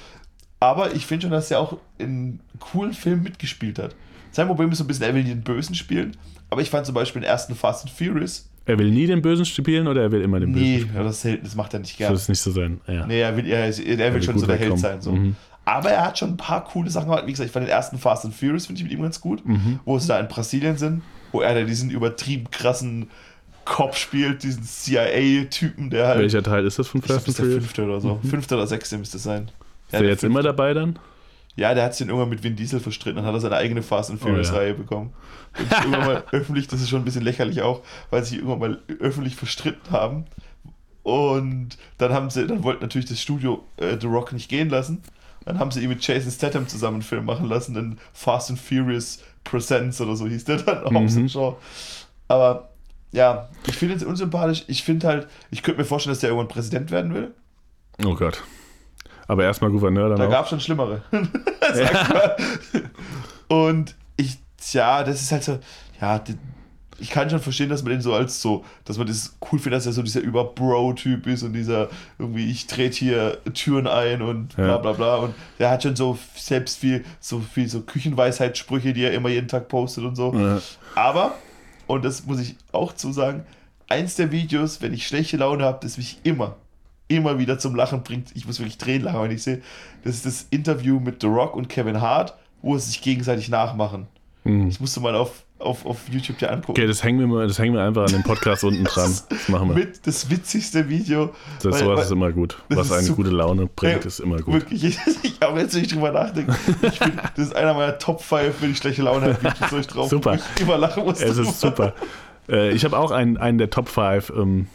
Aber 0.61 0.95
ich 0.95 1.07
finde 1.07 1.23
schon, 1.23 1.31
dass 1.33 1.51
er 1.51 1.61
auch 1.61 1.79
in 1.99 2.41
coolen 2.59 2.93
Filmen 2.93 3.23
mitgespielt 3.23 3.79
hat. 3.79 3.95
Sein 4.33 4.47
Problem 4.47 4.71
ist 4.73 4.79
so 4.79 4.85
ein 4.85 4.87
bisschen, 4.87 5.05
er 5.05 5.15
will 5.15 5.25
den 5.25 5.43
Bösen 5.43 5.75
spielen. 5.75 6.17
Aber 6.51 6.61
ich 6.63 6.71
fand 6.71 6.87
zum 6.87 6.95
Beispiel 6.95 7.23
den 7.23 7.29
ersten 7.29 7.55
Fast 7.55 7.85
and 7.85 7.91
Furious. 7.93 8.49
Er 8.67 8.79
will 8.79 8.91
nie 8.91 9.07
den 9.07 9.21
Bösen 9.21 9.45
spielen 9.45 9.87
oder 9.89 10.03
er 10.03 10.13
will 10.13 10.23
immer 10.23 10.41
den 10.41 10.53
Bösen 10.53 10.67
Nee, 10.67 10.81
spielen? 10.81 10.95
ja, 10.97 11.03
das, 11.03 11.23
das 11.43 11.55
macht 11.55 11.75
er 11.75 11.81
nicht 11.81 11.93
Das 11.93 11.99
gerne. 11.99 12.15
ist 12.17 12.29
nicht 12.29 12.41
so 12.41 12.51
sein. 12.51 12.81
Ja. 12.87 13.07
Nee, 13.07 13.21
er 13.21 13.37
will, 13.37 13.47
er, 13.47 13.65
er 13.67 13.77
will 13.77 14.15
will 14.15 14.23
schon 14.23 14.39
so 14.39 14.47
der 14.47 14.57
Held 14.57 14.79
sein. 14.79 15.01
So. 15.03 15.13
Mhm. 15.13 15.37
Aber 15.67 15.91
er 15.91 16.05
hat 16.05 16.19
schon 16.19 16.31
ein 16.31 16.37
paar 16.37 16.65
coole 16.65 16.91
Sachen 16.91 17.09
gemacht. 17.09 17.27
Wie 17.27 17.31
gesagt, 17.31 17.47
ich 17.49 17.53
fand 17.53 17.67
den 17.67 17.73
ersten 17.73 17.99
Fast 17.99 18.25
and 18.25 18.35
Furious, 18.35 18.67
finde 18.67 18.79
ich 18.81 18.85
mit 18.85 18.93
ihm 18.93 19.03
ganz 19.03 19.21
gut. 19.21 19.47
Mhm. 19.47 19.81
Wo 19.85 19.99
sie 19.99 20.09
da 20.09 20.19
in 20.19 20.29
Brasilien 20.29 20.77
sind, 20.79 21.03
wo 21.33 21.41
er 21.43 21.55
da 21.55 21.63
diesen 21.63 21.91
übertrieben 21.91 22.51
krassen 22.51 23.11
Cop 23.65 23.95
spielt, 23.97 24.43
diesen 24.43 24.63
CIA-Typen, 24.63 25.91
der 25.91 26.09
halt. 26.09 26.19
Welcher 26.21 26.43
Teil 26.43 26.67
ist 26.67 26.79
das 26.79 26.89
von 26.89 27.01
Fast 27.03 27.13
and 27.21 27.29
ist 27.29 27.37
Furious? 27.37 27.55
fünfte 27.57 27.83
oder 27.85 28.01
so. 28.01 28.21
Fünfte 28.29 28.55
oder 28.55 28.67
sechste 28.67 28.99
müsste 28.99 29.17
es 29.19 29.23
sein. 29.23 29.45
Ist 29.45 29.53
Ja, 29.93 29.99
der 29.99 30.01
der 30.01 30.09
jetzt 30.11 30.21
fünfte. 30.21 30.27
immer 30.27 30.43
dabei 30.43 30.75
dann? 30.75 30.99
Ja, 31.57 31.73
der 31.73 31.85
hat 31.85 31.95
sich 31.95 32.07
irgendwann 32.07 32.29
mit 32.29 32.43
Vin 32.43 32.57
Diesel 32.57 32.81
verstritten 32.81 33.21
und 33.21 33.27
hat 33.27 33.35
er 33.35 33.41
seine 33.41 33.57
eigene 33.57 33.83
Fast 33.83 34.11
and 34.11 34.21
Oh, 34.21 34.27
ja. 34.27 34.31
Furious-Reihe 34.33 34.75
bekommen. 34.75 35.13
Und 35.57 35.69
sich 35.69 35.79
irgendwann 35.79 36.01
mal 36.07 36.25
öffentlich, 36.33 36.67
das 36.67 36.81
ist 36.81 36.89
schon 36.89 37.03
ein 37.03 37.05
bisschen 37.05 37.23
lächerlich 37.23 37.63
auch, 37.63 37.83
weil 38.11 38.25
sie 38.25 38.37
irgendwann 38.39 38.59
mal 38.59 38.79
öffentlich 38.99 39.37
verstritten 39.37 39.93
haben. 39.93 40.25
Und 41.05 41.77
dann 41.99 42.13
haben 42.13 42.29
sie, 42.31 42.47
dann 42.47 42.65
wollten 42.65 42.83
natürlich 42.83 43.09
das 43.09 43.21
Studio 43.21 43.63
äh, 43.77 43.97
The 44.01 44.07
Rock 44.09 44.33
nicht 44.33 44.49
gehen 44.49 44.69
lassen. 44.69 45.03
Dann 45.45 45.59
haben 45.61 45.71
sie 45.71 45.81
ihn 45.83 45.91
mit 45.91 46.05
Jason 46.05 46.33
Statham 46.33 46.67
zusammen 46.67 46.97
einen 46.97 47.03
Film 47.03 47.25
machen 47.27 47.49
lassen, 47.49 47.75
dann 47.75 47.99
Fast 48.15 48.51
and 48.51 48.59
Furious 48.59 49.21
Presents 49.45 50.01
oder 50.01 50.17
so 50.17 50.27
hieß 50.27 50.45
der 50.47 50.57
dann 50.57 50.93
Mhm. 50.93 51.29
auch. 51.37 51.59
Aber 52.29 52.71
ja, 53.15 53.49
ich 53.67 53.77
finde 53.77 53.95
es 53.95 54.03
unsympathisch. 54.05 54.65
Ich 54.67 54.83
finde 54.83 55.07
halt, 55.07 55.29
ich 55.51 55.63
könnte 55.63 55.81
mir 55.81 55.87
vorstellen, 55.87 56.13
dass 56.13 56.21
der 56.21 56.31
irgendwann 56.31 56.49
Präsident 56.49 56.91
werden 56.91 57.15
will. 57.15 57.31
Oh 58.05 58.15
Gott. 58.15 58.43
Aber 59.29 59.45
erstmal 59.45 59.71
Gouverneur 59.71 60.09
dann 60.11 60.19
Da 60.19 60.27
gab 60.27 60.45
es 60.45 60.51
schon 60.51 60.61
Schlimmere. 60.61 61.03
Mal. 61.13 62.37
Und 63.49 63.95
ich, 64.17 64.39
tja, 64.59 65.05
das 65.05 65.23
ist 65.23 65.33
halt 65.33 65.45
so, 65.45 65.59
ja, 66.01 66.23
ich 66.99 67.11
kann 67.11 67.29
schon 67.31 67.41
verstehen, 67.41 67.69
dass 67.69 67.83
man 67.83 67.93
den 67.93 68.01
so 68.01 68.15
als 68.15 68.41
so, 68.41 68.65
dass 68.85 68.99
man 68.99 69.07
das 69.07 69.37
cool 69.51 69.59
findet, 69.59 69.79
dass 69.79 69.87
er 69.87 69.93
so 69.93 70.03
dieser 70.03 70.21
Über-Bro-Typ 70.21 71.27
ist 71.27 71.43
und 71.43 71.53
dieser 71.53 71.89
irgendwie, 72.19 72.51
ich 72.51 72.67
trete 72.67 72.97
hier 72.97 73.39
Türen 73.53 73.87
ein 73.87 74.23
und 74.23 74.55
bla 74.57 74.67
Ja. 74.67 74.79
bla 74.79 74.93
bla. 74.93 75.17
Und 75.17 75.35
der 75.59 75.71
hat 75.71 75.83
schon 75.83 75.97
so 75.97 76.19
selbst 76.37 76.79
viel, 76.79 77.05
so 77.21 77.41
viel 77.41 77.69
so 77.69 77.81
Küchenweisheitssprüche, 77.81 78.93
die 78.93 79.03
er 79.05 79.13
immer 79.13 79.29
jeden 79.29 79.49
Tag 79.49 79.69
postet 79.69 80.05
und 80.05 80.17
so. 80.17 80.33
Ja. 80.35 80.61
Aber, 80.95 81.35
und 81.87 82.05
das 82.05 82.27
muss 82.27 82.41
ich 82.41 82.57
auch 82.73 82.93
zu 82.95 83.13
sagen, 83.13 83.45
eins 83.89 84.17
der 84.17 84.33
Videos, 84.33 84.81
wenn 84.81 84.93
ich 84.93 85.07
schlechte 85.07 85.37
Laune 85.37 85.65
habe, 85.65 85.79
das 85.83 85.97
mich 85.97 86.19
immer, 86.23 86.57
immer 87.09 87.39
wieder 87.39 87.59
zum 87.59 87.75
Lachen 87.75 88.03
bringt. 88.03 88.35
Ich 88.35 88.47
muss 88.47 88.59
wirklich 88.59 88.79
Tränen 88.79 89.03
lachen, 89.03 89.23
wenn 89.23 89.31
ich 89.31 89.43
sehe. 89.43 89.63
Das 90.03 90.15
ist 90.15 90.27
das 90.27 90.47
Interview 90.51 91.01
mit 91.01 91.21
The 91.21 91.27
Rock 91.27 91.57
und 91.57 91.69
Kevin 91.69 92.01
Hart, 92.01 92.35
wo 92.63 92.77
sie 92.79 92.89
sich 92.89 93.03
gegenseitig 93.03 93.49
nachmachen. 93.49 94.07
Mhm. 94.45 94.69
Das 94.69 94.81
musst 94.81 94.97
du 94.97 95.01
mal 95.01 95.15
auf, 95.15 95.45
auf, 95.65 95.85
auf 95.87 95.99
YouTube 96.11 96.39
dir 96.39 96.51
angucken. 96.53 96.73
Okay, 96.73 96.87
das 96.87 97.03
hängen, 97.03 97.19
wir 97.21 97.27
mal, 97.27 97.47
das 97.49 97.59
hängen 97.59 97.75
wir 97.75 97.83
einfach 97.83 98.03
an 98.03 98.13
dem 98.13 98.23
Podcast 98.23 98.63
unten 98.65 98.85
dran. 98.85 99.13
Das 99.29 99.49
machen 99.49 99.69
wir. 99.71 99.75
Mit 99.77 100.07
das 100.07 100.31
witzigste 100.31 100.89
Video. 100.89 101.33
Das, 101.63 101.73
weil- 101.73 101.81
sowas 101.81 101.97
weil- 101.99 102.05
ist 102.05 102.11
immer 102.13 102.33
gut. 102.33 102.59
Was 102.69 102.93
eine 102.93 103.03
super. 103.03 103.17
gute 103.25 103.31
Laune 103.31 103.67
bringt, 103.75 104.05
ist 104.05 104.21
immer 104.21 104.37
gut. 104.39 104.55
Wirklich, 104.55 104.85
ich, 104.85 104.99
ich 105.23 105.43
auch 105.43 105.57
jetzt, 105.57 105.75
wenn 105.75 105.83
ich 105.83 105.89
drüber 105.93 106.13
nachdenke, 106.13 106.55
ich 106.83 106.99
bin, 106.99 107.13
das 107.37 107.47
ist 107.47 107.57
einer 107.57 107.75
meiner 107.75 107.99
Top 107.99 108.23
5, 108.23 108.61
wenn 108.61 108.71
ich 108.73 108.79
schlechte 108.79 109.03
Laune 109.03 109.35
habe, 109.35 109.43
Videos, 109.43 109.73
wo 109.73 109.77
ich 109.79 109.87
drauf 109.87 110.11
Super. 110.11 110.39
ich 110.57 110.63
immer 110.63 110.79
lachen 110.79 111.05
muss. 111.05 111.21
Es 111.21 111.39
ist 111.39 111.61
super. 111.61 111.95
Äh, 112.49 112.73
ich 112.73 112.85
habe 112.85 112.97
auch 112.99 113.11
einen, 113.11 113.37
einen 113.37 113.59
der 113.59 113.71
Top 113.71 113.89
5 113.89 114.31
ähm, 114.37 114.67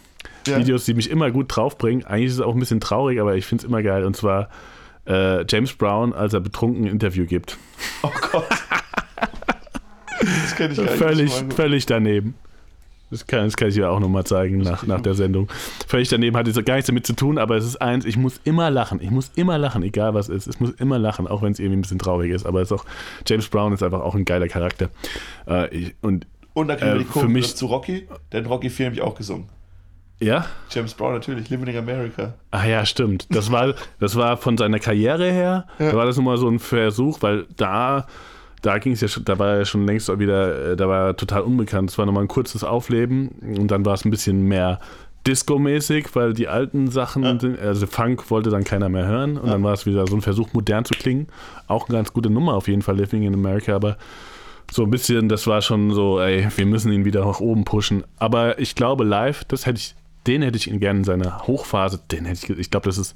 Ja. 0.46 0.58
Videos, 0.58 0.84
die 0.86 0.94
mich 0.94 1.08
immer 1.10 1.30
gut 1.30 1.54
draufbringen. 1.54 2.04
Eigentlich 2.04 2.26
ist 2.28 2.34
es 2.34 2.40
auch 2.40 2.54
ein 2.54 2.58
bisschen 2.60 2.80
traurig, 2.80 3.20
aber 3.20 3.36
ich 3.36 3.46
finde 3.46 3.62
es 3.62 3.68
immer 3.68 3.82
geil. 3.82 4.04
Und 4.04 4.16
zwar 4.16 4.48
äh, 5.06 5.44
James 5.48 5.72
Brown, 5.74 6.12
als 6.12 6.34
er 6.34 6.40
betrunken 6.40 6.84
ein 6.84 6.90
Interview 6.90 7.26
gibt. 7.26 7.58
Oh 8.02 8.10
Gott. 8.32 8.44
Das 10.20 10.56
kenne 10.56 10.72
ich 10.72 10.76
gar 11.00 11.14
nicht. 11.14 11.52
Völlig, 11.54 11.86
daneben. 11.86 12.34
Das 13.10 13.26
kann, 13.26 13.44
das 13.44 13.56
kann 13.56 13.68
ich 13.68 13.74
dir 13.74 13.90
auch 13.90 13.98
nochmal 13.98 14.22
zeigen 14.24 14.58
nach, 14.58 14.86
nach 14.86 15.00
der 15.00 15.14
Sendung. 15.14 15.48
Völlig 15.88 16.08
daneben 16.08 16.36
hat 16.36 16.46
es 16.46 16.64
gar 16.64 16.74
nichts 16.74 16.86
damit 16.86 17.06
zu 17.06 17.12
tun, 17.14 17.38
aber 17.38 17.56
es 17.56 17.64
ist 17.64 17.82
eins, 17.82 18.04
ich 18.04 18.16
muss 18.16 18.40
immer 18.44 18.70
lachen. 18.70 19.00
Ich 19.02 19.10
muss 19.10 19.32
immer 19.34 19.58
lachen, 19.58 19.82
egal 19.82 20.14
was 20.14 20.28
ist. 20.28 20.46
Es 20.46 20.60
muss 20.60 20.70
immer 20.72 20.96
lachen, 20.98 21.26
auch 21.26 21.42
wenn 21.42 21.50
es 21.50 21.58
irgendwie 21.58 21.78
ein 21.78 21.82
bisschen 21.82 21.98
traurig 21.98 22.30
ist. 22.30 22.46
Aber 22.46 22.60
es 22.62 22.70
ist 22.70 22.78
auch, 22.78 22.84
James 23.26 23.48
Brown 23.48 23.72
ist 23.72 23.82
einfach 23.82 24.00
auch 24.00 24.14
ein 24.14 24.24
geiler 24.24 24.46
Charakter. 24.46 24.90
Äh, 25.48 25.74
ich, 25.76 25.94
und 26.02 26.26
Und 26.54 26.68
da 26.68 26.76
kriegen 26.76 26.90
Äh, 26.90 26.94
wir 26.94 26.98
die 27.00 27.04
für 27.06 27.12
Kurve 27.12 27.28
mich- 27.28 27.56
zu 27.56 27.66
Rocky. 27.66 28.06
Denn 28.32 28.46
Rocky 28.46 28.70
4 28.70 28.86
habe 28.86 28.94
ich 28.96 29.02
auch 29.02 29.16
gesungen. 29.16 29.48
ja, 30.20 30.46
James 30.70 30.94
Brown 30.94 31.14
natürlich, 31.14 31.48
Living 31.50 31.66
in 31.66 31.78
America. 31.78 32.34
Ah 32.52 32.64
ja, 32.66 32.86
stimmt. 32.86 33.26
Das 33.34 33.50
war, 33.50 33.74
das 33.98 34.14
war 34.14 34.36
von 34.36 34.56
seiner 34.56 34.78
Karriere 34.78 35.32
her, 35.32 35.66
da 35.78 35.94
war 35.96 36.04
das 36.06 36.16
nochmal 36.16 36.36
so 36.36 36.46
ein 36.48 36.60
Versuch, 36.60 37.22
weil 37.22 37.46
da, 37.56 38.06
da 38.62 38.78
ging 38.78 38.92
es 38.92 39.00
ja 39.00 39.08
schon, 39.08 39.24
da 39.24 39.38
war 39.38 39.56
er 39.56 39.64
schon 39.64 39.86
längst 39.86 40.08
wieder, 40.18 40.72
äh, 40.72 40.76
da 40.76 40.88
war 40.88 41.06
er 41.08 41.16
total 41.16 41.42
unbekannt. 41.42 41.90
Es 41.90 41.98
war 41.98 42.06
nochmal 42.06 42.24
ein 42.24 42.28
kurzes 42.28 42.62
Aufleben 42.64 43.28
und 43.58 43.68
dann 43.70 43.84
war 43.86 43.94
es 43.94 44.04
ein 44.04 44.10
bisschen 44.10 44.42
mehr 44.42 44.80
Disco-mäßig, 45.26 46.08
weil 46.14 46.32
die 46.32 46.48
alten 46.48 46.90
Sachen, 46.90 47.22
Ja. 47.24 47.38
sind- 47.38 47.58
also 47.58 47.86
Funk 47.86 48.30
wollte 48.30 48.50
dann 48.50 48.64
keiner 48.64 48.88
mehr 48.88 49.06
hören 49.06 49.36
und 49.36 49.46
Ja. 49.46 49.52
dann 49.52 49.62
war 49.62 49.72
es 49.74 49.84
wieder 49.86 50.06
so 50.06 50.16
ein 50.16 50.22
Versuch, 50.22 50.52
modern 50.54 50.84
zu 50.84 50.94
klingen. 50.94 51.26
Auch 51.68 51.88
eine 51.88 51.98
ganz 51.98 52.12
gute 52.12 52.30
Nummer 52.30 52.54
auf 52.54 52.68
jeden 52.68 52.82
Fall, 52.82 52.96
Living 52.96 53.22
in 53.24 53.34
America, 53.34 53.74
aber 53.76 53.96
so 54.70 54.82
ein 54.84 54.90
bisschen, 54.90 55.28
das 55.28 55.46
war 55.46 55.60
schon 55.62 55.90
so, 55.92 56.20
ey, 56.20 56.46
wir 56.56 56.66
müssen 56.66 56.92
ihn 56.92 57.04
wieder 57.04 57.24
nach 57.24 57.40
oben 57.40 57.64
pushen. 57.64 58.04
Aber 58.18 58.58
ich 58.58 58.74
glaube, 58.74 59.04
live, 59.04 59.44
das 59.44 59.66
hätte 59.66 59.78
ich, 59.78 59.94
den 60.26 60.42
hätte 60.42 60.56
ich 60.56 60.70
ihn 60.70 60.80
gerne 60.80 61.00
in 61.00 61.04
seiner 61.04 61.46
Hochphase, 61.46 62.00
den 62.10 62.24
hätte 62.24 62.52
ich, 62.52 62.58
ich 62.58 62.70
glaube, 62.70 62.86
das 62.88 62.96
ist 62.98 63.14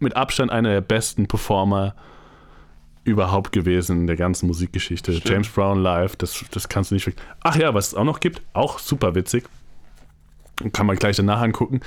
mit 0.00 0.16
Abstand 0.16 0.50
einer 0.50 0.70
der 0.70 0.80
besten 0.80 1.26
Performer 1.26 1.94
überhaupt 3.04 3.52
gewesen 3.52 4.00
in 4.00 4.06
der 4.06 4.16
ganzen 4.16 4.46
Musikgeschichte. 4.46 5.12
Stimmt. 5.12 5.28
James 5.30 5.48
Brown 5.48 5.82
live, 5.82 6.16
das, 6.16 6.44
das 6.50 6.68
kannst 6.68 6.90
du 6.90 6.94
nicht 6.94 7.06
weg. 7.06 7.16
Ach 7.42 7.56
ja, 7.56 7.74
was 7.74 7.88
es 7.88 7.94
auch 7.94 8.04
noch 8.04 8.20
gibt, 8.20 8.40
auch 8.54 8.78
super 8.78 9.14
witzig. 9.14 9.44
Kann 10.72 10.86
man 10.86 10.96
gleich 10.96 11.16
danach 11.16 11.40
angucken. 11.42 11.80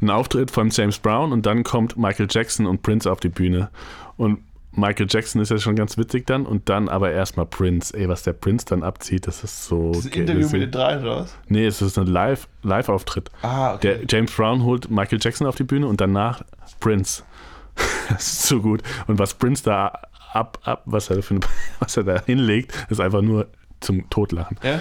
Ein 0.00 0.08
Auftritt 0.10 0.50
von 0.50 0.70
James 0.70 0.98
Brown 0.98 1.30
und 1.32 1.44
dann 1.44 1.62
kommt 1.62 1.96
Michael 1.98 2.26
Jackson 2.30 2.66
und 2.66 2.82
Prince 2.82 3.10
auf 3.10 3.20
die 3.20 3.28
Bühne. 3.28 3.68
Und 4.16 4.38
Michael 4.72 5.06
Jackson 5.08 5.40
ist 5.42 5.50
ja 5.50 5.58
schon 5.58 5.76
ganz 5.76 5.96
witzig 5.98 6.26
dann 6.26 6.46
und 6.46 6.68
dann 6.68 6.88
aber 6.88 7.12
erstmal 7.12 7.46
Prince. 7.46 7.94
Ey, 7.96 8.08
was 8.08 8.22
der 8.22 8.32
Prince 8.32 8.64
dann 8.66 8.82
abzieht, 8.82 9.26
das 9.26 9.44
ist 9.44 9.66
so. 9.66 9.92
Das 9.92 10.06
ist 10.06 10.14
ein. 10.14 10.22
Interview 10.22 10.48
mit 10.48 10.62
den 10.62 10.70
dreien, 10.70 11.02
oder 11.02 11.16
was? 11.20 11.36
Nee, 11.48 11.66
es 11.66 11.80
ist 11.82 11.98
ein 11.98 12.06
Live- 12.06 12.48
Live-Auftritt. 12.62 13.30
Ah, 13.42 13.76
Der 13.76 14.00
James 14.08 14.32
Brown 14.32 14.64
holt 14.64 14.90
Michael 14.90 15.18
Jackson 15.22 15.46
auf 15.46 15.54
die 15.56 15.62
Bühne 15.64 15.86
und 15.86 16.00
danach 16.00 16.42
Prince. 16.80 17.22
das 18.08 18.26
ist 18.26 18.42
so 18.44 18.60
gut. 18.62 18.82
Und 19.06 19.18
was 19.18 19.34
Prince 19.34 19.62
da 19.62 19.92
ab, 20.34 20.58
ab 20.64 20.82
was, 20.86 21.10
er 21.10 21.22
für, 21.22 21.38
was 21.80 21.96
er 21.96 22.04
da 22.04 22.22
hinlegt, 22.24 22.72
ist 22.90 23.00
einfach 23.00 23.22
nur 23.22 23.48
zum 23.80 24.08
Totlachen. 24.10 24.58
Ja? 24.62 24.80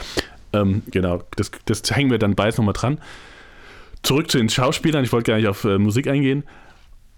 Ähm, 0.54 0.84
genau, 0.92 1.24
das, 1.36 1.52
das 1.66 1.82
hängen 1.92 2.12
wir 2.12 2.20
dann 2.20 2.36
beides 2.36 2.58
nochmal 2.58 2.74
dran. 2.74 3.00
Zurück 4.04 4.30
zu 4.30 4.38
den 4.38 4.50
Schauspielern. 4.50 5.04
Ich 5.04 5.12
wollte 5.12 5.32
gar 5.32 5.38
nicht 5.38 5.48
auf 5.48 5.64
äh, 5.64 5.78
Musik 5.78 6.08
eingehen. 6.08 6.44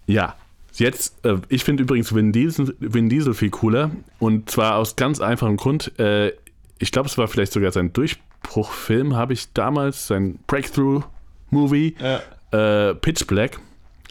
Ja, 0.07 0.35
jetzt, 0.73 1.25
äh, 1.25 1.37
ich 1.49 1.63
finde 1.63 1.83
übrigens 1.83 2.13
Vin 2.13 2.31
Diesel, 2.31 2.75
Vin 2.79 3.09
Diesel 3.09 3.33
viel 3.33 3.49
cooler. 3.49 3.91
Und 4.19 4.49
zwar 4.51 4.75
aus 4.75 4.95
ganz 4.95 5.19
einfachem 5.19 5.57
Grund. 5.57 5.97
Äh, 5.99 6.31
ich 6.77 6.91
glaube, 6.91 7.07
es 7.09 7.17
war 7.17 7.27
vielleicht 7.27 7.53
sogar 7.53 7.71
sein 7.71 7.91
Durchbruchfilm, 7.93 9.15
habe 9.15 9.33
ich 9.33 9.51
damals, 9.53 10.07
sein 10.07 10.39
Breakthrough-Movie, 10.47 11.95
Ja. 11.99 12.89
äh, 12.89 12.95
Pitch 12.95 13.25
Black, 13.27 13.59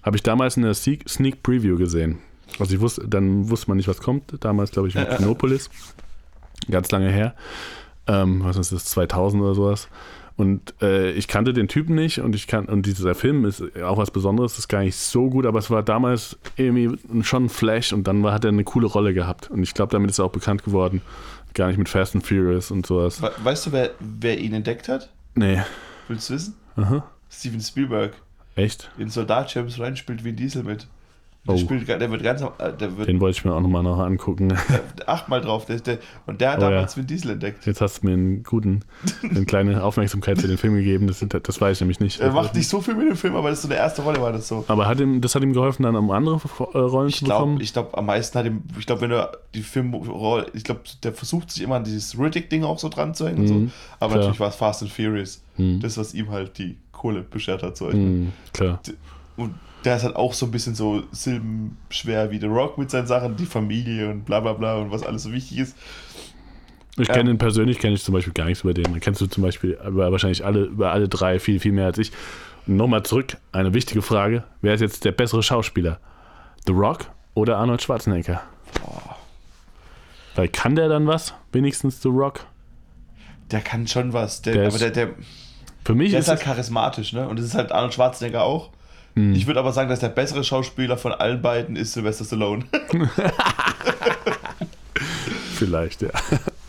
habe 0.03 0.17
ich 0.17 0.23
damals 0.23 0.57
in 0.57 0.63
der 0.65 0.75
Sneak, 0.75 1.09
Sneak 1.09 1.43
Preview 1.43 1.77
gesehen. 1.77 2.19
Also 2.61 2.75
ich 2.75 2.81
wusste, 2.81 3.07
dann 3.09 3.49
wusste 3.51 3.69
man 3.69 3.77
nicht, 3.77 3.89
was 3.89 4.01
kommt. 4.01 4.35
Damals, 4.41 4.71
glaube 4.71 4.89
ich, 4.89 4.95
mit 4.95 5.05
Ja, 5.05 5.11
ja. 5.13 5.17
Kinopolis. 5.17 5.71
Ganz 6.71 6.91
lange 6.91 7.11
her. 7.11 7.35
Ähm, 8.07 8.43
was 8.45 8.57
ist 8.57 8.73
das, 8.73 8.85
2000 8.87 9.43
oder 9.43 9.55
sowas. 9.55 9.89
Und 10.37 10.75
äh, 10.83 11.13
ich 11.13 11.29
kannte 11.29 11.53
den 11.53 11.69
Typen 11.69 11.95
nicht 11.95 12.19
und 12.19 12.35
ich 12.35 12.49
kann 12.49 12.67
und 12.67 12.87
dieser 12.87 13.15
Film 13.15 13.45
ist 13.45 13.63
auch 13.83 13.99
was 13.99 14.11
Besonderes, 14.11 14.59
ist 14.59 14.67
gar 14.67 14.81
nicht 14.81 14.97
so 14.97 15.31
gut, 15.31 15.47
aber 15.47 15.61
es 15.61 15.71
war 15.71 15.85
damals 15.85 16.37
irgendwie 16.57 16.99
schon 17.23 17.45
ein 17.45 17.49
Flash 17.49 17.93
und 17.93 18.09
dann 18.09 18.25
war, 18.25 18.33
hat 18.33 18.45
er 18.45 18.49
eine 18.49 18.65
coole 18.65 18.89
Rolle 18.89 19.15
gehabt. 19.15 19.49
Und 19.51 19.63
ich 19.63 19.75
glaube, 19.75 19.93
damit 19.93 20.11
ist 20.11 20.19
er 20.19 20.25
auch 20.25 20.33
bekannt 20.33 20.65
geworden. 20.65 21.03
Gar 21.55 21.69
nicht 21.69 21.79
mit 21.79 21.89
Fast 21.89 22.17
and 22.17 22.27
Furious 22.27 22.73
und 22.73 22.85
sowas. 22.85 23.23
We 23.23 23.31
weißt 23.45 23.67
du, 23.67 23.73
wer, 23.73 23.91
wer 24.01 24.39
ihn 24.41 24.55
entdeckt 24.55 24.89
hat? 24.89 25.09
Nee. 25.37 25.63
Willst 26.09 26.29
du 26.31 26.35
wissen? 26.35 26.55
Aha. 26.77 27.09
Steven 27.31 27.61
Spielberg. 27.61 28.15
Echt? 28.57 28.91
In 28.99 29.11
Soldat 29.11 29.55
James 29.55 29.79
Ryan 29.79 29.97
spielt 29.97 30.25
Vin 30.25 30.35
Diesel 30.35 30.65
mit. 30.65 30.89
Der, 31.47 31.55
Oh. 31.55 31.59
spielt, 31.59 31.87
der 31.87 32.11
wird 32.11 32.23
ganz, 32.23 32.41
äh, 32.41 32.73
der 32.73 32.97
wird 32.97 33.07
Den 33.07 33.21
wollte 33.21 33.37
ich 33.39 33.45
mir 33.45 33.53
auch 33.55 33.61
nochmal 33.61 33.83
noch 33.83 33.99
angucken. 33.99 34.57
achtmal 35.07 35.43
drauf. 35.43 35.67
Der, 35.67 35.79
der, 35.79 35.99
und 36.27 36.41
der 36.41 36.53
hat 36.53 36.59
Oh 36.61 36.63
ja. 36.63 36.71
damals 36.71 36.97
Vin 36.97 37.07
Diesel 37.07 37.33
entdeckt. 37.33 37.67
Jetzt 37.67 37.83
hast 37.83 38.03
du 38.03 38.07
mir 38.07 38.15
einen 38.15 38.43
guten, 38.43 38.81
eine 39.23 39.45
kleine 39.45 39.83
Aufmerksamkeit 39.85 40.41
für 40.41 40.49
den 40.49 40.57
Film 40.57 40.75
gegeben. 40.75 41.07
Das, 41.07 41.23
das 41.29 41.61
weiß 41.61 41.77
ich 41.77 41.81
nämlich 41.83 42.01
nicht. 42.01 42.19
Er 42.21 42.33
macht 42.33 42.55
nicht 42.55 42.67
so 42.67 42.81
viel 42.81 42.95
mit 42.95 43.09
dem 43.09 43.17
Film, 43.17 43.37
aber 43.37 43.51
das 43.51 43.59
ist 43.59 43.63
so 43.65 43.69
eine 43.69 43.77
erste 43.77 44.01
Rolle, 44.03 44.23
war 44.23 44.33
das 44.33 44.49
so. 44.49 44.65
Aber 44.69 44.87
hat 44.87 45.01
ihm, 45.01 45.21
das 45.21 45.35
hat 45.35 45.43
ihm 45.43 45.53
geholfen, 45.53 45.83
dann 45.83 45.97
um 45.97 46.11
andere 46.11 46.37
äh, 46.73 46.79
Rollen 46.79 47.09
Ich 47.09 47.19
zu 47.19 47.27
glaube, 47.27 47.43
bekommen? 47.45 47.61
ich 47.61 47.73
glaube, 47.75 47.99
am 47.99 48.07
meisten 48.07 48.39
hat 48.39 48.47
ihm, 48.47 48.63
ich 48.79 48.87
glaube, 48.87 49.03
wenn 49.03 49.11
er 49.11 49.33
die 49.55 49.63
Filmrolle, 49.63 50.47
ich 50.55 50.65
glaube, 50.65 50.81
der 51.03 51.13
versucht 51.13 51.51
sich 51.51 51.63
immer 51.63 51.75
an 51.77 51.85
dieses 51.85 52.19
Riddick-Ding 52.19 52.65
auch 52.65 52.79
so 52.79 52.89
dran 52.89 53.15
zu 53.15 53.27
hängen 53.29 53.41
und 53.41 53.45
Mhm, 53.45 53.67
so. 53.69 53.73
Aber 54.01 54.13
klar. 54.13 54.19
natürlich 54.21 54.41
war 54.41 54.49
es 54.49 54.57
Fast 54.57 54.81
and 54.83 54.91
Furious. 54.91 55.43
Mhm. 55.59 55.81
Das, 55.81 55.99
was 55.99 56.15
ihm 56.15 56.31
halt 56.31 56.57
die 56.57 56.79
Kohle 56.91 57.21
beschert 57.21 57.63
hat, 57.63 57.77
so. 57.77 57.85
Beispiel. 57.85 58.03
Hm, 58.03 58.33
klar. 58.55 58.81
Und 59.37 59.55
der 59.85 59.97
ist 59.97 60.05
halt 60.05 60.17
auch 60.17 60.33
so 60.33 60.47
ein 60.47 60.51
bisschen 60.53 60.75
so 60.75 61.03
silbenschwer 61.13 62.31
wie 62.31 62.39
The 62.41 62.47
Rock 62.47 62.79
mit 62.79 62.91
seinen 62.91 63.07
Sachen, 63.07 63.37
die 63.37 63.47
Familie 63.47 64.11
und 64.11 64.25
bla 64.25 64.41
bla 64.41 64.53
bla 64.55 64.77
und 64.77 64.91
was 64.91 65.03
alles 65.03 65.23
so 65.25 65.33
wichtig 65.33 65.59
ist. 65.59 65.77
Ich 66.97 67.09
Ja. 67.09 67.15
kenne 67.15 67.31
ihn 67.31 67.39
persönlich, 67.39 67.79
kenne 67.81 67.95
ich 67.95 68.05
zum 68.05 68.15
Beispiel 68.15 68.33
gar 68.33 68.47
nichts 68.47 68.63
über 68.63 68.73
den. 68.73 68.85
Dann 68.85 69.01
kennst 69.01 69.21
du 69.21 69.27
zum 69.27 69.43
Beispiel 69.43 69.79
über 69.87 70.13
wahrscheinlich 70.13 70.45
alle, 70.45 70.61
über 70.65 70.93
alle 70.93 71.09
drei 71.09 71.39
viel, 71.41 71.59
viel 71.61 71.73
mehr 71.73 71.87
als 71.87 71.99
ich. 71.99 72.13
Und 72.67 72.77
nochmal 72.77 73.03
zurück, 73.03 73.37
eine 73.53 73.75
wichtige 73.75 74.01
Frage. 74.01 74.45
Wer 74.63 74.75
ist 74.75 74.81
jetzt 74.81 75.05
der 75.05 75.13
bessere 75.13 75.43
Schauspieler? 75.43 75.99
The 76.67 76.73
Rock 76.73 77.07
oder 77.35 77.57
Arnold 77.59 77.83
Schwarzenegger? 77.83 78.41
Weil 80.35 80.49
kann 80.49 80.75
der 80.77 80.89
dann 80.89 81.07
was? 81.07 81.35
Wenigstens 81.53 82.01
The 82.03 82.09
Rock? 82.09 82.47
Der 83.51 83.61
kann 83.61 83.87
schon 83.87 84.13
was. 84.13 84.43
Der, 84.43 84.55
Der 84.55 84.63
aber 84.67 84.75
ist- 84.75 84.81
der, 84.81 84.91
der, 84.91 85.11
Für 85.85 85.95
mich 85.95 86.11
der 86.13 86.21
ist 86.21 86.27
ist 86.27 86.31
halt 86.31 86.41
charismatisch, 86.41 87.13
ne? 87.13 87.29
Und 87.29 87.39
das 87.39 87.47
ist 87.47 87.55
halt 87.55 87.71
Arnold 87.73 87.93
Schwarzenegger 87.95 88.43
auch. 88.45 88.71
Hm. 89.17 89.35
Ich 89.35 89.47
würde 89.47 89.61
aber 89.61 89.73
sagen, 89.73 89.89
dass 89.89 90.01
der 90.01 90.09
bessere 90.09 90.43
Schauspieler 90.45 90.97
von 90.97 91.13
allen 91.13 91.41
beiden 91.43 91.77
ist 91.77 91.93
Sylvester 91.93 92.25
Stallone. 92.25 92.65
vielleicht, 95.55 96.03
ja. 96.03 96.11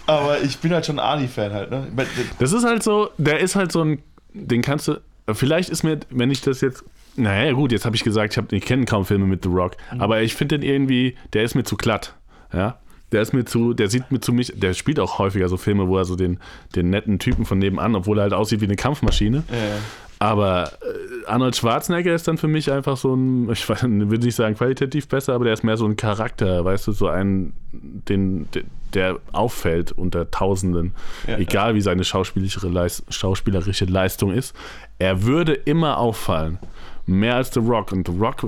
aber 0.05 0.41
ich 0.41 0.57
bin 0.59 0.73
halt 0.73 0.85
schon 0.85 0.99
ein 0.99 1.05
Arnie-Fan 1.05 1.53
halt, 1.53 1.71
ne? 1.71 1.87
Das 2.39 2.51
ist 2.53 2.63
halt 2.63 2.83
so, 2.83 3.09
der 3.17 3.39
ist 3.39 3.55
halt 3.55 3.71
so 3.71 3.83
ein, 3.83 4.01
den 4.33 4.61
kannst 4.61 4.87
du, 4.87 5.01
vielleicht 5.33 5.69
ist 5.69 5.83
mir, 5.83 5.99
wenn 6.09 6.31
ich 6.31 6.41
das 6.41 6.61
jetzt, 6.61 6.83
naja 7.15 7.51
gut, 7.53 7.71
jetzt 7.71 7.85
habe 7.85 7.95
ich 7.95 8.03
gesagt, 8.03 8.33
ich, 8.33 8.37
hab- 8.37 8.51
ich 8.51 8.65
kenne 8.65 8.85
kaum 8.85 9.05
Filme 9.05 9.25
mit 9.25 9.43
The 9.43 9.49
Rock, 9.49 9.77
aber 9.97 10.21
ich 10.21 10.35
finde 10.35 10.59
den 10.59 10.69
irgendwie, 10.69 11.15
der 11.33 11.43
ist 11.43 11.55
mir 11.55 11.63
zu 11.63 11.77
glatt, 11.77 12.15
ja. 12.53 12.77
Der 13.11 13.21
ist 13.21 13.33
mir 13.33 13.45
zu, 13.45 13.73
der 13.73 13.87
sieht 13.87 14.11
mir 14.11 14.19
zu 14.19 14.33
mich, 14.33 14.51
der 14.55 14.73
spielt 14.73 14.99
auch 14.99 15.19
häufiger 15.19 15.47
so 15.47 15.57
Filme, 15.57 15.87
wo 15.87 15.95
er 15.95 16.05
so 16.05 16.15
den, 16.15 16.39
den 16.75 16.89
netten 16.89 17.19
Typen 17.19 17.45
von 17.45 17.59
nebenan, 17.59 17.95
obwohl 17.95 18.17
er 18.17 18.23
halt 18.23 18.33
aussieht 18.33 18.61
wie 18.61 18.65
eine 18.65 18.75
Kampfmaschine. 18.75 19.43
äh, 19.51 20.04
Aber 20.19 20.71
äh, 20.81 21.27
Arnold 21.27 21.55
Schwarzenegger 21.55 22.13
ist 22.13 22.27
dann 22.27 22.37
für 22.37 22.47
mich 22.47 22.71
einfach 22.71 22.97
so 22.97 23.13
ein, 23.15 23.49
ich 23.51 23.67
weiß, 23.67 23.83
würde 23.83 24.25
nicht 24.25 24.35
sagen 24.35 24.55
qualitativ 24.55 25.07
besser, 25.07 25.33
aber 25.33 25.45
der 25.45 25.53
ist 25.53 25.63
mehr 25.63 25.77
so 25.77 25.85
ein 25.85 25.95
Charakter, 25.95 26.63
weißt 26.63 26.87
du, 26.87 26.91
so 26.93 27.07
ein, 27.07 27.53
den, 27.71 28.47
der, 28.93 29.19
auffällt 29.33 29.91
unter 29.91 30.31
Tausenden, 30.31 30.93
Ja, 31.27 31.37
egal 31.37 31.75
wie 31.75 31.81
seine 31.81 32.03
schauspielerische 32.05 33.85
Leistung 33.85 34.31
ist. 34.31 34.55
Er 34.99 35.23
würde 35.23 35.53
immer 35.53 35.97
auffallen. 35.97 36.59
Mehr 37.07 37.35
als 37.35 37.53
The 37.53 37.59
Rock. 37.59 37.91
Und 37.91 38.07
The 38.07 38.13
Rock 38.17 38.47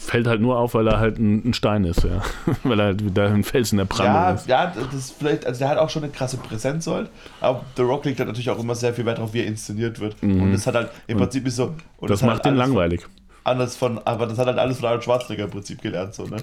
fällt 0.00 0.26
halt 0.26 0.40
nur 0.40 0.58
auf, 0.58 0.74
weil 0.74 0.86
er 0.88 0.98
halt 0.98 1.18
ein, 1.18 1.50
ein 1.50 1.52
Stein 1.54 1.84
ist, 1.84 2.04
ja. 2.04 2.22
weil 2.62 2.80
er 2.80 2.86
halt 2.86 3.02
da 3.14 3.26
ein 3.26 3.44
Fels 3.44 3.72
in 3.72 3.78
der 3.78 3.84
Brandung 3.84 4.14
Ja, 4.14 4.30
ist. 4.30 4.46
ja, 4.48 4.66
das 4.74 4.94
ist 4.94 5.14
vielleicht, 5.18 5.46
also 5.46 5.58
der 5.58 5.68
hat 5.68 5.78
auch 5.78 5.90
schon 5.90 6.04
eine 6.04 6.12
krasse 6.12 6.38
Präsenz 6.38 6.86
halt, 6.86 7.10
aber 7.40 7.64
The 7.76 7.82
Rock 7.82 8.06
legt 8.06 8.18
halt 8.18 8.28
natürlich 8.28 8.48
auch 8.48 8.58
immer 8.58 8.74
sehr 8.74 8.94
viel 8.94 9.04
Wert 9.04 9.18
darauf, 9.18 9.34
wie 9.34 9.40
er 9.40 9.46
inszeniert 9.46 10.00
wird. 10.00 10.16
Und 10.22 10.52
das 10.52 10.66
hat 10.66 10.74
halt 10.74 10.90
im 11.06 11.18
Prinzip 11.18 11.46
ist 11.46 11.56
so. 11.56 11.74
Mhm. 12.00 12.06
Das 12.06 12.22
macht 12.22 12.44
halt 12.44 12.46
ihn 12.46 12.48
alles 12.60 12.68
langweilig. 12.68 13.06
Anders 13.44 13.76
von, 13.76 13.98
aber 14.04 14.26
das 14.26 14.38
hat 14.38 14.46
halt 14.46 14.58
alles 14.58 14.78
von 14.78 14.86
Arnold 14.86 15.04
Schwarzenegger 15.04 15.44
im 15.44 15.50
Prinzip 15.50 15.80
gelernt, 15.82 16.14
so, 16.14 16.24
ne? 16.26 16.36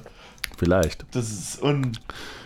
Vielleicht. 0.58 1.06
Das 1.12 1.30
ist, 1.30 1.62
und 1.62 2.00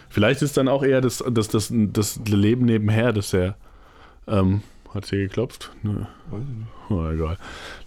Vielleicht 0.09 0.41
ist 0.41 0.57
dann 0.57 0.67
auch 0.67 0.83
eher 0.83 1.01
das, 1.01 1.23
das, 1.29 1.49
das, 1.49 1.71
das 1.71 2.19
Leben 2.25 2.65
nebenher, 2.65 3.13
dass 3.13 3.31
er. 3.33 3.55
Ähm, 4.27 4.61
hat 4.93 5.05
hier 5.07 5.19
geklopft? 5.19 5.71
Nö. 5.83 6.03
Oh, 6.89 7.07
egal. 7.09 7.37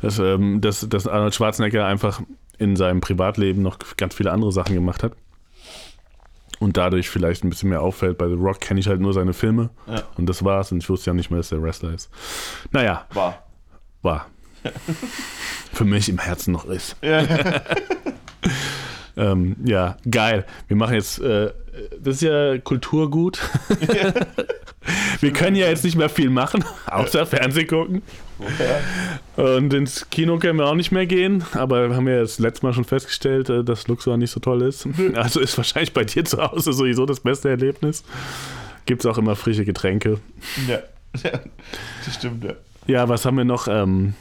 Dass, 0.00 0.18
ähm, 0.18 0.60
dass, 0.60 0.88
dass 0.88 1.06
Arnold 1.06 1.34
Schwarzenegger 1.34 1.86
einfach 1.86 2.22
in 2.58 2.76
seinem 2.76 3.00
Privatleben 3.00 3.62
noch 3.62 3.78
ganz 3.96 4.14
viele 4.14 4.32
andere 4.32 4.52
Sachen 4.52 4.74
gemacht 4.74 5.02
hat. 5.02 5.12
Und 6.60 6.76
dadurch 6.76 7.10
vielleicht 7.10 7.42
ein 7.42 7.50
bisschen 7.50 7.70
mehr 7.70 7.82
auffällt. 7.82 8.18
Bei 8.18 8.28
The 8.28 8.34
Rock 8.34 8.60
kenne 8.60 8.78
ich 8.78 8.86
halt 8.86 9.00
nur 9.00 9.12
seine 9.12 9.32
Filme. 9.32 9.70
Ja. 9.88 10.04
Und 10.16 10.26
das 10.26 10.44
war's. 10.44 10.70
Und 10.70 10.78
ich 10.82 10.88
wusste 10.88 11.10
ja 11.10 11.14
nicht 11.14 11.30
mehr, 11.30 11.38
dass 11.38 11.48
der 11.48 11.60
Wrestler 11.60 11.92
ist. 11.92 12.08
Naja, 12.70 13.06
war. 13.14 13.46
war. 14.02 14.26
Für 15.72 15.84
mich 15.84 16.08
im 16.08 16.18
Herzen 16.18 16.52
noch 16.52 16.66
ist. 16.66 16.96
Ja, 17.02 17.24
Ähm, 19.16 19.56
ja, 19.64 19.96
geil. 20.10 20.46
Wir 20.68 20.76
machen 20.76 20.94
jetzt, 20.94 21.20
äh, 21.20 21.52
das 22.00 22.16
ist 22.16 22.22
ja 22.22 22.58
Kulturgut. 22.58 23.40
Wir 25.20 25.32
können 25.32 25.56
ja 25.56 25.68
jetzt 25.68 25.84
nicht 25.84 25.96
mehr 25.96 26.08
viel 26.08 26.30
machen, 26.30 26.64
außer 26.86 27.26
Fernsehen 27.26 27.68
gucken. 27.68 28.02
Und 29.36 29.72
ins 29.72 30.10
Kino 30.10 30.38
können 30.38 30.58
wir 30.58 30.66
auch 30.66 30.74
nicht 30.74 30.90
mehr 30.90 31.06
gehen, 31.06 31.44
aber 31.52 31.88
wir 31.88 31.96
haben 31.96 32.08
ja 32.08 32.20
das 32.20 32.38
letzte 32.38 32.66
Mal 32.66 32.72
schon 32.72 32.84
festgestellt, 32.84 33.48
äh, 33.48 33.62
dass 33.62 33.86
Luxor 33.86 34.16
nicht 34.16 34.30
so 34.30 34.40
toll 34.40 34.62
ist. 34.62 34.88
Also 35.14 35.40
ist 35.40 35.56
wahrscheinlich 35.56 35.92
bei 35.92 36.04
dir 36.04 36.24
zu 36.24 36.38
Hause 36.38 36.72
sowieso 36.72 37.06
das 37.06 37.20
beste 37.20 37.48
Erlebnis. 37.48 38.02
Gibt 38.86 39.04
es 39.04 39.10
auch 39.10 39.18
immer 39.18 39.36
frische 39.36 39.64
Getränke. 39.64 40.18
ja. 40.68 40.78
ja. 41.22 41.30
Das 42.04 42.14
stimmt, 42.14 42.44
ja. 42.44 42.54
Ja, 42.86 43.08
was 43.08 43.24
haben 43.24 43.36
wir 43.36 43.44
noch? 43.44 43.68
Ähm, 43.68 44.14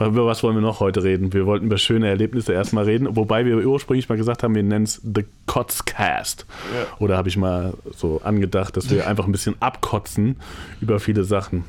über 0.00 0.26
was 0.26 0.42
wollen 0.42 0.54
wir 0.54 0.62
noch 0.62 0.80
heute 0.80 1.02
reden? 1.02 1.32
Wir 1.32 1.46
wollten 1.46 1.66
über 1.66 1.78
schöne 1.78 2.08
Erlebnisse 2.08 2.52
erstmal 2.52 2.84
reden, 2.84 3.16
wobei 3.16 3.46
wir 3.46 3.56
ursprünglich 3.66 4.08
mal 4.08 4.16
gesagt 4.16 4.42
haben, 4.42 4.54
wir 4.54 4.62
nennen 4.62 4.84
es 4.84 5.00
The 5.02 5.24
Kotzcast. 5.46 6.44
Ja. 6.74 6.96
Oder 6.98 7.16
habe 7.16 7.28
ich 7.28 7.36
mal 7.36 7.74
so 7.94 8.20
angedacht, 8.22 8.76
dass 8.76 8.90
wir 8.90 9.06
einfach 9.08 9.24
ein 9.26 9.32
bisschen 9.32 9.56
abkotzen 9.60 10.36
über 10.80 11.00
viele 11.00 11.24
Sachen. 11.24 11.64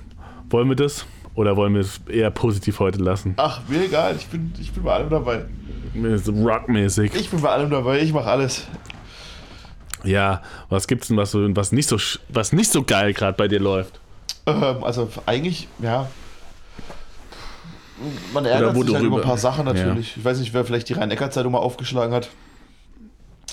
Wollen 0.49 0.67
wir 0.67 0.75
das? 0.75 1.05
Oder 1.35 1.55
wollen 1.55 1.73
wir 1.73 1.81
es 1.81 2.01
eher 2.09 2.31
positiv 2.31 2.79
heute 2.79 2.99
lassen? 2.99 3.35
Ach, 3.37 3.61
mir 3.67 3.83
egal, 3.83 4.15
ich 4.17 4.27
bin, 4.27 4.53
ich 4.59 4.71
bin 4.71 4.83
bei 4.83 4.93
allem 4.93 5.09
dabei. 5.09 5.45
Rockmäßig. 5.95 7.13
Ich 7.15 7.29
bin 7.29 7.41
bei 7.41 7.49
allem 7.49 7.69
dabei, 7.69 8.01
ich 8.01 8.11
mache 8.11 8.29
alles. 8.29 8.67
Ja, 10.03 10.41
was 10.69 10.87
gibt's 10.87 11.07
denn, 11.07 11.17
was, 11.17 11.33
was, 11.33 11.71
nicht, 11.71 11.87
so, 11.87 11.97
was 12.29 12.53
nicht 12.53 12.71
so 12.71 12.83
geil 12.83 13.13
gerade 13.13 13.37
bei 13.37 13.47
dir 13.47 13.59
läuft? 13.59 13.99
Ähm, 14.45 14.83
also 14.83 15.09
eigentlich, 15.25 15.67
ja. 15.79 16.07
Man 18.33 18.45
ärgert 18.45 18.75
sich 18.75 18.93
halt 18.93 19.03
über 19.03 19.17
ein 19.17 19.23
paar 19.23 19.37
Sachen 19.37 19.65
natürlich. 19.65 20.15
Ich 20.17 20.23
weiß 20.23 20.39
nicht, 20.39 20.53
wer 20.53 20.65
vielleicht 20.65 20.89
die 20.89 20.93
Rhein-Neckar-Zeitung 20.93 21.51
mal 21.51 21.59
aufgeschlagen 21.59 22.13
hat. 22.13 22.29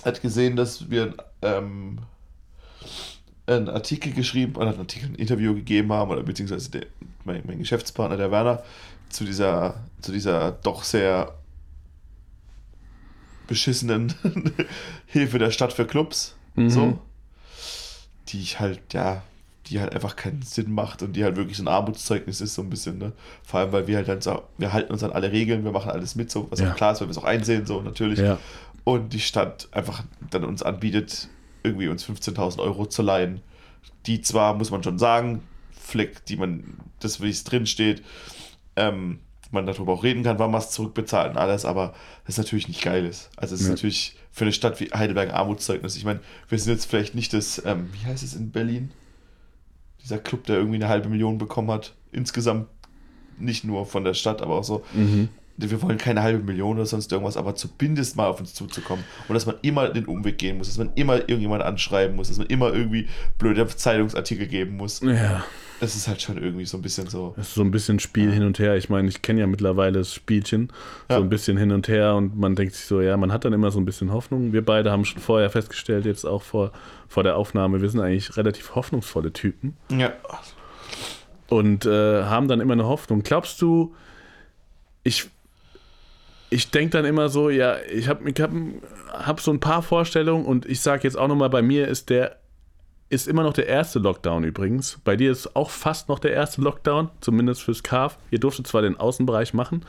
Hat 0.04 0.20
gesehen, 0.20 0.56
dass 0.56 0.90
wir 0.90 1.14
ähm, 1.42 1.98
einen 3.46 3.68
Artikel 3.68 4.12
geschrieben, 4.12 4.56
oder 4.56 4.68
einen 4.68 4.80
Artikel, 4.80 5.08
ein 5.08 5.14
Interview 5.14 5.54
gegeben 5.54 5.92
haben, 5.92 6.10
oder 6.10 6.22
beziehungsweise 6.22 6.70
der, 6.70 6.86
mein, 7.24 7.42
mein 7.46 7.58
Geschäftspartner, 7.58 8.16
der 8.16 8.30
Werner, 8.30 8.62
zu 9.08 9.24
dieser, 9.24 9.82
zu 10.00 10.12
dieser 10.12 10.52
doch 10.52 10.84
sehr 10.84 11.34
beschissenen 13.46 14.14
Hilfe 15.06 15.38
der 15.38 15.50
Stadt 15.50 15.72
für 15.72 15.86
Clubs. 15.86 16.36
So. 16.70 16.98
Die 18.28 18.40
ich 18.40 18.60
halt, 18.60 18.80
ja, 18.92 19.22
die 19.66 19.80
halt 19.80 19.94
einfach 19.94 20.16
keinen 20.16 20.42
Sinn 20.42 20.72
macht 20.72 21.02
und 21.02 21.14
die 21.14 21.24
halt 21.24 21.36
wirklich 21.36 21.56
so 21.56 21.62
ein 21.64 21.68
Armutszeugnis 21.68 22.40
ist, 22.40 22.54
so 22.54 22.62
ein 22.62 22.70
bisschen, 22.70 22.98
ne? 22.98 23.12
Vor 23.44 23.60
allem, 23.60 23.72
weil 23.72 23.86
wir 23.86 23.96
halt 23.96 24.08
dann 24.08 24.20
so, 24.20 24.42
wir 24.58 24.72
halten 24.72 24.92
uns 24.92 25.02
an 25.02 25.12
alle 25.12 25.32
Regeln, 25.32 25.64
wir 25.64 25.72
machen 25.72 25.90
alles 25.90 26.14
mit, 26.14 26.30
so, 26.30 26.50
was 26.50 26.60
Ja. 26.60 26.70
auch 26.72 26.76
klar 26.76 26.92
ist, 26.92 27.00
weil 27.00 27.08
wir 27.08 27.12
es 27.12 27.18
auch 27.18 27.24
einsehen, 27.24 27.64
so 27.66 27.80
natürlich. 27.80 28.18
Ja. 28.18 28.38
Und 28.84 29.12
die 29.14 29.20
Stadt 29.20 29.68
einfach 29.72 30.02
dann 30.30 30.44
uns 30.44 30.62
anbietet, 30.62 31.28
irgendwie 31.62 31.88
uns 31.88 32.04
15.000 32.04 32.58
Euro 32.60 32.84
zu 32.86 33.00
leihen. 33.02 33.40
Die 34.06 34.20
zwar, 34.20 34.52
muss 34.54 34.70
man 34.70 34.82
schon 34.82 34.98
sagen, 34.98 35.42
Fleck, 35.72 36.24
die 36.26 36.36
man, 36.36 36.74
das 37.00 37.22
wie 37.22 37.30
es 37.30 37.44
drin 37.44 37.66
steht, 37.66 38.02
ähm, 38.76 39.20
man 39.50 39.66
darüber 39.66 39.92
auch 39.92 40.02
reden 40.02 40.22
kann, 40.24 40.38
wann 40.38 40.50
man 40.50 40.60
es 40.60 40.70
zurückbezahlt 40.70 41.30
und 41.30 41.36
alles, 41.38 41.64
aber 41.64 41.94
das 42.26 42.36
natürlich 42.38 42.66
nicht 42.68 42.82
geil 42.82 43.06
ist. 43.06 43.30
Also 43.36 43.54
es 43.54 43.60
ist 43.62 43.66
Ja. 43.68 43.72
natürlich 43.74 44.16
für 44.32 44.44
eine 44.44 44.52
Stadt 44.52 44.80
wie 44.80 44.86
Heidelberg 44.92 45.28
ein 45.30 45.34
Armutszeugnis. 45.34 45.96
Ich 45.96 46.04
meine, 46.04 46.20
wir 46.48 46.58
sind 46.58 46.72
jetzt 46.72 46.86
vielleicht 46.86 47.14
nicht 47.14 47.32
das, 47.32 47.62
ähm, 47.64 47.88
wie 47.92 48.04
heißt 48.04 48.22
es 48.24 48.34
in 48.34 48.50
Berlin? 48.50 48.90
Dieser 50.04 50.18
Club, 50.18 50.44
der 50.44 50.56
irgendwie 50.56 50.76
eine 50.76 50.88
halbe 50.88 51.08
Million 51.08 51.38
bekommen 51.38 51.70
hat. 51.70 51.94
Insgesamt 52.12 52.68
nicht 53.38 53.64
nur 53.64 53.86
von 53.86 54.04
der 54.04 54.14
Stadt, 54.14 54.42
aber 54.42 54.54
auch 54.54 54.64
so. 54.64 54.84
Mhm. 54.92 55.28
Wir 55.56 55.80
wollen 55.82 55.98
keine 55.98 56.22
halbe 56.22 56.42
Million 56.42 56.76
oder 56.76 56.86
sonst 56.86 57.12
irgendwas, 57.12 57.36
aber 57.36 57.54
zumindest 57.54 58.16
mal 58.16 58.26
auf 58.26 58.40
uns 58.40 58.54
zuzukommen. 58.54 59.04
Und 59.28 59.34
dass 59.34 59.46
man 59.46 59.54
immer 59.62 59.88
den 59.88 60.04
Umweg 60.06 60.36
gehen 60.36 60.58
muss, 60.58 60.66
dass 60.66 60.78
man 60.78 60.90
immer 60.96 61.16
irgendjemand 61.16 61.62
anschreiben 61.62 62.16
muss, 62.16 62.28
dass 62.28 62.38
man 62.38 62.48
immer 62.48 62.72
irgendwie 62.72 63.06
blöde 63.38 63.66
Zeitungsartikel 63.68 64.48
geben 64.48 64.76
muss. 64.76 65.00
Ja. 65.00 65.44
Das 65.84 65.94
ist 65.94 66.08
halt 66.08 66.22
schon 66.22 66.42
irgendwie 66.42 66.64
so 66.64 66.78
ein 66.78 66.82
bisschen 66.82 67.08
so. 67.08 67.34
Das 67.36 67.48
ist 67.48 67.54
so 67.56 67.60
ein 67.60 67.70
bisschen 67.70 68.00
Spiel 68.00 68.32
hin 68.32 68.42
und 68.44 68.58
her. 68.58 68.74
Ich 68.76 68.88
meine, 68.88 69.06
ich 69.06 69.20
kenne 69.20 69.40
ja 69.40 69.46
mittlerweile 69.46 69.98
das 69.98 70.14
Spielchen. 70.14 70.72
Ja. 71.10 71.16
So 71.16 71.22
ein 71.22 71.28
bisschen 71.28 71.58
hin 71.58 71.72
und 71.72 71.88
her 71.88 72.14
und 72.14 72.38
man 72.38 72.54
denkt 72.56 72.74
sich 72.74 72.86
so, 72.86 73.02
ja, 73.02 73.18
man 73.18 73.30
hat 73.30 73.44
dann 73.44 73.52
immer 73.52 73.70
so 73.70 73.80
ein 73.80 73.84
bisschen 73.84 74.10
Hoffnung. 74.10 74.54
Wir 74.54 74.64
beide 74.64 74.90
haben 74.90 75.04
schon 75.04 75.20
vorher 75.20 75.50
festgestellt, 75.50 76.06
jetzt 76.06 76.24
auch 76.24 76.40
vor, 76.40 76.72
vor 77.06 77.22
der 77.22 77.36
Aufnahme, 77.36 77.82
wir 77.82 77.90
sind 77.90 78.00
eigentlich 78.00 78.34
relativ 78.38 78.74
hoffnungsvolle 78.74 79.34
Typen 79.34 79.76
Ja. 79.90 80.10
und 81.50 81.84
äh, 81.84 82.22
haben 82.24 82.48
dann 82.48 82.60
immer 82.62 82.72
eine 82.72 82.86
Hoffnung. 82.86 83.22
Glaubst 83.22 83.60
du, 83.60 83.94
ich, 85.02 85.28
ich 86.48 86.70
denke 86.70 86.92
dann 86.96 87.04
immer 87.04 87.28
so, 87.28 87.50
ja, 87.50 87.76
ich 87.92 88.08
habe 88.08 88.26
ich 88.30 88.40
hab, 88.40 88.50
hab 89.12 89.38
so 89.38 89.50
ein 89.52 89.60
paar 89.60 89.82
Vorstellungen 89.82 90.46
und 90.46 90.64
ich 90.64 90.80
sage 90.80 91.02
jetzt 91.02 91.18
auch 91.18 91.28
nochmal, 91.28 91.50
bei 91.50 91.60
mir 91.60 91.88
ist 91.88 92.08
der 92.08 92.38
ist 93.14 93.28
immer 93.28 93.42
noch 93.42 93.52
der 93.52 93.66
erste 93.66 93.98
Lockdown 93.98 94.44
übrigens. 94.44 94.98
Bei 95.04 95.16
dir 95.16 95.30
ist 95.32 95.56
auch 95.56 95.70
fast 95.70 96.08
noch 96.08 96.18
der 96.18 96.32
erste 96.32 96.60
Lockdown, 96.60 97.10
zumindest 97.20 97.62
fürs 97.62 97.82
CAF. 97.82 98.18
Ihr 98.30 98.40
durftet 98.40 98.66
zwar 98.66 98.82
den 98.82 98.96
Außenbereich 98.96 99.54
machen, 99.54 99.84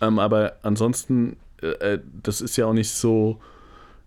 ähm, 0.00 0.18
aber 0.18 0.56
ansonsten, 0.62 1.36
äh, 1.62 1.66
äh, 1.94 2.00
das 2.22 2.40
ist 2.40 2.56
ja 2.56 2.66
auch 2.66 2.72
nicht 2.72 2.90
so, 2.90 3.40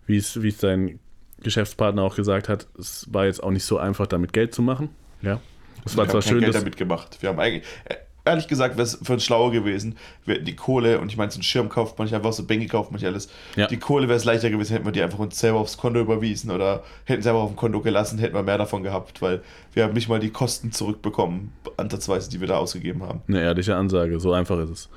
wie 0.05 0.17
es 0.17 0.57
dein 0.59 0.99
Geschäftspartner 1.41 2.01
auch 2.01 2.15
gesagt 2.15 2.49
hat, 2.49 2.67
es 2.79 3.07
war 3.11 3.25
jetzt 3.25 3.43
auch 3.43 3.51
nicht 3.51 3.65
so 3.65 3.77
einfach, 3.77 4.07
damit 4.07 4.33
Geld 4.33 4.53
zu 4.53 4.61
machen. 4.61 4.89
Ja. 5.21 5.39
Es 5.85 5.95
war 5.95 6.07
zwar 6.07 6.21
schön, 6.21 6.39
Geld 6.39 6.53
dass, 6.53 6.61
damit 6.61 6.77
gemacht. 6.77 7.17
Wir 7.21 7.29
haben 7.29 7.39
eigentlich, 7.39 7.63
äh, 7.85 7.95
ehrlich 8.27 8.47
gesagt, 8.47 8.77
wäre 8.77 8.83
es 8.85 8.99
für 9.01 9.13
uns 9.13 9.23
schlauer 9.23 9.51
gewesen. 9.51 9.97
Wir 10.25 10.35
hätten 10.35 10.45
die 10.45 10.55
Kohle 10.55 10.99
und 10.99 11.11
ich 11.11 11.17
meine, 11.17 11.31
so 11.31 11.37
einen 11.37 11.43
Schirm 11.43 11.69
kauft 11.69 11.97
man 11.97 12.05
nicht 12.05 12.13
einfach, 12.13 12.33
so 12.33 12.43
Bänke 12.43 12.67
kauft 12.67 12.91
man 12.91 12.99
nicht 12.99 13.07
alles. 13.07 13.29
Ja. 13.55 13.67
Die 13.67 13.77
Kohle 13.77 14.07
wäre 14.07 14.17
es 14.17 14.25
leichter 14.25 14.49
gewesen, 14.49 14.73
hätten 14.73 14.85
wir 14.85 14.91
die 14.91 15.01
einfach 15.01 15.19
uns 15.19 15.39
selber 15.39 15.59
aufs 15.59 15.77
Konto 15.77 15.99
überwiesen 15.99 16.51
oder 16.51 16.83
hätten 17.05 17.21
sie 17.21 17.29
einfach 17.29 17.43
auf 17.43 17.51
dem 17.51 17.55
Konto 17.55 17.81
gelassen, 17.81 18.19
hätten 18.19 18.35
wir 18.35 18.43
mehr 18.43 18.57
davon 18.57 18.83
gehabt, 18.83 19.21
weil 19.21 19.41
wir 19.73 19.83
haben 19.83 19.93
nicht 19.93 20.09
mal 20.09 20.19
die 20.19 20.29
Kosten 20.29 20.71
zurückbekommen, 20.71 21.53
ansatzweise, 21.77 22.29
die 22.29 22.39
wir 22.39 22.47
da 22.47 22.57
ausgegeben 22.57 23.03
haben. 23.03 23.21
Eine 23.27 23.41
ehrliche 23.41 23.75
Ansage, 23.75 24.19
so 24.19 24.33
einfach 24.33 24.59
ist 24.59 24.69
es. 24.69 24.89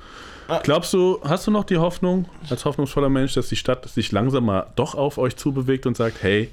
Ah. 0.47 0.59
Glaubst 0.63 0.93
du, 0.93 1.19
hast 1.23 1.47
du 1.47 1.51
noch 1.51 1.63
die 1.63 1.77
Hoffnung, 1.77 2.25
als 2.49 2.65
hoffnungsvoller 2.65 3.09
Mensch, 3.09 3.33
dass 3.33 3.47
die 3.47 3.55
Stadt 3.55 3.87
sich 3.87 4.11
langsam 4.11 4.45
mal 4.45 4.67
doch 4.75 4.95
auf 4.95 5.17
euch 5.17 5.35
zubewegt 5.35 5.85
und 5.85 5.95
sagt, 5.95 6.21
hey, 6.21 6.49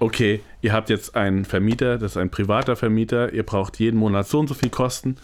okay, 0.00 0.40
ihr 0.62 0.72
habt 0.72 0.90
jetzt 0.90 1.16
einen 1.16 1.44
Vermieter, 1.44 1.98
das 1.98 2.12
ist 2.12 2.16
ein 2.16 2.30
privater 2.30 2.76
Vermieter, 2.76 3.32
ihr 3.32 3.42
braucht 3.42 3.78
jeden 3.78 3.98
Monat 3.98 4.28
so 4.28 4.38
und 4.38 4.48
so 4.48 4.54
viel 4.54 4.70
Kosten, 4.70 5.16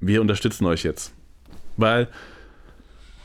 wir 0.00 0.20
unterstützen 0.20 0.66
euch 0.66 0.82
jetzt. 0.82 1.12
Weil 1.76 2.08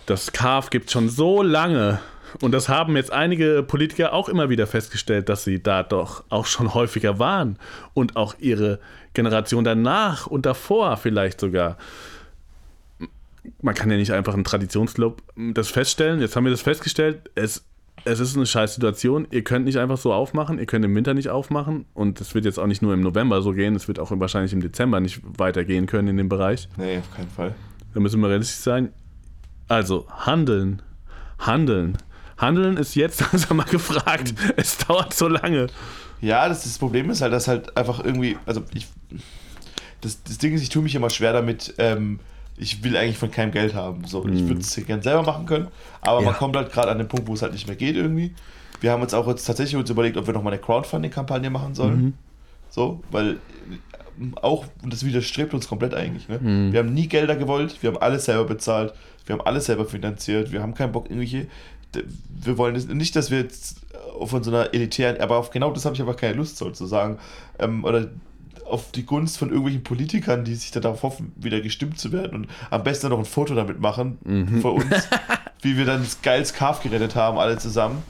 das 0.06 0.32
KAF 0.32 0.70
gibt 0.70 0.92
schon 0.92 1.10
so 1.10 1.42
lange 1.42 2.00
und 2.42 2.52
das 2.52 2.70
haben 2.70 2.96
jetzt 2.96 3.12
einige 3.12 3.64
Politiker 3.64 4.14
auch 4.14 4.30
immer 4.30 4.50
wieder 4.50 4.68
festgestellt, 4.68 5.30
dass 5.30 5.44
sie 5.44 5.62
da 5.62 5.84
doch 5.84 6.24
auch 6.30 6.46
schon 6.46 6.74
häufiger 6.74 7.20
waren 7.20 7.58
und 7.94 8.16
auch 8.16 8.36
ihre 8.40 8.80
Generation 9.14 9.64
danach 9.64 10.28
und 10.28 10.46
davor 10.46 10.98
vielleicht 10.98 11.40
sogar. 11.40 11.78
Man 13.62 13.76
kann 13.76 13.92
ja 13.92 13.98
nicht 13.98 14.12
einfach 14.12 14.34
ein 14.34 14.44
Traditionsclub 14.44 15.22
das 15.36 15.70
feststellen. 15.70 16.20
Jetzt 16.20 16.36
haben 16.36 16.46
wir 16.46 16.52
das 16.52 16.62
festgestellt. 16.62 17.30
Es, 17.36 17.64
es 18.04 18.20
ist 18.20 18.36
eine 18.36 18.46
scheiß 18.46 18.76
Situation. 18.76 19.28
Ihr 19.32 19.44
könnt 19.44 19.66
nicht 19.66 19.78
einfach 19.78 19.98
so 19.98 20.14
aufmachen. 20.14 20.60
Ihr 20.60 20.66
könnt 20.66 20.86
im 20.86 20.96
Winter 20.96 21.14
nicht 21.14 21.30
aufmachen. 21.30 21.86
Und 21.94 22.22
es 22.22 22.36
wird 22.36 22.46
jetzt 22.46 22.60
auch 22.60 22.68
nicht 22.68 22.82
nur 22.82 22.94
im 22.94 23.02
November 23.02 23.42
so 23.42 23.52
gehen. 23.52 23.76
Es 23.76 23.88
wird 23.88 24.00
auch 24.00 24.12
wahrscheinlich 24.12 24.54
im 24.54 24.62
Dezember 24.62 25.00
nicht 25.00 25.22
weitergehen 25.38 25.88
können 25.88 26.10
in 26.10 26.18
dem 26.18 26.30
Bereich. 26.30 26.68
Nee, 26.78 27.00
auf 27.00 27.16
keinen 27.16 27.30
Fall. 27.30 27.56
Da 27.94 28.00
müssen 28.00 28.22
wir 28.22 28.30
realistisch 28.30 28.60
sein. 28.60 28.90
Also, 29.68 30.08
handeln. 30.10 30.82
Handeln. 31.40 31.98
Handeln 32.38 32.78
ist 32.78 32.96
jetzt 32.96 33.22
langsam 33.32 33.58
mal 33.58 33.64
gefragt. 33.64 34.36
Es 34.58 34.78
dauert 34.78 35.14
so 35.14 35.28
lange. 35.28 35.68
Ja, 36.22 36.48
das, 36.48 36.64
das 36.64 36.78
Problem 36.78 37.10
ist 37.10 37.22
halt, 37.22 37.34
dass 37.34 37.48
halt 37.48 37.76
einfach 37.76 38.04
irgendwie, 38.04 38.38
also 38.46 38.64
ich, 38.74 38.88
das, 40.02 40.22
das 40.24 40.38
Ding 40.38 40.54
ist, 40.54 40.62
ich 40.62 40.70
tue 40.70 40.84
mich 40.84 40.96
immer 40.96 41.10
schwer 41.10 41.34
damit, 41.34 41.74
ähm, 41.78 42.20
ich 42.58 42.84
will 42.84 42.96
eigentlich 42.96 43.18
von 43.18 43.32
keinem 43.32 43.52
Geld 43.52 43.74
haben. 43.74 44.06
So, 44.06 44.26
ich 44.28 44.48
würde 44.48 44.62
es 44.62 44.76
gerne 44.86 45.04
selber 45.04 45.24
machen 45.24 45.46
können, 45.46 45.68
aber 46.02 46.20
Ja. 46.22 46.26
man 46.28 46.36
kommt 46.36 46.56
halt 46.56 46.72
gerade 46.72 46.90
an 46.92 46.98
den 46.98 47.08
Punkt, 47.08 47.28
wo 47.28 47.34
es 47.34 47.42
halt 47.42 47.54
nicht 47.54 47.68
mehr 47.68 47.76
geht 47.76 47.96
irgendwie. 47.96 48.34
Wir 48.82 48.92
haben 48.92 49.02
uns 49.02 49.14
auch 49.14 49.28
jetzt 49.28 49.46
tatsächlich 49.46 49.76
uns 49.78 49.90
überlegt, 49.90 50.18
ob 50.18 50.28
wir 50.28 50.34
nochmal 50.34 50.54
eine 50.54 50.62
Crowdfunding-Kampagne 50.62 51.50
machen 51.50 51.76
sollen. 51.76 52.14
So, 52.70 53.02
weil 53.12 53.38
ähm, 54.20 54.38
auch, 54.42 54.66
und 54.84 54.92
das 54.94 55.06
widerstrebt 55.06 55.54
uns 55.54 55.68
komplett 55.68 55.94
eigentlich. 55.94 56.28
Ne? 56.30 56.40
Wir 56.72 56.80
haben 56.80 56.94
nie 56.94 57.08
Gelder 57.08 57.36
gewollt, 57.36 57.82
wir 57.82 57.92
haben 57.92 57.98
alles 58.02 58.26
selber 58.26 58.46
bezahlt, 58.46 58.94
wir 59.26 59.34
haben 59.38 59.46
alles 59.46 59.66
selber 59.66 59.86
finanziert, 59.86 60.52
wir 60.52 60.62
haben 60.62 60.74
keinen 60.74 60.92
Bock, 60.92 61.10
irgendwelche. 61.10 61.48
Wir 62.30 62.58
wollen 62.58 62.74
das, 62.76 62.88
nicht, 62.88 63.16
dass 63.16 63.32
wir 63.32 63.40
jetzt 63.40 63.78
von 64.26 64.44
so 64.44 64.52
einer 64.52 64.74
elitären, 64.74 65.22
aber 65.22 65.38
auf 65.38 65.50
genau 65.52 65.72
das 65.72 65.86
habe 65.86 65.96
ich 65.96 66.02
aber 66.02 66.14
keine 66.16 66.34
Lust 66.36 66.58
sozusagen. 66.58 67.18
Ähm, 67.60 67.84
oder 67.86 68.10
auf 68.66 68.92
die 68.92 69.06
Gunst 69.06 69.38
von 69.38 69.50
irgendwelchen 69.50 69.84
Politikern, 69.84 70.44
die 70.44 70.56
sich 70.56 70.72
da 70.72 70.80
darauf 70.80 71.04
hoffen, 71.04 71.32
wieder 71.36 71.62
gestimmt 71.62 72.00
zu 72.00 72.12
werden 72.12 72.34
und 72.34 72.48
am 72.70 72.84
besten 72.84 73.10
noch 73.10 73.20
ein 73.20 73.26
Foto 73.26 73.56
damit 73.56 73.80
machen 73.80 74.18
von 74.62 74.82
uns, 74.82 75.08
wie 75.62 75.78
wir 75.78 75.86
dann 75.86 76.02
das 76.02 76.22
geiles 76.22 76.54
Calf 76.54 76.82
gerettet 76.82 77.16
haben, 77.16 77.38
alle 77.38 77.58
zusammen. 77.58 78.04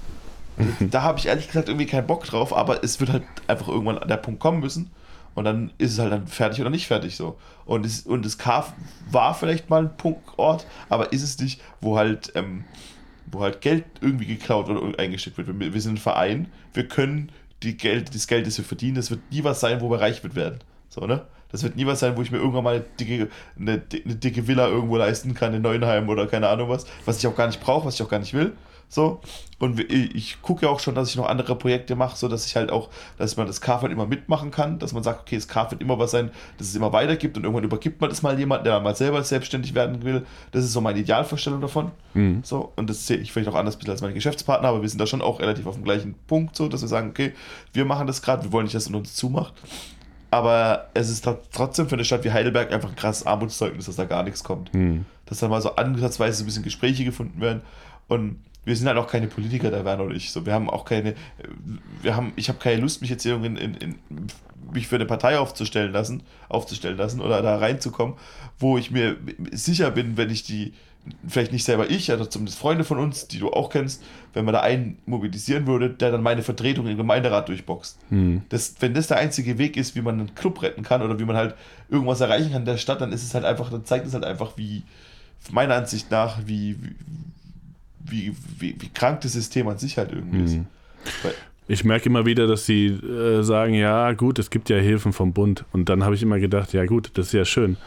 Da 0.80 1.02
habe 1.02 1.20
ich 1.20 1.28
ehrlich 1.28 1.48
gesagt 1.48 1.68
irgendwie 1.68 1.86
keinen 1.86 2.08
Bock 2.08 2.24
drauf, 2.24 2.56
aber 2.56 2.84
es 2.84 3.00
wird 3.00 3.12
halt 3.12 3.24
einfach 3.48 3.68
irgendwann 3.68 3.98
an 3.98 4.08
der 4.08 4.18
Punkt 4.18 4.40
kommen 4.40 4.62
müssen 4.62 4.92
und 5.36 5.44
dann 5.44 5.72
ist 5.78 5.92
es 5.92 6.00
halt 6.00 6.14
dann 6.14 6.28
fertig 6.28 6.62
oder 6.62 6.70
nicht 6.70 6.88
fertig 6.88 7.16
so. 7.16 7.38
Und, 7.66 7.86
es, 7.86 8.02
und 8.02 8.26
das 8.26 8.38
Calf 8.38 8.74
war 9.12 9.34
vielleicht 9.34 9.70
mal 9.70 9.84
ein 9.84 9.98
Punktort, 9.98 10.66
aber 10.88 11.12
ist 11.12 11.24
es 11.24 11.38
nicht, 11.40 11.62
wo 11.82 11.98
halt, 11.98 12.32
ähm, 12.36 12.64
wo 13.30 13.42
halt 13.42 13.60
Geld 13.60 13.84
irgendwie 14.02 14.26
geklaut 14.26 14.70
oder 14.70 14.98
eingesteckt 14.98 15.38
wird. 15.38 15.60
Wir, 15.60 15.74
wir 15.74 15.82
sind 15.82 15.96
ein 15.96 15.98
Verein, 15.98 16.48
wir 16.74 16.88
können 16.88 17.32
die 17.64 17.78
Geld, 17.78 18.14
das 18.14 18.28
Geld, 18.28 18.48
das 18.48 18.58
wir 18.58 18.66
verdienen, 18.66 18.96
das 18.96 19.10
wird 19.10 19.22
nie 19.32 19.44
was 19.44 19.60
sein, 19.60 19.82
wo 19.82 19.90
wir 19.90 20.02
reich 20.02 20.24
mit 20.24 20.36
werden. 20.36 20.60
So, 20.90 21.06
ne? 21.06 21.26
Das 21.52 21.64
wird 21.64 21.76
nie 21.76 21.86
was 21.86 22.00
sein, 22.00 22.18
wo 22.18 22.22
ich 22.22 22.32
mir 22.32 22.38
irgendwann 22.38 22.64
mal 22.64 22.76
eine 22.76 22.86
dicke, 23.00 23.30
eine, 23.58 23.82
eine 23.92 24.16
dicke 24.16 24.48
Villa 24.48 24.68
irgendwo 24.68 24.98
leisten 24.98 25.34
kann 25.34 25.54
in 25.54 25.62
Neuenheim 25.62 26.10
oder 26.10 26.28
keine 26.28 26.50
Ahnung 26.50 26.70
was, 26.70 26.86
was 27.06 27.20
ich 27.20 27.28
auch 27.28 27.36
gar 27.36 27.48
nicht 27.48 27.62
brauche, 27.62 27.86
was 27.86 27.96
ich 27.96 28.02
auch 28.04 28.10
gar 28.10 28.20
nicht 28.20 28.34
will. 28.34 28.54
So. 28.88 29.20
Und 29.58 29.80
ich 29.80 30.42
gucke 30.42 30.66
ja 30.66 30.72
auch 30.72 30.80
schon, 30.80 30.96
dass 30.96 31.10
ich 31.10 31.16
noch 31.16 31.28
andere 31.28 31.56
Projekte 31.56 31.96
mache, 31.96 32.16
so 32.18 32.28
dass 32.28 32.46
ich 32.46 32.56
halt 32.56 32.72
auch, 32.72 32.90
dass 33.18 33.36
man 33.38 33.48
das 33.48 33.66
halt 33.66 33.92
immer 33.92 34.06
mitmachen 34.06 34.52
kann, 34.52 34.80
dass 34.80 34.94
man 34.94 35.02
sagt, 35.02 35.22
okay, 35.22 35.38
das 35.38 35.48
wird 35.72 35.82
immer 35.82 35.98
was 35.98 36.12
sein, 36.12 36.30
dass 36.58 36.68
es 36.68 36.76
immer 36.76 36.94
weitergibt 36.94 37.38
und 37.38 37.44
irgendwann 37.44 37.64
übergibt 37.64 38.00
man 38.02 38.10
das 38.10 38.22
mal 38.22 38.38
jemand, 38.38 38.66
der 38.66 38.80
mal 38.82 38.96
selber 38.96 39.24
selbstständig 39.24 39.74
werden 39.74 40.04
will. 40.04 40.26
Das 40.52 40.64
ist 40.64 40.74
so 40.74 40.82
meine 40.82 41.00
Idealvorstellung 41.00 41.62
davon. 41.62 41.92
So, 42.44 42.74
und 42.76 42.90
das 42.90 43.08
sehe 43.08 43.18
ich 43.18 43.32
vielleicht 43.32 43.50
auch 43.50 43.56
anders 43.56 43.76
ein 43.76 43.80
bisschen 43.80 43.92
als 43.92 44.02
meine 44.02 44.14
Geschäftspartner, 44.14 44.68
aber 44.70 44.82
wir 44.82 44.90
sind 44.90 45.00
da 45.00 45.08
schon 45.08 45.22
auch 45.22 45.40
relativ 45.40 45.66
auf 45.68 45.76
dem 45.76 45.84
gleichen 45.84 46.16
Punkt, 46.28 46.56
so 46.56 46.68
dass 46.68 46.82
wir 46.82 46.88
sagen, 46.88 47.10
okay, 47.10 47.34
wir 47.74 47.86
machen 47.86 48.08
das 48.08 48.22
gerade, 48.22 48.44
wir 48.44 48.52
wollen 48.52 48.66
nicht, 48.66 48.76
dass 48.76 48.88
es 48.88 48.94
uns 48.94 49.16
zumacht. 49.16 49.54
Aber 50.32 50.90
es 50.94 51.10
ist 51.10 51.26
tr- 51.26 51.38
trotzdem 51.54 51.88
für 51.88 51.96
eine 51.96 52.04
Stadt 52.04 52.24
wie 52.26 52.32
Heidelberg 52.32 52.74
einfach 52.74 52.90
ein 52.90 52.96
krasses 52.96 53.26
Armutszeugnis, 53.26 53.86
dass 53.86 53.96
da 53.96 54.04
gar 54.06 54.24
nichts 54.24 54.44
kommt. 54.44 54.70
Dass 55.28 55.40
da 55.40 55.48
mal 55.48 55.62
so 55.62 55.76
ansatzweise 55.76 56.38
so 56.38 56.44
ein 56.44 56.48
bisschen 56.48 56.64
Gespräche 56.64 57.06
gefunden 57.06 57.40
werden. 57.40 57.62
Und 58.10 58.40
wir 58.66 58.76
sind 58.76 58.88
halt 58.88 58.98
auch 58.98 59.08
keine 59.08 59.28
Politiker, 59.28 59.70
der 59.70 59.86
Werner 59.86 60.04
und 60.04 60.16
ich. 60.16 60.32
So, 60.32 60.46
wir 60.46 60.54
haben 60.54 60.70
auch 60.70 60.86
keine, 60.86 61.16
wir 62.02 62.16
haben, 62.16 62.34
ich 62.36 62.50
habe 62.50 62.60
keine 62.60 62.82
Lust, 62.82 63.02
mich 63.02 63.10
jetzt 63.10 63.24
hier 63.24 63.36
in, 63.36 63.56
in, 63.56 63.76
in, 63.76 63.96
mich 64.74 64.88
für 64.88 64.96
eine 64.96 65.06
Partei 65.06 65.38
aufzustellen 65.38 65.94
lassen, 65.94 66.24
aufzustellen 66.50 66.98
lassen 66.98 67.22
oder 67.22 67.42
da 67.42 67.58
reinzukommen, 67.58 68.16
wo 68.60 68.78
ich 68.78 68.92
mir 68.92 69.18
sicher 69.52 69.92
bin, 69.92 70.18
wenn 70.18 70.32
ich 70.32 70.44
die, 70.44 70.74
vielleicht 71.28 71.52
nicht 71.52 71.64
selber 71.64 71.90
ich, 71.90 72.12
aber 72.12 72.30
zumindest 72.30 72.58
Freunde 72.58 72.84
von 72.84 72.98
uns, 72.98 73.28
die 73.28 73.38
du 73.38 73.52
auch 73.52 73.70
kennst, 73.70 74.04
wenn 74.34 74.44
man 74.44 74.54
da 74.54 74.62
einen 74.62 74.98
mobilisieren 75.06 75.68
würde, 75.68 75.92
der 75.92 76.12
dann 76.12 76.24
meine 76.24 76.42
Vertretung 76.42 76.88
im 76.88 76.98
Gemeinderat 76.98 77.48
durchboxt. 77.48 78.00
Das, 78.50 78.76
wenn 78.80 78.96
das 78.96 79.08
der 79.08 79.18
einzige 79.18 79.60
Weg 79.60 79.78
ist, 79.78 79.96
wie 79.96 80.02
man 80.02 80.20
einen 80.20 80.36
Club 80.36 80.64
retten 80.64 80.82
kann 80.82 81.04
oder 81.04 81.20
wie 81.20 81.26
man 81.26 81.36
halt 81.36 81.56
irgendwas 81.90 82.22
erreichen 82.22 82.52
kann 82.52 82.64
in 82.64 82.66
der 82.66 82.78
Stadt, 82.78 83.02
dann 83.02 83.12
ist 83.12 83.24
es 83.24 83.36
halt 83.36 83.46
einfach, 83.46 83.70
dann 83.70 83.86
zeigt 83.86 84.08
es 84.08 84.14
halt 84.16 84.26
einfach, 84.26 84.58
wie, 84.58 84.84
meiner 85.52 85.76
Ansicht 85.76 86.12
nach, 86.12 86.40
wie, 86.46 86.78
wie, 86.82 86.96
wie, 88.10 88.34
wie, 88.60 88.76
wie 88.80 88.90
krank 88.90 89.22
das 89.22 89.34
System 89.34 89.68
an 89.68 89.78
sich 89.78 89.98
halt 89.98 90.12
irgendwie 90.12 90.44
ist. 90.44 90.58
Weil, 91.24 91.34
Ich 91.68 91.84
merke 91.84 92.08
immer 92.10 92.26
wieder, 92.26 92.48
dass 92.48 92.66
sie 92.66 92.88
äh, 92.88 93.42
sagen, 93.44 93.74
ja 93.74 94.12
gut, 94.14 94.40
es 94.40 94.50
gibt 94.50 94.70
ja 94.70 94.78
Hilfen 94.78 95.14
vom 95.14 95.34
Bund. 95.34 95.66
Und 95.74 95.90
dann 95.90 96.04
habe 96.04 96.16
ich 96.16 96.22
immer 96.24 96.40
gedacht, 96.40 96.74
ja 96.74 96.86
gut, 96.86 97.12
das 97.16 97.28
ist 97.28 97.34
ja 97.34 97.46
schön. 97.46 97.78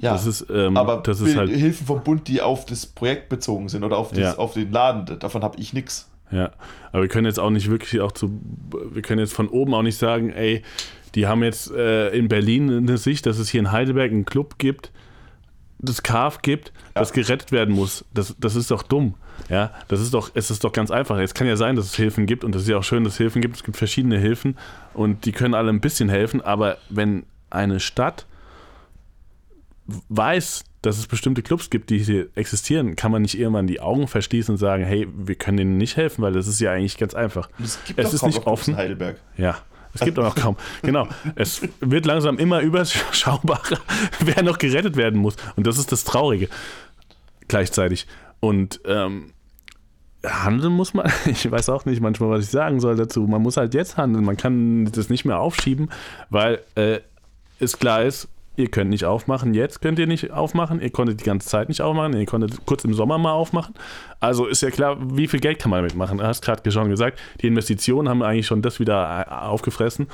ja, 0.00 0.12
Das 0.12 0.26
ist, 0.26 0.46
ähm, 0.52 0.76
aber 0.76 0.98
das 1.04 1.20
ist 1.20 1.36
halt, 1.36 1.50
Hilfen 1.50 1.86
vom 1.86 2.02
Bund, 2.02 2.26
die 2.28 2.40
auf 2.40 2.64
das 2.66 2.86
Projekt 2.86 3.28
bezogen 3.28 3.68
sind 3.68 3.84
oder 3.84 3.98
auf, 3.98 4.10
das, 4.10 4.18
Ja. 4.18 4.34
auf 4.38 4.54
den 4.54 4.70
Laden, 4.72 5.18
davon 5.18 5.42
habe 5.42 5.58
ich 5.60 5.72
nichts. 5.72 6.08
ja. 6.30 6.50
Aber 6.92 7.02
wir 7.02 7.08
können 7.08 7.26
jetzt 7.26 7.38
auch 7.38 7.50
nicht 7.50 7.68
wirklich 7.70 8.00
auch 8.00 8.12
zu, 8.12 8.30
wir 8.92 9.02
können 9.02 9.20
jetzt 9.20 9.34
von 9.34 9.48
oben 9.48 9.74
auch 9.74 9.82
nicht 9.82 9.98
sagen, 9.98 10.30
ey, 10.30 10.62
die 11.14 11.26
haben 11.26 11.42
jetzt 11.42 11.70
äh, 11.70 12.10
in 12.10 12.28
Berlin 12.28 12.70
eine 12.70 12.96
Sicht, 12.98 13.26
dass 13.26 13.38
es 13.38 13.48
hier 13.50 13.60
in 13.60 13.72
Heidelberg 13.72 14.10
einen 14.10 14.24
Club 14.24 14.56
gibt, 14.58 14.90
das 15.78 16.02
Carf 16.02 16.42
gibt, 16.42 16.72
das 16.94 17.12
gerettet 17.12 17.52
werden 17.52 17.74
muss. 17.74 18.04
Das, 18.12 18.34
das 18.38 18.56
ist 18.56 18.70
doch 18.70 18.82
dumm. 18.82 19.14
Ja, 19.48 19.72
das 19.86 20.00
ist 20.00 20.12
doch, 20.12 20.32
es 20.34 20.50
ist 20.50 20.64
doch 20.64 20.72
ganz 20.72 20.90
einfach. 20.90 21.18
Es 21.18 21.34
kann 21.34 21.46
ja 21.46 21.56
sein, 21.56 21.76
dass 21.76 21.86
es 21.86 21.94
Hilfen 21.94 22.26
gibt 22.26 22.42
und 22.44 22.54
es 22.56 22.62
ist 22.62 22.68
ja 22.68 22.78
auch 22.78 22.84
schön, 22.84 23.04
dass 23.04 23.14
es 23.14 23.18
Hilfen 23.18 23.40
gibt. 23.40 23.56
Es 23.56 23.62
gibt 23.62 23.76
verschiedene 23.76 24.18
Hilfen 24.18 24.56
und 24.94 25.24
die 25.24 25.32
können 25.32 25.54
alle 25.54 25.70
ein 25.70 25.80
bisschen 25.80 26.08
helfen, 26.08 26.40
aber 26.40 26.78
wenn 26.90 27.24
eine 27.50 27.78
Stadt 27.78 28.26
weiß, 30.08 30.64
dass 30.82 30.98
es 30.98 31.06
bestimmte 31.06 31.42
Clubs 31.42 31.70
gibt, 31.70 31.90
die 31.90 31.98
hier 31.98 32.28
existieren, 32.34 32.94
kann 32.94 33.10
man 33.10 33.22
nicht 33.22 33.38
irgendwann 33.38 33.66
die 33.66 33.80
Augen 33.80 34.06
verschließen 34.06 34.54
und 34.54 34.58
sagen, 34.58 34.84
hey, 34.84 35.08
wir 35.12 35.34
können 35.34 35.56
denen 35.56 35.76
nicht 35.76 35.96
helfen, 35.96 36.22
weil 36.22 36.32
das 36.32 36.46
ist 36.46 36.60
ja 36.60 36.72
eigentlich 36.72 36.98
ganz 36.98 37.14
einfach. 37.14 37.48
Es 37.62 37.82
gibt 37.84 37.98
Es 37.98 38.06
doch 38.06 38.14
ist 38.14 38.22
nicht 38.24 38.46
offen. 38.46 38.76
Heidelberg. 38.76 39.16
Ja, 39.36 39.58
es 39.94 40.00
gibt 40.00 40.18
auch 40.18 40.24
noch 40.24 40.34
kaum. 40.34 40.56
Genau, 40.82 41.08
es 41.34 41.62
wird 41.80 42.06
langsam 42.06 42.38
immer 42.38 42.60
überschaubarer, 42.60 43.78
wer 44.20 44.42
noch 44.42 44.58
gerettet 44.58 44.96
werden 44.96 45.20
muss. 45.20 45.36
Und 45.56 45.66
das 45.66 45.78
ist 45.78 45.92
das 45.92 46.04
Traurige 46.04 46.48
gleichzeitig. 47.48 48.06
Und 48.40 48.80
ähm, 48.84 49.32
handeln 50.24 50.72
muss 50.72 50.94
man, 50.94 51.10
ich 51.26 51.50
weiß 51.50 51.68
auch 51.70 51.84
nicht 51.84 52.00
manchmal, 52.00 52.30
was 52.30 52.44
ich 52.44 52.50
sagen 52.50 52.80
soll 52.80 52.96
dazu. 52.96 53.22
Man 53.22 53.42
muss 53.42 53.56
halt 53.56 53.74
jetzt 53.74 53.96
handeln, 53.96 54.24
man 54.24 54.36
kann 54.36 54.86
das 54.86 55.08
nicht 55.08 55.24
mehr 55.24 55.40
aufschieben, 55.40 55.90
weil 56.30 56.60
äh, 56.74 57.00
es 57.58 57.78
klar 57.78 58.02
ist, 58.02 58.28
ihr 58.58 58.68
könnt 58.68 58.90
nicht 58.90 59.04
aufmachen, 59.04 59.54
jetzt 59.54 59.80
könnt 59.80 59.98
ihr 59.98 60.08
nicht 60.08 60.32
aufmachen, 60.32 60.80
ihr 60.80 60.90
konntet 60.90 61.20
die 61.20 61.24
ganze 61.24 61.48
Zeit 61.48 61.68
nicht 61.68 61.80
aufmachen, 61.80 62.14
ihr 62.14 62.26
konntet 62.26 62.66
kurz 62.66 62.84
im 62.84 62.92
Sommer 62.92 63.16
mal 63.16 63.32
aufmachen. 63.32 63.74
Also 64.18 64.46
ist 64.46 64.62
ja 64.62 64.70
klar, 64.70 64.98
wie 65.16 65.28
viel 65.28 65.38
Geld 65.38 65.60
kann 65.60 65.70
man 65.70 65.78
damit 65.78 65.94
machen? 65.94 66.18
Du 66.18 66.24
hast 66.24 66.42
gerade 66.42 66.68
schon 66.70 66.88
gesagt, 66.88 67.20
die 67.40 67.46
Investitionen 67.46 68.08
haben 68.08 68.22
eigentlich 68.22 68.46
schon 68.46 68.60
das 68.60 68.80
wieder 68.80 69.26
äh, 69.28 69.32
aufgefressen. 69.32 70.08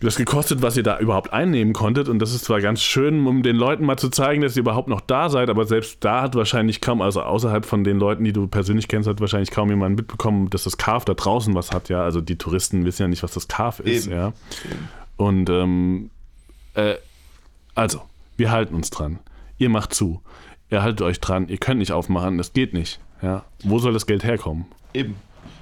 Das 0.00 0.14
gekostet, 0.16 0.62
was 0.62 0.76
ihr 0.76 0.84
da 0.84 1.00
überhaupt 1.00 1.32
einnehmen 1.32 1.72
konntet. 1.72 2.08
Und 2.08 2.20
das 2.20 2.32
ist 2.32 2.44
zwar 2.44 2.60
ganz 2.60 2.80
schön, 2.80 3.26
um 3.26 3.42
den 3.42 3.56
Leuten 3.56 3.84
mal 3.84 3.96
zu 3.96 4.10
zeigen, 4.10 4.42
dass 4.42 4.54
ihr 4.54 4.60
überhaupt 4.60 4.86
noch 4.86 5.00
da 5.00 5.28
seid, 5.28 5.50
aber 5.50 5.64
selbst 5.64 6.04
da 6.04 6.22
hat 6.22 6.36
wahrscheinlich 6.36 6.80
kaum, 6.80 7.02
also 7.02 7.22
außerhalb 7.22 7.64
von 7.66 7.82
den 7.82 7.98
Leuten, 7.98 8.22
die 8.22 8.32
du 8.32 8.46
persönlich 8.46 8.86
kennst, 8.86 9.08
hat 9.08 9.20
wahrscheinlich 9.20 9.50
kaum 9.50 9.70
jemand 9.70 9.96
mitbekommen, 9.96 10.50
dass 10.50 10.64
das 10.64 10.76
Carf 10.76 11.04
da 11.04 11.14
draußen 11.14 11.52
was 11.54 11.72
hat, 11.72 11.88
ja. 11.88 12.04
Also 12.04 12.20
die 12.20 12.36
Touristen 12.36 12.84
wissen 12.84 13.02
ja 13.02 13.08
nicht, 13.08 13.24
was 13.24 13.32
das 13.32 13.48
Carf 13.48 13.80
ist, 13.80 14.06
Eben. 14.06 14.14
ja. 14.14 14.32
Und 15.16 15.50
ähm, 15.50 16.10
äh, 16.78 16.98
also, 17.74 18.02
wir 18.36 18.50
halten 18.50 18.74
uns 18.74 18.90
dran. 18.90 19.18
Ihr 19.58 19.68
macht 19.68 19.94
zu. 19.94 20.22
Ihr 20.70 20.82
haltet 20.82 21.02
euch 21.02 21.20
dran. 21.20 21.48
Ihr 21.48 21.58
könnt 21.58 21.78
nicht 21.80 21.92
aufmachen. 21.92 22.38
Das 22.38 22.52
geht 22.52 22.72
nicht. 22.72 23.00
Ja. 23.22 23.44
Wo 23.64 23.78
soll 23.78 23.92
das 23.92 24.06
Geld 24.06 24.22
herkommen? 24.24 24.66
Eben. 24.94 25.16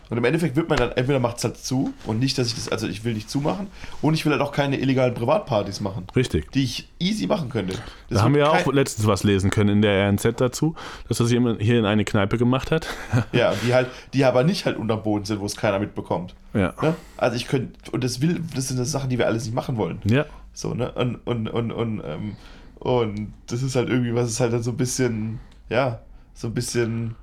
Und 0.09 0.19
im 0.19 0.25
Endeffekt 0.25 0.55
wird 0.55 0.69
man 0.69 0.79
dann, 0.79 0.93
entweder 0.93 1.19
macht 1.19 1.39
es 1.39 1.45
halt 1.45 1.57
zu 1.57 1.93
und 2.07 2.21
nicht, 2.21 2.39
dass 2.39 2.47
ich 2.47 2.55
das, 2.55 2.69
also 2.69 2.87
ich 2.87 3.05
will 3.05 3.14
nicht 3.14 3.29
zumachen 3.29 3.67
und 4.03 4.14
ich 4.14 4.25
will 4.25 4.31
halt 4.31 4.41
auch 4.41 4.53
keine 4.53 4.79
illegalen 4.79 5.14
Privatpartys 5.14 5.81
machen, 5.81 6.07
Richtig. 6.14 6.53
die 6.53 6.62
ich 6.62 6.89
easy 7.01 7.27
machen 7.27 7.49
könnte. 7.49 7.75
Das 8.09 8.19
Da 8.19 8.23
haben 8.23 8.35
wir 8.35 8.43
ja 8.43 8.51
auch 8.51 8.73
letztens 8.73 9.09
was 9.09 9.25
lesen 9.25 9.51
können 9.51 9.71
in 9.71 9.83
der 9.83 10.09
RNZ 10.09 10.35
dazu, 10.37 10.77
dass 11.09 11.19
das 11.19 11.33
jemand 11.33 11.61
hier 11.61 11.81
in 11.81 11.87
eine 11.87 12.05
Kneipe 12.05 12.39
gemacht 12.39 12.71
hat. 12.71 12.87
Ja, 13.33 13.53
die 13.67 13.75
halt, 13.75 13.89
die 14.12 14.25
aber 14.25 14.45
nicht 14.45 14.64
halt 14.64 14.77
unterm 14.77 15.03
Boden 15.03 15.25
sind, 15.25 15.41
wo 15.41 15.47
es 15.47 15.57
keiner 15.57 15.81
mitbekommt. 15.81 16.37
ja. 16.55 16.73
Ne? 16.81 16.95
Also 17.17 17.35
ich 17.35 17.49
könnte, 17.49 17.91
und 17.91 18.05
das 18.05 18.21
will, 18.21 18.41
das 18.55 18.69
sind 18.69 18.79
das 18.79 18.93
Sachen, 18.93 19.11
die 19.11 19.19
wir 19.19 19.27
alles 19.27 19.45
nicht 19.45 19.55
machen 19.55 19.77
wollen. 19.77 20.01
Ja. 20.05 20.25
So, 20.57 20.73
ne? 20.73 20.91
Und, 20.93 21.17
und, 21.27 21.49
und, 21.49 21.71
und, 21.71 22.03
ähm, 22.05 22.37
und 22.77 23.35
das 23.47 23.63
ist 23.63 23.77
halt 23.77 23.91
irgendwie, 23.91 24.15
was 24.15 24.29
es 24.31 24.41
halt 24.41 24.55
dann 24.55 24.63
so 24.63 24.71
ein 24.71 24.77
bisschen, 24.79 25.39
ja, 25.69 26.01
so 26.33 26.47
ein 26.49 26.55
bisschen 26.55 27.15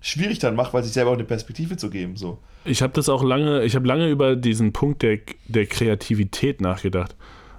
schwierig 0.00 0.38
dann 0.38 0.56
macht, 0.56 0.72
weil 0.72 0.82
sich 0.82 0.92
selber 0.92 1.10
auch 1.10 1.14
eine 1.14 1.24
Perspektive 1.24 1.76
zu 1.76 1.90
geben. 1.90 2.16
So. 2.16 2.38
Ich 2.64 2.80
habe 2.80 2.94
das 2.94 3.10
auch 3.10 3.22
lange, 3.22 3.64
ich 3.64 3.76
habe 3.76 3.86
lange 3.86 4.08
über 4.08 4.34
diesen 4.34 4.72
Punkt 4.72 5.02
der, 5.02 5.18
der 5.46 5.66
Kreativität 5.66 6.62
nachgedacht 6.62 7.14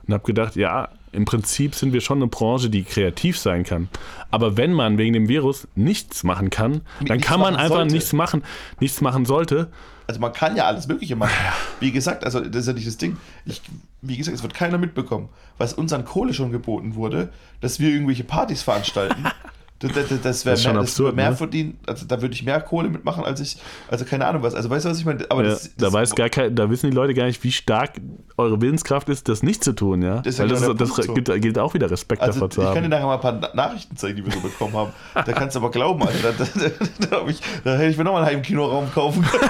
und 0.07 0.13
habe 0.13 0.23
gedacht, 0.23 0.55
ja, 0.55 0.89
im 1.11 1.25
Prinzip 1.25 1.75
sind 1.75 1.93
wir 1.93 2.01
schon 2.01 2.17
eine 2.17 2.27
Branche, 2.27 2.69
die 2.71 2.83
kreativ 2.83 3.37
sein 3.37 3.63
kann. 3.63 3.89
Aber 4.31 4.57
wenn 4.57 4.73
man 4.73 4.97
wegen 4.97 5.13
dem 5.13 5.27
Virus 5.29 5.67
nichts 5.75 6.23
machen 6.23 6.49
kann, 6.49 6.81
dann 7.05 7.17
Nichts 7.17 7.27
kann 7.27 7.39
man 7.39 7.55
einfach 7.55 7.77
sollte. 7.77 7.93
nichts 7.93 8.11
machen, 8.11 8.43
nichts 8.79 9.01
machen 9.01 9.25
sollte. 9.25 9.69
Also 10.07 10.19
man 10.19 10.33
kann 10.33 10.55
ja 10.55 10.65
alles 10.65 10.87
Mögliche 10.87 11.15
machen. 11.15 11.33
Wie 11.79 11.91
gesagt, 11.91 12.25
also 12.25 12.41
das 12.41 12.61
ist 12.61 12.67
ja 12.67 12.73
nicht 12.73 12.87
das 12.87 12.97
Ding. 12.97 13.17
Ich, 13.45 13.61
wie 14.07 14.17
gesagt, 14.17 14.35
es 14.35 14.43
wird 14.43 14.53
keiner 14.53 14.77
mitbekommen, 14.77 15.29
was 15.57 15.73
uns 15.73 15.93
an 15.93 16.05
Kohle 16.05 16.33
schon 16.33 16.51
geboten 16.51 16.95
wurde, 16.95 17.29
dass 17.61 17.79
wir 17.79 17.89
irgendwelche 17.89 18.23
Partys 18.23 18.61
veranstalten. 18.63 19.23
Das, 19.77 19.91
das, 19.91 20.07
das 20.07 20.21
Das 20.21 20.45
wäre 20.45 20.73
mehr, 20.73 20.81
absurd, 20.83 21.09
das 21.09 21.15
mehr 21.17 21.29
ne? 21.31 21.35
verdienen, 21.35 21.79
also 21.85 22.05
da 22.05 22.21
würde 22.21 22.33
ich 22.33 22.43
mehr 22.43 22.61
Kohle 22.61 22.87
mitmachen, 22.87 23.25
als 23.25 23.41
ich, 23.41 23.57
also 23.89 24.05
keine 24.05 24.25
Ahnung 24.25 24.41
was. 24.41 24.55
Also 24.55 24.69
weißt 24.69 24.85
du, 24.85 24.89
was 24.89 24.99
ich 24.99 25.05
meine? 25.05 25.25
Aber 25.29 25.43
Ja, 25.43 25.49
das, 25.49 25.63
da, 25.75 25.85
das, 25.87 25.93
weiß 25.93 26.15
gar 26.15 26.29
kein, 26.29 26.55
da 26.55 26.69
wissen 26.69 26.89
die 26.89 26.95
Leute 26.95 27.13
gar 27.13 27.25
nicht, 27.25 27.43
wie 27.43 27.51
stark 27.51 27.99
eure 28.37 28.61
Willenskraft 28.61 29.09
ist, 29.09 29.27
das 29.27 29.43
nicht 29.43 29.65
zu 29.65 29.73
tun, 29.73 30.01
ja. 30.01 30.21
Das 30.21 30.39
Weil 30.39 30.47
das, 30.47 30.61
genau 30.61 30.73
das 30.75 30.95
so. 30.95 31.13
gilt, 31.13 31.41
gilt 31.41 31.59
auch 31.59 31.73
wieder 31.73 31.91
Respekt 31.91 32.21
also 32.21 32.39
davor 32.39 32.47
ich 32.47 32.53
zu 32.53 32.61
kann 32.61 32.73
dir 32.75 32.81
haben. 32.83 32.89
nachher 32.89 33.05
mal 33.05 33.15
ein 33.15 33.19
paar 33.21 33.33
Na- 33.33 33.53
Nachrichten 33.67 33.97
zeigen, 33.97 34.15
die 34.15 34.25
wir 34.25 34.31
so 34.31 34.39
bekommen 34.39 34.73
haben. 34.77 34.93
Da 35.13 35.23
kannst 35.33 35.57
du 35.57 35.59
aber 35.59 35.71
glauben, 35.71 36.01
Alter. 36.03 36.31
Da, 36.37 36.45
da, 36.45 36.69
da, 37.09 37.17
da, 37.23 37.27
ich, 37.27 37.41
da 37.65 37.75
hätte 37.75 37.89
ich 37.91 37.97
mir 37.97 38.05
nochmal 38.05 38.23
einen 38.23 38.31
Heimkinoraum 38.37 38.89
kaufen 38.93 39.23
können. 39.23 39.49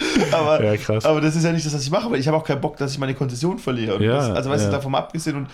aber, 0.32 0.62
Ja, 0.64 0.76
krass. 0.76 1.04
aber 1.04 1.20
das 1.20 1.36
ist 1.36 1.44
ja 1.44 1.52
nicht 1.52 1.64
das, 1.66 1.74
was 1.74 1.82
ich 1.82 1.90
mache, 1.90 2.10
weil 2.10 2.20
ich 2.20 2.26
habe 2.28 2.36
auch 2.36 2.44
keinen 2.44 2.60
Bock, 2.60 2.76
dass 2.76 2.92
ich 2.92 2.98
meine 2.98 3.14
Konzession 3.14 3.58
verliere. 3.58 4.02
Ja, 4.02 4.14
das, 4.16 4.30
also 4.30 4.50
weißt 4.50 4.64
ja. 4.64 4.70
du, 4.70 4.76
davon 4.76 4.94
abgesehen 4.94 5.36
und, 5.36 5.48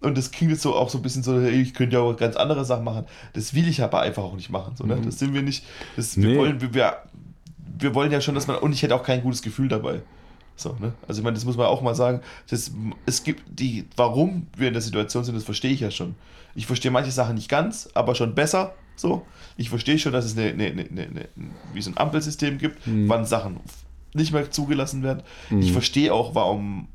und 0.00 0.18
das 0.18 0.30
klingt 0.30 0.50
jetzt 0.52 0.62
so 0.62 0.74
auch 0.74 0.88
so 0.88 0.98
ein 0.98 1.02
bisschen 1.02 1.22
so, 1.22 1.40
ich 1.40 1.74
könnte 1.74 1.96
ja 1.96 2.02
auch 2.02 2.16
ganz 2.16 2.36
andere 2.36 2.64
Sachen 2.64 2.84
machen. 2.84 3.06
Das 3.34 3.54
will 3.54 3.68
ich 3.68 3.82
aber 3.82 4.00
einfach 4.00 4.22
auch 4.24 4.34
nicht 4.34 4.50
machen. 4.50 4.74
So, 4.76 4.84
ne? 4.84 4.98
Das 5.04 5.18
sind 5.18 5.32
wir 5.34 5.42
nicht. 5.42 5.64
Das, 5.96 6.16
wir, 6.16 6.24
Mhm. 6.26 6.32
Nee. 6.32 6.38
wollen, 6.38 6.60
wir, 6.60 6.74
wir, 6.74 6.96
wir 7.78 7.94
wollen 7.94 8.10
ja 8.10 8.20
schon, 8.20 8.34
dass 8.34 8.46
man. 8.48 8.56
Und 8.56 8.72
ich 8.72 8.82
hätte 8.82 8.94
auch 8.96 9.04
kein 9.04 9.22
gutes 9.22 9.42
Gefühl 9.42 9.68
dabei. 9.68 10.02
So, 10.56 10.76
ne? 10.80 10.92
Also 11.08 11.20
ich 11.20 11.24
meine, 11.24 11.34
das 11.34 11.44
muss 11.44 11.56
man 11.56 11.66
auch 11.66 11.80
mal 11.82 11.94
sagen. 11.94 12.20
Das, 12.50 12.72
es 13.06 13.22
gibt 13.24 13.42
die, 13.48 13.86
warum 13.96 14.48
wir 14.56 14.68
in 14.68 14.74
der 14.74 14.82
Situation 14.82 15.24
sind, 15.24 15.34
das 15.36 15.44
verstehe 15.44 15.70
ich 15.72 15.80
ja 15.80 15.90
schon. 15.90 16.14
Ich 16.54 16.66
verstehe 16.66 16.90
manche 16.90 17.10
Sachen 17.12 17.36
nicht 17.36 17.48
ganz, 17.48 17.88
aber 17.94 18.14
schon 18.14 18.34
besser. 18.34 18.74
So, 18.94 19.24
ich 19.56 19.70
verstehe 19.70 19.98
schon, 19.98 20.12
dass 20.12 20.24
es 20.26 20.36
eine, 20.36 20.50
eine, 20.50 20.66
eine, 20.66 20.82
eine, 20.82 21.02
eine 21.02 21.28
wie 21.72 21.80
so 21.80 21.90
ein 21.90 21.96
Ampelsystem 21.96 22.58
gibt, 22.58 22.80
wann 22.84 23.24
Sachen 23.24 23.56
nicht 24.14 24.32
mehr 24.32 24.50
zugelassen 24.50 25.02
werden. 25.02 25.22
Ich 25.60 25.72
verstehe 25.72 26.12
auch, 26.12 26.34
warum 26.34 26.88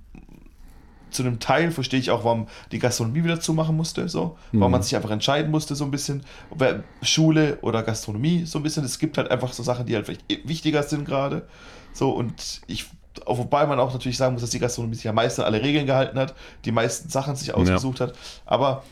zu 1.09 1.23
einem 1.23 1.39
Teil 1.39 1.71
verstehe 1.71 1.99
ich 1.99 2.11
auch, 2.11 2.23
warum 2.25 2.47
die 2.71 2.79
Gastronomie 2.79 3.23
wieder 3.23 3.39
zumachen 3.39 3.75
musste, 3.75 4.09
so, 4.09 4.37
warum 4.51 4.71
man 4.71 4.83
sich 4.83 4.95
einfach 4.95 5.09
entscheiden 5.09 5.51
musste, 5.51 5.73
so 5.75 5.85
ein 5.85 5.91
bisschen, 5.91 6.23
ob 6.49 6.63
Schule 7.01 7.57
oder 7.61 7.81
Gastronomie, 7.83 8.45
so 8.45 8.59
ein 8.59 8.63
bisschen. 8.63 8.83
Es 8.83 8.99
gibt 8.99 9.17
halt 9.17 9.31
einfach 9.31 9.53
so 9.53 9.63
Sachen, 9.63 9.85
die 9.85 9.95
halt 9.95 10.05
vielleicht 10.05 10.47
wichtiger 10.47 10.83
sind 10.83 11.05
gerade. 11.05 11.47
So, 11.93 12.11
und 12.11 12.61
ich, 12.67 12.85
wobei 13.25 13.65
man 13.65 13.79
auch 13.79 13.93
natürlich 13.93 14.17
sagen 14.17 14.33
muss, 14.33 14.41
dass 14.41 14.51
die 14.51 14.59
Gastronomie 14.59 14.95
sich 14.95 15.07
am 15.07 15.15
meisten 15.15 15.41
an 15.41 15.47
alle 15.47 15.63
Regeln 15.63 15.85
gehalten 15.85 16.19
hat, 16.19 16.35
die 16.65 16.71
meisten 16.71 17.09
Sachen 17.09 17.35
sich 17.35 17.53
ausgesucht 17.53 18.01
hat. 18.01 18.13
Aber 18.45 18.83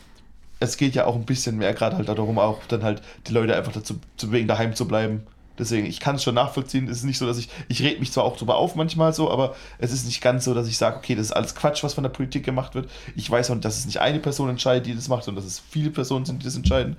es 0.58 0.78
geht 0.78 0.94
ja 0.94 1.04
auch 1.04 1.14
ein 1.14 1.26
bisschen 1.26 1.58
mehr 1.58 1.74
gerade 1.74 1.96
halt 1.96 2.08
darum, 2.08 2.38
auch 2.38 2.64
dann 2.66 2.82
halt 2.82 3.02
die 3.26 3.32
Leute 3.32 3.54
einfach 3.54 3.72
dazu 3.72 4.00
zu 4.16 4.28
bewegen, 4.28 4.48
daheim 4.48 4.74
zu 4.74 4.88
bleiben. 4.88 5.26
Deswegen, 5.58 5.86
ich 5.86 6.00
kann 6.00 6.16
es 6.16 6.22
schon 6.22 6.34
nachvollziehen. 6.34 6.88
Es 6.88 6.98
ist 6.98 7.04
nicht 7.04 7.18
so, 7.18 7.26
dass 7.26 7.38
ich, 7.38 7.48
ich 7.68 7.82
rede 7.82 8.00
mich 8.00 8.12
zwar 8.12 8.24
auch 8.24 8.36
drüber 8.36 8.56
auf 8.56 8.74
manchmal 8.74 9.12
so, 9.12 9.30
aber 9.30 9.54
es 9.78 9.92
ist 9.92 10.06
nicht 10.06 10.20
ganz 10.20 10.44
so, 10.44 10.54
dass 10.54 10.68
ich 10.68 10.76
sage, 10.76 10.96
okay, 10.96 11.14
das 11.14 11.26
ist 11.26 11.32
alles 11.32 11.54
Quatsch, 11.54 11.82
was 11.82 11.94
von 11.94 12.02
der 12.02 12.10
Politik 12.10 12.44
gemacht 12.44 12.74
wird. 12.74 12.90
Ich 13.14 13.30
weiß 13.30 13.50
auch, 13.50 13.60
dass 13.60 13.78
es 13.78 13.86
nicht 13.86 14.00
eine 14.00 14.18
Person 14.18 14.50
entscheidet, 14.50 14.86
die 14.86 14.94
das 14.94 15.08
macht, 15.08 15.24
sondern 15.24 15.42
dass 15.42 15.50
es 15.50 15.62
viele 15.70 15.90
Personen 15.90 16.24
sind, 16.24 16.42
die 16.42 16.44
das 16.44 16.56
entscheiden. 16.56 16.96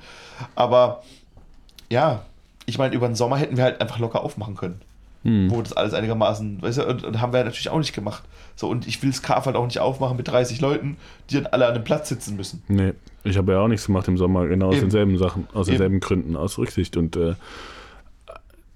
Aber 0.56 1.04
ja, 1.90 2.26
ich 2.66 2.78
meine, 2.78 2.96
über 2.96 3.08
den 3.08 3.16
Sommer 3.16 3.38
hätten 3.38 3.58
wir 3.58 3.64
halt 3.64 3.80
einfach 3.82 4.00
locker 4.00 4.24
aufmachen 4.24 4.56
können. 4.56 4.82
Wo 5.24 5.62
das 5.62 5.74
alles 5.74 5.94
einigermaßen, 5.94 6.62
weißt 6.62 6.78
du, 6.78 6.88
und, 6.88 7.04
und 7.04 7.20
haben 7.20 7.34
wir 7.34 7.44
natürlich 7.44 7.70
auch 7.70 7.80
nicht 7.80 7.92
gemacht. 7.92 8.24
So, 8.56 8.70
und 8.70 8.88
ich 8.88 9.04
will 9.04 9.10
das 9.10 9.22
Kaf 9.22 9.46
halt 9.46 9.58
auch 9.58 9.66
nicht 9.66 9.80
aufmachen 9.80 10.16
mit 10.16 10.30
30 10.30 10.62
Leuten, 10.62 10.96
die 11.30 11.36
dann 11.36 11.48
alle 11.48 11.66
an 11.66 11.74
einem 11.74 11.84
Platz 11.84 12.08
sitzen 12.08 12.38
müssen. 12.38 12.64
Nee, 12.70 12.94
ich 13.26 13.36
habe 13.36 13.52
ja 13.52 13.60
auch 13.60 13.68
nichts 13.68 13.88
gemacht 13.88 14.08
im 14.08 14.18
Sommer, 14.18 14.48
genau 14.48 14.68
aus 14.68 14.76
Eben. 14.76 14.84
denselben 14.84 15.18
Sachen, 15.18 15.46
aus 15.54 15.68
Eben. 15.68 15.74
denselben 15.74 16.00
Gründen, 16.00 16.38
aus 16.38 16.58
Rücksicht. 16.58 16.96
Und 16.96 17.18
äh, 17.18 17.34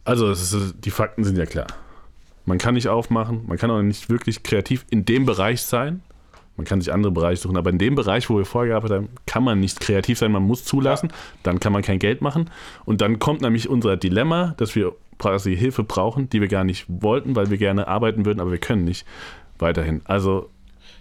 also 0.03 0.29
ist, 0.31 0.75
die 0.83 0.91
Fakten 0.91 1.23
sind 1.23 1.37
ja 1.37 1.45
klar. 1.45 1.67
Man 2.45 2.57
kann 2.57 2.73
nicht 2.73 2.87
aufmachen, 2.87 3.45
man 3.47 3.57
kann 3.57 3.71
auch 3.71 3.81
nicht 3.81 4.09
wirklich 4.09 4.43
kreativ 4.43 4.85
in 4.89 5.05
dem 5.05 5.25
Bereich 5.25 5.61
sein. 5.61 6.01
Man 6.57 6.65
kann 6.65 6.81
sich 6.81 6.91
andere 6.91 7.11
Bereiche 7.11 7.41
suchen, 7.41 7.57
aber 7.57 7.69
in 7.69 7.77
dem 7.77 7.95
Bereich, 7.95 8.29
wo 8.29 8.37
wir 8.37 8.45
vorher 8.45 8.69
gearbeitet 8.69 8.97
haben, 8.97 9.09
kann 9.25 9.43
man 9.43 9.59
nicht 9.59 9.79
kreativ 9.79 10.17
sein, 10.17 10.31
man 10.31 10.43
muss 10.43 10.65
zulassen, 10.65 11.11
dann 11.43 11.59
kann 11.59 11.71
man 11.71 11.81
kein 11.81 11.97
Geld 11.97 12.21
machen. 12.21 12.49
Und 12.83 13.01
dann 13.01 13.19
kommt 13.19 13.41
nämlich 13.41 13.69
unser 13.69 13.95
Dilemma, 13.95 14.53
dass 14.57 14.75
wir 14.75 14.93
quasi 15.17 15.55
Hilfe 15.55 15.83
brauchen, 15.83 16.29
die 16.29 16.41
wir 16.41 16.47
gar 16.47 16.63
nicht 16.63 16.85
wollten, 16.87 17.35
weil 17.35 17.49
wir 17.49 17.57
gerne 17.57 17.87
arbeiten 17.87 18.25
würden, 18.25 18.39
aber 18.41 18.51
wir 18.51 18.59
können 18.59 18.83
nicht 18.83 19.05
weiterhin. 19.59 20.01
Also 20.05 20.49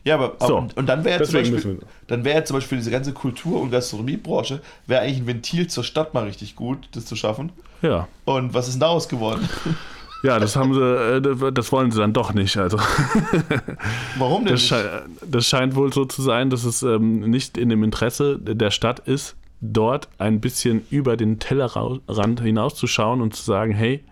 Ja, 0.05 0.15
aber, 0.15 0.37
So. 0.41 0.57
und, 0.57 0.77
und 0.77 0.87
dann 0.87 1.05
wäre 1.05 1.23
zum 1.25 1.35
Beispiel, 1.35 1.79
dann 2.07 2.25
zum 2.47 2.57
Beispiel 2.57 2.79
diese 2.79 2.91
ganze 2.91 3.13
Kultur- 3.13 3.61
und 3.61 3.71
Gastronomiebranche 3.71 4.61
wäre 4.87 5.03
eigentlich 5.03 5.19
ein 5.19 5.27
Ventil 5.27 5.67
zur 5.67 5.85
Stadt 5.85 6.15
mal 6.15 6.25
richtig 6.25 6.57
gut, 6.57 6.89
das 6.93 7.05
zu 7.05 7.17
schaffen. 7.17 7.53
ja, 7.83 8.09
Und 8.25 8.55
was 8.55 8.67
ist 8.67 8.75
denn 8.75 8.81
daraus 8.81 9.09
geworden? 9.09 9.49
ja, 10.23 10.39
das 10.39 10.57
haben 10.57 10.73
sie, 10.75 10.81
äh, 10.81 11.53
das 11.53 11.71
wollen 11.73 11.91
sie 11.91 11.99
dann 11.99 12.13
doch 12.13 12.33
nicht. 12.33 12.57
Also 12.57 12.79
Warum 14.19 14.45
denn 14.45 14.55
Das, 14.55 14.61
nicht? 14.63 14.69
schei 14.71 15.03
das 15.29 15.47
scheint 15.47 15.75
wohl 15.75 15.93
so 15.93 16.05
zu 16.05 16.23
sein, 16.23 16.51
dass 16.51 16.65
es 16.65 16.83
ähm, 16.83 17.21
nicht 17.31 17.57
in 17.59 17.69
dem 17.69 17.83
Interesse 17.85 18.39
der 18.39 18.71
Stadt 18.71 19.01
ist, 19.01 19.37
dort 19.61 20.09
ein 20.19 20.41
bisschen 20.41 20.87
über 20.91 21.17
den 21.17 21.39
Tellerrand 21.39 22.41
hinauszuschauen 22.41 23.21
und 23.21 23.35
zu 23.37 23.43
sagen, 23.43 23.73
hey, 23.73 24.03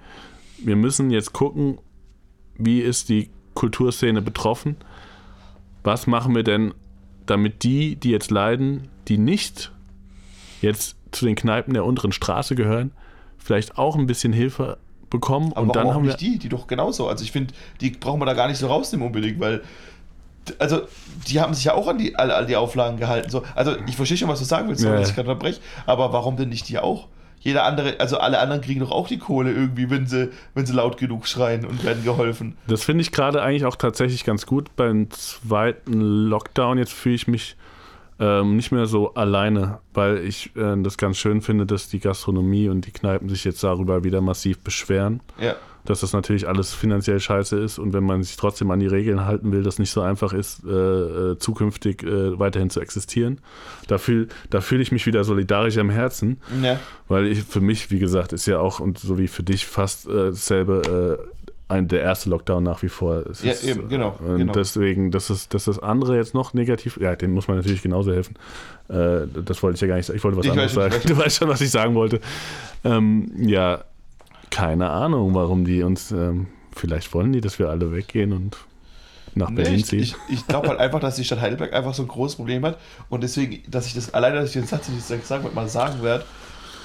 wir 0.63 0.77
müssen 0.77 1.11
jetzt 1.11 1.33
gucken, 1.33 1.79
wie 2.59 2.81
ist 2.81 3.09
die 3.09 3.31
Kulturszene 3.55 4.21
betroffen? 4.21 4.77
Was 5.83 6.07
machen 6.07 6.35
wir 6.35 6.43
denn, 6.43 6.75
damit 7.27 7.63
die, 7.63 7.97
die 7.97 8.11
jetzt 8.11 8.31
leiden, 8.31 8.89
die 9.09 9.19
nicht 9.19 9.73
jetzt 10.61 10.97
zu 11.13 11.25
den 11.25 11.37
Kneipen 11.37 11.75
der 11.75 11.85
unteren 11.85 12.13
Straße 12.13 12.55
gehören, 12.55 12.93
vielleicht 13.39 13.79
auch 13.79 13.97
ein 13.97 14.07
bisschen 14.07 14.33
Hilfe 14.33 14.79
bekommen? 15.11 15.53
Aber 15.53 15.63
und 15.63 15.77
dann 15.77 15.95
haben 15.95 16.05
wir 16.05 16.13
nicht 16.13 16.21
die, 16.21 16.39
die 16.39 16.49
doch 16.49 16.67
genauso. 16.67 17.09
Also 17.09 17.25
ich 17.25 17.33
finde, 17.33 17.55
die 17.81 17.91
brauchen 17.91 18.21
wir 18.21 18.27
da 18.27 18.35
gar 18.35 18.49
nicht 18.49 18.59
so 18.59 18.67
rausnehmen 18.67 19.07
unbedingt, 19.07 19.41
weil 19.41 19.63
also 20.59 20.83
die 21.27 21.41
haben 21.41 21.55
sich 21.55 21.65
ja 21.65 21.75
auch 21.75 21.89
an 21.89 21.99
die, 21.99 22.17
all, 22.17 22.31
all 22.31 22.47
die 22.47 22.57
Auflagen 22.57 22.97
gehalten. 22.97 23.31
So. 23.31 23.43
Also 23.55 23.77
ich 23.87 23.97
verstehe 23.97 24.17
schon, 24.17 24.29
was 24.29 24.39
du 24.39 24.45
sagen 24.45 24.69
willst, 24.69 24.83
Ja, 24.83 24.95
ja. 24.95 25.01
ich 25.01 25.15
gerade 25.15 25.29
unterbreche, 25.29 25.61
aber 25.87 26.13
warum 26.13 26.37
denn 26.37 26.49
nicht 26.49 26.69
die 26.69 26.79
auch? 26.79 27.09
Jeder 27.41 27.65
andere, 27.65 28.01
also 28.01 28.19
alle 28.19 28.39
anderen 28.41 28.61
kriegen 28.63 28.81
doch 28.81 28.91
auch 28.91 29.09
die 29.09 29.19
Kohle 29.19 29.53
irgendwie, 29.53 29.91
wenn 29.91 30.07
sie, 30.07 30.31
wenn 30.55 30.67
sie 30.67 30.73
laut 30.73 30.97
genug 30.99 31.27
schreien 31.27 31.65
und 31.65 31.85
werden 31.85 32.05
geholfen. 32.05 32.57
Das 32.67 32.85
finde 32.85 33.03
ich 33.03 33.13
gerade 33.13 33.43
eigentlich 33.43 33.65
auch 33.65 33.77
tatsächlich 33.77 34.25
ganz 34.25 34.47
gut. 34.47 34.75
Beim 34.77 35.11
zweiten 35.11 36.01
Lockdown 36.01 36.79
jetzt 36.79 36.93
fühle 36.93 37.15
ich 37.15 37.29
mich 37.29 37.57
ähm, 38.21 38.57
nicht 38.57 38.73
mehr 38.73 38.87
so 38.87 39.15
alleine, 39.15 39.79
weil 39.95 40.19
ich 40.19 40.55
äh, 40.57 40.77
das 40.83 40.97
ganz 40.99 41.19
schön 41.19 41.41
finde, 41.41 41.67
dass 41.67 41.89
die 41.89 42.01
Gastronomie 42.01 42.69
und 42.69 42.87
die 42.87 42.91
Kneipen 42.91 43.29
sich 43.29 43.45
jetzt 43.45 43.63
darüber 43.63 44.03
wieder 44.03 44.21
massiv 44.21 44.59
beschweren, 44.61 45.21
Ja. 45.41 45.55
Dass 45.89 46.01
das 46.01 46.13
natürlich 46.13 46.47
alles 46.47 46.75
finanziell 46.75 47.19
scheiße 47.19 47.57
ist 47.59 47.79
und 47.79 47.95
wenn 47.95 48.05
man 48.05 48.23
sich 48.23 48.37
trotzdem 48.37 48.71
an 48.71 48.79
die 48.79 48.87
Regeln 48.87 49.25
halten 49.25 49.53
will, 49.53 49.63
das 49.63 49.79
nicht 49.79 49.91
so 49.91 50.03
einfach 50.03 50.35
ist, 50.35 50.63
äh, 50.65 50.71
äh, 50.71 51.39
zukünftig 51.39 52.03
äh, 52.03 52.39
weiterhin 52.39 52.69
zu 52.69 52.81
existieren. 52.81 53.41
Da 53.87 53.97
fühle 53.97 54.29
da 54.51 54.61
fühl 54.61 54.83
ich 54.83 54.93
mich 54.93 55.07
wieder 55.07 55.25
solidarisch 55.25 55.79
am 55.79 55.89
Herzen. 55.89 56.39
ja. 56.63 56.79
Weil 57.09 57.27
ich, 57.27 57.43
für 57.43 57.63
mich, 57.63 57.91
wie 57.91 57.99
gesagt, 57.99 58.35
ist 58.35 58.45
ja 58.45 58.59
auch, 58.59 58.81
und 58.81 58.99
so 58.99 59.17
wie 59.17 59.29
für 59.29 59.43
dich, 59.43 59.65
fast 59.65 60.07
äh, 60.07 60.27
dasselbe, 60.31 61.19
äh, 61.19 61.73
ein, 61.73 61.89
der 61.89 62.01
erste 62.03 62.29
Lockdown 62.29 62.63
nach 62.63 62.83
wie 62.83 62.89
vor. 62.91 63.25
Es 63.31 63.43
Ja, 63.43 63.53
ist, 63.53 63.65
eben, 63.65 63.89
genau, 63.89 64.19
Und 64.27 64.37
genau. 64.39 64.53
deswegen, 64.53 65.11
dass 65.11 65.29
das, 65.29 65.49
dass 65.49 65.65
das 65.65 65.79
andere 65.79 66.17
jetzt 66.17 66.35
noch 66.35 66.53
negativ, 66.53 66.99
ja, 67.01 67.17
dem 67.17 67.33
muss 67.33 67.49
man 67.49 67.57
natürlich 67.57 67.83
genauso 67.83 68.13
helfen. 68.13 68.35
Äh, 68.89 69.27
das 69.45 69.63
wollte 69.63 69.77
ich 69.77 69.81
ja 69.81 69.87
gar 69.89 69.97
nicht 69.97 70.07
sagen. 70.07 70.19
Ich 70.19 70.25
wollte 70.25 70.37
was 70.37 70.45
Ich 70.45 70.53
anderes 70.53 70.77
weiß 70.77 70.93
sagen. 70.93 71.05
Du 71.09 71.17
weißt 71.17 71.39
schon, 71.39 71.49
was 71.49 71.61
ich 71.63 71.71
sagen 71.71 71.95
wollte. 71.95 72.21
Ähm, 72.85 73.33
ja, 73.39 73.85
keine 74.51 74.91
Ahnung, 74.91 75.35
warum 75.35 75.65
die 75.65 75.83
uns, 75.83 76.11
ähm, 76.11 76.47
vielleicht 76.75 77.13
wollen 77.15 77.33
die, 77.33 77.41
dass 77.41 77.59
wir 77.59 77.69
alle 77.69 77.93
weggehen 77.93 78.33
und 78.33 78.57
nach 79.35 79.51
Berlin 79.51 79.73
Nee, 79.75 79.79
ich 79.81 79.87
ziehen. 79.87 80.01
ich, 80.01 80.17
ich 80.29 80.47
glaube 80.47 80.69
halt 80.69 80.81
einfach, 80.81 81.01
dass 81.01 81.17
die 81.17 81.25
Stadt 81.25 81.41
Heidelberg 81.41 81.73
einfach 81.73 81.95
so 81.95 82.03
ein 82.03 82.09
großes 82.09 82.37
Problem 82.37 82.65
hat 82.65 82.79
und 83.09 83.23
deswegen, 83.23 83.63
dass 83.71 83.87
ich 83.87 83.95
das, 83.95 84.15
alleine, 84.15 84.37
dass 84.37 84.47
ich 84.47 84.53
den 84.55 84.67
Satz, 84.67 84.87
den 84.87 84.97
ich 84.99 85.05
sagen 85.05 85.43
wollte, 85.45 85.55
mal 85.55 85.69
sagen 85.69 86.03
werde, 86.03 86.25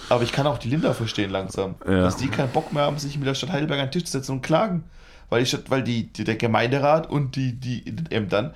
aber 0.09 0.23
ich 0.23 0.31
kann 0.31 0.45
auch 0.45 0.57
die 0.57 0.69
Linda 0.69 0.93
verstehen 0.93 1.31
langsam, 1.31 1.75
Ja. 1.87 2.01
dass 2.01 2.17
die 2.17 2.27
keinen 2.27 2.51
Bock 2.51 2.73
mehr 2.73 2.83
haben, 2.83 2.97
sich 2.99 3.17
mit 3.17 3.27
der 3.27 3.33
Stadt 3.35 3.51
Heidelberg 3.51 3.79
an 3.79 3.87
den 3.87 3.91
Tisch 3.91 4.03
zu 4.05 4.11
setzen 4.11 4.33
und 4.33 4.41
klagen, 4.41 4.83
weil 5.29 5.39
die 5.41 5.45
Stadt, 5.47 5.69
weil 5.69 5.83
die, 5.83 6.11
die 6.11 6.25
der 6.25 6.35
Gemeinderat 6.35 7.09
und 7.09 7.35
die, 7.35 7.53
die 7.53 7.83
den 7.85 8.11
Ämtern, 8.11 8.53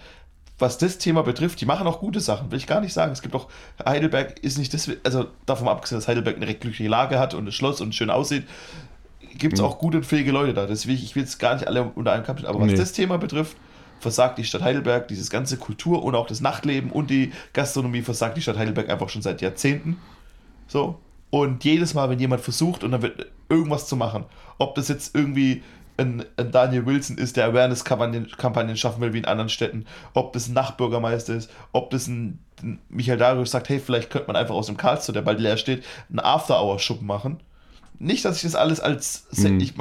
was 0.59 0.77
das 0.79 0.97
Thema 0.97 1.21
betrifft, 1.23 1.61
die 1.61 1.65
machen 1.65 1.87
auch 1.87 1.99
gute 1.99 2.19
Sachen, 2.19 2.51
will 2.51 2.57
ich 2.57 2.67
gar 2.67 2.81
nicht 2.81 2.93
sagen. 2.93 3.11
Es 3.11 3.21
gibt 3.21 3.35
auch, 3.35 3.47
Heidelberg 3.85 4.39
ist 4.39 4.57
nicht 4.57 4.73
das, 4.73 4.89
also 5.03 5.27
davon 5.45 5.67
abgesehen, 5.67 5.99
dass 5.99 6.07
Heidelberg 6.07 6.35
eine 6.35 6.47
recht 6.47 6.61
glückliche 6.61 6.89
Lage 6.89 7.19
hat 7.19 7.33
und 7.35 7.45
ein 7.47 7.51
Schloss 7.51 7.79
und 7.79 7.93
schön 7.95 8.09
aussieht, 8.09 8.43
gibt 9.37 9.55
es 9.55 9.59
auch 9.59 9.79
gute 9.79 9.97
und 9.97 10.05
fähige 10.05 10.31
Leute 10.31 10.53
da. 10.53 10.65
Deswegen, 10.65 11.01
ich 11.01 11.15
will 11.15 11.23
jetzt 11.23 11.39
gar 11.39 11.53
nicht 11.55 11.67
alle 11.67 11.83
unter 11.95 12.11
einen 12.13 12.23
Kampf, 12.23 12.43
aber 12.45 12.59
was 12.59 12.67
Nee. 12.67 12.75
das 12.77 12.91
Thema 12.93 13.17
betrifft, 13.17 13.57
versagt 13.99 14.37
die 14.37 14.43
Stadt 14.43 14.61
Heidelberg, 14.61 15.07
dieses 15.07 15.29
ganze 15.29 15.57
Kultur 15.57 16.03
und 16.03 16.15
auch 16.15 16.27
das 16.27 16.41
Nachtleben 16.41 16.91
und 16.91 17.09
die 17.09 17.31
Gastronomie 17.53 18.01
versagt 18.01 18.37
die 18.37 18.41
Stadt 18.41 18.57
Heidelberg 18.57 18.89
einfach 18.89 19.09
schon 19.09 19.21
seit 19.21 19.41
Jahrzehnten. 19.41 19.97
So. 20.67 20.99
Und 21.29 21.63
jedes 21.63 21.93
Mal, 21.93 22.09
wenn 22.09 22.19
jemand 22.19 22.41
versucht 22.41 22.83
und 22.83 22.91
dann 22.91 23.01
wird 23.01 23.25
irgendwas 23.49 23.87
zu 23.87 23.95
machen, 23.95 24.25
ob 24.59 24.75
das 24.75 24.87
jetzt 24.87 25.13
irgendwie 25.15 25.63
ein, 25.97 26.23
ein 26.37 26.51
Daniel 26.51 26.85
Wilson 26.85 27.17
ist, 27.17 27.37
der 27.37 27.45
Awareness-Kampagnen 27.47 28.29
Kampagnen 28.37 28.77
schaffen 28.77 29.01
will 29.01 29.13
wie 29.13 29.17
in 29.17 29.25
anderen 29.25 29.49
Städten, 29.49 29.85
ob 30.13 30.31
das 30.33 30.47
ein 30.47 30.53
Nachbürgermeister 30.53 31.33
ist, 31.35 31.49
ob 31.71 31.89
das 31.89 32.07
ein, 32.07 32.39
ein 32.61 32.79
Michael 32.87 33.17
Darius 33.17 33.51
sagt, 33.51 33.67
hey, 33.69 33.79
vielleicht 33.79 34.09
könnte 34.11 34.27
man 34.27 34.35
einfach 34.35 34.53
aus 34.55 34.67
dem 34.67 34.77
Karlsruhe, 34.77 35.13
der 35.13 35.21
bald 35.21 35.39
leer 35.39 35.57
steht, 35.57 35.83
einen 36.09 36.19
After-Hour-Schuppen 36.19 37.07
machen. 37.07 37.39
Nicht, 37.99 38.23
dass 38.25 38.37
ich 38.37 38.43
das 38.43 38.55
alles 38.55 38.79
als. 38.79 39.25
Mhm. 39.31 39.59
Ich, 39.59 39.73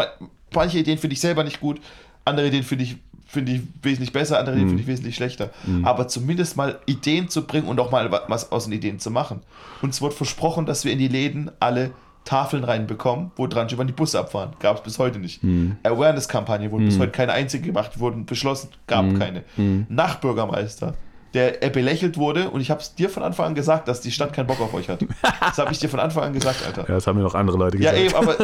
manche 0.55 0.79
Ideen 0.79 0.99
finde 0.99 1.15
ich 1.15 1.21
selber 1.21 1.45
nicht 1.45 1.61
gut, 1.61 1.81
andere 2.25 2.49
Ideen 2.49 2.63
finde 2.63 2.85
ich 2.85 2.97
finde 3.29 3.53
ich 3.53 3.61
wesentlich 3.83 4.13
besser, 4.13 4.39
andere 4.39 4.55
Ideen 4.55 4.69
finde 4.69 4.83
ich 4.83 4.89
wesentlich 4.89 5.17
schlechter. 5.17 5.51
Aber 5.83 6.07
zumindest 6.07 6.57
mal 6.57 6.79
Ideen 6.87 7.29
zu 7.29 7.43
bringen 7.45 7.67
und 7.67 7.81
auch 7.81 7.91
mal 7.91 8.11
wa- 8.13 8.23
was 8.29 8.53
aus 8.53 8.65
den 8.65 8.73
Ideen 8.73 9.01
zu 9.01 9.11
machen. 9.11 9.41
Uns 9.83 10.01
wurde 10.01 10.15
versprochen, 10.15 10.65
dass 10.65 10.85
wir 10.85 10.93
in 10.93 10.99
die 10.99 11.09
Läden 11.09 11.51
alle 11.59 11.91
Tafeln 12.25 12.63
reinbekommen, 12.65 13.33
wo 13.37 13.47
dran 13.49 13.69
steht, 13.69 13.79
wann 13.79 13.87
die 13.89 13.93
Busse 13.93 14.19
abfahren. 14.21 14.51
Gab 14.61 14.77
es 14.79 14.83
bis 14.83 14.99
heute 15.01 15.19
nicht. 15.19 15.41
Awareness-Kampagne 15.83 16.71
wurden 16.71 16.87
bis 16.87 16.99
heute 17.01 17.13
keine 17.13 17.33
einzige 17.33 17.67
gemacht, 17.67 17.99
wurden 17.99 18.27
beschlossen, 18.27 18.69
gab 18.87 19.05
keine. 19.19 19.43
Nachbürgermeister, 19.89 20.95
der 21.37 21.63
er 21.63 21.71
belächelt 21.71 22.17
wurde 22.17 22.51
und 22.51 22.61
ich 22.61 22.71
habe 22.73 22.81
es 22.81 22.95
dir 22.97 23.09
von 23.09 23.23
Anfang 23.23 23.47
an 23.47 23.55
gesagt, 23.55 23.87
dass 23.87 24.01
die 24.01 24.11
Stadt 24.11 24.33
keinen 24.33 24.47
Bock 24.49 24.61
auf 24.61 24.75
euch 24.75 24.89
hat. 24.89 24.99
Das 25.41 25.59
habe 25.59 25.71
ich 25.71 25.79
dir 25.79 25.89
von 25.89 26.01
Anfang 26.01 26.25
an 26.25 26.33
gesagt, 26.33 26.65
Alter. 26.67 26.83
Ja, 26.89 26.95
das 26.97 27.07
haben 27.07 27.17
mir 27.19 27.23
noch 27.23 27.35
andere 27.35 27.57
Leute 27.57 27.79
Ja, 27.79 27.93
gesagt. 27.93 28.07
eben, 28.07 28.17
aber 28.17 28.37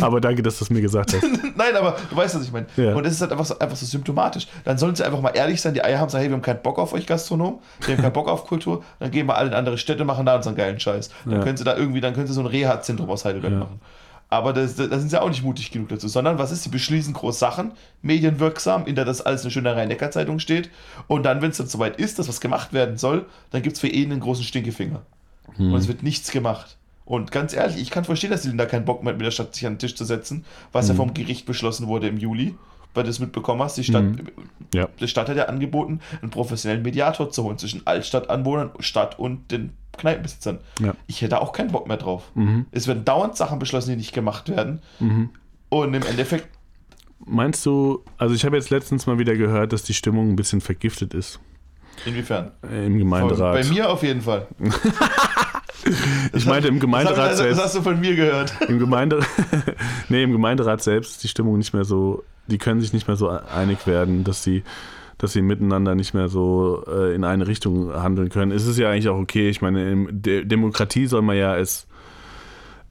aber 0.06 0.20
danke, 0.22 0.42
dass 0.42 0.58
du 0.58 0.64
es 0.64 0.70
mir 0.70 0.80
gesagt 0.80 1.12
hast. 1.12 1.22
Nein, 1.56 1.76
aber 1.76 1.96
du 2.08 2.16
weißt, 2.16 2.36
was 2.36 2.42
ich 2.44 2.52
meine. 2.52 2.66
Ja. 2.76 2.94
Und 2.94 3.04
das 3.04 3.12
ist 3.12 3.20
halt 3.20 3.32
einfach 3.32 3.44
so, 3.44 3.58
einfach 3.58 3.76
so 3.76 3.84
symptomatisch. 3.84 4.46
Dann 4.64 4.78
sollen 4.78 4.94
sie 4.94 5.04
einfach 5.04 5.20
mal 5.20 5.30
ehrlich 5.30 5.60
sein, 5.60 5.74
die 5.74 5.82
Eier 5.84 5.98
haben, 5.98 6.08
sagen, 6.08 6.22
hey, 6.22 6.30
wir 6.30 6.34
haben 6.36 6.42
keinen 6.42 6.62
Bock 6.62 6.78
auf 6.78 6.92
euch 6.94 7.06
Gastronom, 7.06 7.60
wir 7.84 7.94
haben 7.96 8.02
keinen 8.02 8.12
Bock 8.12 8.28
auf 8.28 8.46
Kultur, 8.46 8.82
dann 9.00 9.10
gehen 9.10 9.26
wir 9.26 9.36
alle 9.36 9.48
in 9.48 9.54
andere 9.54 9.76
Städte, 9.76 10.04
machen 10.04 10.24
da 10.24 10.36
unseren 10.36 10.54
geilen 10.54 10.78
Scheiß. 10.80 11.10
Dann 11.24 11.34
Ja. 11.34 11.40
können 11.42 11.56
sie 11.56 11.64
da 11.64 11.76
irgendwie, 11.76 12.00
dann 12.00 12.14
können 12.14 12.26
sie 12.28 12.32
so 12.32 12.40
ein 12.40 12.46
Reha-Zentrum 12.46 13.10
aus 13.10 13.24
Heidelberg 13.24 13.52
Ja. 13.52 13.58
machen. 13.58 13.80
Aber 14.28 14.52
das, 14.52 14.74
da 14.74 14.98
sind 14.98 15.08
sie 15.08 15.20
auch 15.22 15.28
nicht 15.28 15.44
mutig 15.44 15.70
genug 15.70 15.88
dazu, 15.88 16.08
sondern 16.08 16.36
was 16.38 16.50
ist, 16.50 16.64
sie 16.64 16.68
beschließen 16.68 17.14
groß 17.14 17.38
Sachen, 17.38 17.72
medienwirksam, 18.02 18.86
in 18.86 18.96
der 18.96 19.04
das 19.04 19.20
alles 19.22 19.42
eine 19.42 19.50
schöne 19.52 19.74
Rhein-Neckar-Zeitung 19.76 20.40
steht. 20.40 20.68
Und 21.06 21.22
dann, 21.22 21.42
wenn 21.42 21.50
es 21.50 21.58
dann 21.58 21.68
soweit 21.68 21.96
ist, 21.98 22.18
dass 22.18 22.28
was 22.28 22.40
gemacht 22.40 22.72
werden 22.72 22.96
soll, 22.96 23.26
dann 23.50 23.62
gibt 23.62 23.76
es 23.76 23.80
für 23.80 23.88
ihn 23.88 24.10
einen 24.10 24.20
großen 24.20 24.44
Stinkefinger. 24.44 25.02
Und 25.58 25.74
es 25.76 25.86
wird 25.88 26.02
nichts 26.02 26.32
gemacht. 26.32 26.76
Und 27.04 27.30
ganz 27.30 27.54
ehrlich, 27.54 27.76
ich 27.80 27.90
kann 27.90 28.04
verstehen, 28.04 28.30
dass 28.30 28.42
die 28.42 28.54
da 28.56 28.66
keinen 28.66 28.84
Bock 28.84 29.04
mehr 29.04 29.12
hat, 29.12 29.18
mit 29.18 29.26
der 29.26 29.30
Stadt 29.30 29.54
sich 29.54 29.64
an 29.64 29.74
den 29.74 29.78
Tisch 29.78 29.94
zu 29.94 30.04
setzen, 30.04 30.44
was 30.72 30.88
ja 30.88 30.94
vom 30.94 31.14
Gericht 31.14 31.46
beschlossen 31.46 31.86
wurde 31.86 32.08
im 32.08 32.18
Juli, 32.18 32.56
weil 32.94 33.04
du 33.04 33.10
das 33.10 33.20
mitbekommen 33.20 33.62
hast. 33.62 33.76
Die 33.76 33.84
Stadt, 33.84 34.04
Ja. 34.74 34.88
die 34.98 35.06
Stadt 35.06 35.28
hat 35.28 35.36
ja 35.36 35.44
angeboten, 35.44 36.00
einen 36.20 36.32
professionellen 36.32 36.82
Mediator 36.82 37.30
zu 37.30 37.44
holen 37.44 37.58
zwischen 37.58 37.86
Altstadtanwohnern, 37.86 38.70
Stadt 38.80 39.20
und 39.20 39.52
den 39.52 39.70
Kneipenbesitzern. 39.96 40.58
Ja. 40.80 40.94
Ich 41.06 41.22
hätte 41.22 41.40
auch 41.40 41.52
keinen 41.52 41.72
Bock 41.72 41.86
mehr 41.88 41.96
drauf. 41.96 42.24
Es 42.72 42.86
werden 42.86 43.04
dauernd 43.04 43.36
Sachen 43.36 43.58
beschlossen, 43.58 43.90
die 43.90 43.96
nicht 43.96 44.12
gemacht 44.12 44.48
werden. 44.48 44.80
Und 45.68 45.94
im 45.94 46.02
Endeffekt, 46.02 46.48
Meinst 47.24 47.64
du, 47.64 48.04
also 48.18 48.34
ich 48.34 48.44
habe 48.44 48.56
jetzt 48.56 48.68
letztens 48.70 49.06
mal 49.06 49.18
wieder 49.18 49.34
gehört, 49.36 49.72
dass 49.72 49.82
die 49.82 49.94
Stimmung 49.94 50.30
ein 50.30 50.36
bisschen 50.36 50.60
vergiftet 50.60 51.14
ist 51.14 51.40
inwiefern? 52.04 52.52
im 52.70 52.98
Gemeinderat. 52.98 53.54
Bei 53.54 53.64
mir 53.64 53.88
auf 53.90 54.02
jeden 54.02 54.20
Fall. 54.20 54.46
ich 56.32 56.46
meinte 56.46 56.68
im 56.68 56.74
Das, 56.74 56.80
Gemeinderat 56.82 57.16
hab, 57.16 57.24
das, 57.30 57.30
das 57.30 57.38
selbst. 57.38 57.62
hast 57.62 57.74
du 57.76 57.82
von 57.82 57.98
mir 58.00 58.14
gehört. 58.14 58.52
Im, 58.68 58.78
Gemeinde 58.78 59.20
nee, 60.08 60.22
im 60.22 60.32
Gemeinderat 60.32 60.82
selbst 60.82 61.12
ist 61.12 61.24
die 61.24 61.28
Stimmung 61.28 61.58
nicht 61.58 61.72
mehr 61.72 61.84
so, 61.84 62.22
die 62.48 62.58
können 62.58 62.80
sich 62.80 62.92
nicht 62.92 63.06
mehr 63.08 63.16
so 63.16 63.28
einig 63.28 63.86
werden, 63.86 64.22
dass 64.24 64.42
sie, 64.42 64.62
dass 65.18 65.32
sie 65.32 65.42
miteinander 65.42 65.94
nicht 65.94 66.12
mehr 66.14 66.28
so 66.28 66.84
äh, 66.86 67.14
in 67.14 67.24
eine 67.24 67.46
Richtung 67.46 67.92
handeln 67.94 68.28
können. 68.28 68.52
Es 68.52 68.66
ist 68.66 68.78
ja 68.78 68.90
eigentlich 68.90 69.08
auch 69.08 69.18
okay. 69.18 69.48
Ich 69.48 69.62
meine, 69.62 69.90
in 69.90 70.22
De 70.22 70.44
Demokratie 70.44 71.06
soll 71.06 71.22
man 71.22 71.36
ja 71.36 71.56
es. 71.56 71.86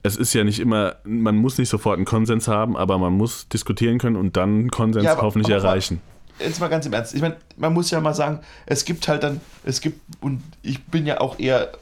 Es 0.02 0.16
ist 0.16 0.32
ja 0.34 0.44
nicht 0.44 0.60
immer, 0.60 0.96
man 1.04 1.36
muss 1.36 1.58
nicht 1.58 1.68
sofort 1.68 1.96
einen 1.96 2.04
Konsens 2.04 2.46
haben, 2.46 2.76
aber 2.76 2.96
man 2.98 3.12
muss 3.12 3.48
diskutieren 3.48 3.98
können 3.98 4.14
und 4.16 4.36
dann 4.36 4.50
einen 4.50 4.70
Konsens 4.70 5.04
Ja, 5.04 5.12
aber- 5.12 5.22
hoffentlich 5.22 5.52
aber- 5.54 5.64
erreichen. 5.64 6.00
jetzt 6.38 6.60
mal 6.60 6.68
ganz 6.68 6.86
im 6.86 6.92
Ernst. 6.92 7.14
Ich 7.14 7.20
meine, 7.22 7.36
man 7.56 7.72
muss 7.72 7.90
ja 7.90 8.00
mal 8.00 8.14
sagen, 8.14 8.40
es 8.66 8.84
gibt 8.84 9.08
halt 9.08 9.22
dann, 9.24 9.40
es 9.64 9.80
gibt, 9.80 10.00
und 10.20 10.42
ich 10.62 10.84
bin 10.84 11.06
ja 11.06 11.20
auch 11.20 11.38
eher, 11.40 11.72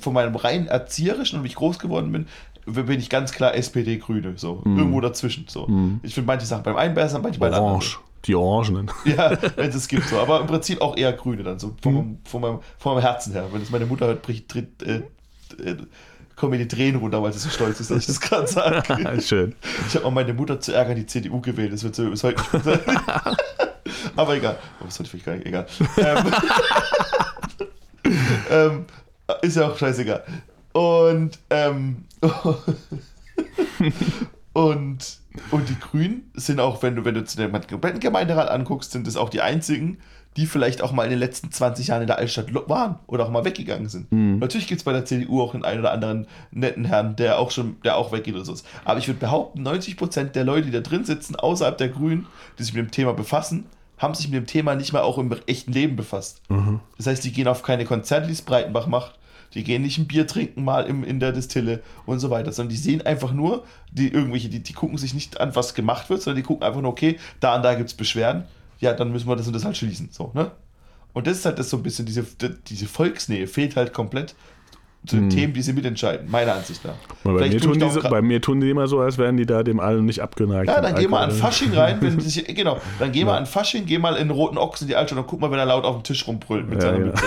von 0.00 0.14
meinem 0.14 0.34
rein 0.34 0.66
erzieherischen 0.66 1.38
und 1.38 1.44
wie 1.44 1.48
ich 1.48 1.54
groß 1.54 1.78
geworden 1.78 2.10
bin, 2.10 2.26
bin 2.66 2.98
ich 2.98 3.08
ganz 3.10 3.30
klar 3.32 3.54
SPD, 3.54 3.98
Grüne, 3.98 4.32
so. 4.36 4.62
Irgendwo 4.64 5.00
dazwischen, 5.00 5.44
so. 5.48 5.68
Ich 6.02 6.14
finde 6.14 6.26
manche 6.26 6.46
Sachen 6.46 6.62
beim 6.64 6.76
einen 6.76 6.94
besser, 6.94 7.18
manche 7.20 7.38
bei 7.38 7.46
anderen. 7.48 7.64
Orange. 7.66 7.98
Die 8.26 8.34
Orangenen. 8.34 8.90
Ja, 9.04 9.36
wenn 9.56 9.68
es 9.68 9.74
es 9.74 9.88
gibt, 9.88 10.08
so. 10.08 10.18
Aber 10.18 10.40
im 10.40 10.46
Prinzip 10.46 10.80
auch 10.80 10.96
eher 10.96 11.12
Grüne 11.12 11.42
dann, 11.42 11.58
so. 11.58 11.76
Von, 11.82 11.94
meinem, 11.94 12.18
von, 12.24 12.40
meinem, 12.40 12.60
von 12.78 12.94
meinem 12.94 13.02
Herzen 13.02 13.32
her. 13.32 13.48
Wenn 13.52 13.62
es 13.62 13.70
meine 13.70 13.86
Mutter 13.86 14.06
hört, 14.06 14.22
bricht, 14.22 14.48
tritt, 14.48 14.82
äh, 14.82 15.02
äh, 15.62 15.76
kommen 16.36 16.52
mir 16.52 16.58
die 16.58 16.68
Tränen 16.68 17.00
runter, 17.00 17.22
weil 17.22 17.32
sie 17.32 17.38
so 17.38 17.50
stolz 17.50 17.80
ist, 17.80 17.90
dass 17.90 17.98
ich 17.98 18.06
das 18.06 18.20
gerade 18.20 18.46
sage. 18.46 19.20
Schön. 19.22 19.54
Ich 19.86 19.94
habe 19.94 20.06
auch 20.06 20.10
meine 20.10 20.34
Mutter 20.34 20.60
zu 20.60 20.72
ärgern 20.72 20.96
die 20.96 21.06
CDU 21.06 21.40
gewählt. 21.40 21.72
Das 21.72 21.84
wird 21.84 21.94
so 21.94 22.08
bis 22.10 22.24
heute 22.24 22.40
nicht 22.40 22.64
sein. 22.64 22.80
Aber 24.16 24.36
egal. 24.36 24.58
Oh, 24.80 24.84
das 24.84 24.96
sollte 24.96 25.10
vielleicht 25.10 25.26
gar 25.26 25.34
nicht. 25.36 25.46
Egal. 25.46 25.66
Ähm, 25.98 26.32
ähm, 28.50 28.84
ist 29.42 29.56
ja 29.56 29.68
auch 29.68 29.78
scheißegal. 29.78 30.24
Und, 30.72 31.38
ähm, 31.50 32.04
und, 34.54 35.18
und 35.50 35.68
die 35.68 35.78
Grünen 35.78 36.30
sind 36.34 36.60
auch, 36.60 36.82
wenn 36.82 36.94
du, 36.96 37.04
wenn 37.04 37.14
du 37.14 37.24
zu 37.24 37.36
dem 37.36 37.52
Gemeinderat 38.00 38.48
anguckst, 38.48 38.92
sind 38.92 39.06
es 39.06 39.16
auch 39.16 39.28
die 39.28 39.40
einzigen, 39.42 39.98
die 40.36 40.46
vielleicht 40.46 40.80
auch 40.80 40.92
mal 40.92 41.04
in 41.04 41.10
den 41.10 41.18
letzten 41.18 41.50
20 41.50 41.88
Jahren 41.88 42.02
in 42.02 42.06
der 42.06 42.18
Altstadt 42.18 42.46
waren 42.68 42.98
oder 43.06 43.24
auch 43.26 43.30
mal 43.30 43.44
weggegangen 43.44 43.88
sind. 43.88 44.10
Natürlich 44.38 44.66
gibt 44.68 44.80
es 44.80 44.84
bei 44.84 44.92
der 44.92 45.04
CDU 45.04 45.42
auch 45.42 45.52
den 45.52 45.64
einen 45.64 45.80
oder 45.80 45.92
anderen 45.92 46.26
netten 46.52 46.84
Herrn, 46.84 47.16
der 47.16 47.38
auch 47.38 47.50
schon, 47.50 47.76
der 47.84 47.96
auch 47.96 48.12
weggeht 48.12 48.34
oder 48.34 48.44
so. 48.44 48.54
Aber 48.84 48.98
ich 48.98 49.08
würde 49.08 49.20
behaupten, 49.20 49.66
90% 49.66 50.26
der 50.30 50.44
Leute, 50.44 50.66
die 50.66 50.72
da 50.72 50.80
drin 50.80 51.04
sitzen, 51.04 51.36
außerhalb 51.36 51.76
der 51.76 51.88
Grünen, 51.88 52.26
die 52.58 52.62
sich 52.62 52.74
mit 52.74 52.84
dem 52.84 52.90
Thema 52.92 53.12
befassen, 53.12 53.66
haben 53.98 54.14
sich 54.14 54.28
mit 54.28 54.36
dem 54.36 54.46
Thema 54.46 54.74
nicht 54.76 54.92
mal 54.92 55.02
auch 55.02 55.18
im 55.18 55.34
echten 55.46 55.72
Leben 55.72 55.96
befasst. 55.96 56.42
Das 56.96 57.06
heißt, 57.06 57.24
die 57.24 57.32
gehen 57.32 57.48
auf 57.48 57.62
keine 57.62 57.84
Konzerte, 57.84 58.26
die 58.28 58.32
es 58.32 58.42
Breitenbach 58.42 58.86
macht. 58.86 59.18
Die 59.54 59.64
gehen 59.64 59.82
nicht 59.82 59.98
ein 59.98 60.06
Bier 60.06 60.26
trinken 60.26 60.64
mal 60.64 60.86
im, 60.86 61.04
in 61.04 61.20
der 61.20 61.32
Distille 61.32 61.82
und 62.06 62.18
so 62.18 62.30
weiter, 62.30 62.52
sondern 62.52 62.70
die 62.70 62.76
sehen 62.76 63.02
einfach 63.02 63.32
nur, 63.32 63.64
die 63.92 64.08
irgendwelche, 64.08 64.48
die, 64.48 64.60
die 64.60 64.72
gucken 64.72 64.98
sich 64.98 65.14
nicht 65.14 65.40
an, 65.40 65.54
was 65.54 65.74
gemacht 65.74 66.10
wird, 66.10 66.22
sondern 66.22 66.42
die 66.42 66.46
gucken 66.46 66.64
einfach 66.64 66.80
nur, 66.80 66.90
okay, 66.90 67.18
da 67.40 67.56
und 67.56 67.62
da 67.62 67.74
gibt 67.74 67.90
es 67.90 67.94
Beschwerden, 67.94 68.44
ja, 68.80 68.92
dann 68.92 69.12
müssen 69.12 69.28
wir 69.28 69.36
das 69.36 69.46
und 69.46 69.52
das 69.52 69.64
halt 69.64 69.76
schließen. 69.76 70.08
So, 70.10 70.30
ne? 70.34 70.50
Und 71.12 71.28
das 71.28 71.38
ist 71.38 71.46
halt 71.46 71.58
das 71.58 71.70
so 71.70 71.76
ein 71.76 71.82
bisschen, 71.82 72.06
diese, 72.06 72.26
diese 72.66 72.86
Volksnähe 72.86 73.46
fehlt 73.46 73.76
halt 73.76 73.92
komplett 73.92 74.34
zu 75.06 75.16
den 75.16 75.28
Themen, 75.30 75.52
die 75.52 75.60
sie 75.62 75.72
mitentscheiden, 75.74 76.30
meiner 76.30 76.54
Ansicht 76.54 76.84
nach. 76.84 76.94
Bei 77.24 77.48
mir, 77.48 77.60
tun 77.60 77.78
die, 77.78 77.90
so- 77.90 78.00
bei 78.00 78.22
mir 78.22 78.40
tun 78.40 78.60
die 78.60 78.70
immer 78.70 78.86
so, 78.88 79.00
als 79.00 79.18
wären 79.18 79.36
die 79.36 79.44
da 79.46 79.62
dem 79.62 79.78
allen 79.80 80.04
nicht 80.06 80.20
abgeneigt. 80.20 80.68
ja, 80.68 80.80
dann 80.80 80.94
geh 80.94 81.06
mal 81.08 81.24
an. 81.24 81.30
Fasching 81.30 81.74
rein, 81.74 81.98
wenn 82.00 82.18
sich, 82.20 82.44
genau, 82.54 82.78
dann 82.98 83.12
geh 83.12 83.24
mal 83.24 83.36
an 83.36 83.44
Fasching, 83.46 83.84
geh 83.86 83.98
mal 83.98 84.14
in 84.16 84.28
den 84.28 84.30
Roten 84.30 84.56
Ochsen 84.56 84.84
in 84.84 84.88
die 84.88 84.96
Altstadt 84.96 85.18
und 85.18 85.26
guck 85.26 85.40
mal, 85.40 85.50
wenn 85.50 85.58
er 85.58 85.66
laut 85.66 85.84
auf 85.84 85.96
dem 85.96 86.02
Tisch 86.04 86.26
rumbrüllt 86.26 86.68
mit 86.68 86.82
Ja, 86.82 86.90
seiner 86.90 86.98
ja. 87.00 87.04
Mütze. 87.06 87.24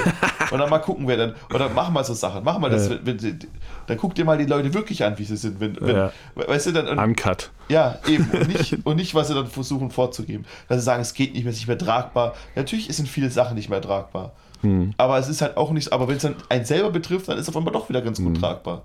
Und 0.51 0.59
dann 0.59 0.69
mal 0.69 0.79
gucken, 0.79 1.07
wer 1.07 1.17
dann, 1.17 1.35
oder 1.53 1.69
mach 1.69 1.89
mal 1.91 2.03
so 2.03 2.13
Sachen, 2.13 2.43
mach 2.43 2.57
mal 2.57 2.69
das, 2.69 2.89
Ja. 2.89 2.95
wenn, 3.03 3.21
wenn, 3.21 3.39
dann 3.87 3.97
guck 3.97 4.15
dir 4.15 4.25
mal 4.25 4.37
die 4.37 4.45
Leute 4.45 4.73
wirklich 4.73 5.03
an, 5.03 5.17
wie 5.19 5.23
sie 5.23 5.37
sind, 5.37 5.59
wenn, 5.59 5.77
wenn 5.79 5.95
Ja. 5.95 6.11
weißt 6.35 6.67
du, 6.67 6.71
dann, 6.71 6.87
und, 6.87 6.97
Uncut. 6.99 7.51
ja, 7.69 7.99
eben, 8.07 8.29
und 8.31 8.47
nicht, 8.47 8.77
und 8.85 8.95
nicht, 8.95 9.13
was 9.13 9.27
sie 9.27 9.33
dann 9.35 9.47
versuchen 9.47 9.91
vorzugeben. 9.91 10.45
Dass 10.67 10.79
sie 10.79 10.83
sagen, 10.83 11.01
es 11.01 11.13
geht 11.13 11.33
nicht 11.33 11.43
mehr, 11.43 11.51
es 11.51 11.57
ist 11.57 11.61
nicht 11.61 11.67
mehr 11.67 11.77
tragbar. 11.77 12.33
Natürlich 12.55 12.87
sind 12.95 13.07
viele 13.07 13.29
Sachen 13.29 13.55
nicht 13.55 13.69
mehr 13.69 13.81
tragbar. 13.81 14.31
Hm. 14.61 14.93
Aber 14.97 15.17
es 15.17 15.27
ist 15.27 15.41
halt 15.41 15.57
auch 15.57 15.71
nicht, 15.71 15.93
aber 15.93 16.07
wenn 16.07 16.17
es 16.17 16.23
dann 16.23 16.35
einen 16.49 16.65
selber 16.65 16.89
betrifft, 16.91 17.27
dann 17.27 17.37
ist 17.37 17.43
es 17.43 17.49
auf 17.49 17.57
einmal 17.57 17.73
doch 17.73 17.89
wieder 17.89 18.01
ganz 18.01 18.19
gut 18.19 18.35
Hm. 18.35 18.41
tragbar. 18.41 18.83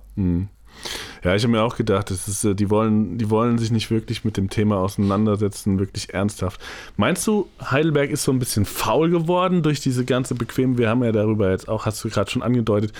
Ja, 1.24 1.34
ich 1.34 1.42
habe 1.44 1.52
mir 1.52 1.62
auch 1.62 1.76
gedacht, 1.76 2.10
das 2.10 2.26
ist, 2.28 2.44
äh, 2.44 2.54
die, 2.54 2.70
wollen, 2.70 3.16
die 3.18 3.30
wollen 3.30 3.58
sich 3.58 3.70
nicht 3.70 3.90
wirklich 3.90 4.24
mit 4.24 4.36
dem 4.36 4.50
Thema 4.50 4.78
auseinandersetzen, 4.78 5.78
wirklich 5.78 6.12
ernsthaft. 6.12 6.60
Meinst 6.96 7.26
du, 7.26 7.48
Heidelberg 7.70 8.10
ist 8.10 8.24
so 8.24 8.32
ein 8.32 8.38
bisschen 8.38 8.64
faul 8.64 9.10
geworden 9.10 9.62
durch 9.62 9.80
diese 9.80 10.04
ganze 10.04 10.34
Bequem? 10.34 10.78
Wir 10.78 10.88
haben 10.88 11.04
ja 11.04 11.12
darüber 11.12 11.50
jetzt 11.50 11.68
auch, 11.68 11.86
hast 11.86 12.02
du 12.04 12.08
gerade 12.08 12.30
schon 12.30 12.42
angedeutet, 12.42 12.92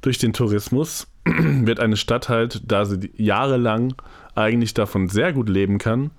durch 0.00 0.18
den 0.18 0.32
Tourismus 0.32 1.06
wird 1.24 1.80
eine 1.80 1.96
Stadt 1.96 2.28
halt, 2.28 2.62
da 2.64 2.84
sie 2.84 3.10
jahrelang 3.16 3.94
eigentlich 4.34 4.74
davon 4.74 5.08
sehr 5.08 5.32
gut 5.32 5.48
leben 5.48 5.78
kann, 5.78 6.10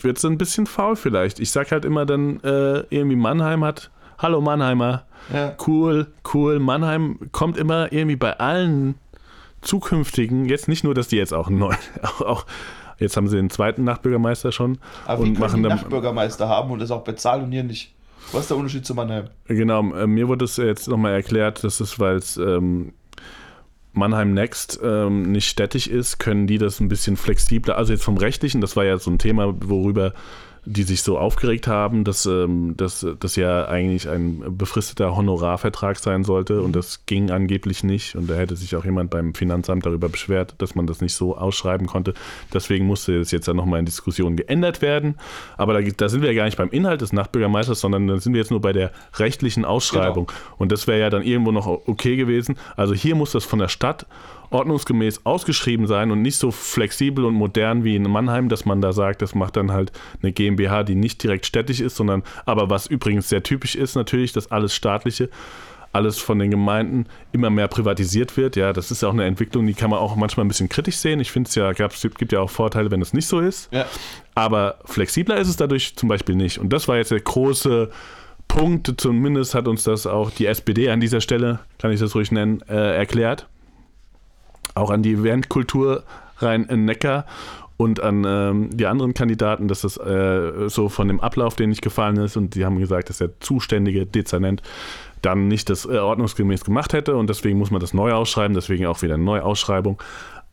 wird 0.00 0.18
sie 0.18 0.28
ein 0.28 0.38
bisschen 0.38 0.66
faul 0.66 0.96
vielleicht. 0.96 1.40
Ich 1.40 1.50
sag 1.50 1.72
halt 1.72 1.84
immer 1.84 2.06
dann, 2.06 2.40
äh, 2.40 2.84
irgendwie 2.90 3.16
Mannheim 3.16 3.64
hat, 3.64 3.90
hallo 4.18 4.40
Mannheimer, 4.40 5.04
Ja. 5.32 5.54
cool, 5.66 6.06
cool. 6.32 6.58
Mannheim 6.58 7.18
kommt 7.32 7.56
immer 7.56 7.92
irgendwie 7.92 8.16
bei 8.16 8.38
allen 8.38 8.94
zukünftigen, 9.62 10.46
jetzt 10.46 10.68
nicht 10.68 10.84
nur, 10.84 10.94
dass 10.94 11.08
die 11.08 11.16
jetzt 11.16 11.32
auch 11.32 11.48
neuen, 11.48 11.76
auch, 12.02 12.20
auch 12.26 12.46
jetzt 12.98 13.16
haben 13.16 13.28
sie 13.28 13.36
den 13.36 13.50
zweiten 13.50 13.84
Nachtbürgermeister 13.84 14.52
schon 14.52 14.78
Aber 15.06 15.24
wie 15.24 15.28
und 15.28 15.34
können 15.34 15.40
machen 15.40 15.62
die 15.62 15.68
dann, 15.68 15.78
Nachtbürgermeister 15.78 16.48
haben 16.48 16.70
und 16.70 16.80
das 16.80 16.90
auch 16.90 17.04
bezahlen 17.04 17.44
und 17.44 17.52
hier 17.52 17.64
nicht? 17.64 17.92
Was 18.32 18.42
ist 18.42 18.50
der 18.50 18.56
Unterschied 18.56 18.86
zu 18.86 18.94
Mannheim? 18.94 19.28
genau, 19.46 19.80
äh, 19.94 20.06
mir 20.06 20.28
wurde 20.28 20.44
es 20.46 20.56
jetzt 20.56 20.88
nochmal 20.88 21.12
erklärt, 21.12 21.62
dass 21.64 21.80
es, 21.80 21.98
weil 21.98 22.16
es 22.16 22.36
ähm, 22.36 22.92
Mannheim 23.92 24.32
Next 24.34 24.80
ähm, 24.82 25.30
nicht 25.30 25.46
städtisch 25.48 25.86
ist, 25.86 26.18
können 26.18 26.46
die 26.46 26.58
das 26.58 26.80
ein 26.80 26.88
bisschen 26.88 27.16
flexibler, 27.16 27.76
also 27.76 27.92
jetzt 27.92 28.02
vom 28.04 28.16
rechtlichen, 28.16 28.60
das 28.60 28.76
war 28.76 28.84
ja 28.84 28.98
so 28.98 29.10
ein 29.10 29.18
Thema, 29.18 29.54
worüber 29.60 30.12
die 30.66 30.82
sich 30.82 31.02
so 31.02 31.18
aufgeregt 31.18 31.66
haben, 31.66 32.04
dass 32.04 32.26
ähm, 32.26 32.76
dass 32.76 33.06
das 33.20 33.36
ja 33.36 33.66
eigentlich 33.66 34.08
ein 34.08 34.56
befristeter 34.56 35.16
Honorarvertrag 35.16 35.98
sein 35.98 36.24
sollte 36.24 36.62
und 36.62 36.74
das 36.74 37.06
ging 37.06 37.30
angeblich 37.30 37.84
nicht 37.84 38.16
und 38.16 38.28
da 38.28 38.34
hätte 38.34 38.56
sich 38.56 38.74
auch 38.76 38.84
jemand 38.84 39.10
beim 39.10 39.34
Finanzamt 39.34 39.84
darüber 39.84 40.08
beschwert, 40.08 40.54
dass 40.58 40.74
man 40.74 40.86
das 40.86 41.00
nicht 41.00 41.14
so 41.14 41.36
ausschreiben 41.36 41.86
konnte. 41.86 42.14
Deswegen 42.52 42.86
musste 42.86 43.18
es 43.18 43.30
jetzt 43.30 43.48
dann 43.48 43.56
nochmal 43.56 43.80
in 43.80 43.86
Diskussion 43.86 44.36
geändert 44.36 44.82
werden. 44.82 45.16
Aber 45.56 45.80
da, 45.80 45.88
da 45.96 46.08
sind 46.08 46.22
wir 46.22 46.32
ja 46.32 46.36
gar 46.36 46.44
nicht 46.44 46.56
beim 46.56 46.70
Inhalt 46.70 47.00
des 47.00 47.12
Nachtbürgermeisters, 47.12 47.80
sondern 47.80 48.06
da 48.06 48.18
sind 48.18 48.32
wir 48.32 48.40
jetzt 48.40 48.50
nur 48.50 48.60
bei 48.60 48.72
der 48.72 48.92
rechtlichen 49.16 49.64
Ausschreibung. 49.64 50.30
Und 50.58 50.72
das 50.72 50.86
wäre 50.86 51.00
ja 51.00 51.10
dann 51.10 51.22
irgendwo 51.22 51.52
noch 51.52 51.66
okay 51.66 52.16
gewesen. 52.16 52.56
Also 52.76 52.94
hier 52.94 53.14
muss 53.14 53.32
das 53.32 53.44
von 53.44 53.58
der 53.58 53.68
Stadt 53.68 54.06
ordnungsgemäß 54.50 55.24
ausgeschrieben 55.24 55.86
sein 55.86 56.10
und 56.10 56.22
nicht 56.22 56.36
so 56.36 56.50
flexibel 56.50 57.24
und 57.24 57.34
modern 57.34 57.84
wie 57.84 57.96
in 57.96 58.10
Mannheim, 58.10 58.48
dass 58.48 58.64
man 58.64 58.80
da 58.80 58.92
sagt, 58.92 59.22
das 59.22 59.34
macht 59.34 59.56
dann 59.56 59.72
halt 59.72 59.92
eine 60.22 60.32
GmbH, 60.32 60.82
die 60.84 60.94
nicht 60.94 61.22
direkt 61.22 61.46
städtisch 61.46 61.80
ist, 61.80 61.96
sondern 61.96 62.22
aber 62.46 62.70
was 62.70 62.86
übrigens 62.86 63.28
sehr 63.28 63.42
typisch 63.42 63.74
ist 63.74 63.94
natürlich, 63.94 64.32
dass 64.32 64.50
alles 64.50 64.74
staatliche 64.74 65.28
alles 65.94 66.18
von 66.18 66.38
den 66.40 66.50
Gemeinden 66.50 67.06
immer 67.32 67.50
mehr 67.50 67.68
privatisiert 67.68 68.36
wird. 68.36 68.56
Ja, 68.56 68.72
das 68.72 68.90
ist 68.90 69.02
ja 69.02 69.08
auch 69.08 69.12
eine 69.12 69.24
Entwicklung, 69.24 69.64
die 69.66 69.74
kann 69.74 69.90
man 69.90 70.00
auch 70.00 70.16
manchmal 70.16 70.44
ein 70.44 70.48
bisschen 70.48 70.68
kritisch 70.68 70.96
sehen. 70.96 71.20
Ich 71.20 71.30
finde 71.30 71.48
es 71.48 71.54
ja, 71.54 71.70
es 71.70 72.08
gibt 72.18 72.32
ja 72.32 72.40
auch 72.40 72.50
Vorteile, 72.50 72.90
wenn 72.90 73.00
es 73.00 73.12
nicht 73.12 73.28
so 73.28 73.38
ist. 73.38 73.72
Ja. 73.72 73.86
Aber 74.34 74.78
flexibler 74.84 75.36
ist 75.36 75.48
es 75.48 75.56
dadurch 75.56 75.94
zum 75.94 76.08
Beispiel 76.08 76.34
nicht. 76.34 76.58
Und 76.58 76.72
das 76.72 76.88
war 76.88 76.96
jetzt 76.96 77.12
der 77.12 77.20
große 77.20 77.90
Punkt, 78.48 78.92
zumindest 79.00 79.54
hat 79.54 79.68
uns 79.68 79.84
das 79.84 80.06
auch 80.06 80.30
die 80.30 80.46
SPD 80.46 80.90
an 80.90 81.00
dieser 81.00 81.20
Stelle, 81.20 81.60
kann 81.78 81.92
ich 81.92 82.00
das 82.00 82.14
ruhig 82.14 82.32
nennen, 82.32 82.60
äh, 82.68 82.96
erklärt. 82.96 83.46
Auch 84.74 84.90
an 84.90 85.02
die 85.02 85.12
Eventkultur 85.12 86.02
rein 86.38 86.64
in 86.64 86.84
Neckar 86.84 87.26
und 87.76 88.00
an 88.00 88.24
ähm, 88.26 88.70
die 88.76 88.86
anderen 88.86 89.14
Kandidaten, 89.14 89.68
dass 89.68 89.80
das 89.82 89.96
äh, 89.96 90.68
so 90.68 90.88
von 90.88 91.08
dem 91.08 91.20
Ablauf, 91.20 91.56
den 91.56 91.70
nicht 91.70 91.82
gefallen 91.82 92.16
ist. 92.18 92.36
Und 92.36 92.54
die 92.54 92.64
haben 92.64 92.78
gesagt, 92.78 93.08
dass 93.08 93.18
der 93.18 93.40
zuständige 93.40 94.06
Dezernent 94.06 94.62
dann 95.22 95.48
nicht 95.48 95.70
das 95.70 95.84
äh, 95.84 95.98
ordnungsgemäß 95.98 96.64
gemacht 96.64 96.92
hätte 96.92 97.16
und 97.16 97.30
deswegen 97.30 97.58
muss 97.58 97.70
man 97.70 97.80
das 97.80 97.94
neu 97.94 98.12
ausschreiben, 98.12 98.54
deswegen 98.54 98.86
auch 98.86 99.02
wieder 99.02 99.14
eine 99.14 99.24
Neuausschreibung. 99.24 100.00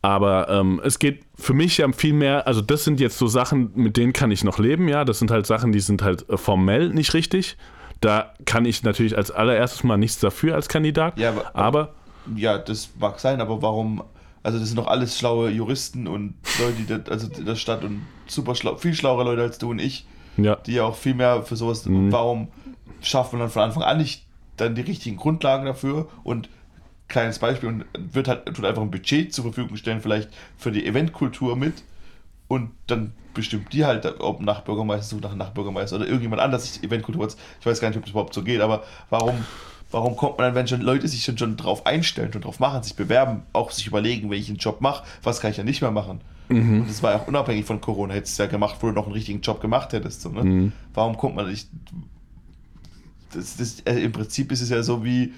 Aber 0.01 0.49
ähm, 0.49 0.81
es 0.83 0.97
geht 0.97 1.21
für 1.35 1.53
mich 1.53 1.77
ja 1.77 1.91
viel 1.91 2.13
mehr, 2.13 2.47
also 2.47 2.61
das 2.61 2.83
sind 2.83 2.99
jetzt 2.99 3.19
so 3.19 3.27
Sachen, 3.27 3.71
mit 3.75 3.97
denen 3.97 4.13
kann 4.13 4.31
ich 4.31 4.43
noch 4.43 4.57
leben, 4.57 4.87
ja. 4.87 5.05
Das 5.05 5.19
sind 5.19 5.29
halt 5.29 5.45
Sachen, 5.45 5.71
die 5.71 5.79
sind 5.79 6.01
halt 6.01 6.27
äh, 6.29 6.37
formell 6.37 6.89
nicht 6.89 7.13
richtig. 7.13 7.57
Da 7.99 8.33
kann 8.45 8.65
ich 8.65 8.81
natürlich 8.81 9.15
als 9.15 9.29
allererstes 9.29 9.83
mal 9.83 9.97
nichts 9.97 10.19
dafür 10.19 10.55
als 10.55 10.69
Kandidat. 10.69 11.19
Ja, 11.19 11.29
aber, 11.29 11.55
aber 11.55 11.93
ja, 12.35 12.57
das 12.57 12.89
mag 12.99 13.19
sein, 13.19 13.41
aber 13.41 13.61
warum? 13.61 14.03
Also 14.43 14.57
das 14.57 14.69
sind 14.69 14.77
doch 14.77 14.87
alles 14.87 15.17
schlaue 15.17 15.49
Juristen 15.49 16.07
und 16.07 16.33
Leute, 16.59 16.73
die 16.73 16.85
das, 16.87 17.09
also 17.09 17.27
in 17.37 17.45
der 17.45 17.55
Stadt 17.55 17.83
und 17.83 18.01
super 18.27 18.55
schlau, 18.55 18.75
viel 18.75 18.93
schlauere 18.93 19.23
Leute 19.23 19.43
als 19.43 19.59
du 19.59 19.69
und 19.69 19.79
ich, 19.79 20.07
ja, 20.37 20.55
die 20.55 20.73
ja 20.73 20.83
auch 20.83 20.95
viel 20.95 21.13
mehr 21.13 21.43
für 21.43 21.55
sowas. 21.55 21.85
Mhm. 21.85 22.11
Warum 22.11 22.47
schafft 23.01 23.33
man 23.33 23.41
dann 23.41 23.49
von 23.49 23.61
Anfang 23.61 23.83
an 23.83 23.97
nicht 23.97 24.25
dann 24.57 24.75
die 24.75 24.81
richtigen 24.81 25.17
Grundlagen 25.17 25.65
dafür 25.65 26.07
und 26.23 26.49
kleines 27.07 27.39
Beispiel 27.39 27.69
und 27.69 27.85
wird 27.93 28.27
halt 28.27 28.45
tut 28.45 28.65
einfach 28.65 28.81
ein 28.81 28.91
Budget 28.91 29.33
zur 29.33 29.43
Verfügung 29.43 29.75
stellen, 29.75 30.01
vielleicht 30.01 30.29
für 30.57 30.71
die 30.71 30.85
Eventkultur 30.85 31.55
mit 31.55 31.83
und 32.47 32.71
dann 32.87 33.13
bestimmt 33.33 33.71
die 33.73 33.85
halt, 33.85 34.05
ob 34.19 34.41
Nachbürgermeister 34.41 35.15
sucht 35.15 35.23
nach 35.23 35.35
Nachbürgermeister 35.35 35.97
oder 35.97 36.05
irgendjemand 36.05 36.41
anders 36.41 36.81
Eventkultur. 36.83 37.27
Ich 37.59 37.65
weiß 37.65 37.79
gar 37.79 37.89
nicht, 37.89 37.97
ob 37.97 38.03
das 38.03 38.11
überhaupt 38.11 38.33
so 38.33 38.43
geht, 38.43 38.61
aber 38.61 38.83
warum, 39.09 39.45
warum 39.91 40.15
kommt 40.15 40.37
man 40.37 40.47
dann, 40.47 40.55
wenn 40.55 40.67
schon 40.67 40.81
Leute 40.81 41.07
sich 41.07 41.23
schon, 41.23 41.37
schon 41.37 41.57
drauf 41.57 41.85
einstellen, 41.85 42.31
schon 42.33 42.41
drauf 42.41 42.59
machen, 42.59 42.81
sich 42.83 42.95
bewerben, 42.95 43.43
auch 43.53 43.71
sich 43.71 43.87
überlegen, 43.87 44.29
wenn 44.29 44.39
ich 44.39 44.47
einen 44.49 44.57
Job 44.57 44.81
mache, 44.81 45.03
was 45.23 45.39
kann 45.41 45.51
ich 45.51 45.57
ja 45.57 45.63
nicht 45.63 45.81
mehr 45.81 45.91
machen? 45.91 46.21
Und 46.49 46.85
das 46.89 47.01
war 47.01 47.13
ja 47.13 47.19
auch 47.19 47.27
unabhängig 47.27 47.63
von 47.65 47.79
Corona, 47.79 48.13
hättest 48.13 48.37
du 48.37 48.43
ja 48.43 48.49
gemacht, 48.49 48.75
wo 48.81 48.87
du 48.87 48.93
noch 48.93 49.05
einen 49.05 49.13
richtigen 49.13 49.39
Job 49.39 49.61
gemacht 49.61 49.93
hättest. 49.93 50.21
So, 50.21 50.29
ne? 50.29 50.73
Warum 50.93 51.15
kommt 51.15 51.35
man 51.37 51.49
nicht. 51.49 51.69
Das, 53.33 53.55
das, 53.55 53.79
äh, 53.81 53.99
Im 54.03 54.11
Prinzip 54.11 54.51
ist 54.51 54.59
es 54.61 54.69
ja 54.69 54.83
so 54.83 55.03
wie. 55.05 55.33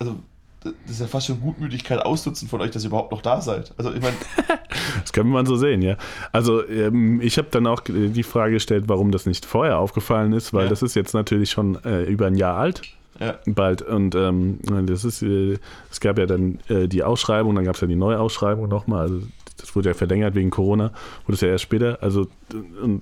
Also, 0.00 0.16
das 0.64 0.72
ist 0.90 1.00
ja 1.00 1.06
fast 1.06 1.28
schon 1.28 1.40
Gutmütigkeit 1.40 2.00
ausnutzen 2.04 2.48
von 2.48 2.60
euch, 2.60 2.72
dass 2.72 2.82
ihr 2.82 2.88
überhaupt 2.88 3.12
noch 3.12 3.22
da 3.22 3.40
seid. 3.40 3.72
Also, 3.78 3.92
ich 3.94 4.00
meine, 4.02 4.16
Das 5.00 5.12
kann 5.12 5.28
man 5.28 5.46
so 5.46 5.54
sehen, 5.54 5.80
ja. 5.82 5.96
Also 6.32 6.66
ähm, 6.66 7.20
ich 7.20 7.38
habe 7.38 7.48
dann 7.52 7.66
auch 7.68 7.80
die 7.86 8.22
Frage 8.24 8.54
gestellt, 8.54 8.84
warum 8.88 9.12
das 9.12 9.26
nicht 9.26 9.46
vorher 9.46 9.78
aufgefallen 9.78 10.32
ist, 10.32 10.52
weil 10.52 10.64
Ja. 10.64 10.70
das 10.70 10.82
ist 10.82 10.96
jetzt 10.96 11.14
natürlich 11.14 11.50
schon 11.52 11.76
äh, 11.84 12.02
über 12.02 12.26
ein 12.26 12.34
Jahr 12.34 12.56
alt, 12.56 12.82
ja, 13.20 13.38
bald. 13.46 13.82
Und 13.82 14.14
ähm, 14.14 14.58
das 14.86 15.04
ist, 15.04 15.22
äh, 15.22 15.58
es 15.90 16.00
gab 16.00 16.18
ja 16.18 16.26
dann 16.26 16.60
äh, 16.68 16.86
die 16.86 17.02
Ausschreibung, 17.02 17.54
dann 17.54 17.64
gab 17.64 17.74
es 17.74 17.80
ja 17.80 17.86
die 17.86 17.96
Neuausschreibung 17.96 18.68
nochmal. 18.68 19.02
Also 19.02 19.22
das 19.56 19.74
wurde 19.74 19.90
ja 19.90 19.94
verlängert 19.94 20.34
wegen 20.34 20.50
Corona, 20.50 20.92
wurde 21.26 21.34
es 21.34 21.40
ja 21.40 21.48
erst 21.48 21.64
später. 21.64 21.98
Also 22.00 22.28